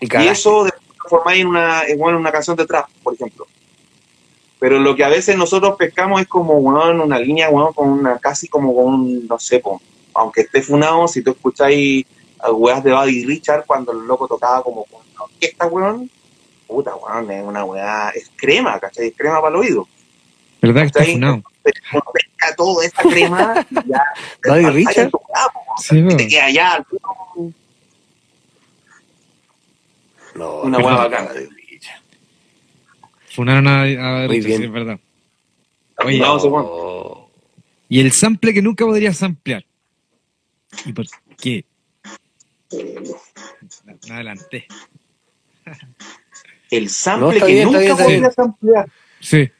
Y, 0.00 0.14
eso 0.26 0.64
de 0.64 0.72
formáis 1.08 1.40
en 1.40 1.46
una, 1.48 1.82
en 1.84 1.98
bueno, 1.98 2.18
una 2.18 2.30
canción 2.30 2.56
de 2.56 2.66
trap, 2.66 2.86
por 3.02 3.14
ejemplo. 3.14 3.46
Pero 4.60 4.78
lo 4.78 4.94
que 4.94 5.04
a 5.04 5.08
veces 5.08 5.36
nosotros 5.36 5.76
pescamos 5.76 6.20
es 6.20 6.28
como 6.28 6.54
weón, 6.58 7.00
una 7.00 7.18
línea 7.18 7.48
weón, 7.48 7.72
con 7.72 7.88
una 7.88 8.18
casi 8.18 8.48
como 8.48 8.74
con 8.74 8.84
un, 8.86 9.26
no 9.26 9.38
sé, 9.38 9.62
aunque 10.14 10.42
esté 10.42 10.60
funado, 10.60 11.08
si 11.08 11.22
tú 11.22 11.30
escucháis 11.30 12.04
a 12.40 12.52
weas 12.52 12.84
de 12.84 12.92
Buddy 12.92 13.24
Richard 13.24 13.64
cuando 13.66 13.92
el 13.92 14.06
loco 14.06 14.28
tocaba 14.28 14.62
como 14.62 14.84
con 14.84 15.00
una 15.14 15.24
orquesta, 15.24 15.66
weón, 15.66 16.10
puta 16.66 16.94
weón, 16.94 17.30
es 17.30 17.44
una 17.44 17.64
weá, 17.64 18.10
es 18.10 18.30
crema, 18.36 18.78
¿cachai? 18.78 19.08
Es 19.08 19.16
crema 19.16 19.40
para 19.40 19.56
el 19.56 19.62
oído. 19.62 19.88
¿Verdad 20.60 20.80
que 20.82 20.86
está 20.88 21.04
funado? 21.04 21.42
Pero 21.62 21.80
uno 21.92 22.02
pesca 22.12 22.56
toda 22.56 22.84
esa 22.86 23.02
crema 23.02 23.66
ya. 23.86 24.02
Richard? 24.72 25.10
Sí, 25.78 26.02
po. 26.02 26.16
te 26.16 26.26
queda 26.28 26.44
allá 26.46 26.86
No, 30.34 30.60
una 30.62 30.78
no, 30.78 30.84
hueá 30.84 30.94
no, 30.94 30.98
bacana. 31.02 31.30
no, 31.34 31.40
Funaron 33.34 33.66
a, 33.68 33.82
a 33.82 34.26
Muy 34.26 34.28
Richard, 34.28 34.46
bien. 34.46 34.58
sí, 34.58 34.64
es 34.64 34.72
verdad. 34.72 35.00
Oye, 36.04 36.18
No, 36.18 36.38
no. 36.38 37.30
y 37.88 38.00
el 38.00 38.12
sample 38.12 38.54
que 38.54 38.62
nunca 38.62 38.84
podrías 38.84 39.16
samplear. 39.16 39.64
¿Y 40.84 40.92
por 40.92 41.06
qué? 41.40 41.64
Me 44.06 44.14
adelanté. 44.14 44.66
El 46.70 46.84
No, 46.84 46.90
sample 46.90 47.34
está 47.36 47.46
que 47.46 47.52
bien, 47.52 47.64
nunca 47.72 47.96
podrías 47.96 48.38
ampliar. 48.38 48.88
Sí. 49.20 49.50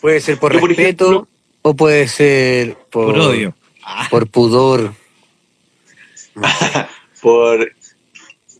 Puede 0.00 0.20
ser 0.20 0.38
por 0.38 0.52
Yo, 0.54 0.60
por 0.60 0.68
respeto 0.68 1.04
ejemplo- 1.04 1.28
o 1.62 1.74
puede 1.74 2.08
ser 2.08 2.74
por, 2.90 3.06
Por 3.14 3.18
odio. 3.18 3.54
Por 4.10 4.26
pudor. 4.28 4.94
por 7.20 7.72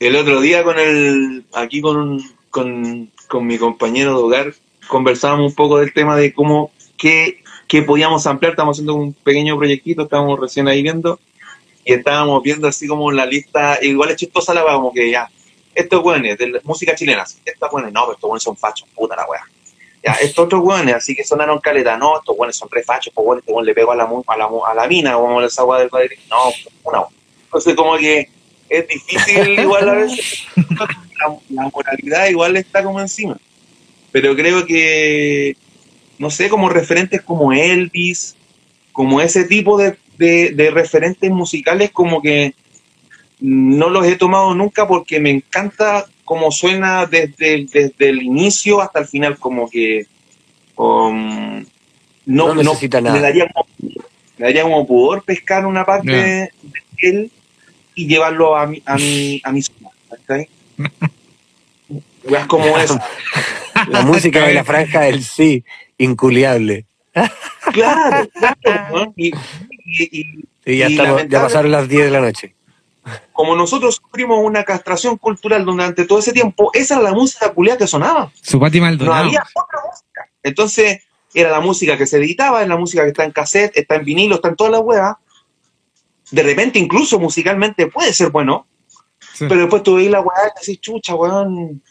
el 0.01 0.17
otro 0.17 0.41
día 0.41 0.63
con 0.65 0.79
el 0.79 1.45
aquí 1.55 1.81
con, 1.81 1.97
un- 1.97 2.31
con, 2.51 3.11
con 3.29 3.47
mi 3.47 3.59
compañero 3.59 4.11
de 4.17 4.23
hogar 4.25 4.55
conversábamos 4.89 5.51
un 5.51 5.55
poco 5.55 5.79
del 5.79 5.93
tema 5.93 6.17
de 6.17 6.33
cómo 6.35 6.73
qué, 6.99 7.43
qué 7.69 7.83
podíamos 7.83 8.27
ampliar 8.27 8.53
estamos 8.53 8.77
haciendo 8.77 8.95
un 8.95 9.13
pequeño 9.15 9.57
proyectito 9.57 10.03
estábamos 10.03 10.39
recién 10.41 10.69
ahí 10.69 10.83
viendo 10.83 11.21
y 11.85 11.93
estábamos 11.95 12.43
viendo 12.43 12.67
así 12.69 12.87
como 12.87 13.11
la 13.13 13.25
lista 13.25 13.79
igual 13.83 14.11
es 14.11 14.17
chistosa 14.17 14.53
la 14.53 14.65
como 14.65 14.93
que 14.93 15.11
ya 15.11 15.31
estos 15.75 16.05
weones 16.05 16.37
de 16.39 16.49
la 16.49 16.61
música 16.65 16.95
chilena 16.95 17.25
estos 17.45 17.73
weones 17.73 17.93
no 17.93 18.01
pero 18.03 18.15
estos 18.15 18.29
weones 18.29 18.43
son 18.43 18.57
fachos 18.57 18.89
puta 18.95 19.15
la 19.17 19.27
weá 19.27 19.43
ya 20.03 20.13
estos 20.15 20.47
otros 20.47 20.63
weones 20.65 20.95
así 20.95 21.15
que 21.15 21.25
sonaron 21.25 21.59
caleta 21.61 21.97
no 21.97 22.19
estos 22.19 22.37
weones 22.39 22.57
son 22.57 22.69
re 22.71 22.83
fachos 22.83 23.13
pues 23.15 23.27
weón 23.27 23.39
este 23.41 23.53
le 23.63 23.75
pego 23.75 23.93
a 23.93 23.97
la, 23.97 24.05
a 24.27 24.37
la, 24.37 24.49
a 24.69 24.75
la 24.75 24.87
mina 24.87 25.15
como 25.15 25.43
esa 25.43 25.65
weá 25.65 25.81
del 25.81 25.91
padre 25.91 26.19
no 26.31 26.51
una 26.85 27.03
entonces 27.45 27.75
como 27.75 27.97
que 27.97 28.29
es 28.69 28.87
difícil 28.89 29.49
igual 29.61 29.89
a 29.89 29.95
veces 29.95 30.45
la, 30.57 31.37
la 31.51 31.71
moralidad 31.75 32.29
igual 32.29 32.57
está 32.57 32.83
como 32.85 33.01
encima. 33.01 33.37
Pero 34.13 34.35
creo 34.37 34.65
que 34.65 35.57
no 36.19 36.31
sé 36.31 36.49
como 36.49 36.69
referentes 36.69 37.21
como 37.23 37.53
Elvis 37.53 38.37
como 38.93 39.21
ese 39.21 39.45
tipo 39.45 39.77
de, 39.79 39.97
de- 40.19 40.51
de 40.51 40.71
referentes 40.71 41.31
musicales 41.31 41.91
como 41.91 42.23
que 42.23 42.55
no 43.41 43.89
los 43.89 44.07
he 44.07 44.17
tomado 44.17 44.55
nunca 44.55 44.87
porque 44.87 45.19
me 45.21 45.31
encanta 45.31 46.07
cómo 46.31 46.53
suena 46.53 47.07
desde, 47.07 47.55
el- 47.55 47.67
desde 47.67 48.09
el 48.09 48.23
inicio 48.23 48.81
hasta 48.81 49.01
el 49.01 49.07
final 49.09 49.37
como 49.37 49.69
que 49.69 50.07
um, 50.77 51.59
no, 52.25 52.55
No 52.55 52.55
necesita 52.55 53.01
nada. 53.01 53.17
me 53.17 53.21
daría 53.21 53.49
como, 53.53 53.67
me 54.39 54.47
daría 54.47 54.63
como 54.63 54.87
pudor 54.87 55.25
pescar 55.25 55.67
una 55.67 55.85
parte 55.85 56.13
de 56.13 56.51
él 56.99 57.33
y 57.97 58.07
llevarlo 58.07 58.57
a 58.57 58.69
mi 58.69 58.81
a 58.87 58.95
mi 58.95 59.41
a 59.43 59.51
mi 59.51 59.61
zona. 59.61 59.91
Weas 62.23 62.47
como 62.53 62.79
esa. 62.79 63.05
La 63.89 64.03
música 64.03 64.47
de 64.47 64.55
la 64.55 64.63
franja 64.63 65.01
del 65.01 65.25
sí, 65.25 65.65
inculiable. 65.99 66.85
Claro, 67.73 68.29
claro. 68.63 69.07
¿no? 69.07 69.13
Y, 69.17 69.29
y- 69.85 70.21
y- 70.21 70.25
Sí, 70.65 70.77
ya, 70.77 70.89
Y 70.91 70.93
estamos, 70.93 71.23
ya 71.29 71.41
pasaron 71.43 71.73
las 71.73 71.89
10 71.89 72.05
de 72.05 72.11
la 72.13 72.21
noche. 72.21 72.55
Como 73.33 73.57
nosotros 73.57 73.97
sufrimos 73.97 74.39
una 74.45 74.65
castración 74.65 75.17
cultural 75.17 75.65
durante 75.65 76.05
todo 76.05 76.19
ese 76.19 76.33
tiempo, 76.33 76.71
esa 76.75 76.95
era 76.97 77.05
la 77.05 77.13
música 77.13 77.51
culiada 77.53 77.79
que 77.79 77.87
sonaba. 77.87 78.31
Su 78.43 78.61
Pati 78.61 78.79
No 78.79 78.87
Maldonado. 78.87 79.25
había 79.25 79.43
otra 79.55 79.79
música. 79.89 80.29
Entonces, 80.43 81.03
era 81.33 81.51
la 81.51 81.61
música 81.61 81.97
que 81.97 82.07
se 82.07 82.19
editaba, 82.19 82.63
es 82.63 82.69
la 82.69 82.77
música 82.77 83.03
que 83.03 83.09
está 83.09 83.25
en 83.25 83.31
cassette, 83.33 83.77
está 83.77 83.97
en 83.97 84.05
vinilo, 84.05 84.35
está 84.37 84.49
en 84.49 84.57
todas 84.57 84.73
las 84.73 84.83
huevas. 84.83 85.17
De 86.31 86.43
repente, 86.43 86.79
incluso 86.79 87.19
musicalmente 87.19 87.87
puede 87.89 88.13
ser 88.13 88.31
bueno, 88.31 88.67
Sí. 89.35 89.47
pero 89.49 89.61
después 89.63 89.83
tú 89.83 89.95
veis 89.97 90.11
la 90.11 90.21
weá 90.21 90.37
y 90.55 90.61
decís, 90.61 90.81
chucha, 90.81 91.15
weón. 91.15 91.83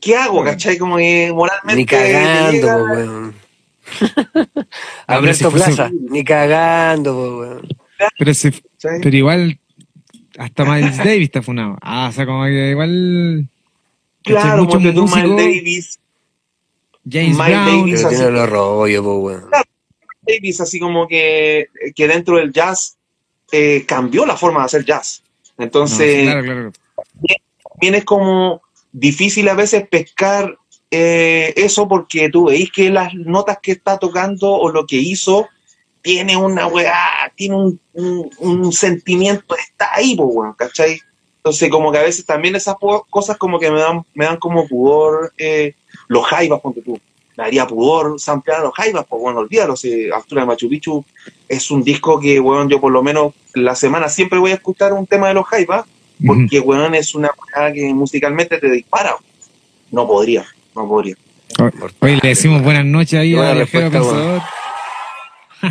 ¿Qué 0.00 0.16
hago, 0.16 0.44
cachai? 0.44 0.76
Como 0.78 0.96
que 0.98 1.32
moralmente. 1.34 1.76
Ni 1.76 1.86
cagando, 1.86 2.66
po, 2.66 2.84
weón. 2.92 3.34
Alberto 5.06 5.50
si 5.50 5.56
fuese- 5.56 5.74
Plaza, 5.74 5.90
ni 6.10 6.24
cagando, 6.24 7.12
po, 7.14 7.38
weón. 7.38 7.68
Pero, 8.18 8.34
si- 8.34 8.62
¿cachai? 8.86 9.00
pero 9.02 9.16
igual, 9.16 9.58
hasta 10.38 10.64
Miles 10.64 10.96
Davis 10.98 11.22
está 11.22 11.42
funado. 11.42 11.76
Ah, 11.82 12.08
o 12.10 12.12
sea, 12.12 12.26
como 12.26 12.44
que 12.44 12.70
igual. 12.70 13.48
Claro, 14.22 14.64
Muchos 14.64 14.82
porque 14.82 14.92
tú, 14.92 15.06
Miles 15.06 15.36
Davis, 15.36 16.00
James 17.08 17.36
Miles 17.36 17.46
Brown. 17.46 17.80
Davis- 17.80 18.04
así. 18.04 18.16
tiene 18.16 18.30
los 18.32 18.48
rollos. 18.50 19.42
Davis, 20.26 20.60
así 20.60 20.80
como 20.80 21.06
que, 21.06 21.68
que 21.94 22.08
dentro 22.08 22.36
del 22.36 22.52
jazz 22.52 22.96
eh, 23.52 23.84
cambió 23.86 24.26
la 24.26 24.36
forma 24.36 24.60
de 24.60 24.66
hacer 24.66 24.84
jazz. 24.84 25.22
No, 25.56 25.64
Entonces, 25.64 26.16
sí, 26.16 26.22
claro, 26.24 26.42
claro. 26.42 26.72
también 27.72 27.94
es 27.94 28.04
como 28.04 28.60
difícil 28.92 29.48
a 29.48 29.54
veces 29.54 29.86
pescar 29.88 30.58
eh, 30.90 31.52
eso 31.56 31.86
porque 31.88 32.28
tú 32.30 32.46
veis 32.46 32.70
que 32.72 32.90
las 32.90 33.14
notas 33.14 33.58
que 33.62 33.72
está 33.72 33.98
tocando 33.98 34.50
o 34.50 34.70
lo 34.70 34.86
que 34.86 34.96
hizo 34.96 35.48
tiene 36.06 36.36
una 36.36 36.68
weá, 36.68 37.32
tiene 37.34 37.56
un, 37.56 37.80
un- 37.94 38.30
un 38.38 38.72
sentimiento, 38.72 39.56
está 39.56 39.92
ahí, 39.92 40.14
pues, 40.14 40.28
weón, 40.30 40.52
¿cachai? 40.52 41.00
Entonces, 41.38 41.68
como 41.68 41.90
que 41.90 41.98
a 41.98 42.02
veces 42.02 42.24
también 42.24 42.54
esas 42.54 42.76
cosas 43.10 43.36
como 43.36 43.58
que 43.58 43.72
me 43.72 43.80
dan, 43.80 44.04
me 44.14 44.24
dan 44.24 44.36
como 44.36 44.68
pudor, 44.68 45.32
eh, 45.36 45.74
los 46.06 46.24
jaivas, 46.24 46.60
ponte 46.60 46.80
tú. 46.80 46.92
Me 47.36 47.42
daría 47.42 47.66
pudor 47.66 48.20
samplear 48.20 48.60
a 48.60 48.62
los 48.62 48.72
jaivas, 48.74 49.04
pues 49.08 49.20
bueno, 49.20 49.40
olvídalo, 49.40 49.74
si 49.74 50.08
Altura 50.08 50.42
de 50.42 50.46
Machu 50.46 50.68
Picchu 50.68 51.04
es 51.48 51.72
un 51.72 51.82
disco 51.82 52.20
que, 52.20 52.38
weón, 52.38 52.68
yo 52.68 52.80
por 52.80 52.92
lo 52.92 53.02
menos 53.02 53.32
la 53.54 53.74
semana 53.74 54.08
siempre 54.08 54.38
voy 54.38 54.52
a 54.52 54.54
escuchar 54.54 54.92
un 54.92 55.08
tema 55.08 55.26
de 55.26 55.34
los 55.34 55.44
jaivas, 55.46 55.86
porque, 56.24 56.60
weón, 56.60 56.94
es 56.94 57.16
una 57.16 57.30
weá 57.56 57.72
que 57.72 57.92
musicalmente 57.92 58.58
te 58.58 58.70
dispara. 58.70 59.16
No 59.90 60.06
podría, 60.06 60.44
no 60.76 60.86
podría. 60.86 61.16
Hoy 62.00 62.20
le 62.22 62.28
decimos 62.28 62.62
buenas 62.62 62.84
noches 62.84 63.18
ahí 63.18 63.34
Buena 63.34 63.50
al 63.50 63.56
viajero 63.56 63.90
respuesta, 63.90 64.08
pensador. 64.14 64.42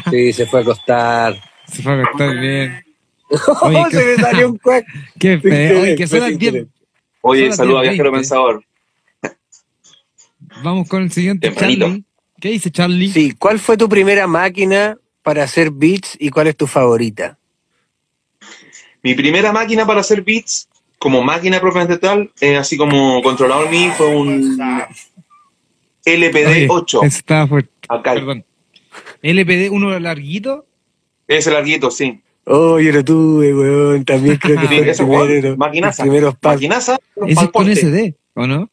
Sí, 0.09 0.33
se 0.33 0.45
fue 0.45 0.59
a 0.59 0.61
acostar. 0.63 1.41
Se 1.67 1.81
fue 1.81 1.93
a 1.93 2.03
acostar 2.03 2.37
bien. 2.39 2.83
Oye, 3.61 3.77
Oye, 3.77 3.91
se 3.91 4.05
me 4.05 4.15
salió 4.17 4.49
un 4.49 4.57
cuac. 4.57 4.85
Qué 5.19 5.39
feo. 5.39 5.81
Oye, 5.81 5.95
que 5.95 6.05
10. 6.05 6.37
querer. 6.37 6.67
Oye, 7.21 7.41
Son 7.41 7.47
las 7.49 7.57
saludos 7.57 7.79
a 7.79 7.83
10:20. 7.83 7.89
Viajero 7.89 8.11
Pensador. 8.11 8.63
Vamos 10.63 10.87
con 10.87 11.03
el 11.03 11.11
siguiente, 11.11 11.47
Tempranito. 11.47 11.85
Charlie. 11.87 12.03
¿Qué 12.39 12.49
dice 12.49 12.71
Charlie? 12.71 13.11
Sí, 13.11 13.33
¿cuál 13.37 13.59
fue 13.59 13.77
tu 13.77 13.89
primera 13.89 14.27
máquina 14.27 14.97
para 15.23 15.43
hacer 15.43 15.71
beats 15.71 16.15
y 16.19 16.29
cuál 16.29 16.47
es 16.47 16.55
tu 16.55 16.67
favorita? 16.67 17.37
Mi 19.01 19.15
primera 19.15 19.51
máquina 19.51 19.85
para 19.85 20.01
hacer 20.01 20.21
beats, 20.21 20.67
como 20.99 21.21
máquina 21.23 21.59
propiamente 21.59 21.97
tal, 21.97 22.31
eh, 22.41 22.57
así 22.57 22.77
como 22.77 23.21
controlador 23.21 23.69
mío, 23.69 23.91
fue 23.97 24.07
un 24.15 24.57
LPD 26.05 26.47
Oye, 26.47 26.67
8. 26.69 27.03
ese 27.03 27.17
estaba 27.19 27.47
fuerte. 27.47 27.71
Acá. 27.89 28.13
Perdón. 28.13 28.45
LPD, 29.21 29.69
uno 29.71 29.97
larguito. 29.99 30.65
Ese 31.27 31.51
larguito, 31.51 31.89
sí. 31.91 32.21
Oh, 32.45 32.79
yo 32.79 32.91
lo 32.91 33.03
tuve, 33.03 33.53
weón. 33.55 34.05
También 34.05 34.37
creo 34.37 34.55
que 34.61 34.67
Sí, 34.67 34.67
fue 34.67 34.77
el 34.83 34.89
ese 34.89 35.03
primero, 35.03 35.57
maquinaza. 35.57 36.03
primeros. 36.03 36.35
Maquinaza, 36.41 36.99
Ese 37.27 37.43
es 37.43 37.49
con. 37.49 37.67
SD, 37.69 38.15
¿o 38.35 38.45
no? 38.45 38.69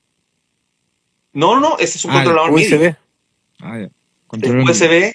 No, 1.33 1.59
no, 1.59 1.79
ese 1.79 1.97
es 1.97 2.05
un 2.05 2.11
Ah, 2.11 2.15
controlador 2.17 2.53
MIDI. 2.53 2.75
USB. 2.75 2.97
Ah, 3.61 3.79
ya. 3.81 3.89
Controlador. 4.27 4.71
USB, 4.71 5.15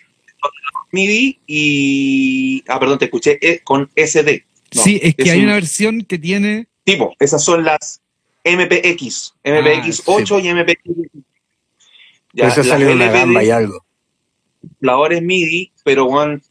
MIDI 0.92 1.40
y. 1.46 2.64
Ah, 2.68 2.80
perdón, 2.80 2.98
te 2.98 3.06
escuché 3.06 3.38
eh, 3.42 3.62
con 3.64 3.90
SD. 3.96 4.44
No, 4.76 4.82
sí, 4.82 5.00
es 5.04 5.14
que 5.16 5.24
es 5.24 5.30
hay 5.30 5.40
un- 5.40 5.46
una 5.46 5.54
versión 5.54 6.02
que 6.02 6.18
tiene. 6.18 6.68
Tipo, 6.84 7.14
esas 7.20 7.44
son 7.44 7.64
las 7.64 8.02
MPX, 8.44 9.36
MPX 9.44 10.00
Ah, 10.00 10.04
8 10.06 10.40
y 10.40 10.48
MPX. 10.50 10.82
Pero 12.34 12.48
eso 12.48 12.62
una 12.62 12.76
LPD, 13.06 13.14
gamba 13.14 13.44
y 13.44 13.50
algo. 13.52 13.86
Controladores 14.62 15.22
MIDI, 15.22 15.72
pero 15.84 16.06
weón, 16.06 16.42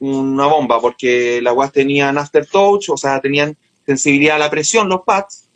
una 0.00 0.46
bomba, 0.46 0.80
porque 0.80 1.40
las 1.42 1.54
guas 1.54 1.72
tenían 1.72 2.18
aftertouch, 2.18 2.90
o 2.90 2.96
sea, 2.96 3.20
tenían 3.20 3.56
sensibilidad 3.86 4.36
a 4.36 4.38
la 4.38 4.50
presión 4.50 4.88
los 4.88 5.02
pads, 5.02 5.48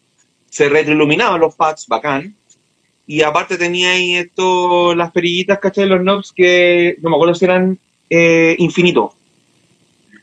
se 0.50 0.68
retroiluminaban 0.68 1.40
los 1.40 1.54
pads, 1.54 1.86
bacán. 1.86 2.34
Y 3.06 3.22
aparte 3.22 3.56
tenía 3.56 3.92
ahí 3.92 4.16
esto, 4.16 4.94
las 4.94 5.10
perillitas, 5.12 5.58
¿cachai? 5.58 5.86
Los 5.86 6.00
knobs 6.00 6.32
que 6.32 6.96
no 7.00 7.08
me 7.10 7.16
acuerdo 7.16 7.34
si 7.34 7.44
eran 7.46 7.78
eh, 8.10 8.54
infinito. 8.58 9.14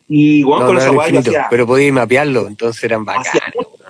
Y 0.07 0.43
weón, 0.43 0.59
No, 0.59 0.65
con 0.67 0.75
no 0.75 0.81
esa 0.81 0.91
guay 0.91 1.09
infinito, 1.09 1.31
hacía, 1.31 1.47
pero 1.49 1.65
podía 1.65 1.91
mapearlo, 1.91 2.47
entonces 2.47 2.83
eran 2.83 3.03
hacía 3.07 3.41
bacanas. 3.41 3.53
mucho, 3.55 3.89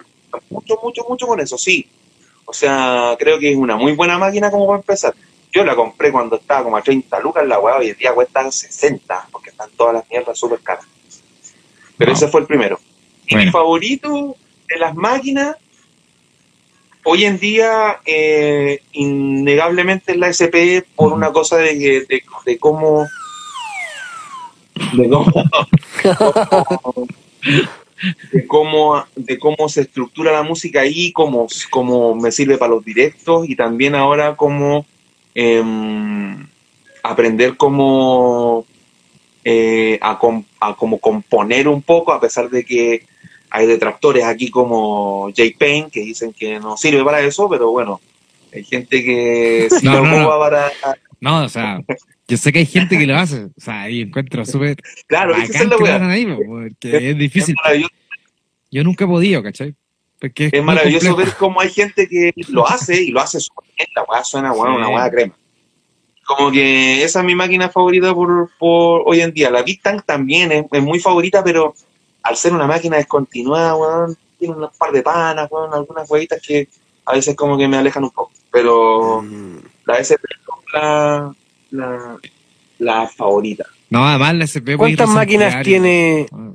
mucho, 0.50 0.80
mucho, 0.82 1.06
mucho 1.10 1.28
con 1.28 1.40
eso, 1.42 1.58
sí. 1.58 1.88
O 2.46 2.54
sea, 2.54 3.16
creo 3.20 3.40
que 3.40 3.52
es 3.52 3.58
una 3.58 3.76
muy 3.76 3.94
buena 3.94 4.18
máquina 4.18 4.50
como 4.50 4.68
para 4.68 4.80
empezar. 4.80 5.14
Yo 5.56 5.64
la 5.64 5.74
compré 5.74 6.12
cuando 6.12 6.36
estaba 6.36 6.64
como 6.66 6.76
a 6.76 6.82
30 6.82 7.18
lucas, 7.22 7.48
la 7.48 7.60
weá 7.60 7.78
hoy 7.78 7.88
en 7.92 7.96
día 7.98 8.12
cuesta 8.14 8.52
60, 8.52 9.30
porque 9.32 9.52
están 9.52 9.70
todas 9.78 9.94
las 9.94 10.10
mierdas 10.10 10.38
súper 10.38 10.60
caras. 10.60 10.84
Pero 11.98 12.12
Wow. 12.12 12.18
ese 12.18 12.28
fue 12.28 12.42
el 12.42 12.48
primero. 12.48 12.78
Y 13.26 13.38
mi 13.38 13.50
favorito 13.50 14.36
de 14.68 14.78
las 14.78 14.94
máquinas, 14.96 15.56
hoy 17.06 17.24
en 17.24 17.40
día, 17.40 18.02
eh, 18.06 18.82
innegablemente 18.92 20.12
es 20.12 20.18
la 20.18 20.28
SP 20.28 20.84
por 20.94 21.14
una 21.14 21.32
cosa 21.32 21.56
de, 21.56 21.74
de, 21.74 22.24
de 22.46 22.58
cómo... 22.60 23.08
De 24.92 25.08
cómo, 25.08 25.32
de 28.34 28.46
cómo 28.46 29.06
de 29.16 29.40
cómo 29.40 29.70
se 29.70 29.82
estructura 29.82 30.34
la 30.34 30.44
música 30.44 30.82
ahí, 30.82 31.14
cómo, 31.14 31.48
cómo 31.70 32.14
me 32.14 32.34
sirve 32.34 32.58
para 32.58 32.74
los 32.74 32.84
directos 32.84 33.48
y 33.48 33.56
también 33.56 33.96
ahora 33.96 34.36
cómo 34.36 34.86
em, 35.36 36.48
aprender 37.04 37.56
cómo 37.58 38.66
eh, 39.44 40.00
a, 40.02 40.18
com- 40.18 40.44
a 40.60 40.76
como 40.76 40.98
componer 41.00 41.68
un 41.68 41.82
poco, 41.82 42.12
a 42.14 42.20
pesar 42.20 42.50
de 42.50 42.64
que 42.66 43.06
hay 43.52 43.68
detractores 43.68 44.24
aquí 44.26 44.50
como 44.50 45.32
Jay 45.36 45.52
Payne 45.54 45.90
que 45.92 46.00
dicen 46.02 46.34
que 46.34 46.60
no 46.60 46.76
sirve 46.78 47.04
para 47.04 47.22
eso, 47.22 47.48
pero 47.50 47.70
bueno, 47.70 48.02
hay 48.52 48.64
gente 48.64 49.04
que 49.04 49.68
sí 49.80 49.86
No, 49.86 50.04
no, 50.04 50.40
para... 50.40 50.72
No, 51.22 51.44
o 51.44 51.50
sea, 51.50 51.80
yo 52.28 52.38
sé 52.38 52.52
que 52.52 52.60
hay 52.60 52.66
gente 52.66 52.98
que 52.98 53.06
lo 53.06 53.16
hace. 53.16 53.46
O 53.46 53.52
sea, 53.62 53.84
ahí 53.84 54.02
encuentro 54.02 54.46
súper 54.46 54.78
Claro, 55.08 55.36
esa 55.36 55.64
es 55.64 55.70
la 55.70 55.78
que 55.78 55.90
ahí, 55.92 56.26
porque 56.26 56.98
es 56.98 57.04
Es 57.04 57.18
difícil. 57.18 57.56
Yo 58.72 58.84
nunca 58.84 59.06
he 59.06 59.08
podido, 59.08 59.42
¿cachai? 59.42 59.76
Porque 60.30 60.50
es, 60.58 60.64
maravilloso 60.64 61.08
complejo. 61.08 61.30
ver 61.32 61.38
cómo 61.38 61.62
hay 61.62 61.70
gente 61.70 62.08
que 62.08 62.32
lo 62.50 62.68
hace 62.68 63.02
y 63.04 63.12
lo 63.12 63.22
hace 63.22 63.40
súper 63.40 63.66
bien. 63.78 63.88
La 63.96 64.04
weá 64.04 64.24
suena 64.24 64.52
weón, 64.52 64.74
Sí. 64.74 64.78
una 64.80 64.90
weá 64.90 65.10
crema. 65.12 65.36
Como 66.26 66.52
que 66.52 67.04
esa 67.04 67.20
es 67.20 67.26
mi 67.26 67.36
máquina 67.36 67.70
favorita 67.70 68.14
por, 68.14 68.50
por 68.58 69.04
hoy 69.06 69.22
en 69.22 69.32
día. 69.32 69.52
La 69.52 69.62
Big 69.62 69.82
Tank 69.82 70.04
también 70.06 70.52
es, 70.52 70.66
es 70.72 70.82
muy 70.84 71.00
favorita, 71.00 71.44
pero 71.44 71.74
al 72.24 72.36
ser 72.36 72.54
una 72.54 72.66
máquina 72.66 72.98
descontinuada, 72.98 73.76
weón, 73.76 74.18
tiene 74.40 74.56
un 74.56 74.68
par 74.78 74.92
de 74.92 75.04
panas, 75.04 75.48
weón, 75.52 75.74
algunas 75.74 76.10
huevitas 76.10 76.42
que 76.42 76.68
a 77.06 77.14
veces 77.14 77.36
como 77.36 77.58
que 77.58 77.68
me 77.68 77.78
alejan 77.78 78.04
un 78.06 78.10
poco. 78.12 78.32
Pero 78.52 79.22
Mm. 79.22 79.58
la 79.86 79.98
SP 80.02 80.26
es 80.26 80.40
la, 80.74 81.32
la, 81.72 82.18
la 82.80 83.08
favorita. 83.08 83.66
No, 83.92 84.04
además 84.08 84.34
la 84.36 84.44
SP 84.50 84.76
¿Cuántas 84.78 85.10
máquinas 85.10 85.62
tiene 85.64 86.26
Ah. 86.32 86.52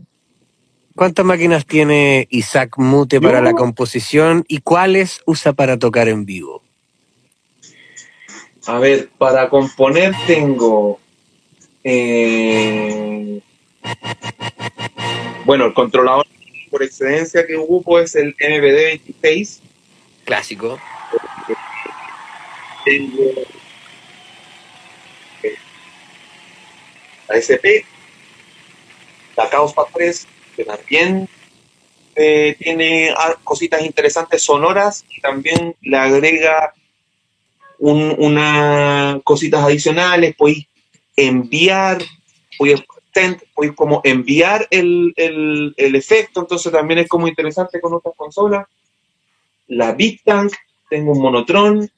Cuántas 1.00 1.24
máquinas 1.24 1.64
tiene 1.64 2.26
Isaac 2.28 2.76
Mute 2.76 3.22
para 3.22 3.38
Yo- 3.38 3.44
la 3.44 3.52
composición 3.54 4.44
y 4.48 4.58
cuáles 4.58 5.22
usa 5.24 5.54
para 5.54 5.78
tocar 5.78 6.08
en 6.08 6.26
vivo? 6.26 6.62
A 8.66 8.78
ver, 8.78 9.08
para 9.16 9.48
componer 9.48 10.12
tengo. 10.26 11.00
eh, 11.84 13.40
bueno, 15.46 15.64
el 15.64 15.72
controlador 15.72 16.26
por 16.70 16.82
excelencia 16.82 17.46
que 17.46 17.56
ocupo 17.56 17.98
es 17.98 18.14
el 18.14 18.36
MPD26. 18.36 19.60
Clásico. 20.26 20.78
Tengo. 22.84 23.22
eh, 25.44 25.56
La 27.26 27.36
SP. 27.40 27.86
La 29.38 29.48
Chaos 29.48 29.72
Pad 29.72 29.84
3, 29.94 30.26
también 30.64 31.28
eh, 32.14 32.56
tiene 32.58 33.14
cositas 33.44 33.82
interesantes 33.82 34.42
sonoras 34.42 35.04
y 35.10 35.20
también 35.20 35.74
le 35.80 35.96
agrega 35.96 36.74
un, 37.78 38.14
una 38.18 39.20
cositas 39.24 39.64
adicionales, 39.64 40.34
podéis 40.36 40.66
enviar, 41.16 42.02
como 43.74 44.00
enviar 44.04 44.66
el, 44.70 45.12
el, 45.16 45.74
el 45.76 45.94
efecto, 45.96 46.40
entonces 46.40 46.70
también 46.72 47.00
es 47.00 47.08
como 47.08 47.26
interesante 47.26 47.80
con 47.80 47.94
otras 47.94 48.14
consolas. 48.16 48.66
La 49.66 49.92
Big 49.92 50.22
Tank, 50.24 50.52
tengo 50.88 51.12
un 51.12 51.22
Monotron 51.22 51.90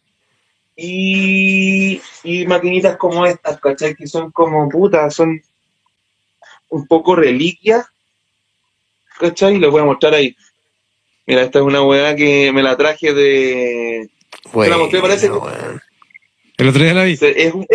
y, 0.77 2.01
y 2.23 2.47
maquinitas 2.47 2.97
como 2.97 3.27
estas, 3.27 3.59
¿cachai? 3.61 3.95
Que 3.95 4.07
son 4.07 4.31
como 4.31 4.69
putas, 4.69 5.15
son 5.15 5.41
un 6.69 6.87
poco 6.87 7.15
reliquias, 7.15 7.87
¿cachai? 9.23 9.59
Les 9.59 9.71
voy 9.71 9.81
a 9.81 9.85
mostrar 9.85 10.15
ahí. 10.15 10.37
Mira, 11.27 11.43
esta 11.43 11.61
es 11.61 11.65
una 11.65 11.83
weá 11.83 12.15
que 12.17 12.53
me 12.53 12.63
la 12.63 12.77
traje 12.77 13.15
de, 13.15 14.11
Bueno, 14.53 14.79
mostré, 14.79 15.01
parece. 15.01 15.31
El 16.59 16.69
otro 16.69 16.83
día 16.83 16.95
la 16.95 17.05
vi. 17.05 17.13
Es, 17.13 17.23
es, 17.23 17.55
un- 17.55 17.67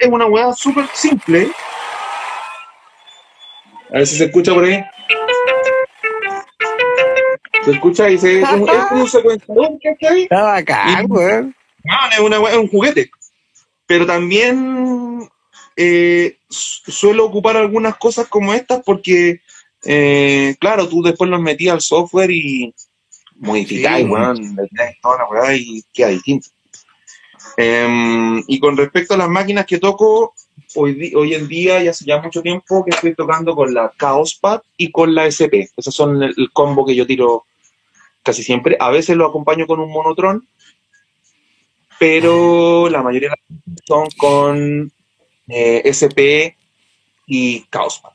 es 0.00 0.08
una 0.08 0.26
hueá 0.26 0.52
súper 0.54 0.86
simple. 0.94 1.48
A 3.90 3.98
ver 3.98 4.06
si 4.06 4.16
se 4.16 4.24
escucha 4.24 4.52
por 4.54 4.64
ahí. 4.64 4.82
Se 7.64 7.70
escucha 7.70 8.10
y 8.10 8.18
se, 8.18 8.40
es, 8.40 8.48
un, 8.50 8.68
es 8.68 8.84
como 8.86 9.02
un 9.02 9.08
secuenciador, 9.08 9.70
¿cachai? 9.82 10.22
Está 10.24 10.42
bacán, 10.42 11.06
weón. 11.08 11.54
No, 11.84 11.94
es, 12.12 12.18
una 12.18 12.50
es 12.50 12.56
un 12.56 12.68
juguete. 12.68 13.10
Pero 13.86 14.06
también 14.06 15.28
eh, 15.76 16.38
su- 16.48 16.90
suelo 16.90 17.24
ocupar 17.26 17.56
algunas 17.56 17.96
cosas 17.96 18.26
como 18.28 18.52
estas 18.52 18.82
porque, 18.84 19.40
eh, 19.86 20.56
claro, 20.58 20.88
tú 20.88 21.02
después 21.02 21.30
los 21.30 21.40
metías 21.40 21.74
al 21.74 21.80
software 21.80 22.30
y 22.30 22.74
modificáis, 23.36 24.06
Sí. 24.06 24.56
tiráis 24.70 25.00
toda 25.02 25.18
la 25.18 25.28
hueá 25.28 25.56
y 25.56 25.82
queda 25.92 26.08
distinto. 26.08 26.48
Em, 27.56 28.42
y 28.46 28.58
con 28.58 28.76
respecto 28.76 29.14
a 29.14 29.18
las 29.18 29.28
máquinas 29.28 29.66
que 29.66 29.78
toco, 29.78 30.34
hoy, 30.76 31.34
en 31.34 31.46
día, 31.48 31.82
ya 31.82 31.90
hace 31.90 32.04
ya 32.04 32.20
mucho 32.20 32.42
tiempo 32.42 32.84
que 32.84 32.90
estoy 32.90 33.14
tocando 33.14 33.54
con 33.54 33.72
la 33.72 33.92
Chaos 33.98 34.34
Pad 34.34 34.62
y 34.76 34.90
con 34.90 35.14
la 35.14 35.26
SP. 35.28 35.70
Esos 35.76 35.94
son 35.94 36.22
el, 36.22 36.34
el 36.36 36.50
combo 36.52 36.84
que 36.84 36.94
yo 36.94 37.06
tiro 37.06 37.44
casi 38.22 38.42
siempre. 38.42 38.76
A 38.80 38.90
veces 38.90 39.16
lo 39.16 39.26
acompaño 39.26 39.66
con 39.66 39.80
un 39.80 39.92
monotron, 39.92 40.48
pero 41.98 42.88
la 42.88 43.02
mayoría 43.02 43.30
de 43.30 43.36
las 43.36 43.84
son 43.86 44.08
con 44.16 44.92
eh, 45.48 45.82
SP 45.84 46.56
y 47.26 47.60
Chaos 47.70 48.00
Pad. 48.00 48.13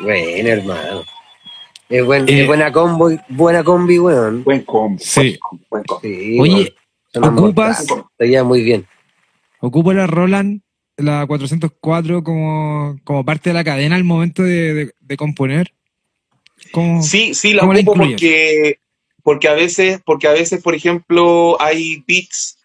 Bueno, 0.00 0.48
hermano. 0.48 1.02
Es, 1.88 2.04
buen, 2.04 2.28
Eh. 2.28 2.42
es 2.42 2.46
buena 2.46 2.70
combo, 2.72 3.10
buena 3.28 3.64
combi, 3.64 3.98
weón. 3.98 4.44
Buen 4.44 4.62
combo. 4.62 4.98
Sí. 5.00 5.38
Buen 5.70 5.84
combo. 5.84 6.02
Sí, 6.02 6.38
Oye, 6.38 6.74
¿ocupas- 7.14 7.86
ya 8.18 8.44
muy 8.44 8.62
bien. 8.62 8.86
Ocupo 9.60 9.92
la 9.92 10.06
Roland, 10.06 10.60
la 10.96 11.26
404, 11.26 12.22
como, 12.22 12.98
como 13.04 13.24
parte 13.24 13.50
de 13.50 13.54
la 13.54 13.64
cadena 13.64 13.96
al 13.96 14.04
momento 14.04 14.42
de, 14.42 14.74
de- 14.74 14.92
de 15.00 15.16
componer. 15.16 15.72
¿Cómo? 16.72 17.02
Sí, 17.02 17.34
sí, 17.34 17.54
la 17.54 17.60
¿Cómo 17.60 17.72
la 17.72 17.80
ocupo 17.80 17.94
porque, 17.96 18.78
porque 19.22 19.48
a 19.48 19.54
veces, 19.54 20.00
porque 20.04 20.28
a 20.28 20.32
veces, 20.32 20.62
por 20.62 20.74
ejemplo, 20.74 21.56
hay 21.60 22.04
beats 22.06 22.58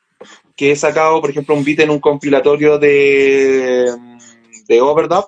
que 0.55 0.71
he 0.71 0.75
sacado, 0.75 1.21
por 1.21 1.29
ejemplo, 1.29 1.55
un 1.55 1.63
beat 1.63 1.79
en 1.79 1.89
un 1.89 1.99
compilatorio 1.99 2.77
de, 2.77 3.85
de 4.67 4.81
Overdub, 4.81 5.25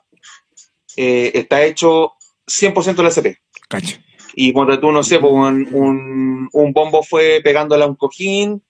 eh, 0.98 1.32
está 1.34 1.64
hecho 1.64 2.14
100% 2.48 3.02
la 3.04 3.10
SP. 3.10 3.38
Cacho. 3.68 3.98
Y 4.36 4.52
cuando 4.52 4.80
tú, 4.80 4.92
no 4.92 5.02
sé, 5.04 5.20
pues, 5.20 5.32
un, 5.32 5.68
un, 5.72 6.50
un 6.52 6.74
bombo 6.74 7.04
fue 7.04 7.40
pegándole 7.44 7.84
a 7.84 7.88
un 7.88 7.96
cojín, 7.96 8.62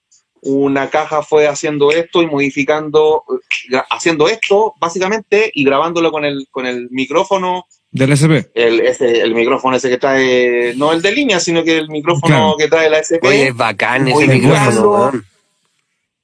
una 0.42 0.88
caja 0.90 1.22
fue 1.22 1.48
haciendo 1.48 1.90
esto 1.90 2.22
y 2.22 2.26
modificando, 2.26 3.24
eh, 3.72 3.80
haciendo 3.90 4.28
esto, 4.28 4.74
básicamente, 4.78 5.50
y 5.52 5.64
grabándolo 5.64 6.12
con 6.12 6.24
el, 6.24 6.46
con 6.50 6.66
el 6.66 6.88
micrófono 6.90 7.66
Del 7.90 8.12
SP. 8.14 8.46
El, 8.54 8.80
ese, 8.80 9.22
el 9.22 9.34
micrófono 9.34 9.76
ese 9.76 9.88
que 9.88 9.98
trae, 9.98 10.74
no 10.76 10.92
el 10.92 11.02
de 11.02 11.12
línea, 11.12 11.40
sino 11.40 11.64
que 11.64 11.78
el 11.78 11.88
micrófono 11.88 12.26
Claro. 12.26 12.56
que 12.56 12.68
trae 12.68 12.88
la 12.88 12.98
SP. 13.02 13.26
Oye, 13.26 13.48
es 13.48 13.56
bacán 13.56 14.06
ese 14.06 14.26
micrófono. 14.28 15.12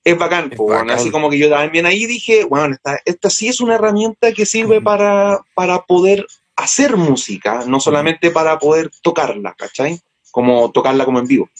Es 0.04 0.18
bacán, 0.18 0.48
Es 0.50 0.56
po, 0.56 0.72
así 0.72 1.10
como 1.10 1.30
que 1.30 1.38
yo 1.38 1.48
también 1.48 1.86
ahí 1.86 2.06
dije, 2.06 2.44
bueno, 2.44 2.74
esta, 2.74 2.98
esta 3.04 3.30
sí 3.30 3.48
es 3.48 3.60
una 3.60 3.76
herramienta 3.76 4.32
que 4.32 4.46
sirve 4.46 4.80
para, 4.80 5.40
para 5.54 5.82
poder 5.82 6.26
hacer 6.56 6.96
música, 6.96 7.64
no 7.66 7.80
solamente 7.80 8.30
para 8.30 8.58
poder 8.58 8.90
tocarla, 9.02 9.54
¿cachai? 9.54 10.00
Como 10.30 10.70
tocarla 10.72 11.04
como 11.04 11.20
en 11.20 11.26
vivo. 11.26 11.50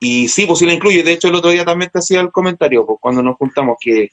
Y 0.00 0.28
sí, 0.28 0.46
pues 0.46 0.60
sí 0.60 0.66
la 0.66 0.72
incluye. 0.72 1.02
De 1.02 1.12
hecho, 1.12 1.28
el 1.28 1.34
otro 1.34 1.50
día 1.50 1.64
también 1.64 1.90
te 1.90 1.98
hacía 1.98 2.20
el 2.20 2.30
comentario, 2.30 2.86
pues 2.86 2.98
cuando 3.00 3.22
nos 3.22 3.36
juntamos, 3.36 3.76
que 3.80 4.10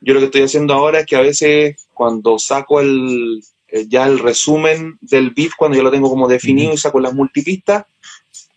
yo 0.00 0.14
lo 0.14 0.20
que 0.20 0.26
estoy 0.26 0.42
haciendo 0.42 0.74
ahora 0.74 1.00
es 1.00 1.06
que 1.06 1.16
a 1.16 1.20
veces 1.20 1.88
cuando 1.92 2.38
saco 2.38 2.80
el, 2.80 3.42
ya 3.88 4.06
el 4.06 4.18
resumen 4.18 4.98
del 5.00 5.30
beat, 5.30 5.52
cuando 5.56 5.76
yo 5.76 5.82
lo 5.82 5.90
tengo 5.90 6.08
como 6.08 6.28
definido 6.28 6.72
y 6.72 6.78
saco 6.78 7.00
las 7.00 7.14
multipistas, 7.14 7.84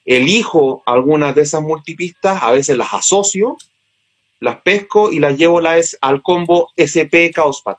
elijo 0.06 0.84
algunas 0.86 1.36
de 1.36 1.42
esas 1.42 1.62
multipistas, 1.62 2.42
a 2.42 2.52
veces 2.52 2.78
las 2.78 2.94
asocio, 2.94 3.58
las 4.40 4.62
pesco 4.62 5.12
y 5.12 5.20
las 5.20 5.38
llevo 5.38 5.62
las, 5.62 5.98
al 6.02 6.22
combo 6.22 6.72
SP 6.76 7.32
Chaospad. 7.34 7.78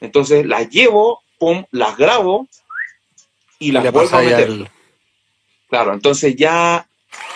Entonces 0.00 0.46
las 0.46 0.68
llevo, 0.68 1.22
pum, 1.38 1.64
las 1.70 1.96
grabo 1.96 2.46
y 3.58 3.68
Y 3.68 3.72
las 3.72 3.84
le 3.84 3.90
vuelvo 3.90 4.16
a 4.16 4.22
meter. 4.22 4.70
Claro, 5.68 5.94
entonces 5.94 6.36
ya 6.36 6.86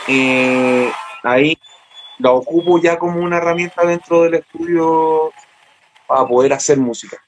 eh, 0.06 0.90
ahí 1.22 1.58
la 2.18 2.32
ocupo 2.32 2.78
ya 2.78 2.98
como 2.98 3.20
una 3.20 3.38
herramienta 3.38 3.84
dentro 3.84 4.22
del 4.22 4.34
estudio 4.34 5.32
para 6.06 6.26
poder 6.26 6.52
hacer 6.52 6.78
música. 6.78 7.18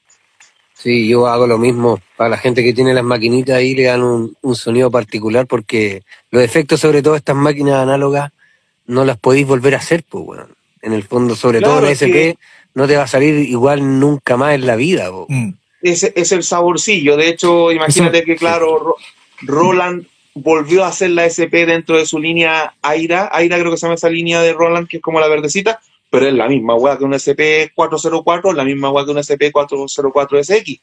Sí, 0.73 1.07
yo 1.07 1.27
hago 1.27 1.47
lo 1.47 1.57
mismo. 1.57 1.99
Para 2.15 2.29
la 2.29 2.37
gente 2.37 2.63
que 2.63 2.73
tiene 2.73 2.93
las 2.93 3.03
maquinitas 3.03 3.55
ahí 3.55 3.73
le 3.73 3.83
dan 3.83 4.03
un, 4.03 4.37
un 4.41 4.55
sonido 4.55 4.91
particular 4.91 5.47
porque 5.47 6.03
los 6.29 6.43
efectos, 6.43 6.79
sobre 6.79 7.01
todo 7.01 7.15
estas 7.15 7.35
máquinas 7.35 7.75
análogas, 7.75 8.31
no 8.85 9.05
las 9.05 9.17
podéis 9.17 9.47
volver 9.47 9.75
a 9.75 9.79
hacer, 9.79 10.03
pues, 10.07 10.23
weón. 10.25 10.62
En 10.83 10.93
el 10.93 11.03
fondo, 11.03 11.35
sobre 11.35 11.59
Claro, 11.59 11.75
todo 11.77 11.85
en 11.87 11.91
es 11.93 12.01
SP, 12.03 12.11
que- 12.11 12.37
no 12.75 12.85
te 12.87 12.95
va 12.97 13.03
a 13.03 13.07
salir 13.07 13.35
igual 13.49 13.99
nunca 13.99 14.37
más 14.37 14.53
en 14.53 14.67
la 14.67 14.75
vida. 14.75 15.09
Mm. 15.27 15.49
Ese 15.81 16.13
es 16.15 16.31
el 16.31 16.43
saborcillo. 16.43 17.17
De 17.17 17.29
hecho, 17.29 17.71
imagínate 17.71 18.23
que, 18.23 18.35
claro, 18.35 18.77
Ro- 18.79 18.95
Roland 19.41 20.05
volvió 20.35 20.83
a 20.83 20.87
hacer 20.89 21.09
la 21.11 21.25
SP 21.27 21.65
dentro 21.65 21.97
de 21.97 22.05
su 22.05 22.19
línea 22.19 22.73
Aira. 22.81 23.29
Aira 23.31 23.57
creo 23.59 23.71
que 23.71 23.77
se 23.77 23.85
llama 23.85 23.95
esa 23.95 24.09
línea 24.09 24.41
de 24.41 24.53
Roland, 24.53 24.87
que 24.87 24.97
es 24.97 25.03
como 25.03 25.19
la 25.19 25.27
verdecita, 25.27 25.79
pero 26.09 26.27
es 26.27 26.33
la 26.33 26.47
misma 26.49 26.75
weá 26.75 26.97
que 26.97 27.03
una 27.05 27.17
SP404, 27.17 28.53
la 28.53 28.63
misma 28.63 28.91
weá 28.91 29.05
que 29.05 29.11
una 29.11 29.21
SP404SX. 29.23 30.79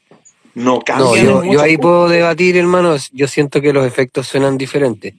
No 0.55 0.75
No, 0.75 0.81
cambian 0.81 1.25
yo, 1.27 1.45
yo 1.45 1.61
ahí 1.63 1.77
puedo 1.77 2.09
debatir, 2.09 2.57
hermano. 2.57 2.97
Yo 3.13 3.29
siento 3.29 3.61
que 3.61 3.73
los 3.73 3.87
efectos 3.87 4.27
suenan 4.27 4.59
diferentes. 4.59 5.15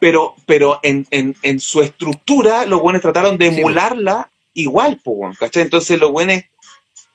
Pero, 0.00 0.34
pero 0.46 0.80
en, 0.82 1.06
en, 1.10 1.36
en 1.42 1.60
su 1.60 1.82
estructura, 1.82 2.66
los 2.66 2.80
buenos 2.80 3.02
trataron 3.02 3.36
de 3.38 3.50
Sí, 3.50 3.58
emularla 3.58 4.30
igual, 4.54 5.00
weón, 5.04 5.34
¿cachai? 5.34 5.62
Entonces, 5.62 5.98
los 5.98 6.10
buenos, 6.10 6.42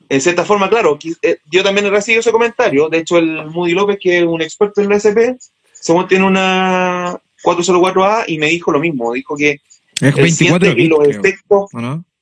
en 0.09 0.21
cierta 0.21 0.45
forma, 0.45 0.69
claro, 0.69 0.97
eh, 1.21 1.37
yo 1.51 1.63
también 1.63 1.87
he 1.87 1.89
recibido 1.89 2.21
ese 2.21 2.31
comentario. 2.31 2.89
De 2.89 2.99
hecho, 2.99 3.17
el 3.17 3.45
Moody 3.45 3.73
López, 3.73 3.97
que 4.01 4.19
es 4.19 4.25
un 4.25 4.41
experto 4.41 4.81
en 4.81 4.89
la 4.89 4.97
SP, 4.99 5.37
según 5.71 6.07
tiene 6.07 6.25
una 6.25 7.19
404A 7.43 8.25
y 8.27 8.37
me 8.37 8.47
dijo 8.47 8.71
lo 8.71 8.79
mismo. 8.79 9.13
Dijo 9.13 9.35
que 9.35 9.59
Es 9.99 10.17
él 10.17 10.31
siente 10.31 10.73
24 10.73 10.75
que 10.75 10.87
los 10.87 11.07
efectos 11.07 11.71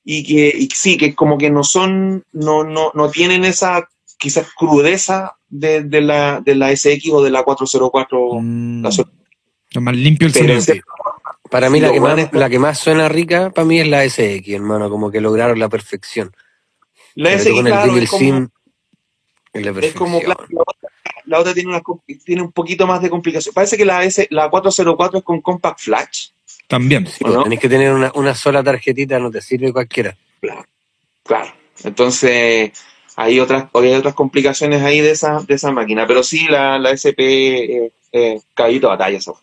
y 0.04 0.24
que 0.24 0.58
y 0.58 0.68
sí, 0.74 0.98
que 0.98 1.14
como 1.14 1.38
que 1.38 1.52
no 1.52 1.64
son, 1.64 2.24
no, 2.34 2.64
no, 2.64 2.92
no 2.94 3.12
tienen 3.12 3.46
esa 3.46 3.88
quizás 4.18 4.48
crudeza 4.56 5.36
de, 5.50 5.84
de 5.84 6.02
la, 6.02 6.42
de 6.42 6.56
la 6.56 6.76
SX 6.76 7.10
o 7.12 7.24
de 7.24 7.32
la 7.32 7.44
404. 7.44 8.30
Mm. 8.42 8.84
la 8.84 8.92
Es 9.72 9.82
más 9.82 9.96
limpio 9.96 10.28
el 10.28 10.34
sonido. 10.34 10.58
ese-. 10.58 10.82
Para 11.50 11.70
mí 11.70 11.80
Sí, 11.80 11.82
la 11.82 11.88
lo 11.88 11.94
que, 11.94 12.00
bueno 12.00 12.24
más, 12.24 12.34
la 12.34 12.50
que 12.50 12.60
más 12.60 12.80
suena 12.80 13.10
rica, 13.10 13.50
para 13.52 13.66
mí 13.66 13.80
es 13.80 13.88
la 13.88 14.08
SX, 14.08 14.48
hermano. 14.50 14.90
Como 14.90 15.12
que 15.12 15.22
lograron 15.22 15.60
la 15.60 15.70
perfección. 15.70 16.32
la 17.16 17.38
SX, 17.38 17.52
con 17.52 17.68
el 17.68 17.74
claro, 17.74 17.98
es 17.98 18.10
como, 18.10 18.20
Sim, 18.20 18.50
es 19.54 19.66
la 19.66 19.72
Es 19.82 19.94
como, 19.94 20.22
claro, 20.22 20.46
la 20.50 20.62
otra, 20.62 20.90
la 21.26 21.40
otra 21.40 21.54
tiene, 21.54 21.70
una, 21.70 21.82
tiene 22.26 22.42
un 22.42 22.52
poquito 22.52 22.88
más 22.88 23.02
de 23.02 23.10
complicación. 23.10 23.54
Parece 23.54 23.78
que 23.78 23.86
la, 23.86 24.04
S, 24.04 24.28
la 24.30 24.50
404 24.50 25.20
es 25.20 25.24
con 25.26 25.42
Compact 25.42 25.80
Flash. 25.80 26.30
También. 26.68 27.06
Sí, 27.08 27.18
¿o 27.22 27.28
pues, 27.28 27.34
no? 27.36 27.44
Tenés 27.44 27.60
que 27.60 27.70
tener 27.70 27.92
una, 27.92 28.12
una 28.16 28.34
sola 28.34 28.64
tarjetita, 28.64 29.20
no 29.20 29.30
te 29.30 29.42
sirve 29.42 29.74
cualquiera. 29.74 30.16
Claro. 31.24 31.54
Entonces, 31.84 32.72
hay 33.16 33.40
otras, 33.40 33.66
hay 33.74 33.94
otras 33.94 34.14
complicaciones 34.14 34.82
ahí 34.82 35.02
de 35.02 35.12
esa, 35.12 35.40
de 35.42 35.54
esa 35.54 35.72
máquina. 35.72 36.08
Pero 36.08 36.24
sí, 36.24 36.48
la, 36.48 36.80
la 36.80 36.92
SP, 36.96 37.20
eh, 37.22 37.92
eh, 38.12 38.42
caballito 38.54 38.88
de 38.88 38.92
batalla, 38.92 39.18
eso. 39.18 39.40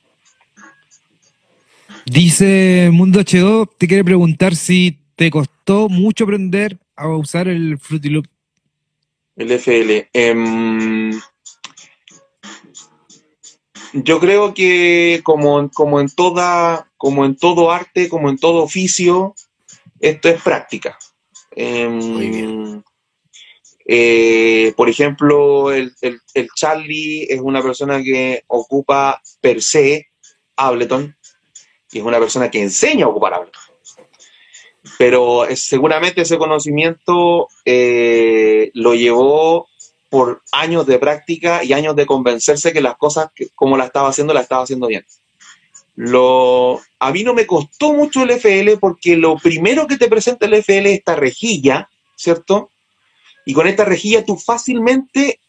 Dice 2.10 2.89
Mundo 2.90 3.20
H2, 3.20 3.68
te 3.76 3.86
quiere 3.86 4.02
preguntar 4.05 4.56
si 4.56 4.98
te 5.14 5.30
costó 5.30 5.89
mucho 5.90 6.24
aprender 6.24 6.78
a 6.97 7.09
usar 7.09 7.48
el 7.48 7.78
Fruity 7.78 8.09
Loop. 8.09 8.26
El 9.36 9.51
FL. 9.52 10.09
Em, 10.14 11.10
yo 13.93 14.18
creo 14.20 14.55
que 14.55 15.20
como, 15.22 15.70
como 15.70 16.01
en 16.01 16.09
toda, 16.09 16.90
como 16.97 17.26
en 17.26 17.36
todo 17.36 17.70
arte, 17.70 18.09
como 18.09 18.30
en 18.30 18.39
todo 18.39 18.62
oficio, 18.62 19.35
esto 20.01 20.30
es 20.30 20.40
práctica. 20.43 20.97
Em, 21.55 21.98
Muy 21.98 22.28
bien. 22.30 22.85
eh, 23.86 24.72
por 24.76 24.89
ejemplo, 24.89 25.72
el, 25.72 25.94
el- 26.01 26.20
el 26.32 26.48
Charlie 26.56 27.24
es 27.28 27.40
una 27.40 27.60
persona 27.62 28.02
que 28.02 28.44
ocupa 28.47 29.20
per 29.43 29.60
se 29.62 30.06
Ableton 30.56 31.14
y 31.93 31.98
es 31.98 32.05
una 32.05 32.19
persona 32.19 32.51
que 32.51 32.62
enseña 32.62 33.06
a 33.06 33.09
ocupar 33.09 33.35
Ableton. 33.35 33.62
Pero 34.98 35.44
es- 35.44 35.62
seguramente 35.62 36.23
ese 36.23 36.39
conocimiento 36.39 37.48
eh, 37.65 38.70
lo 38.74 38.94
llevó 38.94 39.69
por 40.09 40.43
años 40.52 40.86
de 40.86 40.98
práctica 40.98 41.62
y 41.62 41.73
años 41.73 41.94
de 41.97 42.06
convencerse 42.06 42.73
que 42.73 42.81
las 42.81 42.97
cosas 42.97 43.28
que- 43.35 43.48
como 43.55 43.77
la 43.77 43.85
estaba 43.86 44.09
haciendo, 44.09 44.32
la 44.32 44.40
estaba 44.40 44.62
haciendo 44.62 44.86
bien. 44.86 45.05
Lo, 45.97 46.81
a 47.01 47.10
mí 47.12 47.24
no 47.24 47.35
me 47.35 47.47
costó 47.47 47.93
mucho 47.93 48.23
el 48.23 48.31
FL 48.31 48.77
porque 48.78 49.16
lo 49.16 49.36
primero 49.36 49.86
que 49.86 49.97
te 49.98 50.09
presenta 50.09 50.47
el 50.47 50.55
FL 50.55 50.90
es 50.93 50.98
esta 50.98 51.16
rejilla, 51.16 51.90
¿cierto? 52.16 52.70
Y 53.44 53.52
con 53.52 53.66
esta 53.66 53.85
rejilla 53.85 54.24
tú 54.24 54.36
fácilmente, 54.36 55.40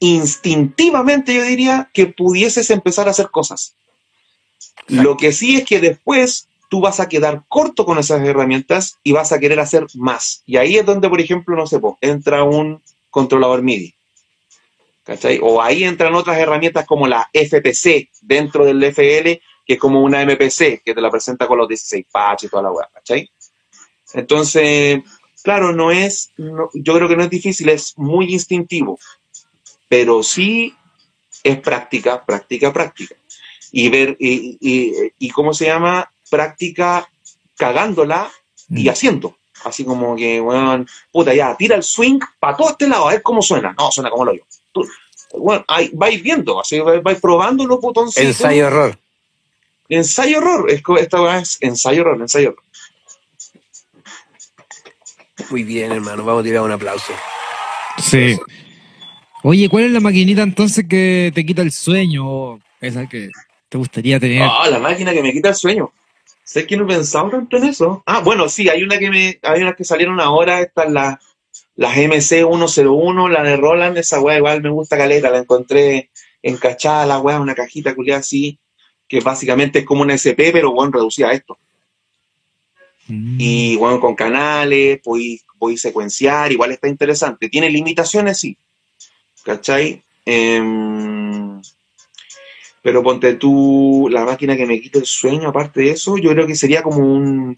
instintivamente 0.00 1.34
yo 1.34 1.42
diría 1.44 1.88
que 1.94 2.06
pudieses 2.06 2.70
empezar 2.70 3.06
a 3.06 3.12
hacer 3.12 3.30
cosas. 3.30 3.76
Lo 4.88 5.16
que 5.16 5.32
sí 5.32 5.56
es 5.56 5.64
que 5.64 5.80
después 5.80 6.48
tú 6.68 6.80
vas 6.80 7.00
a 7.00 7.08
quedar 7.08 7.44
corto 7.48 7.84
con 7.84 7.98
esas 7.98 8.26
herramientas 8.26 8.98
y 9.02 9.12
vas 9.12 9.32
a 9.32 9.38
querer 9.38 9.60
hacer 9.60 9.86
más. 9.94 10.42
Y 10.46 10.56
ahí 10.56 10.76
es 10.76 10.86
donde, 10.86 11.08
por 11.08 11.20
ejemplo, 11.20 11.54
no 11.54 11.66
sé, 11.66 11.78
entra 12.00 12.44
un 12.44 12.82
controlador 13.10 13.62
MIDI. 13.62 13.94
¿Cachai? 15.04 15.38
O 15.42 15.60
ahí 15.60 15.84
entran 15.84 16.14
otras 16.14 16.38
herramientas 16.38 16.86
como 16.86 17.06
la 17.06 17.28
FPC 17.32 18.08
dentro 18.22 18.64
del 18.64 18.82
FL, 18.84 19.42
que 19.66 19.74
es 19.74 19.78
como 19.78 20.00
una 20.00 20.24
MPC, 20.24 20.82
que 20.82 20.94
te 20.94 21.00
la 21.00 21.10
presenta 21.10 21.46
con 21.46 21.58
los 21.58 21.68
16 21.68 22.06
patches 22.10 22.48
y 22.48 22.50
toda 22.50 22.62
la 22.62 22.70
weá, 22.70 22.88
¿cachai? 22.92 23.28
Entonces, 24.14 25.00
claro, 25.42 25.72
no 25.72 25.90
es, 25.90 26.30
yo 26.36 26.94
creo 26.94 27.08
que 27.08 27.16
no 27.16 27.24
es 27.24 27.30
difícil, 27.30 27.68
es 27.68 27.98
muy 27.98 28.32
instintivo, 28.32 28.98
pero 29.88 30.22
sí 30.22 30.74
es 31.42 31.58
práctica, 31.60 32.24
práctica, 32.24 32.72
práctica. 32.72 33.14
Y 33.72 33.88
ver, 33.88 34.16
y, 34.20 34.58
y- 34.60 35.12
y 35.18 35.30
¿cómo 35.30 35.52
se 35.54 35.66
llama? 35.66 36.08
Práctica 36.30 37.08
cagándola 37.56 38.30
y 38.68 38.84
Mm. 38.84 38.90
haciendo. 38.90 39.36
Así 39.64 39.84
como 39.84 40.14
que, 40.16 40.40
bueno, 40.40 40.84
puta, 41.10 41.32
ya, 41.34 41.56
tira 41.56 41.76
el 41.76 41.82
swing 41.82 42.18
para 42.40 42.56
todo 42.56 42.70
este 42.70 42.88
lado, 42.88 43.08
a 43.08 43.12
ver 43.12 43.22
cómo 43.22 43.40
suena. 43.42 43.74
No, 43.78 43.90
suena 43.92 44.10
como 44.10 44.24
lo 44.26 44.34
yo. 44.34 44.42
Tú, 44.72 44.86
bueno, 45.38 45.64
ahí, 45.68 45.90
vais 45.94 46.20
viendo, 46.22 46.60
así 46.60 46.80
vais, 46.80 47.02
vais 47.02 47.20
probando 47.20 47.64
los 47.66 47.80
botoncitos. 47.80 48.28
Ensayo 48.28 48.66
error. 48.66 48.98
Ensayo 49.88 50.38
error. 50.38 50.70
Esta 50.70 51.22
weá 51.22 51.38
es 51.38 51.58
ensayo 51.60 52.00
error, 52.02 52.20
ensayo 52.20 52.48
error. 52.50 52.62
Muy 55.50 55.62
bien, 55.64 55.92
hermano. 55.92 56.24
Vamos 56.24 56.40
a 56.40 56.44
tirar 56.44 56.62
un 56.62 56.72
aplauso. 56.72 57.12
Sí. 57.98 58.38
Oye, 59.42 59.68
¿cuál 59.68 59.84
es 59.84 59.92
la 59.92 60.00
maquinita 60.00 60.42
entonces 60.42 60.86
que 60.88 61.30
te 61.34 61.44
quita 61.44 61.62
el 61.62 61.72
sueño? 61.72 62.58
Esa 62.80 63.06
que 63.08 63.30
te 63.72 63.78
gustaría 63.78 64.20
tener. 64.20 64.42
Ah, 64.42 64.68
la 64.68 64.78
máquina 64.78 65.14
que 65.14 65.22
me 65.22 65.32
quita 65.32 65.48
el 65.48 65.54
sueño. 65.54 65.90
Sé 66.44 66.66
que 66.66 66.76
no 66.76 66.84
he 66.84 66.88
pensado 66.88 67.30
tanto 67.30 67.56
en 67.56 67.64
eso. 67.64 68.02
Ah, 68.04 68.20
bueno, 68.20 68.46
sí, 68.46 68.68
hay 68.68 68.82
una 68.82 68.98
que 68.98 69.08
me, 69.08 69.38
hay 69.42 69.62
unas 69.62 69.76
que 69.76 69.84
salieron 69.84 70.20
ahora, 70.20 70.60
estas 70.60 70.92
las 70.92 71.18
las 71.74 71.96
MC101, 71.96 73.30
la 73.30 73.42
de 73.42 73.56
Roland, 73.56 73.96
esa 73.96 74.20
weá 74.20 74.36
igual 74.36 74.60
me 74.60 74.68
gusta 74.68 74.98
caleta, 74.98 75.30
la 75.30 75.38
encontré 75.38 76.10
encachada 76.42 77.06
la 77.06 77.18
weá, 77.18 77.40
una 77.40 77.54
cajita 77.54 77.94
culiada 77.94 78.20
así, 78.20 78.58
que 79.08 79.20
básicamente 79.20 79.78
es 79.78 79.86
como 79.86 80.02
una 80.02 80.12
SP, 80.20 80.52
pero 80.52 80.72
bueno, 80.72 80.92
reducida 80.92 81.30
a 81.30 81.32
esto. 81.32 81.56
Mm. 83.08 83.36
Y 83.38 83.76
bueno, 83.76 84.00
con 84.00 84.14
canales, 84.14 85.00
podéis, 85.02 85.46
podéis 85.58 85.80
secuenciar, 85.80 86.52
igual 86.52 86.72
está 86.72 86.88
interesante. 86.88 87.48
Tiene 87.48 87.70
limitaciones, 87.70 88.38
sí. 88.38 88.58
¿Cachai? 89.42 90.02
Em, 90.26 91.21
pero 92.82 93.02
ponte 93.02 93.34
tú 93.34 94.08
la 94.10 94.24
máquina 94.24 94.56
que 94.56 94.66
me 94.66 94.80
quita 94.80 94.98
el 94.98 95.06
sueño, 95.06 95.48
aparte 95.48 95.80
de 95.82 95.90
eso, 95.90 96.18
yo 96.18 96.30
creo 96.30 96.46
que 96.46 96.56
sería 96.56 96.82
como 96.82 96.98
un. 96.98 97.56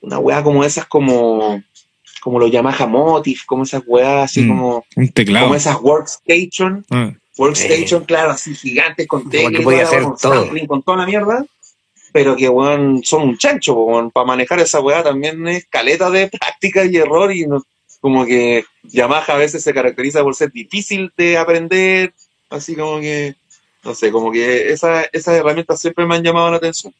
Una 0.00 0.18
weá 0.18 0.42
como 0.42 0.64
esas, 0.64 0.86
como. 0.86 1.62
Como 2.20 2.38
los 2.38 2.50
Yamaha 2.52 2.86
Motive, 2.86 3.40
como 3.46 3.64
esas 3.64 3.82
weas 3.86 4.24
así 4.24 4.42
Mm, 4.42 4.48
como. 4.48 4.84
Un 4.96 5.08
teclado. 5.08 5.46
Como 5.46 5.56
esas 5.56 5.76
Workstation. 5.80 6.84
Ah, 6.90 7.12
Workstation, 7.38 8.04
claro, 8.04 8.32
así 8.32 8.54
gigantes 8.54 9.06
con 9.06 9.30
teclas, 9.30 9.52
que 9.52 9.62
podía 9.62 9.84
hacer 9.84 10.02
con 10.02 10.16
todo. 10.16 10.48
con 10.66 10.82
toda 10.82 10.98
la 10.98 11.06
mierda. 11.06 11.44
Pero 12.12 12.36
que 12.36 12.48
weón, 12.48 13.02
son 13.04 13.22
un 13.22 13.38
chancho, 13.38 13.74
para 14.12 14.26
manejar 14.26 14.60
esa 14.60 14.80
weá 14.80 15.02
también 15.02 15.48
es 15.48 15.64
caleta 15.66 16.10
de 16.10 16.28
práctica 16.40 16.84
y 16.84 16.96
error 16.96 17.32
y 17.32 17.46
no, 17.46 17.62
como 18.02 18.26
que 18.26 18.64
Yamaha 18.82 19.32
a 19.32 19.36
veces 19.38 19.62
se 19.62 19.72
caracteriza 19.72 20.22
por 20.22 20.34
ser 20.34 20.50
difícil 20.52 21.10
de 21.16 21.38
aprender, 21.38 22.12
así 22.50 22.74
como 22.74 23.00
que, 23.00 23.34
no 23.84 23.94
sé, 23.94 24.10
como 24.12 24.30
que 24.30 24.72
esa- 24.72 25.04
esas 25.12 25.34
herramientas 25.34 25.80
siempre 25.80 26.06
me 26.06 26.14
han 26.16 26.22
llamado 26.22 26.50
la 26.50 26.56
atención. 26.58 26.94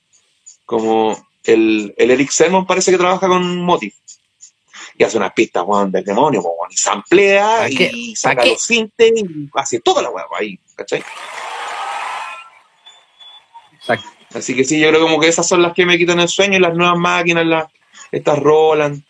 Como 0.67 1.29
el, 1.45 1.95
el 1.97 2.11
Eric 2.11 2.31
Sermon 2.31 2.67
parece 2.67 2.91
que 2.91 2.99
trabaja 2.99 3.27
con 3.29 3.59
Motif. 3.65 3.95
Y 4.99 5.05
hace 5.05 5.17
unas 5.17 5.33
pistas, 5.33 5.65
weón, 5.67 5.91
del 5.91 6.05
demonio, 6.05 6.41
weón, 6.43 6.71
y 6.71 6.77
samplea 6.77 7.59
¿Pa' 7.61 7.69
qué? 7.69 7.91
y 7.93 8.13
¿Pa' 8.15 8.21
saca 8.21 8.43
qué? 8.43 8.51
los 8.51 8.63
sintes 8.63 9.13
y 9.17 9.49
hace 9.55 9.81
toda 9.81 10.03
la 10.03 10.11
weá 10.11 10.25
ahí, 10.39 10.59
¿cachai? 10.77 11.03
Exacto. 13.75 14.09
Así 14.35 14.55
que 14.57 14.65
sí, 14.65 14.79
yo 14.81 14.89
creo 14.89 15.01
como 15.03 15.21
que 15.21 15.29
esas 15.29 15.47
son 15.47 15.61
las 15.63 15.73
que 15.75 15.85
me 15.85 15.99
quitan 15.99 16.21
el 16.21 16.29
sueño 16.29 16.57
y 16.57 16.61
las 16.61 16.75
nuevas 16.75 16.99
máquinas, 16.99 17.45
las, 17.47 17.67
estas 18.11 18.39
Roland. 18.39 19.03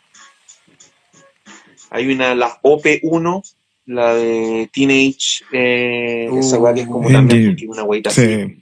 Hay 1.91 2.11
una, 2.11 2.35
la 2.35 2.61
OP1, 2.63 3.43
la 3.87 4.15
de 4.15 4.69
Teenage, 4.73 5.45
eh, 5.53 6.31
esa 6.39 6.59
weá 6.59 6.73
que 6.75 6.83
es 6.83 6.87
como 6.87 7.09
Uh, 7.09 7.13
también 7.13 7.57
que 7.57 7.67
una 7.67 7.83
weita 7.83 8.11
así, 8.11 8.23
sí. 8.27 8.59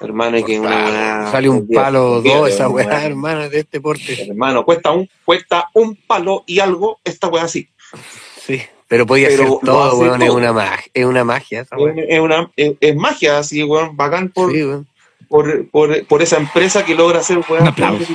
hermano, 0.00 0.38
y 0.38 0.44
que 0.44 0.58
una 0.58 0.70
weá- 0.70 1.30
Sale 1.30 1.48
un 1.48 1.68
palo 1.68 2.12
Olvídate, 2.16 2.38
dos 2.38 2.48
esa 2.50 2.68
weá, 2.68 3.04
hermano, 3.04 3.48
de 3.48 3.58
este 3.60 3.80
porte. 3.80 4.22
Hermano, 4.28 4.64
cuesta 4.64 4.90
un, 4.92 5.08
cuesta 5.24 5.68
un 5.74 5.96
palo 5.96 6.44
y 6.46 6.60
algo 6.60 6.98
esta 7.04 7.28
weá 7.28 7.44
así. 7.44 7.68
Sí. 8.46 8.60
Pero 8.88 9.06
podía 9.06 9.28
ser 9.30 9.46
todo, 9.62 9.84
hace 9.84 9.96
weón, 9.96 10.20
es 10.22 10.28
todo. 10.28 10.36
una 10.38 10.52
magia, 10.52 10.90
es 10.92 11.04
una 11.04 11.24
magia 11.24 11.60
esa 11.62 11.76
weá. 11.76 11.94
Es, 11.96 12.04
es 12.08 12.20
una, 12.20 12.50
es, 12.56 12.72
es 12.80 12.96
magia 12.96 13.38
así, 13.38 13.62
weón, 13.62 13.96
bacán 13.96 14.28
por, 14.30 14.50
Sí, 14.52 14.62
weón. 14.62 14.86
por, 15.28 15.68
por, 15.70 16.04
por 16.06 16.22
esa 16.22 16.36
empresa 16.38 16.84
que 16.84 16.94
logra 16.94 17.20
hacer 17.20 17.38
aplauso. 17.60 18.12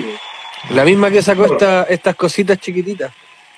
La 0.72 0.84
misma 0.84 1.10
que 1.10 1.22
sacó 1.22 1.46
esta, 1.46 1.84
estas 1.84 2.16
cositas 2.16 2.60
chiquititas. 2.60 3.12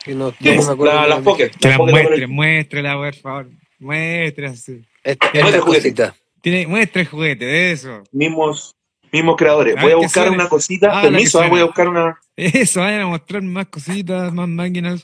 Que 0.04 0.16
no, 0.16 0.32
Sí, 0.32 0.38
no 0.56 0.64
me 0.66 0.72
acuerdo 0.72 0.86
la- 0.86 0.92
cómo 1.02 1.08
las 1.08 1.20
Pocket. 1.22 1.50
Que 1.52 1.68
las 1.68 1.72
la 1.72 1.78
Pocket 1.78 1.92
muestre, 1.92 2.14
Apple. 2.16 2.28
muéstrela, 2.28 2.96
por 2.96 3.16
favor. 3.16 3.50
Muestre 3.80 4.48
así. 4.48 4.82
Esta, 5.04 5.28
juguete. 5.30 5.60
cositas. 5.60 6.14
Tiene, 6.42 6.68
muestre 6.68 7.02
el 7.02 7.08
juguete 7.08 7.46
de 7.46 7.72
eso. 7.72 8.04
mismos, 8.12 8.76
mismos 9.12 9.36
creadores. 9.38 9.76
Voy 9.82 9.92
a 9.92 9.96
buscar 9.98 10.30
una 10.32 10.48
cosita. 10.48 11.00
Ah, 11.00 11.02
Permiso, 11.04 11.42
ah, 11.42 11.48
voy 11.48 11.60
a 11.62 11.66
buscar 11.66 11.88
una. 11.90 12.20
Eso, 12.36 12.80
vayan 12.80 13.02
a 13.02 13.08
mostrar 13.08 13.42
más 13.42 13.68
cositas, 13.68 14.32
más 14.34 14.48
máquinas. 14.48 15.04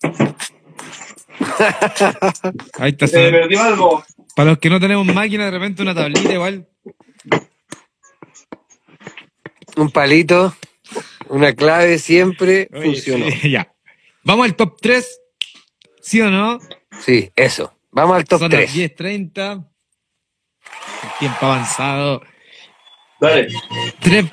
Ahí 2.78 2.90
está. 2.90 3.06
Se 3.06 3.30
perdió 3.30 3.62
algo. 3.62 4.04
Para 4.34 4.50
los 4.50 4.58
que 4.58 4.70
no 4.70 4.80
tenemos 4.80 5.06
máquina, 5.06 5.44
de 5.46 5.50
repente 5.52 5.82
una 5.82 5.94
tablita 5.94 6.32
igual. 6.32 6.68
Un 9.76 9.90
palito, 9.90 10.54
una 11.30 11.54
clave 11.54 11.98
siempre 11.98 12.68
Oye, 12.72 12.82
funcionó. 12.84 13.30
sí, 13.30 13.50
ya. 13.50 13.72
Vamos 14.24 14.46
al 14.46 14.56
top 14.56 14.76
3. 14.80 15.20
¿Sí 16.00 16.20
o 16.20 16.30
no? 16.30 16.58
Sí, 17.00 17.30
eso. 17.36 17.74
Vamos 17.90 18.16
al 18.16 18.24
top 18.24 18.40
Son 18.40 18.50
las 18.50 18.72
3. 18.72 18.96
10.30. 18.96 19.66
El 21.04 21.10
tiempo 21.18 21.46
avanzado. 21.46 22.22
Dale. 23.20 23.48
Tres, 24.00 24.26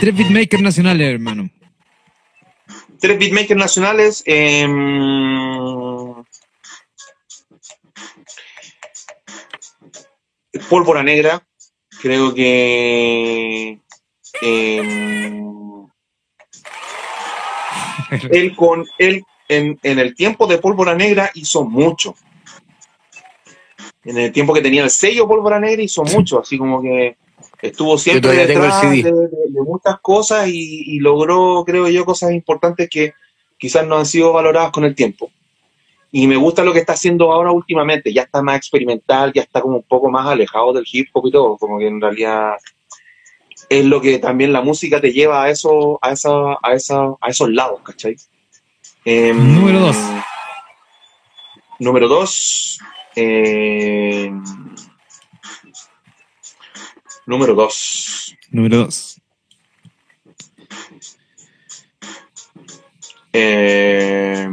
tres 0.00 0.16
beatmakers 0.16 0.62
nacionales, 0.62 1.12
hermano. 1.12 1.50
Tres 3.00 3.18
beatmakers 3.18 3.58
nacionales. 3.58 4.22
em, 4.26 4.70
Pólvora 10.68 11.02
Negra. 11.02 11.46
Creo 12.00 12.32
que. 12.34 13.78
em, 14.42 15.59
él 18.30 18.54
con 18.56 18.84
él 18.98 19.24
en, 19.48 19.78
en 19.82 19.98
el 19.98 20.14
tiempo 20.14 20.46
de 20.46 20.58
Pólvora 20.58 20.94
Negra 20.94 21.30
hizo 21.34 21.64
mucho. 21.64 22.14
En 24.04 24.16
el 24.16 24.32
tiempo 24.32 24.54
que 24.54 24.62
tenía 24.62 24.82
el 24.84 24.90
sello 24.90 25.28
Pólvora 25.28 25.60
Negra 25.60 25.82
hizo 25.82 26.02
mucho, 26.04 26.40
así 26.40 26.56
como 26.56 26.80
que 26.80 27.16
estuvo 27.60 27.98
siempre 27.98 28.30
detrás 28.46 28.82
de, 28.82 29.02
CD. 29.02 29.12
de- 29.12 29.28
de 29.50 29.62
muchas 29.62 30.00
cosas 30.00 30.48
y, 30.48 30.94
y 30.94 30.98
logró, 31.00 31.64
creo 31.66 31.88
yo, 31.88 32.04
cosas 32.04 32.32
importantes 32.32 32.88
que 32.88 33.12
quizás 33.58 33.86
no 33.86 33.96
han 33.98 34.06
sido 34.06 34.32
valoradas 34.32 34.70
con 34.70 34.84
el 34.84 34.94
tiempo. 34.94 35.30
Y 36.12 36.26
me 36.26 36.36
gusta 36.36 36.64
lo 36.64 36.72
que 36.72 36.80
está 36.80 36.94
haciendo 36.94 37.30
ahora 37.30 37.52
últimamente, 37.52 38.12
ya 38.12 38.22
está 38.22 38.42
más 38.42 38.56
experimental, 38.56 39.32
ya 39.32 39.42
está 39.42 39.60
como 39.60 39.76
un 39.76 39.82
poco 39.84 40.10
más 40.10 40.26
alejado 40.26 40.72
del 40.72 40.84
hip 40.90 41.08
hop 41.12 41.26
y 41.28 41.30
todo, 41.30 41.56
como 41.56 41.78
que 41.78 41.86
en 41.86 42.00
realidad 42.00 42.54
es 43.70 43.84
lo 43.84 44.00
que 44.00 44.18
también 44.18 44.52
la 44.52 44.62
música 44.62 45.00
te 45.00 45.12
lleva 45.12 45.44
a 45.44 45.48
eso, 45.48 45.98
a 46.02 46.10
esa, 46.10 46.58
a 46.60 46.74
esa, 46.74 46.96
a 47.20 47.28
esos 47.28 47.48
lados, 47.50 47.80
¿cachai? 47.84 48.16
Em, 49.04 49.54
Número 49.54 49.78
dos. 49.78 49.96
Número 51.78 52.08
dos. 52.08 52.78
em, 53.14 54.42
número 57.26 57.54
dos. 57.54 58.36
Número 58.50 58.78
2. 58.78 59.20
Em, 63.32 64.50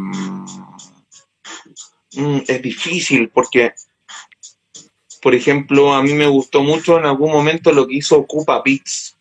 mm, 2.14 2.42
es 2.48 2.62
difícil 2.62 3.30
porque, 3.30 3.74
por 5.28 5.36
ejemplo, 5.36 5.94
a 5.94 6.02
mí 6.02 6.14
me 6.14 6.26
gustó 6.26 6.64
mucho 6.64 6.98
en 6.98 7.06
algún 7.06 7.34
momento 7.34 7.74
lo 7.74 7.86
que 7.86 7.96
hizo 7.96 8.18
Ocupa 8.18 8.62
Beats, 8.64 9.18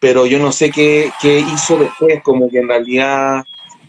pero 0.00 0.26
yo 0.26 0.40
no 0.40 0.50
sé 0.50 0.72
qué, 0.72 1.12
hizo 1.22 1.76
después, 1.76 2.20
como 2.20 2.50
que 2.50 2.58
en 2.58 2.66
realidad 2.66 3.44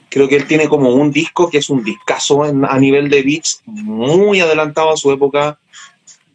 creo 0.07 0.27
que 0.27 0.35
él 0.35 0.45
tiene 0.45 0.69
como 0.69 0.93
un 0.93 1.11
disco 1.11 1.49
que 1.49 1.57
es 1.57 1.71
un 1.71 1.83
discazo 1.83 2.43
a 2.43 2.77
nivel 2.77 3.09
de 3.09 3.23
beats, 3.23 3.59
muy 3.65 4.39
adelantado 4.39 4.91
a 4.91 4.97
su 4.97 5.11
época, 5.11 5.57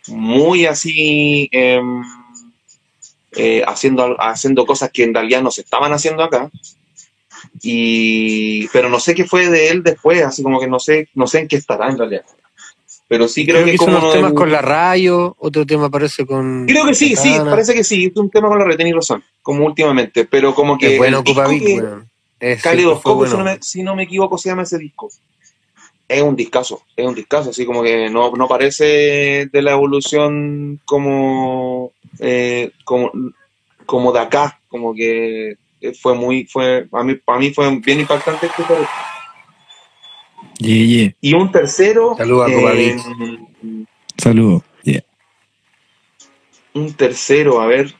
muy 0.08 0.66
así 0.66 1.48
em, 1.52 2.02
eh, 3.36 3.62
haciendo, 3.64 4.20
haciendo 4.20 4.66
cosas 4.66 4.90
que 4.90 5.04
en 5.04 5.14
realidad 5.14 5.40
no 5.40 5.52
se 5.52 5.60
estaban 5.60 5.92
haciendo 5.92 6.24
acá. 6.24 6.50
Y, 7.62 8.66
pero 8.72 8.88
no 8.88 8.98
sé 8.98 9.14
qué 9.14 9.24
fue 9.24 9.48
de 9.48 9.68
él 9.68 9.84
después, 9.84 10.20
así 10.24 10.42
como 10.42 10.58
que 10.58 10.66
no 10.66 10.80
sé, 10.80 11.10
no 11.14 11.28
sé 11.28 11.38
en 11.38 11.46
qué 11.46 11.54
estará 11.54 11.88
en 11.88 11.98
realidad. 11.98 12.24
Pero 13.06 13.28
sí 13.28 13.44
creo, 13.44 13.56
Creo 13.56 13.66
que 13.66 13.70
que 13.72 13.76
como 13.78 13.92
unos 13.92 14.04
uno 14.04 14.12
de 14.12 14.18
temas 14.18 14.32
con 14.32 14.50
la 14.50 14.62
rayo, 14.62 15.36
otro 15.38 15.66
tema 15.66 15.90
parece 15.90 16.26
con. 16.26 16.66
Creo 16.66 16.86
que 16.86 16.94
sí, 16.94 17.14
sí, 17.16 17.36
parece 17.44 17.74
que 17.74 17.84
sí, 17.84 18.06
es 18.06 18.16
un 18.16 18.30
tema 18.30 18.48
con 18.48 18.58
la 18.58 18.64
red, 18.64 18.76
tenéis 18.76 18.96
razón, 18.96 19.22
como 19.42 19.66
últimamente, 19.66 20.24
pero 20.24 20.54
como 20.54 20.78
que 20.78 20.94
Es 20.94 20.98
bueno. 20.98 21.22
Es- 22.40 22.62
Caleidoscopio, 22.62 23.26
fue 23.26 23.26
si, 23.28 23.32
no 23.36 23.42
bueno. 23.42 23.50
me, 23.56 23.62
si 23.62 23.82
no 23.82 23.96
me 23.96 24.02
equivoco, 24.04 24.38
se 24.38 24.48
llama 24.48 24.62
ese 24.62 24.78
disco. 24.78 25.08
Es 26.06 26.22
un 26.22 26.36
discazo, 26.36 26.82
es 26.96 27.06
un 27.06 27.14
discazo, 27.14 27.50
así 27.50 27.64
como 27.64 27.82
que 27.82 28.10
no, 28.10 28.30
no 28.32 28.46
parece 28.46 29.48
de 29.50 29.62
la 29.62 29.72
evolución 29.72 30.78
como, 30.84 31.92
eh, 32.18 32.70
como, 32.84 33.10
como 33.86 34.12
de 34.12 34.20
acá, 34.20 34.60
como 34.68 34.94
que 34.94 35.56
fue 36.00 36.14
muy, 36.14 36.46
fue, 36.46 36.86
a 36.92 37.02
mí, 37.04 37.14
para 37.14 37.38
mí 37.38 37.52
fue 37.52 37.74
bien 37.78 38.00
impactante 38.00 38.46
eso. 38.46 38.64
Yeah, 40.58 40.84
yeah. 40.86 41.12
Y 41.20 41.34
un 41.34 41.50
tercero, 41.50 42.14
Saludos 42.16 42.48
a 42.50 42.72
eh. 42.74 42.96
Saludos. 44.16 44.62
Yeah. 44.82 45.02
un 46.74 46.92
tercero, 46.94 47.60
a 47.60 47.66
ver. 47.66 47.94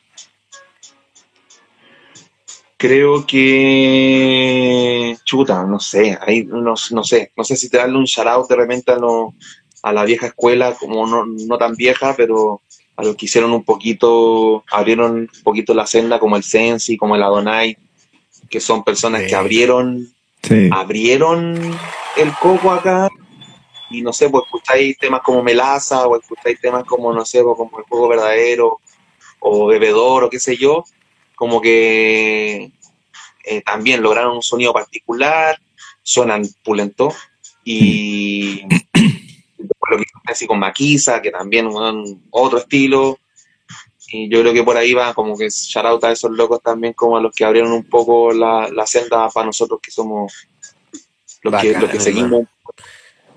Creo 2.77 3.25
que. 3.27 5.17
Chuta, 5.25 5.65
no 5.65 5.81
sé. 5.81 6.19
Ahí 6.21 6.45
no, 6.45 6.61
no 6.91 7.05
sé. 7.05 7.33
No 7.37 7.45
sé 7.45 7.57
si 7.57 7.69
te 7.71 7.79
darle 7.79 7.97
un 7.99 8.05
shout 8.05 8.27
out 8.27 8.49
de 8.49 8.57
repente 8.57 8.93
a, 8.93 8.97
lo- 8.97 9.35
a 9.83 9.93
la 9.93 10.05
vieja 10.05 10.27
escuela, 10.29 10.75
como 10.75 11.07
no, 11.07 11.25
no 11.27 11.59
tan 11.59 11.75
vieja, 11.77 12.15
pero 12.17 12.61
a 12.97 13.03
los 13.05 13.17
que 13.17 13.27
hicieron 13.27 13.53
un 13.53 13.65
poquito. 13.65 14.65
Abrieron 14.71 15.13
un 15.13 15.31
poquito 15.43 15.73
la 15.75 15.87
senda, 15.87 16.19
como 16.19 16.37
el 16.37 16.43
Sensi, 16.43 16.97
como 16.97 17.17
el 17.17 17.23
Adonai, 17.23 17.77
que 18.51 18.61
son 18.61 18.85
personas 18.85 19.23
Sí. 19.23 19.29
que 19.29 19.35
abrieron 19.37 20.09
Sí. 20.47 20.69
abrieron 20.73 21.77
el 22.17 22.33
coco 22.41 22.71
acá 22.71 23.09
y 23.91 24.03
no 24.03 24.13
sé, 24.13 24.29
pues 24.29 24.45
escucháis 24.45 24.99
temas 24.99 25.23
como 25.23 25.43
Melaza 25.43 26.07
o 26.07 26.17
escucháis 26.19 26.61
temas 26.61 26.85
como, 26.85 27.13
no 27.13 27.25
sé, 27.25 27.43
pues, 27.43 27.57
como 27.57 27.79
El 27.79 27.85
Juego 27.85 28.09
Verdadero 28.09 28.81
o 29.41 29.67
Bebedor 29.67 30.25
o 30.25 30.31
qué 30.31 30.41
sé 30.41 30.57
yo, 30.57 30.85
como 31.35 31.61
que 31.61 32.73
eh, 33.45 33.63
también 33.63 34.03
lograron 34.03 34.37
un 34.37 34.43
sonido 34.43 34.73
particular, 34.73 35.59
suenan 36.03 36.45
pulento 36.63 37.13
y 37.63 38.63
lo 39.91 39.97
que 39.99 40.05
Messi 40.27 40.47
con 40.47 40.59
Maquisa, 40.59 41.21
que 41.21 41.31
también 41.31 41.67
weón, 41.67 42.23
otro 42.31 42.59
estilo. 42.59 43.19
Y 44.17 44.29
yo 44.29 44.43
creo 44.43 44.53
que 44.53 44.63
por 44.63 44.77
ahí 44.77 44.95
va 44.95 45.13
como 45.13 45.37
que 45.37 45.49
shout 45.51 45.85
out 45.87 46.05
a 46.05 46.13
esos 46.13 46.31
locos 46.31 46.63
también, 46.63 46.93
como 46.93 47.17
a 47.17 47.21
los 47.21 47.35
que 47.35 47.45
abrieron 47.45 47.73
un 47.73 47.83
poco 47.83 48.33
la, 48.33 48.69
la 48.73 48.87
senda 48.87 49.29
para 49.29 49.47
nosotros 49.47 49.81
que 49.83 49.91
somos 49.91 50.33
los 51.43 51.61
que, 51.61 51.73
los 51.77 51.91
que 51.91 51.99
seguimos. 51.99 52.47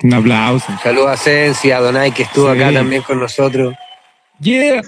Un 0.04 0.14
aplauso. 0.14 0.68
Saludos 0.84 1.10
a 1.10 1.18
Sensi, 1.18 1.72
a 1.72 1.80
Donai 1.80 2.14
que 2.14 2.22
estuvo 2.24 2.54
Sí. 2.54 2.62
acá 2.62 2.72
también 2.72 3.02
con 3.02 3.20
nosotros. 3.20 3.74
Yeah. 4.40 4.84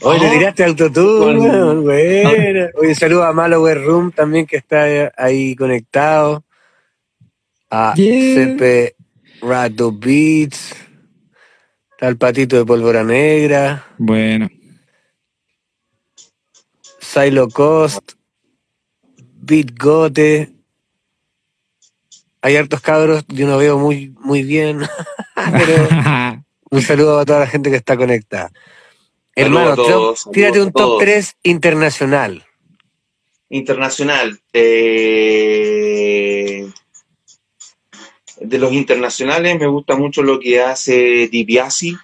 Oye, 0.00 0.18
le 0.18 0.26
Oh. 0.28 0.30
tiraste 0.32 0.64
autotune, 0.64 1.38
weón, 1.38 1.82
buena. 1.84 2.68
Oye, 2.80 2.94
saludos 2.94 3.26
a 3.26 3.32
Malware 3.34 3.84
Room 3.84 4.12
también 4.12 4.46
que 4.46 4.56
está 4.56 5.12
ahí 5.16 5.54
conectado. 5.56 6.42
A 7.70 7.92
Yeah. 7.96 8.34
CP 8.56 8.96
Rato 9.42 9.92
Beats. 9.92 10.74
Está 12.02 12.10
el 12.10 12.16
patito 12.16 12.56
de 12.56 12.64
pólvora 12.64 13.04
negra. 13.04 13.86
Bueno. 13.96 14.50
Silo 16.98 17.48
Cost. 17.48 18.14
Beat 19.36 19.78
Gote. 19.78 20.50
Hay 22.40 22.56
hartos 22.56 22.80
cabros, 22.80 23.24
yo 23.28 23.46
no 23.46 23.56
veo 23.56 23.78
muy, 23.78 24.12
muy 24.18 24.42
bien. 24.42 24.80
Pero 25.52 25.88
un 26.72 26.82
saludo 26.82 27.20
a 27.20 27.24
toda 27.24 27.38
la 27.38 27.46
gente 27.46 27.70
que 27.70 27.76
está 27.76 27.96
conectada. 27.96 28.50
Hermano, 29.36 29.76
todos, 29.76 30.28
tírate 30.32 30.60
un 30.60 30.72
top 30.72 30.82
todos. 30.82 30.98
3 31.02 31.36
internacional. 31.44 32.44
Internacional. 33.48 34.40
eh, 34.52 35.91
de 38.52 38.58
los 38.58 38.72
internacionales 38.72 39.58
me 39.58 39.66
gusta 39.66 39.96
mucho 39.96 40.22
lo 40.22 40.38
que 40.38 40.60
hace 40.60 41.26
DiBiase, 41.28 41.94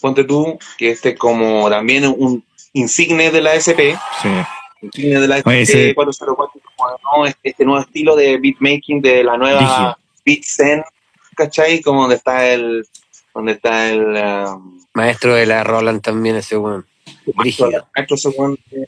ponte 0.00 0.24
tú, 0.24 0.58
que 0.78 0.90
este 0.90 1.10
es 1.10 1.18
como 1.18 1.68
también 1.68 2.06
un 2.06 2.42
insigne 2.72 3.30
de 3.30 3.42
la 3.42 3.54
SP, 3.60 3.92
sí. 4.22 4.28
insigne 4.80 5.20
de 5.20 5.28
la 5.28 5.36
SP 5.36 5.50
Oye, 5.50 5.60
ese- 5.62 5.94
404, 5.94 6.60
como, 6.74 6.90
¿no? 7.18 7.26
este, 7.26 7.50
este 7.50 7.64
nuevo 7.66 7.82
estilo 7.82 8.16
de 8.16 8.38
beatmaking 8.38 9.02
de 9.02 9.22
la 9.22 9.36
nueva 9.36 9.60
Rígido. 9.60 9.98
Beat 10.24 10.44
Zen, 10.44 10.82
¿cachai? 11.36 11.82
Como 11.82 12.00
donde 12.00 12.16
está 12.16 12.48
el, 12.50 12.86
donde 13.34 13.52
está 13.52 13.90
el, 13.90 14.00
um, 14.16 14.80
Maestro 14.94 15.34
de 15.34 15.44
la 15.44 15.62
Roland 15.62 16.00
también 16.00 16.36
ese 16.36 16.56
weón. 16.56 16.86
Brígido. 17.36 17.86
Maestro 17.94 18.16
Segundo, 18.16 18.58
eh, 18.70 18.86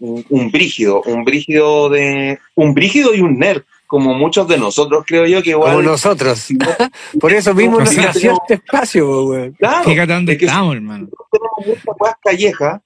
un, 0.00 0.24
un 0.30 0.50
brígido, 0.50 1.02
un 1.02 1.22
brígido 1.22 1.90
de, 1.90 2.38
un 2.54 2.72
brígido 2.72 3.14
y 3.14 3.20
un 3.20 3.38
nerd, 3.38 3.62
como 3.86 4.14
muchos 4.14 4.46
de 4.48 4.58
nosotros 4.58 5.04
creo 5.06 5.26
yo 5.26 5.42
que 5.42 5.50
igual. 5.50 5.76
Como 5.76 5.82
nosotros. 5.90 6.46
Por 7.20 7.32
eso 7.32 7.54
mismo 7.54 7.78
nos 7.80 7.96
nació 7.96 8.32
este 8.32 8.54
espacio, 8.54 9.24
weón. 9.26 9.52
Claro, 9.52 9.84
Fíjate 9.88 10.12
dónde 10.12 10.32
es 10.32 10.38
que 10.38 10.46
estamos, 10.46 10.74
hermano. 10.74 11.08
tenemos 11.30 11.66
muchas 11.66 11.94
weas 12.00 12.16
callejas, 12.22 12.80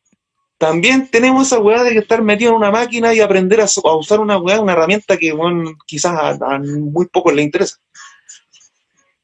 también 0.59 1.09
tenemos 1.10 1.47
esa 1.47 1.59
weá 1.59 1.82
de 1.82 1.93
que 1.93 1.98
estar 2.01 2.20
metido 2.22 2.51
en 2.51 2.56
una 2.59 2.70
máquina 2.70 3.14
y 3.14 3.20
aprender 3.20 3.60
a, 3.62 3.66
usar 3.94 4.20
una 4.20 4.36
weá, 4.39 4.60
una 4.60 4.72
herramienta 4.72 5.16
que 5.16 5.32
bueno, 5.32 5.72
quizás 5.86 6.12
a, 6.12 6.55
a 6.55 6.59
muy 6.59 7.06
pocos 7.06 7.32
le 7.35 7.43
interesa. 7.43 7.77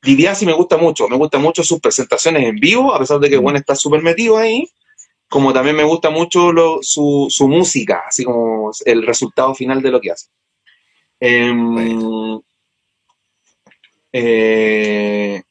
Diviasi 0.02 0.46
me 0.46 0.52
gusta 0.52 0.76
mucho, 0.76 1.08
me 1.08 1.16
gusta 1.16 1.38
mucho 1.38 1.62
sus 1.64 1.80
presentaciones 1.80 2.44
en 2.44 2.56
vivo, 2.56 2.94
a 2.94 2.98
pesar 2.98 3.18
de 3.18 3.28
que 3.28 3.36
bueno 3.36 3.58
está 3.58 3.74
súper 3.74 4.02
metido 4.02 4.36
ahí, 4.38 4.68
como 5.28 5.52
también 5.52 5.74
me 5.74 5.82
gusta 5.84 6.10
mucho 6.10 6.52
lo- 6.52 6.78
su, 6.82 7.26
su 7.28 7.48
música, 7.48 8.04
así 8.06 8.22
como 8.24 8.70
el 8.84 9.04
resultado 9.04 9.52
final 9.54 9.82
de 9.82 9.90
lo 9.90 10.00
que 10.00 10.12
hace. 10.12 10.28
Em, 11.18 12.40
eh, 14.12 15.42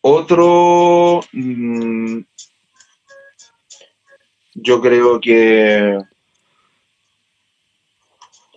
otro, 0.00 1.20
mm, 1.32 2.20
yo 4.54 4.80
creo 4.80 5.20
que 5.20 5.98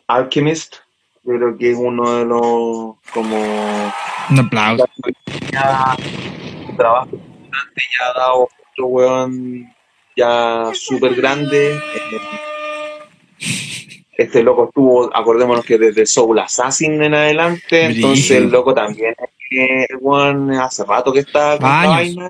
Alchemist, 0.07 0.75
yo 1.23 1.35
creo 1.35 1.57
que 1.57 1.71
es 1.71 1.77
uno 1.77 2.17
de 2.17 2.25
los 2.25 2.95
como 3.13 3.37
Un 4.29 4.39
aplauso. 4.39 4.85
ya 5.51 5.95
un 6.69 6.77
trabajo 6.77 7.09
importante 7.15 7.81
ya 7.99 8.07
ha 8.09 8.13
dado 8.19 8.49
otro 8.71 8.87
weón 8.87 9.73
ya 10.15 10.71
súper 10.73 11.15
grande. 11.15 11.75
Eh, 11.75 13.72
Este 14.17 14.43
loco 14.43 14.65
estuvo, 14.65 15.09
acordémonos 15.15 15.65
que 15.65 15.77
desde 15.77 16.05
Soul 16.05 16.39
Assassin 16.39 17.01
en 17.01 17.13
adelante, 17.13 17.85
entonces 17.85 18.31
el 18.31 18.49
loco 18.49 18.73
también 18.73 19.15
eh, 19.49 19.85
el 19.89 19.97
weón 20.01 20.51
hace 20.51 20.83
rato 20.83 21.11
que 21.11 21.19
está 21.19 21.57
con 21.57 21.67
Años. 21.69 21.91
vaina. 21.95 22.29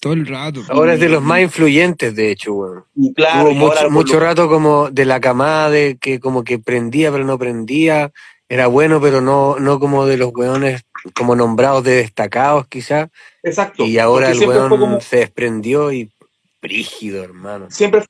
Todo 0.00 0.14
el 0.14 0.26
rato. 0.26 0.62
Ahora 0.70 0.94
es 0.94 1.00
de 1.00 1.10
los 1.10 1.22
más 1.22 1.40
influyentes, 1.42 2.14
de 2.16 2.30
hecho, 2.30 2.54
weón. 2.54 2.84
Y 2.96 3.12
claro, 3.12 3.42
Hubo 3.42 3.50
y 3.50 3.54
mucho, 3.54 3.80
por 3.82 3.90
mucho 3.90 4.14
lo- 4.14 4.20
rato 4.20 4.48
como 4.48 4.90
de 4.90 5.04
la 5.04 5.20
camada 5.20 5.68
de 5.68 5.98
que 6.00 6.20
como 6.20 6.42
que 6.42 6.58
prendía 6.58 7.12
pero 7.12 7.24
no 7.24 7.38
prendía. 7.38 8.10
Era 8.48 8.66
bueno, 8.66 9.00
pero 9.00 9.20
no, 9.20 9.56
no 9.60 9.78
como 9.78 10.06
de 10.06 10.16
los 10.16 10.32
weones 10.34 10.82
como 11.14 11.36
nombrados 11.36 11.84
de 11.84 11.96
destacados 11.96 12.66
quizás. 12.66 13.10
Exacto. 13.42 13.84
Y 13.84 13.98
ahora 13.98 14.28
porque 14.30 14.42
el 14.44 14.48
weón 14.48 14.68
como- 14.70 15.00
se 15.02 15.18
desprendió 15.18 15.92
y 15.92 16.10
brígido, 16.62 17.22
hermano. 17.22 17.66
siempre 17.70 18.00
fue 18.00 18.08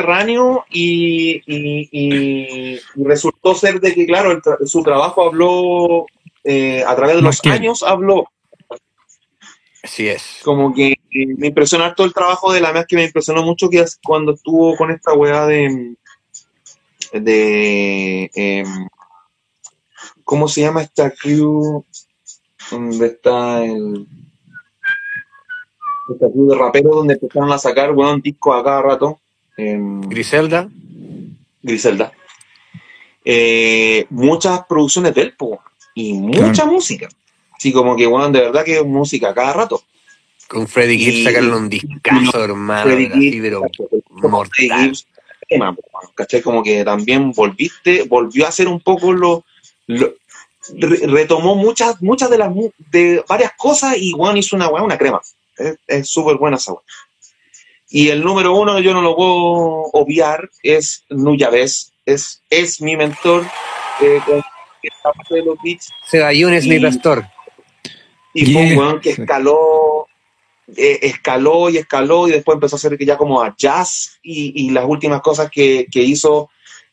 subterráneo 0.00 0.64
y, 0.70 1.36
y, 1.46 1.88
y- 1.90 2.80
y 2.96 3.04
resultó 3.04 3.54
ser 3.54 3.80
de 3.80 3.94
que, 3.94 4.06
claro, 4.06 4.30
el 4.32 4.42
tra- 4.42 4.64
su 4.66 4.82
trabajo 4.82 5.26
habló, 5.26 6.06
eh, 6.44 6.84
a 6.86 6.94
través 6.96 7.16
de 7.16 7.22
los 7.22 7.40
años 7.54 7.82
habló. 7.82 8.28
Así 9.82 10.08
es. 10.08 10.40
Como 10.44 10.74
que 10.74 10.92
eh, 10.92 11.26
me 11.38 11.48
impresionó 11.48 11.84
harto 11.84 12.04
el 12.04 12.12
trabajo 12.12 12.52
de 12.52 12.60
la 12.60 12.72
más 12.72 12.86
que 12.86 12.96
me 12.96 13.04
impresionó 13.04 13.42
mucho 13.42 13.68
que 13.70 13.84
cuando 14.04 14.32
estuvo 14.34 14.76
con 14.76 14.90
esta 14.90 15.12
weá 15.14 15.46
de. 15.46 15.94
de. 17.12 18.30
em, 18.34 18.88
¿Cómo 20.24 20.48
se 20.48 20.62
llama 20.62 20.82
esta 20.82 21.10
crew? 21.10 21.84
Donde 22.70 23.06
está 23.06 23.64
el. 23.64 24.06
Esta 26.12 26.30
crew 26.30 26.48
de 26.48 26.56
raperos 26.58 26.96
donde 26.96 27.14
empezaron 27.14 27.52
a 27.52 27.58
sacar, 27.58 27.92
weón, 27.92 28.20
discos 28.20 28.56
a 28.60 28.64
cada 28.64 28.82
rato. 28.82 29.20
Em, 29.56 30.00
Griselda, 30.02 30.68
Griselda. 31.62 32.12
Eh, 33.24 34.06
muchas 34.10 34.64
producciones 34.66 35.14
del 35.14 35.34
po 35.34 35.60
y 35.94 36.12
mucha 36.12 36.52
Claro. 36.52 36.72
música. 36.72 37.08
Así 37.56 37.72
como 37.72 37.96
que, 37.96 38.06
bueno, 38.06 38.28
de 38.30 38.40
verdad 38.40 38.64
que 38.64 38.82
música 38.82 39.34
cada 39.34 39.52
rato. 39.52 39.82
con 40.48 40.68
Freddy 40.68 40.96
Gibbs 40.96 41.24
sacaron 41.24 41.54
un 41.54 41.68
discazo, 41.68 42.44
hermano. 42.44 42.84
Freddy 42.84 43.08
Gibbs, 43.10 43.40
pero 43.42 44.28
mortal. 44.28 44.96
¿cachai? 46.14 46.40
Como 46.40 46.62
que 46.62 46.84
también 46.84 47.32
volviste, 47.32 48.04
volvió 48.04 48.46
a 48.46 48.50
hacer 48.50 48.68
un 48.68 48.78
poco 48.80 49.12
lo, 49.12 49.44
lo- 49.88 50.14
re- 50.78 51.06
retomó 51.08 51.56
muchas, 51.56 52.00
muchas 52.00 52.30
de 52.30 52.38
las 52.38 52.52
de 52.92 53.24
varias 53.28 53.52
cosas 53.56 53.96
y 53.98 54.12
Juan 54.12 54.36
hizo 54.36 54.54
una 54.54 54.68
una 54.68 54.96
crema. 54.96 55.20
Es- 55.88 56.08
súper 56.08 56.36
buena 56.36 56.58
esa. 56.58 56.74
Y 57.96 58.10
el 58.10 58.22
número 58.22 58.54
uno, 58.54 58.78
yo 58.78 58.92
no 58.92 59.00
lo 59.00 59.16
puedo 59.16 59.32
obviar, 59.94 60.50
es 60.62 61.02
Nuyabes. 61.08 61.94
Es, 62.04 62.42
es 62.50 62.82
mi 62.82 62.94
mentor. 62.94 63.46
Eh, 64.02 64.20
de 65.30 65.42
los 65.42 65.56
beats 65.64 65.90
Seba 66.06 66.30
Yunes, 66.30 66.64
es 66.64 66.68
mi 66.68 66.78
pastor. 66.78 67.24
y 68.34 68.52
fue 68.52 68.60
un 68.60 68.68
Yeah. 68.68 68.78
weón 68.78 69.00
que 69.00 69.10
escaló, 69.12 70.06
eh, 70.76 70.98
escaló 71.00 71.70
y 71.70 71.78
escaló 71.78 72.28
y 72.28 72.32
después 72.32 72.56
empezó 72.56 72.76
a 72.76 72.80
hacer 72.80 72.98
que 72.98 73.06
ya 73.06 73.16
como 73.16 73.40
a 73.40 73.54
jazz 73.56 74.18
y, 74.22 74.52
y 74.66 74.70
las 74.72 74.84
últimas 74.84 75.22
cosas 75.22 75.50
que, 75.50 75.86
que 75.90 76.02
hizo 76.02 76.50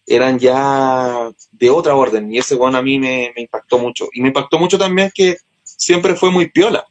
eran 0.08 0.40
ya 0.40 1.30
de 1.52 1.70
otra 1.70 1.96
orden 1.96 2.34
y 2.34 2.38
ese 2.38 2.56
weón 2.56 2.78
a 2.78 2.82
mí 2.82 2.98
me, 2.98 3.34
me 3.36 3.42
impactó 3.42 3.78
mucho. 3.78 4.08
Y 4.14 4.22
me 4.22 4.30
impactó 4.30 4.58
mucho 4.58 4.78
también 4.78 5.12
que 5.14 5.36
siempre 5.64 6.16
fue 6.16 6.32
muy 6.32 6.50
piola. 6.50 6.88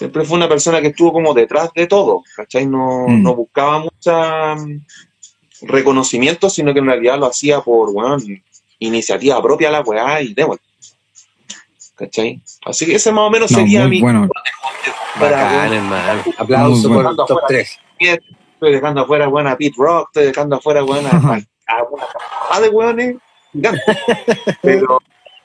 Siempre 0.00 0.24
fue 0.24 0.38
una 0.38 0.48
persona 0.48 0.80
que 0.80 0.86
estuvo 0.86 1.12
como 1.12 1.34
detrás 1.34 1.70
de 1.74 1.86
todo, 1.86 2.22
¿cachai? 2.34 2.64
No, 2.64 3.04
Mm. 3.06 3.22
no 3.22 3.34
buscaba 3.34 3.80
mucha 3.80 4.54
mm, 4.54 4.86
reconocimiento, 5.66 6.48
sino 6.48 6.72
que 6.72 6.78
en 6.78 6.86
realidad 6.86 7.18
lo 7.18 7.26
hacía 7.26 7.60
por, 7.60 7.90
weón, 7.90 8.22
iniciativa 8.78 9.42
propia 9.42 9.70
la 9.70 9.82
weá 9.82 10.22
y 10.22 10.32
démosle. 10.32 10.62
¿Cachai? 11.96 12.40
Así 12.64 12.86
que 12.86 12.94
ese 12.94 13.12
más 13.12 13.24
o 13.24 13.30
menos 13.30 13.50
No, 13.50 13.58
sería 13.58 13.86
mi, 13.86 14.00
bueno. 14.00 14.26
para- 15.18 15.36
Bacán, 15.42 15.72
hermano. 15.74 16.22
Aplauso 16.38 16.88
por 16.88 16.94
bueno. 16.94 17.10
el 17.10 17.16
top 17.16 17.38
3. 17.48 17.78
estoy 17.98 18.72
dejando 18.72 19.02
afuera 19.02 19.28
buena 19.28 19.54
Pete 19.58 19.74
Rock, 19.76 20.08
estoy 20.14 20.24
dejando 20.28 20.56
afuera 20.56 20.80
buena 20.80 21.10
a, 21.10 21.74
a 21.76 21.82
una 21.90 22.06
cantidad 22.48 22.94
de 22.96 23.18
gigantes. 23.52 23.82
Pero, 24.62 24.98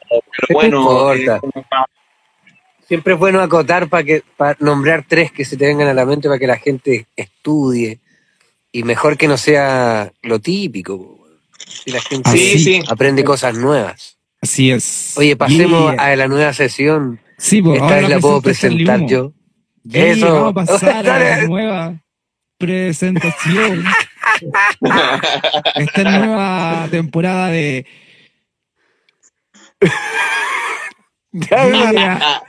pero 0.08 0.48
bueno, 0.54 1.14
eh, 1.14 1.40
Siempre 2.88 3.14
es 3.14 3.20
bueno 3.20 3.42
acotar 3.42 3.88
para 3.90 4.04
que 4.04 4.24
para 4.38 4.56
nombrar 4.60 5.06
tres 5.08 5.32
que 5.32 5.44
se 5.46 5.58
te 5.58 5.66
vengan 5.66 5.88
a 5.88 5.94
la 5.94 6.06
mente 6.06 6.28
para 6.28 6.40
que 6.40 6.48
la 6.48 6.58
gente 6.58 7.08
estudie. 7.16 8.00
Y 8.72 8.84
mejor 8.84 9.18
que 9.18 9.28
no 9.28 9.38
sea 9.38 10.12
lo 10.22 10.40
típico. 10.40 11.20
Si 11.66 11.92
la 11.92 12.02
gente 12.02 12.30
Así. 12.30 12.38
sí, 12.38 12.60
sí. 12.60 12.84
aprende 12.88 13.24
cosas 13.24 13.56
nuevas. 13.58 14.18
Así 14.42 14.70
es. 14.72 15.14
Oye, 15.18 15.36
pasemos 15.36 15.94
Yeah. 15.94 16.04
a 16.04 16.16
la 16.16 16.28
nueva 16.28 16.54
sesión. 16.54 17.20
Sí, 17.38 17.62
pues 17.62 17.82
Esta 17.82 17.96
vez 17.96 18.10
la 18.10 18.20
puedo 18.20 18.42
Charlie 18.42 18.86
presentar 18.86 19.06
yo. 19.08 19.32
Eso. 19.92 20.34
Vamos 20.34 20.70
a 20.70 20.74
pasar 20.74 21.10
a 21.10 21.20
la 21.20 21.42
nueva 21.48 22.00
presentación. 22.58 23.84
Esta 25.76 26.04
nueva 26.04 26.88
temporada 26.92 27.48
de 27.50 27.86
Yeah. 31.32 32.42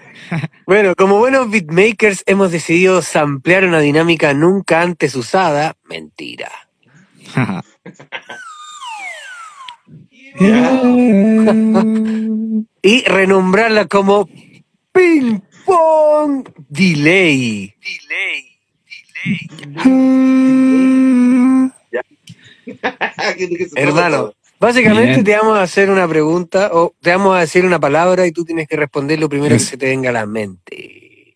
Bueno, 0.67 0.95
como 0.97 1.19
buenos 1.19 1.51
beatmakers 1.51 2.23
hemos 2.27 2.51
decidido 2.53 3.03
samplear 3.03 3.65
una 3.65 3.81
dinámica 3.81 4.35
nunca 4.35 4.83
antes 4.83 5.15
usada. 5.15 5.77
Mentira. 5.85 6.51
Y 12.83 13.03
renombrarla 13.05 13.87
como 13.87 14.29
Ping 14.93 15.41
Pong 15.65 16.47
Delay. 16.69 17.75
Delay. 17.81 18.61
Hermano, 23.77 24.35
básicamente 24.59 25.13
Bien. 25.13 25.25
te 25.25 25.37
vamos 25.37 25.59
a 25.59 25.63
hacer 25.63 25.91
una 25.91 26.07
pregunta 26.09 26.71
o 26.73 26.95
te 27.01 27.11
vamos 27.11 27.37
a 27.37 27.41
decir 27.41 27.65
una 27.65 27.79
palabra 27.81 28.27
y 28.27 28.33
tú 28.33 28.45
tienes 28.45 28.69
que 28.69 28.77
responder 28.77 29.19
lo 29.19 29.29
primero 29.29 29.55
que 29.55 29.61
se 29.61 29.77
te 29.77 29.87
venga 29.87 30.11
a 30.11 30.13
la 30.13 30.27
mente. 30.27 31.35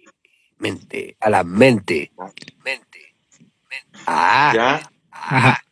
Mente, 0.58 1.16
a 1.20 1.30
la 1.30 1.42
mente. 1.44 2.12
Mente. 2.18 2.54
mente. 2.64 3.98
Ah, 4.06 4.52
¿Ya? 4.54 4.90
Ajá. 5.10 5.62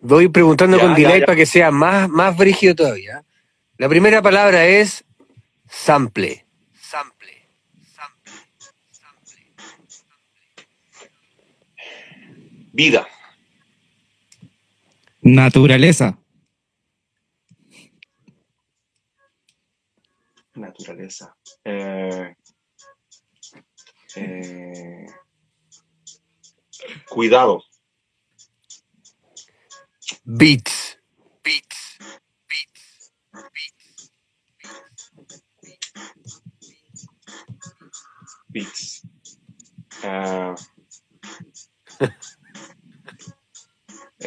voy 0.00 0.28
preguntando 0.28 0.76
Ya, 0.76 0.82
con 0.84 0.94
delay 0.94 1.20
ya. 1.20 1.26
para 1.26 1.36
que 1.36 1.46
sea 1.46 1.70
más, 1.70 2.08
más 2.08 2.36
brígido 2.36 2.74
todavía. 2.74 3.22
La 3.78 3.88
primera 3.88 4.22
palabra 4.22 4.66
es 4.66 5.04
sample. 5.68 6.46
Sample. 6.80 7.46
Sample. 7.94 8.32
Sample. 8.92 9.42
Vida. 12.72 13.06
Naturaleza. 15.26 16.16
Naturaleza. 20.54 21.36
Eh, 21.64 22.32
eh, 24.14 25.06
cuidado. 27.08 27.64
Beats. 30.24 30.96
Beats. 31.42 31.98
Beats. 32.48 33.12
Beats. 38.52 39.02
Ah. 40.04 40.54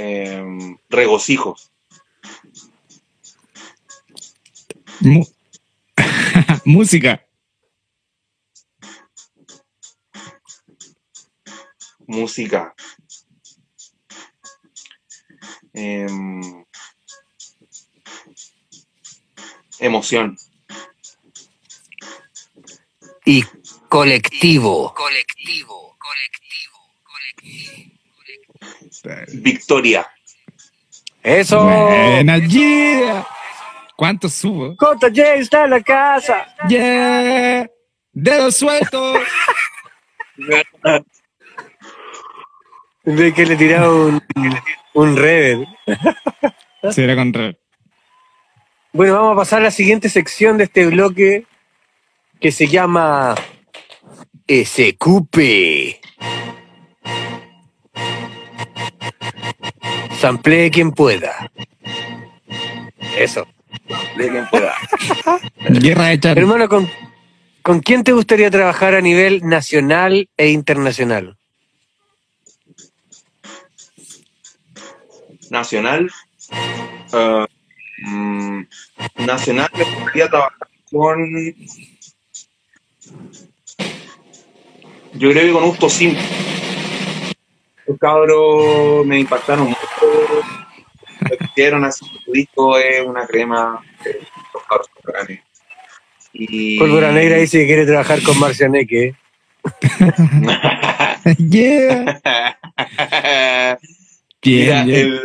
Em, 0.01 0.77
regocijo. 0.89 1.55
Mu- 5.01 5.27
Música. 6.65 7.21
Música. 12.07 12.73
Em, 15.73 16.65
emoción. 19.79 20.37
Y 23.25 23.43
colectivo. 23.89 24.93
Colectivo. 24.95 25.95
Colectivo. 25.99 27.88
Victoria. 29.33 30.07
Eso. 31.23 31.63
Buena, 31.63 32.37
yeah. 32.37 33.25
¿Cuánto 33.95 34.29
subo? 34.29 34.75
Cota 34.77 35.07
J 35.07 35.35
está 35.35 35.65
en 35.65 35.71
la 35.71 35.81
casa. 35.81 36.47
Yeah. 36.67 37.69
Dedos 38.13 38.55
sueltos. 38.55 39.19
De 43.03 43.33
que 43.33 43.45
le 43.45 43.55
tiraba 43.55 43.89
un, 43.93 44.21
un 44.93 45.17
rever. 45.17 45.67
Será 46.91 47.15
con 47.15 47.33
re. 47.33 47.57
Bueno, 48.91 49.15
vamos 49.15 49.33
a 49.33 49.37
pasar 49.37 49.59
a 49.59 49.65
la 49.65 49.71
siguiente 49.71 50.09
sección 50.09 50.57
de 50.57 50.63
este 50.63 50.87
bloque 50.87 51.45
que 52.39 52.51
se 52.51 52.67
llama 52.67 53.35
SQP. 54.47 55.37
Sample 60.19 60.69
quien 60.69 60.91
pueda. 60.91 61.49
Eso. 63.17 63.47
De 64.17 64.29
quien 64.29 64.47
pueda. 64.49 64.75
Guerra 65.69 66.07
de 66.07 66.19
Charlie. 66.19 66.41
Hermano, 66.41 66.67
¿con, 66.67 66.89
¿con 67.61 67.79
quién 67.79 68.03
te 68.03 68.11
gustaría 68.11 68.51
trabajar 68.51 68.95
a 68.95 69.01
nivel 69.01 69.41
nacional 69.47 70.27
e 70.35 70.49
internacional? 70.49 71.37
Nacional. 75.49 76.11
ah, 77.13 77.47
mm, 77.99 78.61
nacional 79.25 79.69
me 79.73 79.83
gustaría 79.85 80.27
trabajar 80.27 80.67
con. 80.91 81.55
Yo 85.13 85.31
creo 85.31 85.43
que 85.45 85.51
con 85.53 85.63
Justo 85.69 85.89
Simple. 85.89 86.48
Los 87.89 87.97
cabros 87.97 89.03
me 89.05 89.19
impactaron 89.19 89.67
mucho. 89.69 89.79
Lo 91.21 91.37
que 91.37 91.45
hicieron 91.45 91.83
así 91.83 92.05
su 92.23 92.31
disco 92.31 92.77
es 92.77 93.03
una 93.05 93.25
crema. 93.25 93.81
eh, 94.05 94.19
Los 94.53 94.63
cabros 94.63 94.87
son. 95.03 95.39
Y... 96.31 96.77
Pólvora 96.77 97.11
Negra 97.11 97.37
dice 97.37 97.57
que 97.59 97.65
quiere 97.65 97.85
trabajar 97.87 98.21
con 98.21 98.39
Marcianeque. 98.39 99.15
Yeah. 101.37 102.17
Mira, 104.41 104.83
Bien, 104.83 104.85
bien. 104.85 104.89
el, 104.89 105.21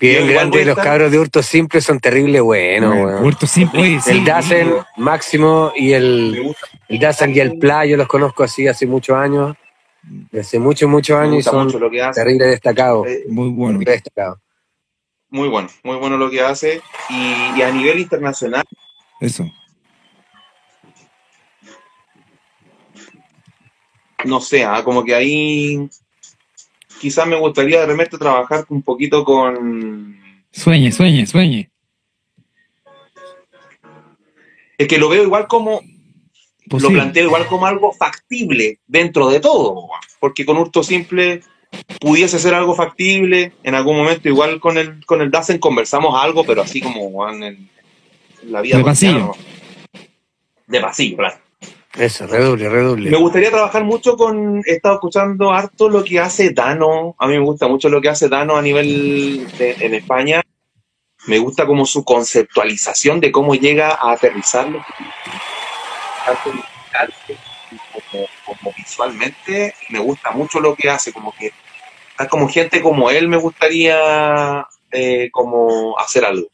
Bien 0.00 0.14
igual 0.22 0.32
grande, 0.34 0.64
los 0.64 0.76
cabros 0.76 1.10
de 1.12 1.18
Hurto 1.18 1.42
Simple 1.42 1.80
son 1.80 2.00
terribles 2.00 2.42
buenos, 2.42 2.94
Bueno. 2.96 3.20
Hurto 3.20 3.46
Simple, 3.46 4.00
sí. 4.00 4.10
El 4.10 4.24
Dazen, 4.24 4.74
Máximo 4.96 5.72
y 5.76 5.92
el, 5.92 6.52
el 6.88 6.98
Dazen 6.98 7.34
y 7.34 7.38
el 7.40 7.58
Pla, 7.58 7.86
yo 7.86 7.96
los 7.96 8.08
conozco 8.08 8.42
así 8.42 8.66
hace 8.66 8.86
muchos 8.86 9.16
años. 9.16 9.54
De 10.02 10.40
Hace 10.40 10.58
muchos, 10.58 10.88
muchos 10.88 11.16
años 11.18 11.38
y 11.40 11.42
son 11.42 11.64
mucho 11.64 11.78
lo 11.78 11.90
que 11.90 12.02
hace. 12.02 12.20
terribles 12.20 12.48
destacados. 12.48 13.06
Eh, 13.06 13.24
Muy 13.28 13.48
bueno. 13.50 13.78
destacados. 13.78 14.38
muy 15.28 15.48
bueno, 15.48 15.68
muy 15.84 15.96
bueno 15.96 16.16
lo 16.16 16.30
que 16.30 16.40
hace. 16.40 16.80
Y, 17.10 17.58
y 17.58 17.62
a 17.62 17.70
nivel 17.70 17.98
internacional, 18.00 18.64
Eso. 19.20 19.44
no 24.24 24.40
sé, 24.40 24.64
ah, 24.64 24.82
como 24.84 25.02
que 25.04 25.14
ahí 25.14 25.88
quizás 27.00 27.26
me 27.26 27.36
gustaría 27.36 27.80
de 27.80 27.86
repente 27.86 28.18
trabajar 28.18 28.64
un 28.68 28.82
poquito 28.82 29.24
con... 29.24 30.18
Sueñe, 30.52 30.92
sueñe, 30.92 31.26
sueñe. 31.26 31.70
Es 34.76 34.88
que 34.88 34.98
lo 34.98 35.08
veo 35.08 35.22
igual 35.22 35.46
como, 35.46 35.80
lo 36.66 36.70
Posible. 36.70 36.94
planteo 36.94 37.24
igual 37.26 37.46
como 37.46 37.66
algo 37.66 37.92
factible 37.92 38.78
dentro 38.86 39.28
de 39.28 39.40
todo, 39.40 39.88
porque 40.18 40.44
con 40.44 40.56
Hurto 40.58 40.82
Simple 40.82 41.40
pudiese 42.00 42.38
ser 42.38 42.54
algo 42.54 42.74
factible, 42.74 43.52
en 43.62 43.74
algún 43.74 43.96
momento 43.96 44.28
igual 44.28 44.60
con 44.60 44.76
el, 44.78 45.04
con 45.06 45.20
el 45.20 45.30
Dazen 45.30 45.58
conversamos 45.58 46.20
algo, 46.22 46.44
pero 46.44 46.62
así 46.62 46.80
como 46.80 47.06
weón, 47.06 47.42
en 47.42 47.68
la 48.44 48.60
vida 48.60 48.78
De 48.78 48.84
pasillo. 48.84 49.32
De 50.66 50.80
pasillo, 50.80 51.16
claro. 51.16 51.36
Eso, 51.98 52.26
redoble, 52.28 52.68
redoble. 52.68 53.10
Me 53.10 53.16
gustaría 53.16 53.50
trabajar 53.50 53.82
mucho 53.82 54.16
con. 54.16 54.62
He 54.64 54.74
estado 54.74 54.94
escuchando 54.94 55.50
harto 55.50 55.88
lo 55.88 56.04
que 56.04 56.20
hace 56.20 56.50
Dano. 56.50 57.16
A 57.18 57.26
mí 57.26 57.32
me 57.34 57.40
gusta 57.44 57.66
mucho 57.66 57.88
lo 57.88 58.00
que 58.00 58.08
hace 58.08 58.28
Dano 58.28 58.56
a 58.56 58.62
nivel 58.62 59.48
de- 59.58 59.76
en 59.80 59.94
España. 59.94 60.40
Me 61.26 61.38
gusta 61.38 61.66
como 61.66 61.84
su 61.86 62.04
conceptualización 62.04 63.18
de 63.18 63.32
cómo 63.32 63.56
llega 63.56 63.90
a 63.90 64.12
aterrizarlo. 64.12 64.84
Tanto 66.24 67.14
como, 67.92 68.26
como 68.44 68.74
visualmente. 68.76 69.74
Me 69.90 69.98
gusta 69.98 70.30
mucho 70.32 70.60
lo 70.60 70.74
que 70.74 70.90
hace. 70.90 71.12
Como 71.12 71.32
que. 71.32 71.52
tal 72.16 72.28
como 72.28 72.48
gente 72.48 72.80
como 72.82 73.10
él 73.10 73.28
me 73.28 73.36
gustaría 73.36 74.66
eh, 74.92 75.28
como 75.32 75.98
hacer 75.98 76.24
algo. 76.24 76.48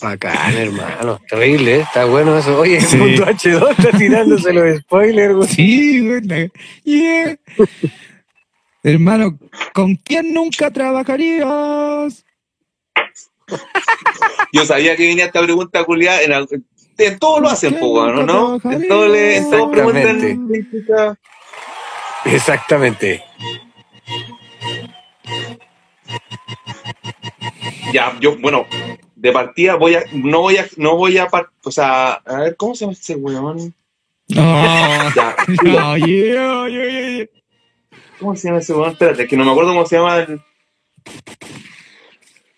Bacán, 0.00 0.54
hermano. 0.54 1.18
Terrible, 1.28 1.76
¿eh? 1.76 1.80
está 1.80 2.04
bueno 2.04 2.36
eso. 2.38 2.58
Oye, 2.58 2.80
Sí. 2.82 2.96
el 2.96 3.02
mundo 3.02 3.24
H2 3.26 3.70
está 3.78 3.96
tirándose 3.98 4.52
los 4.52 4.78
spoilers, 4.80 5.34
güey. 5.34 5.48
Sí, 5.48 6.06
güey. 6.06 6.20
la- 6.22 6.48
Yeah. 6.84 7.38
Hermano, 8.82 9.38
¿con 9.72 9.96
quién 9.96 10.32
nunca 10.34 10.70
trabajarías? 10.70 12.24
Yo 14.52 14.64
sabía 14.66 14.94
que 14.96 15.06
venía 15.08 15.24
esta 15.26 15.42
pregunta 15.42 15.82
culiada. 15.84 16.20
En, 16.98 17.18
todo 17.18 17.40
lo 17.40 17.48
hacen, 17.48 17.78
po, 17.78 17.88
weón, 17.88 18.26
¿no? 18.26 18.58
En 18.64 18.88
todo, 18.88 19.08
le, 19.08 19.36
en 19.36 19.50
todo 19.50 19.70
preguntan. 19.70 20.48
Exactamente. 20.54 21.16
Exactamente. 22.24 23.22
Ya, 27.92 28.16
yo, 28.20 28.36
bueno, 28.38 28.66
de 29.14 29.32
partida 29.32 29.76
voy 29.76 29.94
a, 29.94 30.04
no 30.12 30.40
voy 30.40 30.56
a, 30.56 30.66
no 30.76 30.96
voy 30.96 31.18
a, 31.18 31.28
par- 31.28 31.50
o 31.64 31.70
sea, 31.70 32.14
a 32.14 32.40
ver, 32.40 32.56
¿cómo 32.56 32.74
se 32.74 32.80
llama 32.84 32.92
ese 32.92 33.14
weón? 33.14 33.74
No, 34.28 34.42
Ya, 35.14 35.36
no, 35.62 35.96
yeah, 35.98 36.68
yeah, 36.68 36.68
yeah, 36.68 37.16
yeah. 37.18 37.26
¿cómo 38.18 38.34
se 38.34 38.48
llama 38.48 38.60
ese 38.60 38.72
weón? 38.72 38.92
Espérate, 38.92 39.26
que 39.26 39.36
no 39.36 39.44
me 39.44 39.50
acuerdo 39.50 39.70
cómo 39.72 39.86
se 39.86 39.96
llama 39.96 40.16
el... 40.18 40.40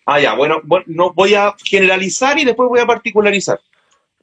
Ah, 0.05 0.19
ya, 0.19 0.33
bueno, 0.33 0.61
bueno, 0.63 0.85
no 0.87 1.13
voy 1.13 1.35
a 1.35 1.53
generalizar 1.63 2.39
y 2.39 2.45
después 2.45 2.67
voy 2.67 2.79
a 2.79 2.87
particularizar. 2.87 3.59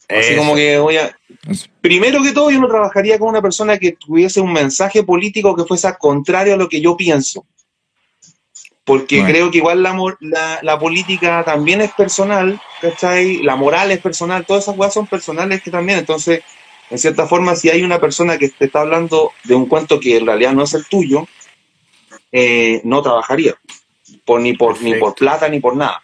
Así 0.09 0.33
Eso. 0.33 0.39
como 0.39 0.55
que 0.55 0.79
voy 0.79 0.97
a... 0.99 1.17
Eso. 1.49 1.67
Primero 1.81 2.23
que 2.23 2.33
todo, 2.33 2.51
yo 2.51 2.61
no 2.61 2.69
trabajaría 2.69 3.19
con 3.19 3.29
una 3.29 3.43
persona 3.43 3.79
que 3.79 3.93
tuviese 3.93 4.41
un 4.41 4.53
mensaje 4.53 5.03
político 5.03 5.55
que 5.57 5.65
fuese 5.65 5.93
contrario 5.99 6.55
a 6.55 6.57
lo 6.57 6.69
que 6.69 6.81
yo 6.81 6.97
pienso. 6.97 7.45
Porque 8.85 9.17
Bueno. 9.17 9.33
creo 9.33 9.51
que 9.51 9.59
igual 9.59 9.83
la, 9.83 9.93
mor- 9.93 10.17
la, 10.21 10.61
la 10.63 10.79
política 10.79 11.43
también 11.45 11.81
es 11.81 11.93
personal, 11.93 12.61
¿cachai? 12.81 13.43
La 13.43 13.57
moral 13.57 13.91
es 13.91 13.99
personal, 13.99 14.47
todas 14.47 14.63
esas 14.63 14.77
cosas 14.77 14.95
son 14.95 15.09
personales 15.09 15.61
que 15.61 15.73
también. 15.73 15.99
Entonces, 15.99 16.43
en 16.89 16.99
cierta 16.99 17.27
forma, 17.27 17.57
si 17.57 17.69
hay 17.69 17.83
una 17.83 17.99
persona 17.99 18.39
que 18.39 18.49
te 18.49 18.67
está 18.67 18.83
hablando 18.83 19.33
de 19.43 19.57
un 19.57 19.67
cuento 19.67 19.99
que 19.99 20.19
en 20.19 20.27
realidad 20.27 20.53
no 20.53 20.63
es 20.63 20.75
el 20.75 20.87
tuyo, 20.87 21.27
eh, 22.31 22.81
no 22.85 23.03
trabajaría. 23.03 23.57
Por, 24.25 24.41
ni, 24.41 24.53
por, 24.53 24.81
ni 24.81 24.95
por 24.95 25.17
plata 25.17 25.49
ni 25.49 25.59
por 25.59 25.77
nada. 25.77 26.01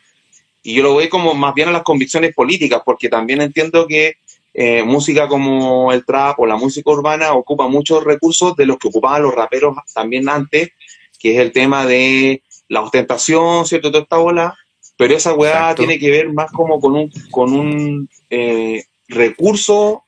Y 0.63 0.75
yo 0.75 0.83
lo 0.83 0.93
voy 0.93 1.09
como 1.09 1.35
más 1.35 1.55
bien 1.55 1.69
a 1.69 1.73
las 1.73 1.83
convicciones 1.83 2.35
políticas, 2.35 2.83
porque 2.85 3.09
también 3.09 3.41
entiendo 3.41 3.87
que 3.87 4.17
eh, 4.55 4.83
música 4.83 5.29
como 5.29 5.93
el 5.93 6.05
trap 6.05 6.39
o 6.41 6.47
la 6.47 6.57
música 6.57 6.91
urbana 6.91 7.33
ocupa 7.33 7.69
muchos 7.69 8.05
recursos 8.05 8.55
de 8.57 8.67
los 8.67 8.79
que 8.79 8.89
ocupaban 8.89 9.23
los 9.23 9.35
raperos 9.35 9.77
también 9.95 10.29
antes, 10.29 10.71
que 11.19 11.35
es 11.35 11.41
el 11.41 11.53
tema 11.53 11.87
de 11.87 12.43
la 12.69 12.83
ostentación, 12.83 13.67
¿cierto? 13.67 13.91
Toda 13.91 14.03
esta 14.05 14.17
bola. 14.19 14.55
Pero 14.97 15.17
esa 15.17 15.35
weá 15.35 15.53
Exacto. 15.53 15.83
tiene 15.83 15.99
que 15.99 16.11
ver 16.11 16.33
más 16.33 16.53
como 16.53 16.81
con 16.81 16.95
un, 16.95 17.13
con 17.31 17.53
un 17.53 18.09
eh, 18.31 18.85
recurso 19.09 20.05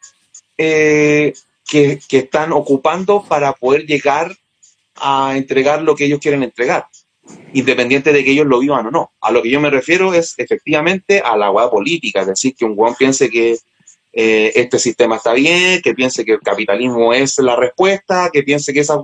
eh, 0.59 1.33
que, 1.67 1.99
que 2.07 2.19
están 2.19 2.53
ocupando 2.53 3.25
para 3.27 3.55
poder 3.55 3.87
llegar 3.87 4.37
a 4.97 5.37
entregar 5.37 5.83
lo 5.83 5.97
que 5.97 6.05
ellos 6.05 6.21
quieren 6.21 6.43
entregar, 6.43 6.87
independiente 7.53 8.13
de 8.13 8.25
que 8.25 8.33
ellos 8.33 8.47
lo 8.47 8.59
vivan 8.59 8.87
o 8.87 8.91
no. 8.91 9.13
A 9.21 9.31
lo 9.31 9.43
que 9.43 9.51
yo 9.51 9.61
me 9.61 9.71
refiero 9.71 10.13
es 10.13 10.35
efectivamente 10.39 11.21
a 11.21 11.37
la 11.37 11.51
weá 11.51 11.71
política, 11.71 12.21
es 12.21 12.27
decir, 12.27 12.55
que 12.55 12.65
un 12.65 12.75
weón 12.77 12.95
piense 12.97 13.31
que 13.31 13.59
eh, 14.13 14.53
este 14.55 14.79
sistema 14.79 15.17
está 15.17 15.33
bien, 15.33 15.81
que 15.83 15.95
piense 15.95 16.25
que 16.25 16.33
el 16.33 16.41
capitalismo 16.41 17.13
es 17.13 17.39
la 17.39 17.57
respuesta, 17.57 18.31
que 18.33 18.43
piense 18.43 18.73
que 18.73 18.81
esa 18.81 19.01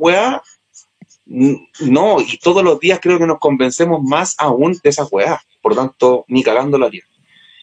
n- 1.27 1.69
No, 1.81 2.21
y 2.21 2.39
todos 2.39 2.63
los 2.63 2.79
días 2.79 3.01
creo 3.03 3.19
que 3.19 3.27
nos 3.27 3.39
convencemos 3.39 4.03
más 4.03 4.35
aún 4.39 4.73
de 4.83 4.91
esas 4.91 5.09
weá. 5.11 5.41
Por 5.63 5.75
tanto, 5.75 6.25
ni 6.29 6.43
cagando 6.43 6.79
la 6.79 6.87
haría. 6.87 7.03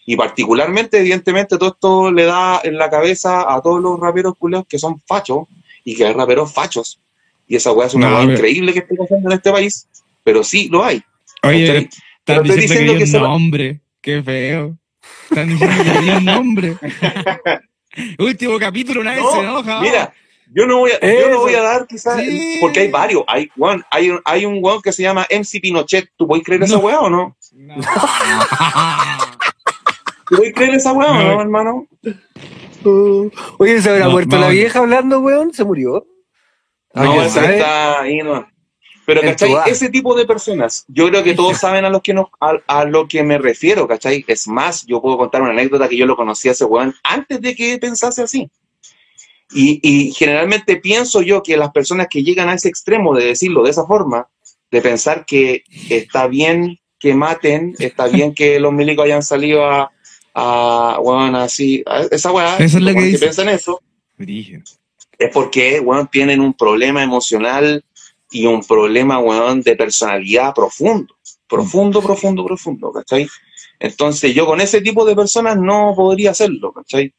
Y 0.05 0.15
particularmente, 0.15 0.99
evidentemente, 0.99 1.57
todo 1.57 1.69
esto 1.69 2.11
le 2.11 2.23
da 2.25 2.61
en 2.63 2.77
la 2.77 2.89
cabeza 2.89 3.53
a 3.53 3.61
todos 3.61 3.81
los 3.81 3.99
raperos 3.99 4.35
culeos 4.37 4.65
que 4.67 4.79
son 4.79 5.01
fachos 5.01 5.47
y 5.83 5.95
que 5.95 6.05
hay 6.05 6.13
raperos 6.13 6.53
fachos. 6.53 6.99
Y 7.47 7.55
esa 7.55 7.71
weá 7.73 7.87
es 7.87 7.93
una 7.93 8.09
No, 8.09 8.15
weá 8.17 8.23
increíble 8.25 8.71
que 8.73 8.79
esté 8.79 8.95
pasando 8.95 9.29
en 9.29 9.35
este 9.35 9.51
país, 9.51 9.87
pero 10.27 10.43
sí 10.43 10.67
lo 10.67 10.83
hay. 10.83 11.01
Oye, 11.43 11.65
¿cachai? 11.67 11.83
están 11.85 11.95
Pero 12.25 12.41
estoy 12.43 12.59
diciendo 12.59 12.59
que 12.59 12.63
diciendo 12.65 12.93
que 12.97 13.03
hay 13.03 13.07
se 13.09 13.17
va- 13.19 13.27
nombre. 13.29 13.81
Qué 14.01 14.21
feo. 14.21 14.77
Están 15.29 15.47
diciendo 15.47 15.83
que 15.83 15.89
hay 15.89 16.09
un 16.09 16.25
nombre. 16.25 16.75
Último 18.19 18.59
capítulo, 18.59 19.05
nadie 19.05 19.21
No, 19.21 19.31
se 19.31 19.39
enoja. 19.39 19.79
Mira, 19.79 20.13
yo 20.53 20.67
no 20.67 20.79
voy 20.79 20.91
a, 20.91 20.99
yo 20.99 21.29
no 21.29 21.39
voy 21.39 21.53
a 21.55 21.61
dar 21.61 21.87
quizás, 21.87 22.19
Sí. 22.19 22.57
porque 22.59 22.81
hay 22.81 22.91
varios. 22.91 23.23
Hay, 23.25 23.49
weón, 23.55 23.85
hay, 23.89 24.09
un- 24.09 24.21
hay 24.25 24.45
un 24.45 24.59
weón 24.61 24.81
que 24.81 24.91
se 24.91 25.01
llama 25.01 25.25
MC 25.29 25.61
Pinochet. 25.61 26.09
¿Tú 26.17 26.27
puedes 26.27 26.43
creer 26.43 26.63
esa 26.63 26.75
No. 26.75 26.79
weá 26.81 26.99
o 26.99 27.09
no? 27.09 27.37
No. 27.53 27.75
¿Tú 30.27 30.35
puedes 30.35 30.53
creer 30.53 30.73
esa 30.75 30.91
weá 30.91 31.09
o 31.09 31.13
No. 31.13 31.23
no, 31.35 31.41
hermano? 31.41 31.87
Uh, 32.83 33.29
oye, 33.59 33.81
¿se 33.81 33.89
habrá 33.89 34.05
No, 34.05 34.11
muerto 34.11 34.35
no. 34.35 34.41
la 34.41 34.49
vieja 34.49 34.79
hablando, 34.79 35.21
weón? 35.21 35.53
¿Se 35.53 35.63
murió? 35.63 36.05
No, 36.93 37.21
está 37.23 38.01
ahí, 38.01 38.17
no. 38.19 38.45
Pero, 39.07 39.21
¿cachai? 39.21 39.55
Ese 39.67 39.87
tipo 39.87 40.13
de 40.15 40.25
personas, 40.25 40.83
yo 40.89 41.07
creo 41.07 41.23
que 41.23 41.33
todos 41.33 41.57
saben 41.57 41.85
a, 41.85 41.89
los 41.89 42.01
que 42.01 42.13
nos, 42.13 42.27
a, 42.41 42.57
a 42.67 42.83
lo 42.83 43.07
que 43.07 43.23
me 43.23 43.37
refiero, 43.37 43.87
¿cachai? 43.87 44.25
Es 44.27 44.49
más, 44.49 44.85
yo 44.85 45.01
puedo 45.01 45.17
contar 45.17 45.41
una 45.41 45.51
anécdota 45.51 45.87
que 45.87 45.95
yo 45.95 46.05
lo 46.05 46.17
conocí 46.17 46.49
a 46.49 46.51
ese 46.51 46.65
weón 46.65 46.93
antes 47.03 47.39
de 47.39 47.55
que 47.55 47.77
pensase 47.77 48.23
así. 48.23 48.49
Y, 49.53 49.79
y 49.81 50.11
generalmente 50.11 50.75
pienso 50.75 51.21
yo 51.21 51.41
que 51.41 51.55
las 51.55 51.71
personas 51.71 52.07
que 52.09 52.21
llegan 52.21 52.49
a 52.49 52.55
ese 52.55 52.67
extremo 52.67 53.15
de 53.15 53.27
decirlo 53.27 53.63
de 53.63 53.69
esa 53.69 53.85
forma, 53.85 54.27
de 54.69 54.81
pensar 54.81 55.25
que 55.25 55.63
está 55.89 56.27
bien 56.27 56.77
que 56.99 57.13
maten, 57.13 57.75
está 57.79 58.07
bien 58.07 58.35
que 58.35 58.59
los 58.59 58.73
milicos 58.73 59.05
hayan 59.05 59.23
salido 59.23 59.65
a, 59.65 59.89
a 60.33 60.99
bueno, 61.01 61.37
así, 61.37 61.81
a 61.85 62.01
esa 62.11 62.33
weá, 62.33 62.57
es 62.57 62.75
que 62.75 62.79
dice. 62.81 63.19
piensan 63.19 63.47
eso, 63.47 63.81
es 64.17 65.31
porque, 65.33 65.79
weón, 65.79 66.09
tienen 66.09 66.41
un 66.41 66.53
problema 66.53 67.01
emocional 67.01 67.85
y 68.31 68.45
un 68.45 68.61
problema, 68.63 69.19
weón, 69.19 69.61
de 69.61 69.75
personalidad 69.75 70.53
profundo. 70.53 71.15
Profundo, 71.47 72.01
profundo, 72.01 72.45
profundo, 72.45 72.91
¿cachai? 72.91 73.27
Entonces 73.79 74.33
yo 74.33 74.45
con 74.45 74.59
ese 74.59 74.81
tipo 74.81 75.05
de 75.05 75.15
personas 75.15 75.55
no 75.57 75.93
podría 75.95 76.31
hacerlo, 76.31 76.73
¿cachai? 76.73 77.13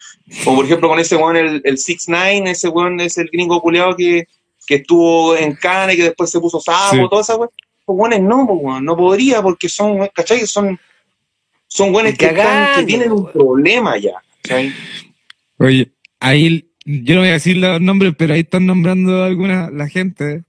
Como 0.44 0.56
por 0.56 0.64
ejemplo 0.66 0.88
con 0.88 0.98
ese 0.98 1.16
weón, 1.16 1.36
el, 1.36 1.62
el 1.64 1.76
6ix9ine, 1.76 2.48
ese 2.50 2.68
weón 2.68 3.00
es 3.00 3.16
el 3.16 3.28
gringo 3.32 3.60
culeado 3.62 3.96
que, 3.96 4.26
que 4.66 4.74
estuvo 4.76 5.36
en 5.36 5.54
Cana 5.54 5.94
y 5.94 5.96
que 5.96 6.02
después 6.04 6.30
se 6.30 6.40
puso 6.40 6.60
sapo, 6.60 6.96
Sí. 6.96 7.02
toda 7.08 7.22
esa 7.22 7.36
weón. 7.36 7.50
Pues 7.86 7.98
weones 7.98 8.20
no, 8.20 8.46
pues, 8.46 8.58
weón, 8.60 8.84
no 8.84 8.96
podría 8.96 9.40
porque 9.40 9.68
son, 9.68 10.06
¿cachai? 10.12 10.46
Son, 10.46 10.78
son 11.68 11.94
weones 11.94 12.18
que, 12.18 12.26
están- 12.26 12.36
que 12.36 12.42
cagando, 12.42 12.86
tienen 12.86 13.12
un 13.12 13.20
weón. 13.22 13.32
problema 13.32 13.96
ya, 13.96 14.12
¿cachai? 14.42 14.74
Oye, 15.58 15.90
ahí, 16.20 16.68
yo 16.84 17.14
no 17.14 17.20
voy 17.20 17.30
a 17.30 17.32
decir 17.34 17.56
los 17.56 17.80
nombres, 17.80 18.14
pero 18.18 18.34
ahí 18.34 18.40
están 18.40 18.66
nombrando 18.66 19.24
alguna, 19.24 19.70
la 19.70 19.88
gente. 19.88 20.42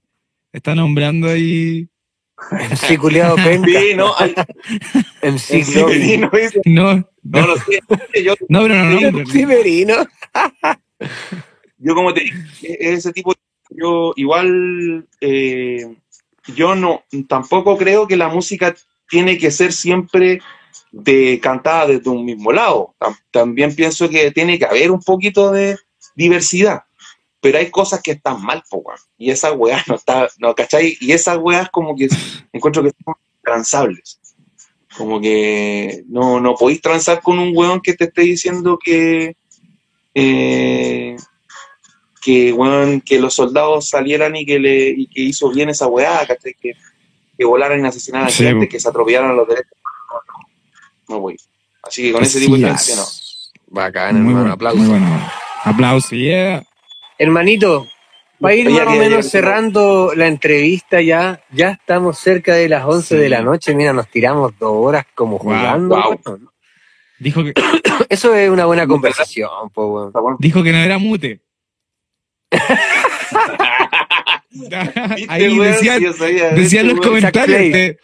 Está 0.52 0.74
nombrando 0.74 1.28
ahí. 1.28 1.88
MC 2.50 2.98
culiado 2.98 3.36
penca. 3.36 3.68
Sí, 3.80 3.94
no, 3.94 4.14
hay, 4.18 4.34
MC 5.22 5.64
no, 6.64 6.94
No, 6.94 6.94
no 7.22 7.40
no, 7.42 7.46
lo 7.48 7.56
sé, 7.56 7.80
yo 8.24 8.34
no, 8.48 8.62
pero 8.62 8.74
no 8.76 9.00
nombres. 9.00 9.28
MC 9.34 9.46
Merino. 9.46 9.94
yo 11.78 11.94
como 11.94 12.12
te 12.14 12.20
digo, 12.20 12.36
ese 12.62 13.12
tipo, 13.12 13.34
yo 13.70 14.12
igual, 14.16 15.06
eh, 15.20 15.86
yo 16.54 16.74
no, 16.74 17.04
tampoco 17.28 17.76
creo 17.76 18.06
que 18.06 18.16
la 18.16 18.28
música 18.28 18.74
tiene 19.08 19.36
que 19.38 19.50
ser 19.50 19.72
siempre 19.72 20.40
de 20.92 21.38
cantada 21.42 21.86
desde 21.88 22.10
un 22.10 22.24
mismo 22.24 22.52
lado. 22.52 22.94
Tam- 22.98 23.16
También 23.30 23.74
pienso 23.74 24.08
que 24.08 24.30
tiene 24.30 24.58
que 24.58 24.64
haber 24.64 24.90
un 24.90 25.00
poquito 25.02 25.50
de 25.52 25.76
diversidad. 26.16 26.84
Pero 27.40 27.58
hay 27.58 27.70
cosas 27.70 28.02
que 28.02 28.12
están 28.12 28.42
mal, 28.42 28.62
po, 28.68 28.78
weón. 28.78 28.98
Y 29.16 29.30
esas 29.30 29.52
weas 29.56 29.86
no 29.88 29.94
está, 29.94 30.28
no, 30.38 30.54
¿cachai? 30.54 30.96
Y 31.00 31.12
esas 31.12 31.38
weas 31.38 31.70
como 31.70 31.96
que 31.96 32.08
encuentro 32.52 32.82
que 32.82 32.92
son 33.04 33.14
transables. 33.42 34.20
Como 34.96 35.20
que 35.20 36.02
no, 36.08 36.40
no 36.40 36.54
podéis 36.54 36.82
transar 36.82 37.22
con 37.22 37.38
un 37.38 37.56
weón 37.56 37.80
que 37.80 37.94
te 37.94 38.04
esté 38.04 38.22
diciendo 38.22 38.78
que, 38.82 39.36
eh, 40.14 41.16
que, 42.20 42.52
weón, 42.52 43.00
que 43.00 43.18
los 43.18 43.32
soldados 43.34 43.88
salieran 43.88 44.36
y 44.36 44.44
que, 44.44 44.58
le, 44.58 44.88
y 44.90 45.06
que 45.06 45.22
hizo 45.22 45.48
bien 45.50 45.70
esa 45.70 45.86
weá, 45.86 46.26
¿cachai? 46.26 46.54
Que, 46.60 46.72
que 47.38 47.44
volaran 47.46 47.82
y 47.82 47.88
asesinaran 47.88 48.28
a 48.28 48.30
Sí, 48.30 48.44
gente, 48.44 48.68
que 48.68 48.78
se 48.78 48.88
atropellaran 48.88 49.34
los 49.34 49.48
derechos. 49.48 49.72
No, 50.10 50.16
no, 51.14 51.14
no, 51.16 51.24
wey. 51.24 51.36
Así 51.82 52.02
que 52.02 52.12
con 52.12 52.22
ese 52.22 52.38
tipo 52.40 52.52
de 52.52 52.58
diferencia 52.58 52.96
no. 52.96 53.04
Bacán, 53.68 54.16
Muy 54.16 54.32
hermano. 54.32 54.38
bueno, 54.40 54.52
Aplausos. 54.52 54.80
muy 54.80 54.88
bueno. 54.90 55.30
Aplausos, 55.64 56.10
yeah. 56.10 56.66
Hermanito, 57.20 57.86
para 58.40 58.54
ir 58.54 58.70
más 58.70 58.86
o 58.86 58.92
menos 58.92 59.28
cerrando 59.28 60.12
la 60.16 60.26
entrevista 60.26 61.02
ya, 61.02 61.44
ya 61.52 61.72
estamos 61.72 62.18
cerca 62.18 62.54
de 62.54 62.66
las 62.66 62.86
11 62.86 63.14
de 63.14 63.28
la 63.28 63.42
noche, 63.42 63.74
mira, 63.74 63.92
nos 63.92 64.08
tiramos 64.08 64.58
dos 64.58 64.72
horas 64.74 65.04
como 65.14 65.38
jugando. 65.38 66.18
Dijo 67.18 67.44
que, 67.44 67.52
Eso 68.08 68.34
es 68.34 68.48
una 68.48 68.64
buena 68.64 68.86
conversación, 68.86 69.50
bueno. 69.74 70.38
dijo 70.38 70.62
que 70.62 70.72
no 70.72 70.78
era 70.78 70.96
mute. 70.96 71.42
Ahí 75.28 75.58
decían, 75.58 76.02
decían 76.02 76.56
¿viste, 76.56 76.84
los 76.84 77.06
comentarios. 77.06 77.70
De, 77.70 77.98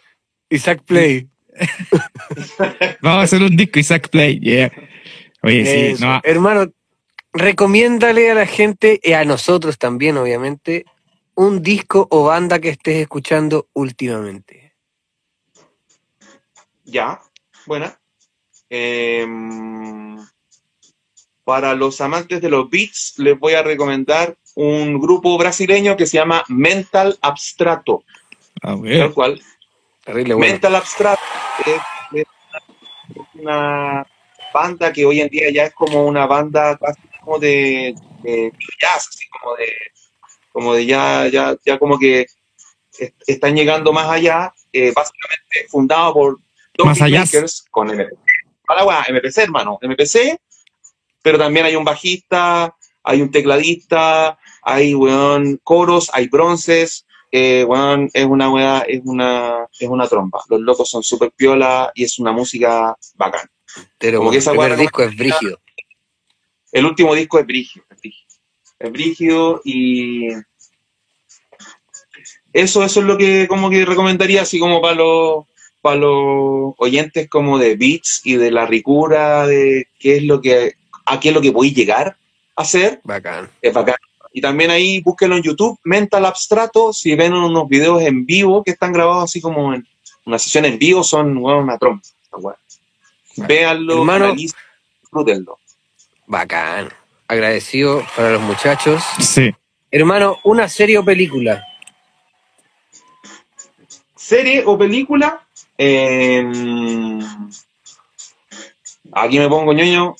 Isaac 0.51 0.83
Play. 0.85 1.27
Vamos 3.01 3.19
a 3.19 3.23
hacer 3.23 3.41
un 3.41 3.57
disco 3.57 3.79
Isaac 3.79 4.09
Play, 4.09 4.39
yeah. 4.41 4.71
Oye, 5.41 5.95
sí, 5.97 6.03
no, 6.03 6.21
Hermano, 6.23 6.71
recomiéndale 7.37 8.31
a 8.31 8.35
la 8.35 8.45
gente 8.45 8.99
y 9.01 9.13
a 9.13 9.23
nosotros 9.23 9.77
también, 9.77 10.17
obviamente, 10.17 10.85
un 11.35 11.61
disco 11.61 12.07
o 12.09 12.25
banda 12.25 12.59
que 12.59 12.69
estés 12.69 12.97
escuchando 12.97 13.67
últimamente. 13.73 14.73
Ya, 16.83 17.21
buena. 17.65 17.99
Em, 18.69 20.17
para 21.43 21.75
los 21.75 22.01
amantes 22.01 22.41
de 22.41 22.49
los 22.49 22.69
beats, 22.69 23.13
les 23.17 23.37
voy 23.39 23.53
a 23.53 23.63
recomendar 23.63 24.35
un 24.55 24.99
grupo 24.99 25.37
brasileño 25.37 25.95
que 25.95 26.07
se 26.07 26.17
llama 26.17 26.43
Mental 26.47 27.17
Abstrato. 27.21 28.03
A 28.63 28.75
Tal 28.75 29.13
cual. 29.13 29.41
Terrible 30.03 30.33
bueno. 30.33 30.51
Mental 30.51 30.75
Abstrato 30.75 31.21
es, 31.65 31.81
es 32.13 32.25
una 33.35 34.07
banda 34.53 34.91
que 34.91 35.05
hoy 35.05 35.21
en 35.21 35.29
día 35.29 35.51
ya 35.51 35.65
es 35.65 35.73
como 35.73 36.05
una 36.05 36.25
banda 36.25 36.77
casi 36.77 37.06
como 37.27 37.39
de, 37.39 37.93
de 38.23 38.53
jazz, 38.81 39.09
así 39.09 39.27
como 39.27 39.53
de, 39.57 39.67
como 40.53 40.73
de 40.73 40.85
ya, 40.85 41.27
ya, 41.27 41.57
ya 41.65 41.77
como 41.77 41.99
que 41.99 42.21
est- 42.97 43.15
están 43.27 43.53
llegando 43.53 43.91
más 43.91 44.07
allá, 44.07 44.53
eh, 44.71 44.93
básicamente 44.95 45.67
fundado 45.69 46.13
por 46.13 46.37
dos 46.77 46.87
Más 46.87 47.01
allá. 47.01 47.19
beatmakers 47.23 47.65
con 47.69 47.89
MPC. 47.89 48.15
Para 48.65 48.79
la 48.81 48.85
weá, 48.87 49.05
MPC, 49.09 49.37
hermano, 49.43 49.77
MPC, 49.81 50.39
pero 51.21 51.37
también 51.37 51.65
hay 51.65 51.75
un 51.75 51.83
bajista, 51.83 52.73
hay 53.03 53.21
un 53.21 53.29
tecladista, 53.29 54.37
hay 54.61 54.95
weón, 54.95 55.59
coros, 55.63 56.09
hay 56.13 56.27
bronces, 56.29 57.05
eh, 57.31 57.65
weón, 57.67 58.09
es 58.13 58.25
una 58.25 58.49
weá, 58.49 58.85
es 58.87 59.01
una, 59.03 59.65
es 59.77 59.89
una 59.89 60.07
trompa. 60.07 60.39
Los 60.47 60.61
locos 60.61 60.89
son 60.89 61.03
súper 61.03 61.31
piola 61.31 61.91
y 61.93 62.05
es 62.05 62.19
una 62.19 62.31
música 62.31 62.95
bacán. 63.15 63.49
Pero 63.97 64.19
como 64.19 64.31
que 64.31 64.37
el 64.37 64.41
esa 64.41 64.53
weá- 64.53 64.75
disco 64.77 65.03
es 65.03 65.15
brígido. 65.17 65.59
El 66.71 66.85
último 66.85 67.15
disco 67.15 67.39
es 67.39 67.45
brígido, 67.45 67.85
es 67.89 67.99
brígido. 67.99 68.27
Es 68.79 68.91
brígido 68.91 69.61
y 69.63 70.27
eso, 72.53 72.83
eso 72.83 72.99
es 72.99 73.05
lo 73.05 73.17
que 73.17 73.47
como 73.47 73.69
que 73.69 73.85
recomendaría, 73.85 74.41
así 74.41 74.59
como 74.59 74.81
para 74.81 74.95
los 74.95 75.45
para 75.81 75.97
los 75.97 76.73
oyentes 76.77 77.29
como 77.29 77.57
de 77.57 77.75
beats 77.75 78.21
y 78.23 78.35
de 78.35 78.51
la 78.51 78.65
ricura 78.65 79.47
de 79.47 79.87
qué 79.99 80.17
es 80.17 80.23
lo 80.23 80.41
que 80.41 80.73
a 81.05 81.19
qué 81.19 81.29
es 81.29 81.35
lo 81.35 81.41
que 81.41 81.51
podéis 81.51 81.75
llegar 81.75 82.17
a 82.55 82.61
hacer, 82.61 82.99
Bacán. 83.03 83.49
es 83.61 83.73
bacán. 83.73 83.95
Y 84.33 84.41
también 84.41 84.69
ahí 84.69 85.01
búsquenlo 85.01 85.37
en 85.37 85.43
YouTube, 85.43 85.79
Mental 85.83 86.25
Abstrato, 86.25 86.93
si 86.93 87.15
ven 87.15 87.33
unos 87.33 87.67
videos 87.67 88.01
en 88.01 88.25
vivo 88.25 88.63
que 88.63 88.71
están 88.71 88.91
grabados 88.91 89.23
así 89.25 89.41
como 89.41 89.73
en 89.73 89.87
una 90.25 90.37
sesión 90.37 90.65
en 90.65 90.77
vivo, 90.77 91.03
son 91.03 91.39
bueno, 91.39 91.59
una 91.59 91.77
trompa. 91.77 92.07
weá. 92.33 92.55
Véanlo, 93.37 93.99
Hermano. 93.99 94.35
Bacán. 96.27 96.89
Agradecido 97.27 98.05
para 98.15 98.31
los 98.31 98.41
muchachos. 98.41 99.03
Sí. 99.19 99.53
Hermano, 99.91 100.37
una 100.43 100.69
serie 100.69 100.97
o 100.97 101.03
película. 101.05 101.63
serie 104.15 104.63
o 104.65 104.77
película. 104.77 105.45
eh, 105.77 106.43
aquí 109.13 109.39
me 109.39 109.47
pongo 109.49 109.73
ñoño. 109.73 110.15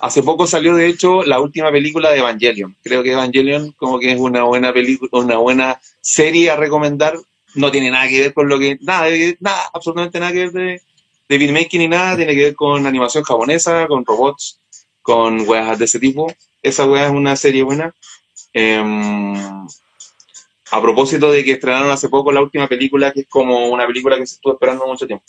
Hace 0.00 0.22
poco 0.22 0.46
salió, 0.46 0.74
de 0.76 0.86
hecho, 0.86 1.22
la 1.24 1.40
última 1.40 1.72
película 1.72 2.10
de 2.10 2.18
Evangelion. 2.18 2.76
Creo 2.84 3.02
que 3.02 3.12
Evangelion 3.12 3.72
como 3.72 3.98
que 3.98 4.12
es 4.12 4.20
una 4.20 4.44
buena 4.44 4.72
película, 4.72 5.10
una 5.12 5.38
buena 5.38 5.80
serie 6.00 6.50
a 6.50 6.56
recomendar. 6.56 7.18
No 7.54 7.70
tiene 7.70 7.90
nada 7.90 8.06
que 8.08 8.20
ver 8.20 8.34
con 8.34 8.48
lo 8.48 8.58
que, 8.58 8.78
nada, 8.82 9.06
de- 9.06 9.36
nada, 9.40 9.62
absolutamente 9.72 10.20
nada 10.20 10.32
que 10.32 10.38
ver 10.38 10.52
de, 10.52 10.82
de 11.28 11.38
beatmaking 11.38 11.80
ni 11.80 11.88
nada. 11.88 12.16
Tiene 12.16 12.34
que 12.34 12.42
ver 12.44 12.54
con 12.54 12.86
animación 12.86 13.24
japonesa, 13.24 13.86
con 13.86 14.04
robots, 14.04 14.60
con 15.02 15.48
weas 15.48 15.78
de 15.78 15.84
ese 15.84 15.98
tipo. 15.98 16.32
Esa 16.62 16.86
wea 16.86 17.06
es 17.06 17.12
una 17.12 17.36
serie 17.36 17.62
buena. 17.62 17.94
Em, 18.52 19.34
a 20.70 20.82
propósito 20.82 21.30
de 21.30 21.44
que 21.44 21.52
estrenaron 21.52 21.90
hace 21.90 22.08
poco 22.08 22.32
la 22.32 22.42
última 22.42 22.68
película, 22.68 23.12
que 23.12 23.20
es 23.20 23.28
como 23.28 23.68
una 23.68 23.86
película 23.86 24.16
que 24.16 24.26
se 24.26 24.36
estuvo 24.36 24.54
esperando 24.54 24.86
mucho 24.86 25.06
tiempo. 25.06 25.24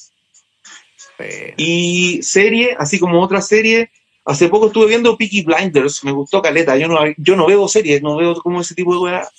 Y 1.57 2.21
serie, 2.23 2.75
así 2.77 2.99
como 2.99 3.21
otra 3.21 3.41
serie, 3.41 3.91
hace 4.25 4.47
poco 4.47 4.67
estuve 4.67 4.87
viendo 4.87 5.17
Peaky 5.17 5.43
Blinders, 5.43 6.03
me 6.03 6.11
gustó 6.11 6.41
Caleta, 6.41 6.77
yo 6.77 6.87
no, 6.87 6.99
yo 7.17 7.35
no 7.35 7.45
veo 7.45 7.67
series, 7.67 8.01
no 8.01 8.15
veo 8.15 8.35
como 8.35 8.61
ese 8.61 8.75
tipo 8.75 8.93
de 8.93 8.99
weá. 8.99 9.29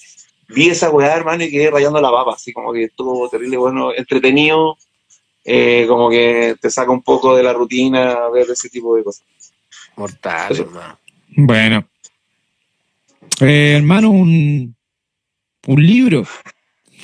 Vi 0.48 0.68
esa 0.68 0.90
weá, 0.90 1.14
hermano, 1.14 1.44
y 1.44 1.50
quedé 1.50 1.70
rayando 1.70 2.00
la 2.00 2.10
papa, 2.10 2.32
así 2.34 2.52
como 2.52 2.72
que 2.72 2.84
estuvo 2.84 3.28
terrible, 3.28 3.56
bueno, 3.56 3.94
entretenido, 3.94 4.76
eh, 5.44 5.86
como 5.88 6.08
que 6.10 6.56
te 6.60 6.70
saca 6.70 6.90
un 6.90 7.02
poco 7.02 7.34
de 7.36 7.42
la 7.42 7.52
rutina 7.52 8.28
ver 8.28 8.50
ese 8.50 8.68
tipo 8.68 8.96
de 8.96 9.04
cosas. 9.04 9.24
mortal, 9.96 10.52
Eso. 10.52 10.62
hermano. 10.62 10.98
Bueno. 11.36 11.88
Eh, 13.40 13.74
hermano, 13.76 14.10
un, 14.10 14.74
un 15.66 15.86
libro. 15.86 16.24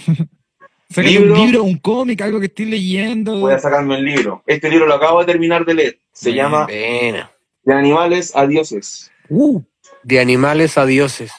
Un 0.97 1.05
libro, 1.05 1.63
un 1.65 1.77
cómic, 1.79 2.23
algo 2.23 2.41
que 2.41 2.47
estés 2.47 2.67
leyendo. 2.69 3.41
Voy 3.41 3.53
a 3.53 3.59
sacarme 3.59 3.97
el 3.97 4.05
libro. 4.05 4.43
Este 4.47 4.71
libro 4.71 4.87
lo 4.87 4.95
acabo 4.95 5.21
de 5.21 5.27
terminar 5.27 5.67
de 5.67 5.75
leer. 5.75 5.99
Se 6.13 6.31
Bien. 6.31 6.45
llama 6.47 6.67
Pena. 6.67 7.31
De 7.65 7.75
animales 7.75 8.35
a 8.35 8.47
dioses. 8.47 9.11
Uh, 9.29 9.61
De 10.05 10.21
animales 10.21 10.79
a 10.79 10.87
dioses. 10.87 11.33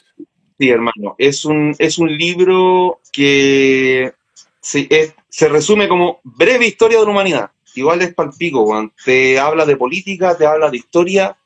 Sí, 0.59 0.69
hermano. 0.69 1.15
Es 1.17 1.43
un, 1.43 1.73
es 1.79 1.97
un 1.97 2.15
libro 2.15 2.99
que 3.11 4.13
se, 4.61 4.85
es- 4.91 5.15
se 5.37 5.47
resume 5.47 5.87
como 5.87 6.19
breve 6.23 6.65
historia 6.65 6.97
de 6.97 7.05
la 7.05 7.11
humanidad. 7.11 7.51
Igual 7.75 8.01
es 8.01 8.11
palpico, 8.11 8.63
weón. 8.63 8.91
Te 9.05 9.37
habla 9.37 9.67
de 9.67 9.77
política, 9.77 10.35
te 10.35 10.47
habla 10.47 10.71
de 10.71 10.77
historia, 10.77 11.37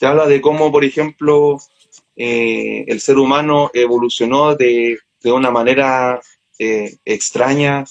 te 0.00 0.06
habla 0.06 0.24
de 0.24 0.40
cómo, 0.40 0.72
por 0.72 0.86
ejemplo, 0.86 1.60
eh, 2.16 2.86
el 2.88 2.98
ser 2.98 3.18
humano 3.18 3.70
evolucionó 3.74 4.54
de, 4.54 4.98
de 5.22 5.32
una 5.32 5.50
manera 5.50 6.18
eh, 6.58 6.96
extraña, 7.04 7.84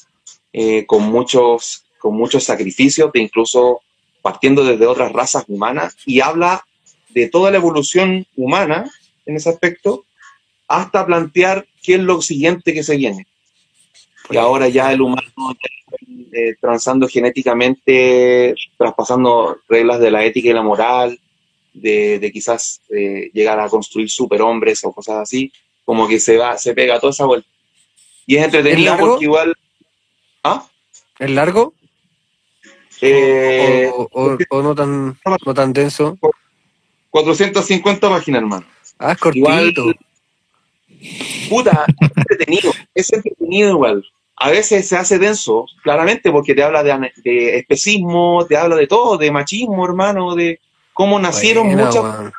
eh, 0.51 0.88
con, 0.88 1.03
muchos, 1.03 1.85
con 1.99 2.15
muchos 2.15 2.43
sacrificios, 2.43 3.11
de 3.13 3.19
incluso 3.19 3.81
partiendo 4.23 4.63
desde 4.63 4.88
otras 4.88 5.11
razas 5.11 5.45
humanas, 5.47 5.95
y 6.07 6.22
habla 6.22 6.65
de 7.09 7.30
toda 7.30 7.51
la 7.51 7.57
evolución 7.57 8.26
humana 8.35 8.89
en 9.27 9.35
ese 9.35 9.49
aspecto, 9.49 10.05
hasta 10.67 11.05
plantear 11.05 11.67
qué 11.84 11.93
es 11.93 12.01
lo 12.01 12.19
siguiente 12.23 12.73
que 12.73 12.81
se 12.81 12.97
viene. 12.97 13.27
Y 14.30 14.38
ahora 14.38 14.68
ya 14.69 14.91
el 14.91 15.02
humano 15.02 15.22
eh, 16.31 16.56
transando 16.60 17.07
genéticamente, 17.07 18.56
traspasando 18.77 19.57
reglas 19.69 19.99
de 19.99 20.11
la 20.11 20.26
ética 20.26 20.49
y 20.49 20.53
la 20.53 20.64
moral, 20.64 21.19
de, 21.73 22.19
de 22.19 22.31
quizás 22.31 22.81
eh, 22.89 23.30
llegar 23.34 23.60
a 23.60 23.69
construir 23.69 24.10
superhombres 24.10 24.84
o 24.84 24.91
cosas 24.93 25.18
así, 25.18 25.52
como 25.84 26.07
que 26.07 26.19
se 26.19 26.38
va, 26.38 26.57
se 26.57 26.73
pega 26.73 26.99
toda 26.99 27.11
esa 27.11 27.26
vuelta. 27.26 27.47
Y 28.26 28.38
es 28.38 28.43
entretenido 28.45 28.93
porque 28.97 29.26
igual. 29.26 29.56
¿Ah? 30.43 30.65
¿Es 31.19 31.30
largo? 31.30 31.73
Eh, 33.02 33.89
o, 33.93 34.07
o- 34.11 34.38
o 34.49 34.61
no 34.64 34.73
tan 34.73 35.18
no 35.45 35.53
tan 35.53 35.73
denso? 35.73 36.18
450 37.11 38.10
páginas, 38.10 38.41
hermano. 38.41 38.65
Ah, 38.97 39.11
es 39.11 39.18
cortito. 39.18 39.47
Igual- 39.49 39.95
Puta, 41.49 41.85
es 42.02 42.11
entretenido, 42.18 42.72
es 42.95 43.14
entretenido 43.14 43.69
igual. 43.72 44.03
A 44.37 44.49
veces 44.49 44.87
se 44.87 44.97
hace 44.97 45.17
denso, 45.17 45.65
claramente, 45.81 46.29
porque 46.31 46.53
te 46.53 46.61
habla 46.63 46.83
de, 46.83 47.57
especismo, 47.57 48.45
te 48.47 48.57
habla 48.57 48.75
de 48.75 48.87
todo, 48.87 49.17
de 49.17 49.31
machismo, 49.31 49.85
hermano, 49.85 50.35
de 50.35 50.59
cómo 50.93 51.17
nacieron 51.19 51.67
muchas 51.87 52.33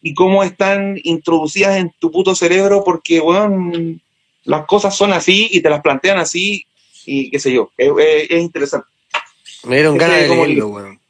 y 0.00 0.14
cómo 0.14 0.42
están 0.42 0.98
introducidas 1.02 1.76
en 1.76 1.92
tu 1.98 2.10
puto 2.10 2.34
cerebro, 2.34 2.82
porque, 2.84 3.20
weón, 3.20 4.00
las 4.44 4.64
cosas 4.66 4.96
son 4.96 5.12
así 5.12 5.48
y 5.50 5.60
te 5.60 5.68
las 5.68 5.82
plantean 5.82 6.18
así 6.18 6.64
y 7.04 7.30
qué 7.30 7.38
sé 7.38 7.52
yo. 7.52 7.70
Es, 7.76 7.90
es- 7.98 8.30
es 8.30 8.42
interesante. 8.42 8.88
Me 9.64 9.76
dieron 9.76 9.98
ganas 9.98 10.20
de 10.22 10.28
como 10.28 10.46
leerlo, 10.46 10.68
weón. 10.68 11.00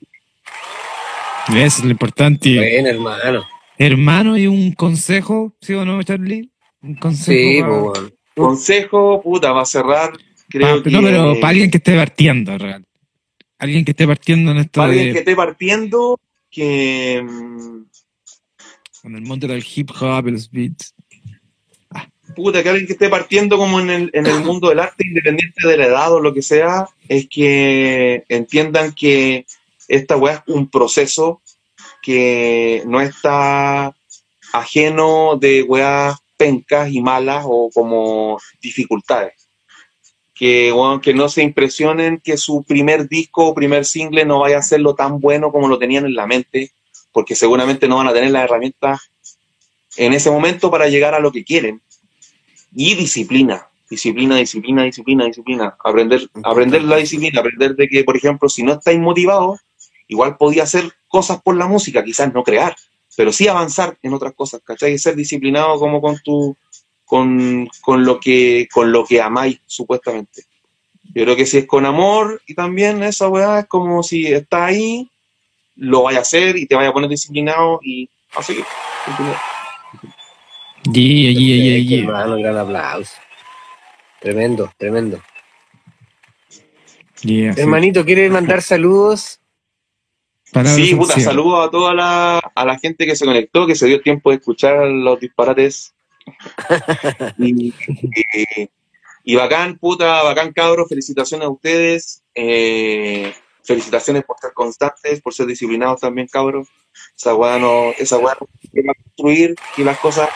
eso 1.49 1.79
es 1.79 1.85
lo 1.85 1.91
importante. 1.91 2.57
Bueno, 2.57 2.89
hermano. 2.89 3.45
Hermano, 3.79 4.37
¿y 4.39 4.47
un 4.47 4.73
consejo? 4.73 5.53
¿Sí 5.61 5.75
o 5.75 5.85
no, 5.85 6.03
Charlie? 6.03 6.51
Un 6.83 6.95
consejo. 6.97 7.39
Sí, 7.39 7.63
pues, 7.63 7.83
weón. 7.83 8.16
Consejo, 8.37 9.23
puta, 9.23 9.53
va 9.53 9.63
a 9.63 9.67
cerrar. 9.67 10.13
Creo 10.49 10.79
pa- 10.79 10.83
que, 10.85 10.91
No, 10.91 11.01
pero 11.03 11.35
para 11.41 11.49
alguien 11.49 11.71
que 11.71 11.79
esté 11.79 11.97
partiendo, 11.97 12.59
real. 12.59 12.85
Alguien 13.59 13.85
que 13.85 13.93
esté 13.93 14.07
partiendo 14.07 14.51
en 14.53 14.59
esto 14.59 14.81
para 14.81 14.93
de, 14.93 14.99
alguien 14.99 15.15
que 15.15 15.19
esté 15.21 15.35
partiendo, 15.35 16.21
que. 16.51 17.23
mm, 17.25 17.83
en 19.05 19.15
el 19.15 19.23
mundo 19.23 19.47
del 19.47 19.65
hip 19.75 19.91
hop, 20.01 20.27
los 20.29 20.51
beats. 20.51 20.95
puta, 22.35 22.63
que 22.63 22.69
alguien 22.69 22.87
que 22.87 22.93
esté 22.93 23.09
partiendo 23.09 23.57
como 23.57 23.81
en 23.81 23.89
el, 23.89 24.11
en 24.13 24.27
el 24.27 24.41
mundo 24.45 24.69
del 24.69 24.81
arte, 24.81 25.07
independiente 25.07 25.67
de 25.67 25.77
la 25.79 25.87
edad 25.87 26.13
o 26.13 26.21
lo 26.21 26.35
que 26.35 26.43
sea, 26.43 26.87
es 27.09 27.27
que 27.29 28.25
entiendan 28.29 28.93
que 28.93 29.47
esta 29.89 30.17
weá 30.19 30.45
es 30.47 30.55
un 30.55 30.69
proceso 30.69 31.41
que 32.03 32.83
no 32.87 33.01
está 33.01 33.97
ajeno 34.53 35.37
de 35.41 35.63
weas 35.63 36.17
pencas 36.37 36.91
y 36.91 37.01
malas 37.01 37.45
o 37.47 37.71
como 37.73 38.39
dificultades. 38.61 39.35
Que, 40.35 40.71
weón, 40.73 41.01
que 41.01 41.15
no 41.15 41.29
se 41.29 41.43
impresionen 41.43 42.21
que 42.23 42.37
su 42.37 42.63
primer 42.63 43.09
disco 43.09 43.47
o 43.47 43.55
primer 43.55 43.87
single 43.87 44.25
no 44.25 44.41
vaya 44.41 44.59
a 44.59 44.63
serlo 44.63 44.95
tan 44.95 45.19
bueno 45.19 45.51
como 45.51 45.69
lo 45.69 45.79
tenían 45.79 46.05
en 46.05 46.15
la 46.15 46.27
mente, 46.27 46.73
porque 47.13 47.35
seguramente 47.35 47.89
no 47.89 47.97
van 47.97 48.09
a 48.09 48.13
tener 48.13 48.31
las 48.31 48.45
herramientas 48.45 49.01
en 49.97 50.13
ese 50.13 50.31
momento 50.31 50.71
para 50.71 50.89
llegar 50.89 51.15
a 51.15 51.21
lo 51.21 51.33
que 51.33 51.45
quieren. 51.45 51.81
Y 52.73 52.95
disciplina, 52.95 53.67
disciplina, 53.89 54.37
disciplina, 54.37 54.85
disciplina, 54.85 55.25
disciplina. 55.25 55.77
Aprender, 55.83 56.29
aprender 56.43 56.83
la 56.83 56.97
disciplina, 56.97 57.41
aprender 57.41 57.75
de 57.75 57.89
que, 57.89 58.05
por 58.05 58.17
ejemplo, 58.17 58.51
si 58.51 58.63
no 58.63 58.75
estáis 58.75 58.99
motivados, 58.99 59.61
igual 60.09 60.37
podía 60.37 60.65
hacer 60.65 60.93
cosas 61.09 61.41
por 61.43 61.57
la 61.57 61.67
música, 61.67 62.05
quizás 62.05 62.33
no 62.35 62.43
crear, 62.43 62.77
pero 63.17 63.33
sí 63.33 63.49
avanzar 63.49 63.97
en 64.03 64.13
otras 64.13 64.35
cosas, 64.35 64.61
¿cachai? 64.63 64.93
Y 64.93 64.99
ser 64.99 65.17
disciplinado 65.17 65.79
como 65.79 66.01
con 66.01 66.19
tu, 66.19 66.57
con, 67.05 67.69
con 67.81 68.05
lo 68.05 68.21
que, 68.21 68.69
con 68.73 68.93
lo 68.93 69.05
que 69.05 69.21
amáis, 69.21 69.61
supuestamente. 69.67 70.45
Yo 71.15 71.25
creo 71.25 71.37
que 71.37 71.47
si 71.47 71.59
es 71.59 71.67
con 71.67 71.87
amor 71.87 72.43
y 72.47 72.55
también 72.55 73.03
esa 73.03 73.29
weá 73.29 73.61
es 73.61 73.67
como 73.67 74.03
si 74.03 74.27
está 74.27 74.67
ahí, 74.67 75.11
lo 75.77 76.03
vaya 76.03 76.19
a 76.19 76.23
hacer 76.23 76.57
y 76.57 76.67
te 76.67 76.75
vaya 76.75 76.91
a 76.91 76.93
poner 76.93 77.09
disciplinado 77.09 77.81
y 77.83 78.09
a 78.35 78.43
seguir. 78.43 78.65
Yeah, 80.93 81.33
yeah, 81.33 81.33
yeah, 81.33 81.79
yeah. 81.79 81.99
hermano, 82.01 82.37
gran 82.37 82.59
aplauso. 82.59 83.13
Tremendo, 84.21 84.73
tremendo. 84.77 85.23
Yeah. 87.23 87.55
Hermanito, 87.57 88.05
¿quieres 88.05 88.31
mandar 88.31 88.63
saludos? 88.63 89.41
Palabras 90.53 90.77
Sí, 90.77 90.95
puta, 90.95 91.15
saludos 91.25 91.67
a 91.67 91.71
toda 91.71 91.95
la, 91.95 92.39
a 92.55 92.65
la 92.65 92.79
gente 92.79 93.05
que 93.07 93.17
se 93.17 93.25
conectó, 93.27 93.67
que 93.67 93.75
se 93.75 93.87
dio 93.87 94.01
tiempo 94.01 94.31
de 94.31 94.37
escuchar 94.37 94.87
los 94.87 95.19
disparates. 95.21 95.93
y, 97.39 97.69
y- 97.69 98.71
y 99.29 99.35
bacán, 99.35 99.77
puta, 99.79 100.23
bacán 100.23 100.53
cabros, 100.53 100.89
felicitaciones 100.89 101.47
a 101.47 101.51
ustedes. 101.51 102.23
eh, 102.35 103.35
felicitaciones 103.65 104.23
por 104.25 104.37
ser 104.41 104.53
constantes, 104.53 105.21
por 105.21 105.35
ser 105.35 105.47
disciplinados 105.47 106.01
también, 106.01 106.29
cabros. 106.29 106.69
Esa 107.19 107.35
weá 107.35 107.59
no, 107.59 107.91
esa 107.99 108.17
weá 108.19 108.37
no 108.41 108.47
se 108.73 108.83
va 108.87 108.93
a 108.93 109.03
construir 109.03 109.57
y 109.77 109.83
las 109.83 109.99
cosas 109.99 110.29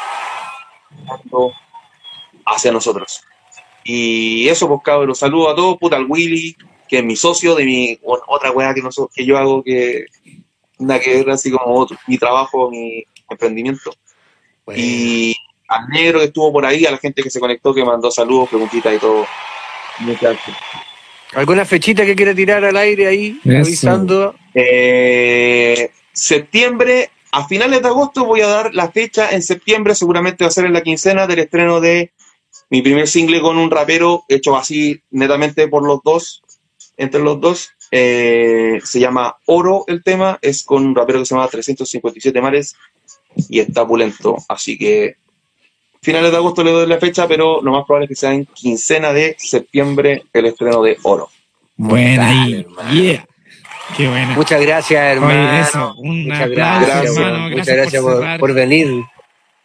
hacia 2.47 2.73
nosotros. 2.73 3.23
Y 3.85 4.49
eso, 4.49 4.69
pues 4.69 4.81
cabros, 4.85 5.19
saludos 5.19 5.53
a 5.53 5.55
todos, 5.55 5.78
puta, 5.78 5.97
al 5.97 6.07
Willy, 6.09 6.57
que 6.90 6.98
es 6.98 7.04
mi 7.04 7.14
socio 7.14 7.54
de 7.54 7.64
mi 7.64 7.98
otra 8.02 8.50
weá 8.50 8.74
que, 8.74 8.82
no 8.82 8.90
so- 8.90 9.08
que 9.14 9.24
yo 9.24 9.38
hago 9.38 9.62
que 9.62 10.06
nada 10.80 10.98
que 10.98 11.14
ver 11.14 11.30
así 11.30 11.50
como 11.50 11.72
otro, 11.76 11.96
mi 12.08 12.18
trabajo, 12.18 12.68
mi 12.68 13.04
emprendimiento. 13.30 13.94
Bueno, 14.66 14.82
Y 14.84 15.36
al 15.68 15.86
negro 15.88 16.18
que 16.18 16.24
estuvo 16.26 16.52
por 16.52 16.66
ahí, 16.66 16.84
a 16.84 16.90
la 16.90 16.98
gente 16.98 17.22
que 17.22 17.30
se 17.30 17.38
conectó, 17.38 17.72
que 17.72 17.84
mandó 17.84 18.10
saludos, 18.10 18.48
preguntitas 18.48 18.92
y 18.94 18.98
todo. 18.98 19.24
Muchas 20.00 20.22
gracias. 20.34 20.56
¿Alguna 21.34 21.64
fechita 21.64 22.04
que 22.04 22.16
quiera 22.16 22.34
tirar 22.34 22.64
al 22.64 22.76
aire 22.76 23.06
ahí? 23.06 23.38
Eso. 23.44 23.58
Avisando. 23.58 24.34
Eh, 24.54 25.90
septiembre, 26.12 27.10
a 27.30 27.46
finales 27.46 27.82
de 27.82 27.88
agosto 27.88 28.24
voy 28.24 28.40
a 28.40 28.48
dar 28.48 28.74
la 28.74 28.90
fecha. 28.90 29.30
En 29.30 29.42
septiembre 29.42 29.94
seguramente 29.94 30.42
va 30.42 30.48
a 30.48 30.52
ser 30.52 30.64
en 30.64 30.72
la 30.72 30.82
quincena 30.82 31.28
del 31.28 31.38
estreno 31.38 31.80
de 31.80 32.10
mi 32.68 32.82
primer 32.82 33.06
single 33.06 33.40
con 33.40 33.58
un 33.58 33.70
rapero 33.70 34.24
hecho 34.28 34.56
así 34.56 35.00
netamente 35.10 35.68
por 35.68 35.84
los 35.86 36.00
dos, 36.04 36.42
entre 37.01 37.20
los 37.20 37.40
dos. 37.40 37.70
Eh, 37.90 38.81
se 38.85 39.01
llama 39.01 39.36
Oro 39.47 39.85
el 39.89 40.02
tema, 40.05 40.39
es 40.40 40.62
con 40.62 40.86
un 40.86 40.94
rapero 40.94 41.18
que 41.18 41.24
se 41.24 41.35
llama 41.35 41.48
357 41.48 42.40
Mares 42.40 42.77
y 43.48 43.59
está 43.60 43.86
pulento. 43.86 44.36
Así 44.48 44.78
que 44.78 45.16
finales 46.02 46.31
de 46.31 46.36
agosto 46.36 46.62
le 46.62 46.70
doy 46.70 46.86
la 46.86 46.98
fecha, 46.98 47.27
pero 47.27 47.60
lo 47.62 47.72
más 47.72 47.85
probable 47.85 48.05
es 48.05 48.10
que 48.10 48.16
sea 48.16 48.32
en 48.32 48.47
quincena 48.47 49.12
de 49.12 49.35
septiembre 49.39 50.24
el 50.32 50.47
estreno 50.47 50.82
de 50.82 50.98
Oro. 51.02 51.28
Buena. 51.77 52.47
Yeah. 52.93 53.27
Qué 53.97 54.09
buena. 54.09 54.35
Muchas 54.35 54.60
gracias, 54.60 55.02
hermano. 55.02 55.51
Oye, 55.51 55.60
eso, 55.60 55.94
un 55.98 56.24
Muchas 56.24 56.43
aplauso, 56.43 56.86
gracias, 56.86 57.16
hermano. 57.16 57.48
Gracias 57.48 57.59
Muchas 57.59 57.77
gracias 57.77 58.02
por 58.02 58.12
por, 58.12 58.20
cerrar. 58.20 58.40
por 58.40 58.55
venir. 58.55 59.05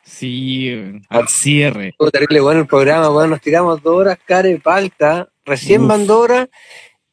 Sí, 0.04 1.02
al 1.10 1.28
cierre. 1.28 1.90
Estuvo 1.90 2.12
terrible 2.12 2.40
bueno 2.40 2.62
el 2.62 2.68
programa, 2.68 3.10
bueno, 3.10 3.30
nos 3.32 3.42
tiramos 3.42 3.82
dos 3.82 3.96
horas, 3.96 4.18
care 4.24 4.58
palta, 4.58 5.28
recién 5.46 5.82
Uf. 5.82 5.88
van 5.88 6.08
dos 6.08 6.24
horas, 6.24 6.48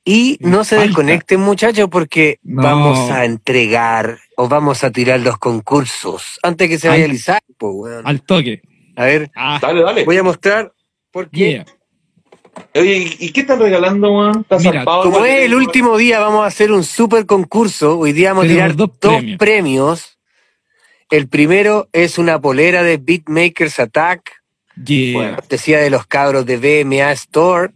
y 0.04 0.36
no 0.40 0.64
se 0.64 0.76
desconecten 0.76 1.40
muchachos 1.40 1.88
porque 1.90 2.38
No. 2.42 2.62
vamos 2.62 3.10
a 3.10 3.24
entregar 3.24 4.18
o 4.36 4.48
vamos 4.48 4.82
a 4.84 4.90
tirar 4.90 5.20
los 5.20 5.38
concursos 5.38 6.38
antes 6.42 6.68
que 6.68 6.78
se 6.78 6.88
vaya 6.88 7.04
Al- 7.04 7.12
Isaac, 7.12 7.44
pues, 7.58 7.72
weón. 7.74 8.06
Al 8.06 8.22
toque. 8.22 8.62
A 8.96 9.04
ver, 9.04 9.30
Ah, 9.36 9.58
Dale, 9.62 9.82
dale. 9.82 10.04
voy 10.04 10.16
a 10.18 10.22
mostrar 10.22 10.72
porque 11.10 11.38
yeah. 11.38 11.66
Oye, 12.74 12.98
¿y- 12.98 13.26
¿y 13.26 13.32
qué 13.32 13.40
están 13.42 13.58
regalando? 13.60 14.30
¿Está 14.40 14.58
Mira, 14.58 14.72
zarpado, 14.72 15.04
como 15.04 15.24
es 15.24 15.44
el 15.44 15.54
último 15.54 15.96
día, 15.96 16.18
vamos 16.20 16.42
a 16.44 16.46
hacer 16.48 16.70
un 16.70 16.84
super 16.84 17.24
concurso. 17.24 17.98
Hoy 17.98 18.12
día 18.12 18.30
vamos 18.30 18.44
a 18.44 18.48
tirar 18.48 18.76
dos 18.76 18.90
dos, 19.00 19.14
premios. 19.14 19.38
premios. 19.38 20.18
El 21.10 21.28
primero 21.28 21.88
es 21.92 22.18
una 22.18 22.40
polera 22.40 22.82
de 22.82 22.96
Beatmakers 22.98 23.78
Attack, 23.80 24.42
Yeah. 24.84 25.14
Bueno. 25.14 25.36
cortesía 25.36 25.78
de 25.78 25.90
los 25.90 26.06
cabros 26.06 26.44
de 26.46 26.56
BMA 26.56 27.12
Store, 27.12 27.72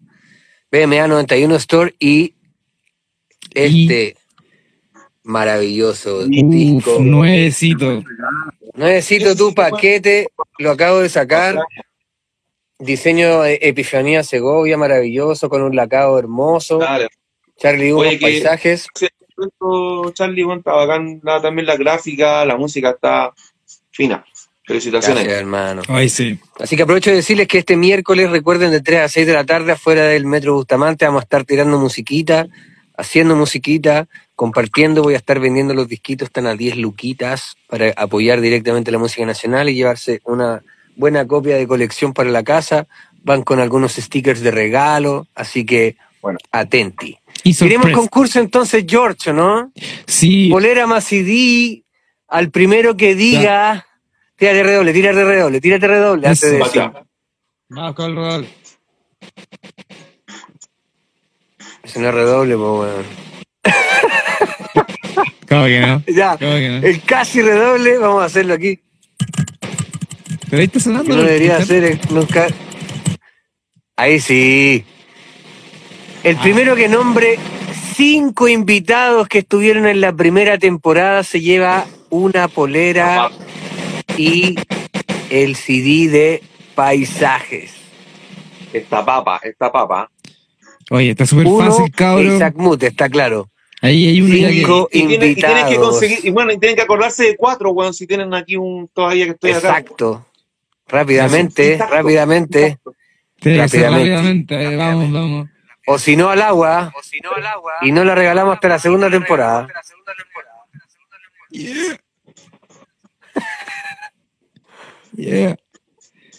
BMA 0.70 1.08
91 1.08 1.56
Store 1.56 1.94
y 1.98 2.34
este 3.54 4.16
maravilloso 5.22 6.18
Uf, 6.18 6.26
disco. 6.28 6.98
nuevecito. 7.00 8.02
Necesito 8.74 9.34
tu 9.34 9.54
paquete, 9.54 10.28
lo 10.58 10.70
acabo 10.70 11.00
de 11.00 11.08
sacar. 11.08 11.58
Diseño 12.78 13.40
de 13.42 13.58
Epifanía 13.62 14.22
Segovia, 14.22 14.76
maravilloso, 14.76 15.48
con 15.48 15.62
un 15.62 15.74
lacado 15.74 16.18
hermoso. 16.18 16.78
Dale. 16.78 17.08
Charlie 17.56 17.92
Hugo, 17.92 18.02
Oye, 18.02 18.18
paisajes. 18.18 18.86
Charlie, 20.12 20.42
bueno, 20.44 20.58
está 20.60 20.72
bacán. 20.72 21.20
también 21.20 21.66
la 21.66 21.76
gráfica, 21.76 22.44
la 22.44 22.56
música 22.56 22.90
está 22.90 23.32
fina. 23.90 24.24
Felicitaciones. 24.66 25.22
Gracias, 25.22 25.40
hermano. 25.40 25.82
Ay, 25.88 26.08
sí. 26.08 26.38
Así 26.58 26.76
que 26.76 26.82
aprovecho 26.82 27.10
de 27.10 27.16
decirles 27.16 27.46
que 27.46 27.58
este 27.58 27.76
miércoles, 27.76 28.30
recuerden, 28.30 28.72
de 28.72 28.80
3 28.80 29.00
a 29.00 29.08
6 29.08 29.26
de 29.26 29.32
la 29.32 29.44
tarde, 29.44 29.72
afuera 29.72 30.04
del 30.04 30.26
Metro 30.26 30.54
Bustamante, 30.54 31.04
vamos 31.04 31.20
a 31.20 31.24
estar 31.24 31.44
tirando 31.44 31.78
musiquita, 31.78 32.48
haciendo 32.96 33.36
musiquita, 33.36 34.08
compartiendo. 34.34 35.02
Voy 35.04 35.14
a 35.14 35.18
estar 35.18 35.38
vendiendo 35.38 35.72
los 35.72 35.86
disquitos, 35.86 36.26
están 36.26 36.46
a 36.46 36.54
10 36.56 36.78
luquitas 36.78 37.56
para 37.68 37.92
apoyar 37.96 38.40
directamente 38.40 38.90
la 38.90 38.98
música 38.98 39.24
nacional 39.24 39.68
y 39.68 39.74
llevarse 39.76 40.20
una 40.24 40.62
buena 40.96 41.26
copia 41.26 41.56
de 41.56 41.66
colección 41.68 42.12
para 42.12 42.30
la 42.30 42.42
casa. 42.42 42.88
Van 43.22 43.42
con 43.44 43.60
algunos 43.60 43.92
stickers 43.92 44.40
de 44.40 44.50
regalo, 44.50 45.28
así 45.36 45.64
que, 45.64 45.96
Bueno. 46.20 46.38
atenti. 46.50 47.16
Y 47.44 47.54
Tenemos 47.54 47.90
concurso 47.90 48.40
entonces, 48.40 48.84
George, 48.88 49.32
¿no? 49.32 49.70
Sí. 50.08 50.48
Polera 50.50 50.88
más 50.88 51.04
CD, 51.04 51.84
al 52.26 52.50
primero 52.50 52.96
que 52.96 53.14
diga, 53.14 53.86
tírate 54.36 54.62
redoble, 54.62 54.92
tírate 54.92 55.24
redoble, 55.24 55.60
tírate 55.60 55.86
redoble, 55.88 56.26
antes 56.28 56.40
de 56.50 56.56
Eso. 56.56 56.64
decir. 56.66 56.90
Vamos 57.68 57.94
con 57.94 58.10
el 58.10 58.16
rol. 58.16 58.48
Es 61.82 61.96
una 61.96 62.10
redoble, 62.10 62.56
pues, 62.56 62.68
weón. 62.70 63.04
¿Cómo 65.48 65.64
que 65.66 65.80
no? 65.80 66.02
Ya, 66.08 66.36
¿Cómo 66.36 66.52
que 66.54 66.68
no? 66.68 66.86
el 66.86 67.02
casi 67.02 67.40
redoble, 67.42 67.98
vamos 67.98 68.22
a 68.22 68.26
hacerlo 68.26 68.54
aquí. 68.54 68.80
Pero 70.50 70.58
ahí 70.60 70.64
está 70.64 70.78
Que 70.78 70.80
sonando. 70.80 71.08
no 71.10 71.16
¿lo 71.16 71.22
debería 71.22 71.56
hacer 71.56 71.98
nunca. 72.10 72.46
Ahí 73.96 74.20
sí. 74.20 74.84
El 76.22 76.36
Ah. 76.36 76.42
primero 76.42 76.74
que 76.76 76.88
nombre 76.88 77.38
cinco 77.96 78.48
invitados 78.48 79.28
que 79.28 79.38
estuvieron 79.38 79.86
en 79.86 80.00
la 80.00 80.12
primera 80.12 80.58
temporada 80.58 81.22
se 81.22 81.40
lleva 81.40 81.86
una 82.10 82.48
polera 82.48 83.30
y 84.16 84.56
el 85.30 85.56
CD 85.56 86.08
de 86.10 86.42
paisajes. 86.74 87.74
Esta 88.72 89.04
papa, 89.04 89.40
esta 89.42 89.70
papa. 89.72 90.10
Oye, 90.90 91.10
está 91.10 91.26
súper 91.26 91.46
fácil, 91.46 91.90
cabrón. 91.94 92.36
Isaac 92.36 92.54
Mute, 92.56 92.86
está 92.88 93.08
claro. 93.08 93.48
Ahí 93.82 94.08
hay 94.08 94.20
que. 94.26 94.50
Cinco 94.52 94.88
Y, 94.92 95.06
tienen, 95.06 95.30
y 95.30 95.34
tienen 95.34 95.36
que 95.36 95.60
invitados. 95.74 95.88
conseguir, 95.90 96.18
y 96.24 96.30
bueno, 96.30 96.52
y 96.52 96.58
tienen 96.58 96.76
que 96.76 96.82
acordarse 96.82 97.24
de 97.24 97.36
cuatro, 97.36 97.70
weón, 97.70 97.92
si 97.94 98.06
tienen 98.06 98.32
aquí 98.34 98.56
un 98.56 98.88
todavía 98.92 99.24
que 99.26 99.30
estoy 99.32 99.50
acá. 99.52 99.78
Exacto. 99.78 100.26
Rápidamente, 100.88 101.72
Exacto. 101.74 101.94
rápidamente. 101.94 102.78
Ser 103.42 103.58
rápidamente. 103.58 104.10
rápidamente. 104.14 104.54
eh, 104.62 104.76
Vamos, 104.76 105.12
vamos. 105.12 105.48
O 105.88 105.98
si 105.98 106.16
no 106.16 106.30
al 106.30 106.42
agua. 106.42 106.92
Y 107.82 107.92
no 107.92 108.04
la 108.04 108.14
regalamos 108.14 108.54
hasta 108.54 108.68
la 108.68 108.78
segunda 108.78 109.10
temporada. 109.10 109.66
Yeah. 111.50 111.96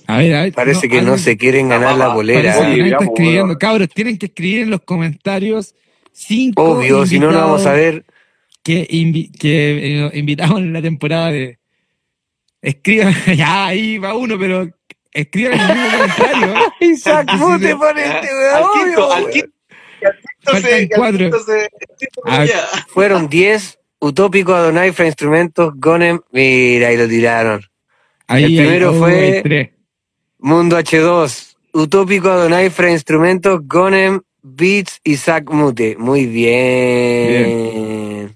A 0.07 0.17
ver, 0.19 0.35
a 0.35 0.43
ver. 0.43 0.53
Parece 0.53 0.87
que 0.87 1.01
no 1.01 1.17
se 1.17 1.37
quieren 1.37 1.69
ganar 1.69 1.97
la 1.97 2.05
Parece 2.05 2.15
bolera. 2.15 2.59
Oye, 2.59 2.89
está 2.89 3.03
escribiendo. 3.03 3.57
Cabros, 3.57 3.89
tienen 3.89 4.17
que 4.17 4.27
escribir 4.27 4.61
en 4.61 4.69
los 4.69 4.81
comentarios 4.81 5.75
cinco 6.13 6.63
Obvio, 6.63 7.05
si 7.05 7.19
no, 7.19 7.31
no 7.31 7.37
vamos 7.39 7.65
a 7.65 7.73
ver. 7.73 8.05
que, 8.63 8.87
invi- 8.89 9.31
que 9.37 10.05
eh, 10.05 10.11
invitamos 10.13 10.59
en 10.61 10.73
la 10.73 10.81
temporada 10.81 11.31
de. 11.31 11.59
Escriban, 12.61 13.13
ya 13.35 13.67
ahí 13.67 13.97
va 13.97 14.15
uno, 14.15 14.37
pero 14.39 14.67
escriban 15.11 15.53
en 15.53 15.59
el 15.59 15.75
mismo 15.77 15.97
comentario. 15.97 16.55
Isaac 16.79 17.33
Mute 17.33 17.69
no- 17.69 17.79
pone 17.79 18.01
este 18.03 18.27
Al 18.53 18.63
quinto, 18.73 19.07
obvio, 19.07 19.13
al 19.13 19.21
weón. 19.23 19.31
quinto. 19.33 19.49
y 20.01 20.05
al 20.05 20.13
quinto 20.13 20.51
Faltan 20.51 20.61
se- 20.61 20.79
y 20.79 20.83
al 20.83 20.89
cuatro. 20.95 21.29
Ah. 22.25 22.45
Fueron 22.87 23.27
10. 23.29 23.79
Utópico, 23.99 24.53
Adonai, 24.53 24.91
Fra 24.91 25.05
Instrumentos, 25.07 25.73
Gonem. 25.75 26.19
Mira, 26.31 26.89
ahí 26.89 26.97
lo 26.97 27.07
tiraron. 27.07 27.61
Ahí, 28.27 28.57
El 28.57 28.65
primero 28.65 28.93
fue-. 28.93 29.73
Mundo 30.39 30.77
H2. 30.77 31.55
Utópico, 31.73 32.29
Adonai, 32.29 32.69
Fra 32.69 32.91
Instrumentos, 32.91 33.59
Gonem, 33.63 34.21
Beats, 34.41 34.99
Isaac 35.03 35.49
Mute. 35.51 35.95
Muy 35.97 36.25
bien. 36.25 38.35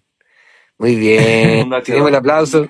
Muy 0.78 0.96
bien. 0.96 1.60
Mundo 1.60 1.78
H2. 1.78 1.84
Tenemos 1.84 2.10
el 2.10 2.16
aplauso. 2.16 2.68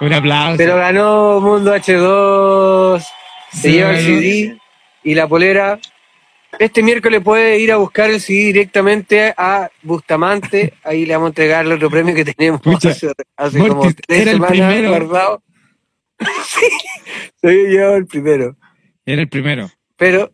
Un 0.00 0.12
aplauso. 0.12 0.56
Se 0.56 0.66
lo 0.66 0.76
ganó 0.76 1.40
Mundo 1.40 1.74
H2. 1.74 3.04
Se 3.52 3.58
Se 3.60 3.72
lleva 3.72 3.90
el. 3.98 4.04
CD 4.04 4.58
y 5.04 5.14
la 5.14 5.28
polera. 5.28 5.78
Este 6.58 6.82
miércoles 6.82 7.22
puede 7.22 7.58
ir 7.60 7.70
a 7.72 7.76
buscar 7.76 8.10
el 8.10 8.20
CD 8.20 8.46
directamente 8.46 9.32
a 9.36 9.68
Bustamante. 9.82 10.74
Ahí 10.82 11.06
le 11.06 11.14
vamos 11.14 11.28
a 11.28 11.30
entregar 11.30 11.64
el 11.64 11.72
otro 11.72 11.88
premio 11.90 12.14
que 12.14 12.24
tenemos 12.24 12.60
Pucha, 12.60 12.90
hace, 12.90 13.12
hace 13.36 13.58
Mortis, 13.58 13.74
como 13.74 13.92
tres 14.06 14.20
era 14.22 14.30
el 14.32 14.36
semanas 14.36 14.50
primero. 14.50 14.88
guardado. 14.90 15.42
sí, 16.46 16.66
se 17.40 17.48
había 17.48 17.68
llevado 17.68 17.96
el 17.96 18.06
primero. 18.06 18.56
Era 19.04 19.22
el 19.22 19.28
primero. 19.28 19.70
Pero 19.96 20.32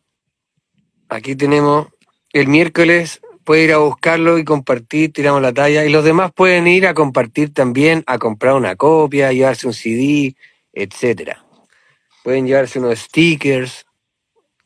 aquí 1.09 1.37
tenemos 1.37 1.89
el 2.33 2.49
miércoles, 2.49 3.21
puede 3.45 3.65
ir 3.65 3.73
a 3.73 3.79
buscarlo 3.79 4.39
y 4.39 4.45
compartir, 4.45 5.13
tiramos 5.13 5.41
la 5.41 5.53
talla. 5.53 5.85
Y 5.85 5.91
los 5.91 6.05
demás 6.05 6.33
pueden 6.33 6.67
ir 6.67 6.87
a 6.87 6.95
compartir 6.95 7.53
también, 7.53 8.03
a 8.07 8.19
comprar 8.19 8.55
una 8.55 8.77
copia, 8.77 9.33
llevarse 9.33 9.67
un 9.67 9.75
CD, 9.75 10.35
etcétera. 10.73 11.45
Pueden 12.23 12.47
llevarse 12.47 12.79
unos 12.79 12.99
stickers, 12.99 13.87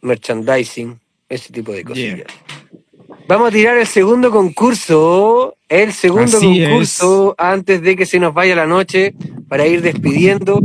merchandising, 0.00 0.98
ese 1.28 1.52
tipo 1.52 1.72
de 1.72 1.84
cosillas. 1.84 2.16
Yeah. 2.16 2.26
Vamos 3.28 3.48
a 3.48 3.52
tirar 3.52 3.78
el 3.78 3.86
segundo 3.86 4.30
concurso, 4.30 5.56
el 5.70 5.92
segundo 5.92 6.36
Así 6.36 6.62
concurso 6.64 7.34
antes 7.38 7.80
de 7.80 7.96
que 7.96 8.04
se 8.04 8.18
nos 8.18 8.34
vaya 8.34 8.56
la 8.56 8.66
noche 8.66 9.14
para 9.48 9.66
ir 9.66 9.80
despidiendo. 9.80 10.60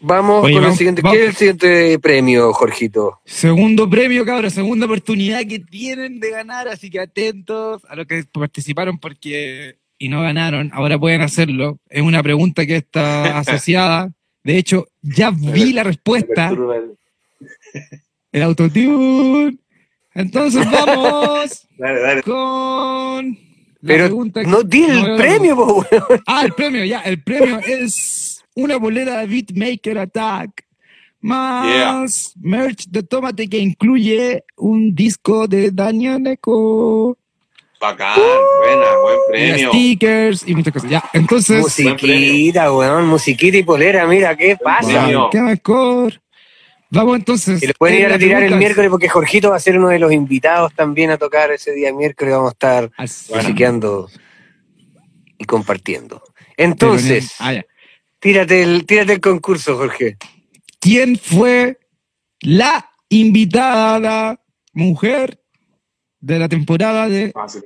Vamos 0.00 0.44
Oye, 0.44 0.54
con 0.54 0.64
el 0.64 0.72
siguiente. 0.74 1.02
vamos. 1.02 1.16
¿Qué 1.16 1.22
es 1.24 1.30
el 1.30 1.36
siguiente 1.36 1.98
premio, 2.00 2.52
Jorgito? 2.54 3.20
Segundo 3.24 3.88
premio, 3.88 4.24
cabrón, 4.24 4.50
segunda 4.50 4.86
oportunidad 4.86 5.46
que 5.46 5.60
tienen 5.60 6.18
de 6.18 6.30
ganar, 6.30 6.66
así 6.66 6.90
que 6.90 6.98
atentos 6.98 7.82
a 7.88 7.94
los 7.94 8.06
que 8.06 8.24
participaron 8.32 8.98
porque 8.98 9.76
y 9.98 10.08
no 10.08 10.22
ganaron, 10.22 10.70
ahora 10.72 10.98
pueden 10.98 11.20
hacerlo. 11.20 11.78
Es 11.88 12.02
una 12.02 12.22
pregunta 12.22 12.66
que 12.66 12.76
está 12.76 13.38
asociada. 13.38 14.10
De 14.42 14.56
hecho, 14.56 14.88
ya 15.02 15.30
vi 15.30 15.72
la 15.72 15.84
respuesta, 15.84 16.50
el 18.32 18.42
autotune. 18.42 19.58
Entonces 20.14 20.68
vamos 20.70 21.66
Dale, 21.78 22.00
dale. 22.00 22.22
con 22.22 23.28
la 23.80 23.88
Pero 23.88 24.04
pregunta. 24.04 24.42
no 24.44 24.62
di 24.62 24.84
el 24.84 25.02
no 25.08 25.16
premio, 25.16 25.56
po. 25.56 25.86
Ah, 26.26 26.42
el 26.44 26.52
premio, 26.52 26.84
ya. 26.84 27.00
El 27.00 27.22
premio 27.22 27.58
es 27.60 28.44
una 28.54 28.76
bolera 28.76 29.18
de 29.20 29.26
Beatmaker 29.26 29.98
Attack 29.98 30.64
más 31.20 32.32
merch 32.40 32.86
de 32.88 33.02
Tomate 33.02 33.48
que 33.48 33.58
incluye 33.58 34.44
un 34.56 34.94
disco 34.94 35.46
de 35.46 35.70
Daniel 35.70 36.22
Neko, 36.22 37.16
Bacán, 37.80 38.14
buena, 38.60 38.86
buen 39.02 39.16
premio. 39.30 39.68
stickers 39.70 40.44
y 40.46 40.54
muchas 40.54 40.72
cosas. 40.72 40.90
Ya, 40.90 41.04
entonces, 41.12 41.60
Musiquita, 41.62 42.72
weón, 42.72 43.06
musiquita 43.08 43.56
y 43.56 43.62
polera, 43.64 44.06
mira, 44.06 44.36
¿qué 44.36 44.56
pasa? 44.62 45.06
Wow. 45.10 45.30
¿qué 45.30 45.40
mejor? 45.40 46.21
Vamos 46.92 47.16
entonces. 47.16 47.62
Y 47.62 47.66
lo 47.66 47.72
pueden 47.74 47.96
ir 47.96 48.04
en 48.04 48.10
a 48.10 48.14
retirar 48.14 48.42
el 48.42 48.56
miércoles 48.56 48.90
porque 48.90 49.08
Jorgito 49.08 49.50
va 49.50 49.56
a 49.56 49.60
ser 49.60 49.78
uno 49.78 49.88
de 49.88 49.98
los 49.98 50.12
invitados 50.12 50.72
también 50.74 51.10
a 51.10 51.16
tocar 51.16 51.50
ese 51.50 51.72
día 51.72 51.92
miércoles. 51.92 52.34
Vamos 52.34 52.50
a 52.50 52.52
estar 52.52 52.90
Así. 52.98 53.32
musiqueando 53.34 54.08
y 55.38 55.44
compartiendo. 55.44 56.22
Entonces, 56.56 57.34
Ah, 57.38 57.54
ya. 57.54 57.64
tírate 58.20 58.62
el, 58.62 58.84
tírate 58.84 59.14
el 59.14 59.20
concurso, 59.20 59.76
Jorge. 59.76 60.16
¿Quién 60.80 61.16
fue 61.18 61.78
la 62.40 62.90
invitada 63.08 64.38
mujer 64.74 65.40
de 66.20 66.38
la 66.38 66.48
temporada 66.48 67.08
de 67.08 67.32
Fácil. 67.32 67.62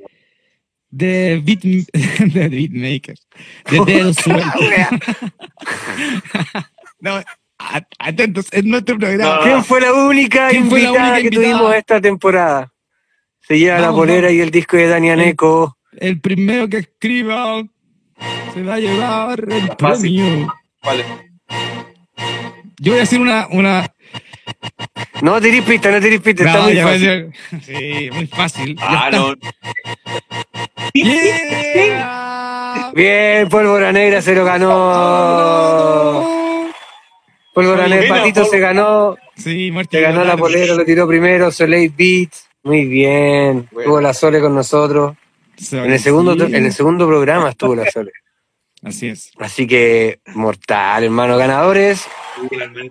de, 0.91 1.43
beat, 1.45 1.61
de 2.33 2.49
Beatmaker. 2.49 3.19
De 3.71 3.85
dedo 3.93 4.15
suelto. 4.15 4.59
no, 7.01 7.21
atentos, 7.99 8.47
es 8.53 8.65
nuestro 8.65 8.99
programa. 8.99 9.37
No, 9.37 9.41
¿Quién 9.43 9.65
fue 9.65 9.81
la 9.81 9.93
única 9.93 10.49
¿Quién 10.49 10.69
fue 10.69 10.81
la 10.81 10.87
invitada 10.89 11.09
única 11.09 11.17
que 11.17 11.23
invitada? 11.35 11.53
tuvimos 11.59 11.75
esta 11.75 12.01
temporada? 12.01 12.73
Se 13.41 13.59
lleva 13.59 13.79
la 13.79 13.93
polera 13.93 14.23
vamos. 14.23 14.33
y 14.35 14.41
el 14.41 14.51
disco 14.51 14.77
de 14.77 14.89
Dani 14.89 15.11
Aneco. 15.11 15.79
El 15.93 16.21
primero 16.21 16.69
que 16.69 16.79
escriba 16.79 17.63
se 18.53 18.63
va 18.63 18.75
a 18.75 18.81
llevar 18.81 19.41
el 19.49 19.69
Fácil. 19.79 20.21
premio. 20.23 20.55
Vale. 20.83 21.05
Yo 22.79 22.93
voy 22.93 23.01
a 23.01 23.05
hacer 23.05 23.21
una. 23.21 23.47
una 23.51 23.91
No 25.23 25.41
tirís 25.41 25.63
pista, 25.63 25.91
no 25.91 26.01
tirís 26.01 26.21
pista, 26.21 26.45
está 26.45 26.59
No, 26.59 26.65
muy 26.65 26.79
a 26.79 26.89
Sí, 27.63 28.11
muy 28.13 28.27
fácil. 28.27 28.77
Ah, 28.81 29.09
no. 29.13 29.35
Yeah. 30.93 32.93
Bien, 32.95 33.49
Pólvora 33.49 33.93
Negra 33.93 34.21
se 34.23 34.35
lo 34.35 34.45
ganó. 34.45 36.36
Pólvora 37.57 37.89
Negra, 37.89 38.03
mira, 38.03 38.17
Patito 38.17 38.45
se 38.45 38.59
ganó. 38.59 39.17
Sí, 39.35 39.71
Martín. 39.71 39.99
Se 39.99 40.03
ganó 40.03 40.23
la 40.25 40.37
polera, 40.37 40.75
lo 40.75 40.85
tiró 40.85 41.09
primero, 41.09 41.51
Soleil 41.51 41.91
Beats. 41.97 42.47
Muy 42.63 42.85
bien. 42.85 43.67
Bueno. 43.71 43.81
Estuvo 43.81 44.01
la 44.03 44.13
Sole 44.13 44.41
con 44.43 44.55
nosotros. 44.55 45.17
En 45.73 45.91
el 45.91 45.99
segundo, 45.99 46.35
Sí. 46.35 46.55
en 46.55 46.67
el 46.67 46.73
segundo 46.75 47.07
programa 47.09 47.49
estuvo 47.49 47.75
la 47.75 47.91
Sole. 47.91 48.13
Así 48.83 49.09
es. 49.09 49.31
Así 49.39 49.67
que, 49.67 50.19
mortal, 50.35 51.05
hermano. 51.05 51.39
Ganadores 51.39 52.07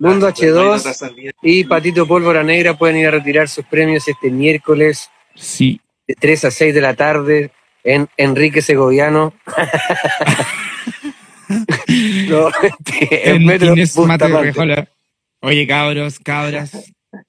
Mundo 0.00 0.26
H2. 0.28 1.12
y 1.42 1.62
Patito 1.62 2.04
Pólvora 2.08 2.42
Negra 2.42 2.74
pueden 2.76 2.96
ir 2.96 3.06
a 3.06 3.12
retirar 3.12 3.48
sus 3.48 3.64
premios 3.66 4.08
este 4.08 4.32
miércoles 4.32 5.08
Sí. 5.36 5.80
de 6.08 6.14
3 6.16 6.44
a 6.46 6.50
6 6.50 6.74
de 6.74 6.80
la 6.80 6.94
tarde 6.94 7.52
en 7.84 8.08
Enrique 8.16 8.62
Segoviano. 8.62 9.32
no, 12.28 12.48
este, 12.62 13.30
en 13.30 13.36
En 13.36 13.46
Metro 13.46 13.72
Inés 13.72 13.96
Mate 13.96 14.28
Bustamante. 14.28 14.42
Rejola. 14.42 14.88
Oye, 15.40 15.66
cabros, 15.66 16.18
cabras, 16.20 16.72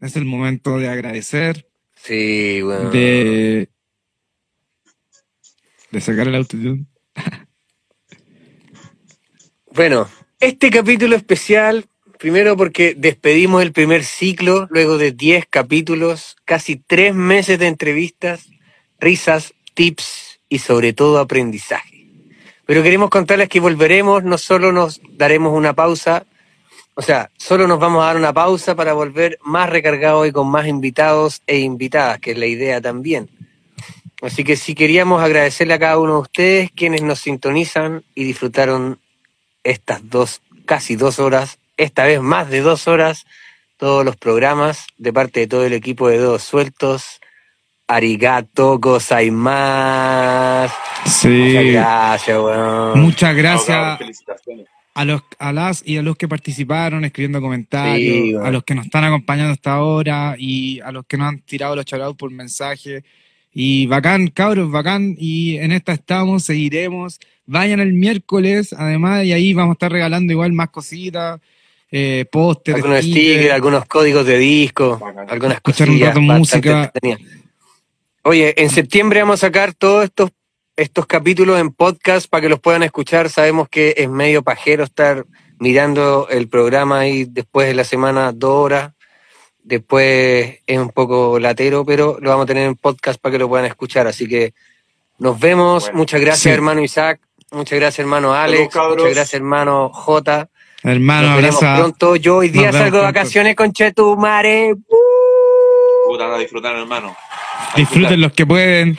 es 0.01 0.15
el 0.15 0.25
momento 0.25 0.77
de 0.79 0.89
agradecer, 0.89 1.67
Sí, 1.95 2.61
bueno. 2.61 2.89
de, 2.91 3.69
de 5.91 6.01
sacar 6.01 6.27
el 6.27 6.35
autotune. 6.35 6.85
Bueno, 9.73 10.09
este 10.39 10.71
capítulo 10.71 11.15
especial, 11.15 11.85
primero 12.17 12.57
porque 12.57 12.95
despedimos 12.97 13.61
el 13.61 13.71
primer 13.73 14.03
ciclo, 14.03 14.67
luego 14.71 14.97
de 14.97 15.11
10 15.11 15.45
capítulos, 15.49 16.35
casi 16.45 16.77
3 16.77 17.13
meses 17.13 17.59
de 17.59 17.67
entrevistas, 17.67 18.47
risas, 18.99 19.53
tips 19.75 20.39
y 20.49 20.59
sobre 20.59 20.93
todo 20.93 21.19
aprendizaje. 21.19 21.96
Pero 22.67 22.83
queremos 22.83 23.09
contarles 23.09 23.49
que 23.49 23.59
volveremos, 23.59 24.23
no 24.23 24.37
solo 24.37 24.71
nos 24.71 25.01
daremos 25.13 25.53
una 25.53 25.73
pausa, 25.73 26.25
o 26.93 27.01
sea, 27.01 27.31
solo 27.37 27.67
nos 27.67 27.79
vamos 27.79 28.03
a 28.03 28.07
dar 28.07 28.17
una 28.17 28.33
pausa 28.33 28.75
para 28.75 28.93
volver 28.93 29.39
más 29.41 29.69
recargados 29.69 30.27
y 30.27 30.31
con 30.31 30.49
más 30.49 30.67
invitados 30.67 31.41
e 31.47 31.59
invitadas, 31.59 32.19
que 32.19 32.31
es 32.31 32.37
la 32.37 32.45
idea 32.45 32.81
también. 32.81 33.29
Así 34.21 34.43
que 34.43 34.57
sí 34.57 34.75
queríamos 34.75 35.23
agradecerle 35.23 35.75
a 35.75 35.79
cada 35.79 35.97
uno 35.97 36.13
de 36.15 36.19
ustedes 36.19 36.71
quienes 36.71 37.03
nos 37.03 37.19
sintonizan 37.19 38.03
y 38.15 38.25
disfrutaron 38.25 38.99
estas 39.63 40.09
dos, 40.09 40.41
casi 40.65 40.95
dos 40.95 41.19
horas, 41.19 41.59
esta 41.77 42.03
vez 42.05 42.21
más 42.21 42.49
de 42.49 42.61
dos 42.61 42.87
horas, 42.87 43.25
todos 43.77 44.03
los 44.03 44.17
programas 44.17 44.87
de 44.97 45.13
parte 45.13 45.41
de 45.41 45.47
todo 45.47 45.65
el 45.65 45.73
equipo 45.73 46.09
de 46.09 46.17
Dos 46.17 46.43
Sueltos. 46.43 47.21
Arigato 47.87 48.79
gozaimasu. 48.79 50.73
Muchas 51.05 51.13
Sí. 51.21 51.71
gracias, 51.71 52.37
weón. 52.37 52.99
Muchas 53.01 53.35
gracias 53.35 53.99
a, 54.93 55.05
los, 55.05 55.21
a 55.39 55.53
las 55.53 55.83
y 55.85 55.97
a 55.97 56.01
los 56.01 56.17
que 56.17 56.27
participaron 56.27 57.05
escribiendo 57.05 57.39
comentarios, 57.39 58.15
Sí, 58.17 58.35
a 58.35 58.51
los 58.51 58.63
que 58.63 58.75
nos 58.75 58.85
están 58.85 59.03
acompañando 59.05 59.53
hasta 59.53 59.73
ahora 59.73 60.35
y 60.37 60.79
a 60.81 60.91
los 60.91 61.05
que 61.05 61.17
nos 61.17 61.29
han 61.29 61.39
tirado 61.41 61.75
los 61.75 61.85
charados 61.85 62.15
por 62.17 62.31
mensaje. 62.31 63.03
Y 63.53 63.87
bacán, 63.87 64.27
cabros, 64.27 64.69
bacán. 64.71 65.15
Y 65.17 65.57
en 65.57 65.71
esta 65.71 65.93
estamos, 65.93 66.43
seguiremos. 66.43 67.19
Vayan 67.45 67.79
el 67.79 67.93
miércoles, 67.93 68.73
además, 68.77 69.23
y 69.23 69.31
ahí 69.33 69.53
vamos 69.53 69.71
a 69.71 69.73
estar 69.73 69.91
regalando 69.91 70.33
igual 70.33 70.51
más 70.51 70.69
cositas, 70.69 71.39
eh, 71.89 72.25
pósteres, 72.29 72.83
Algunos 72.83 73.05
stickers. 73.05 73.51
algunos 73.53 73.85
códigos 73.85 74.25
de 74.25 74.37
disco, 74.37 74.97
Bacán. 74.99 75.29
algunas 75.29 75.55
Escuchar 75.57 75.89
un 75.89 75.99
rato 76.01 76.19
bastante 76.19 76.69
música. 76.69 76.91
Oye, 78.27 78.53
en 78.61 78.69
septiembre 78.69 79.21
vamos 79.21 79.41
a 79.41 79.47
sacar 79.47 79.73
todos 79.73 80.03
estos, 80.03 80.31
estos 80.75 81.05
capítulos 81.05 81.61
en 81.61 81.71
podcast 81.71 82.29
para 82.29 82.41
que 82.41 82.49
los 82.49 82.59
puedan 82.59 82.83
escuchar. 82.83 83.29
Sabemos 83.29 83.69
que 83.69 83.93
es 83.95 84.09
medio 84.09 84.43
pajero 84.43 84.83
estar 84.83 85.25
mirando 85.59 86.27
el 86.29 86.49
programa 86.49 86.99
ahí 86.99 87.23
después 87.23 87.69
de 87.69 87.73
la 87.73 87.85
semana 87.85 88.33
dos 88.33 88.65
horas. 88.65 88.91
Después 89.63 90.59
es 90.67 90.77
un 90.77 90.89
poco 90.89 91.39
latero, 91.39 91.85
pero 91.85 92.17
lo 92.19 92.31
vamos 92.31 92.43
a 92.43 92.47
tener 92.47 92.67
en 92.67 92.75
podcast 92.75 93.17
para 93.17 93.31
que 93.31 93.39
lo 93.39 93.47
puedan 93.47 93.65
escuchar. 93.65 94.07
Así 94.07 94.27
que 94.27 94.53
nos 95.19 95.39
vemos. 95.39 95.83
Bueno. 95.85 95.99
Muchas 95.99 96.19
gracias, 96.19 96.41
Sí. 96.41 96.49
hermano 96.49 96.81
Isaac. 96.83 97.21
Muchas 97.51 97.79
gracias, 97.79 97.99
hermano 97.99 98.33
Alex. 98.33 98.75
Muchas 98.75 99.15
gracias, 99.15 99.33
hermano 99.35 99.89
J. 99.93 100.49
Hermano, 100.83 101.27
Nos 101.27 101.35
veremos 101.37 101.59
pronto. 101.61 102.15
Yo 102.17 102.35
hoy 102.35 102.49
día 102.49 102.73
salgo 102.73 102.97
de 102.97 103.03
vacaciones 103.03 103.55
con 103.55 103.71
Chetumare. 103.71 104.75
Puta, 106.05 106.35
a 106.35 106.37
disfrutar, 106.37 106.75
hermano. 106.75 107.15
Disfruten 107.75 108.21
los 108.21 108.31
que 108.33 108.45
pueden. 108.45 108.97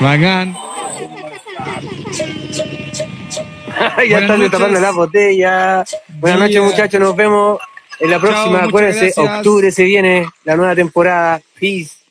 Bacán. 0.00 0.56
ya 4.08 4.18
están 4.18 4.40
destapando 4.40 4.80
las 4.80 4.94
botellas. 4.94 5.96
Buenas 6.08 6.40
noches, 6.40 6.62
muchachos. 6.62 7.00
Nos 7.00 7.16
vemos 7.16 7.58
en 8.00 8.10
la 8.10 8.18
próxima. 8.18 8.58
Chao, 8.60 8.68
Acuérdense, 8.68 9.20
octubre 9.20 9.70
se 9.70 9.84
viene 9.84 10.26
la 10.44 10.56
nueva 10.56 10.74
temporada. 10.74 11.40
Peace. 11.58 12.01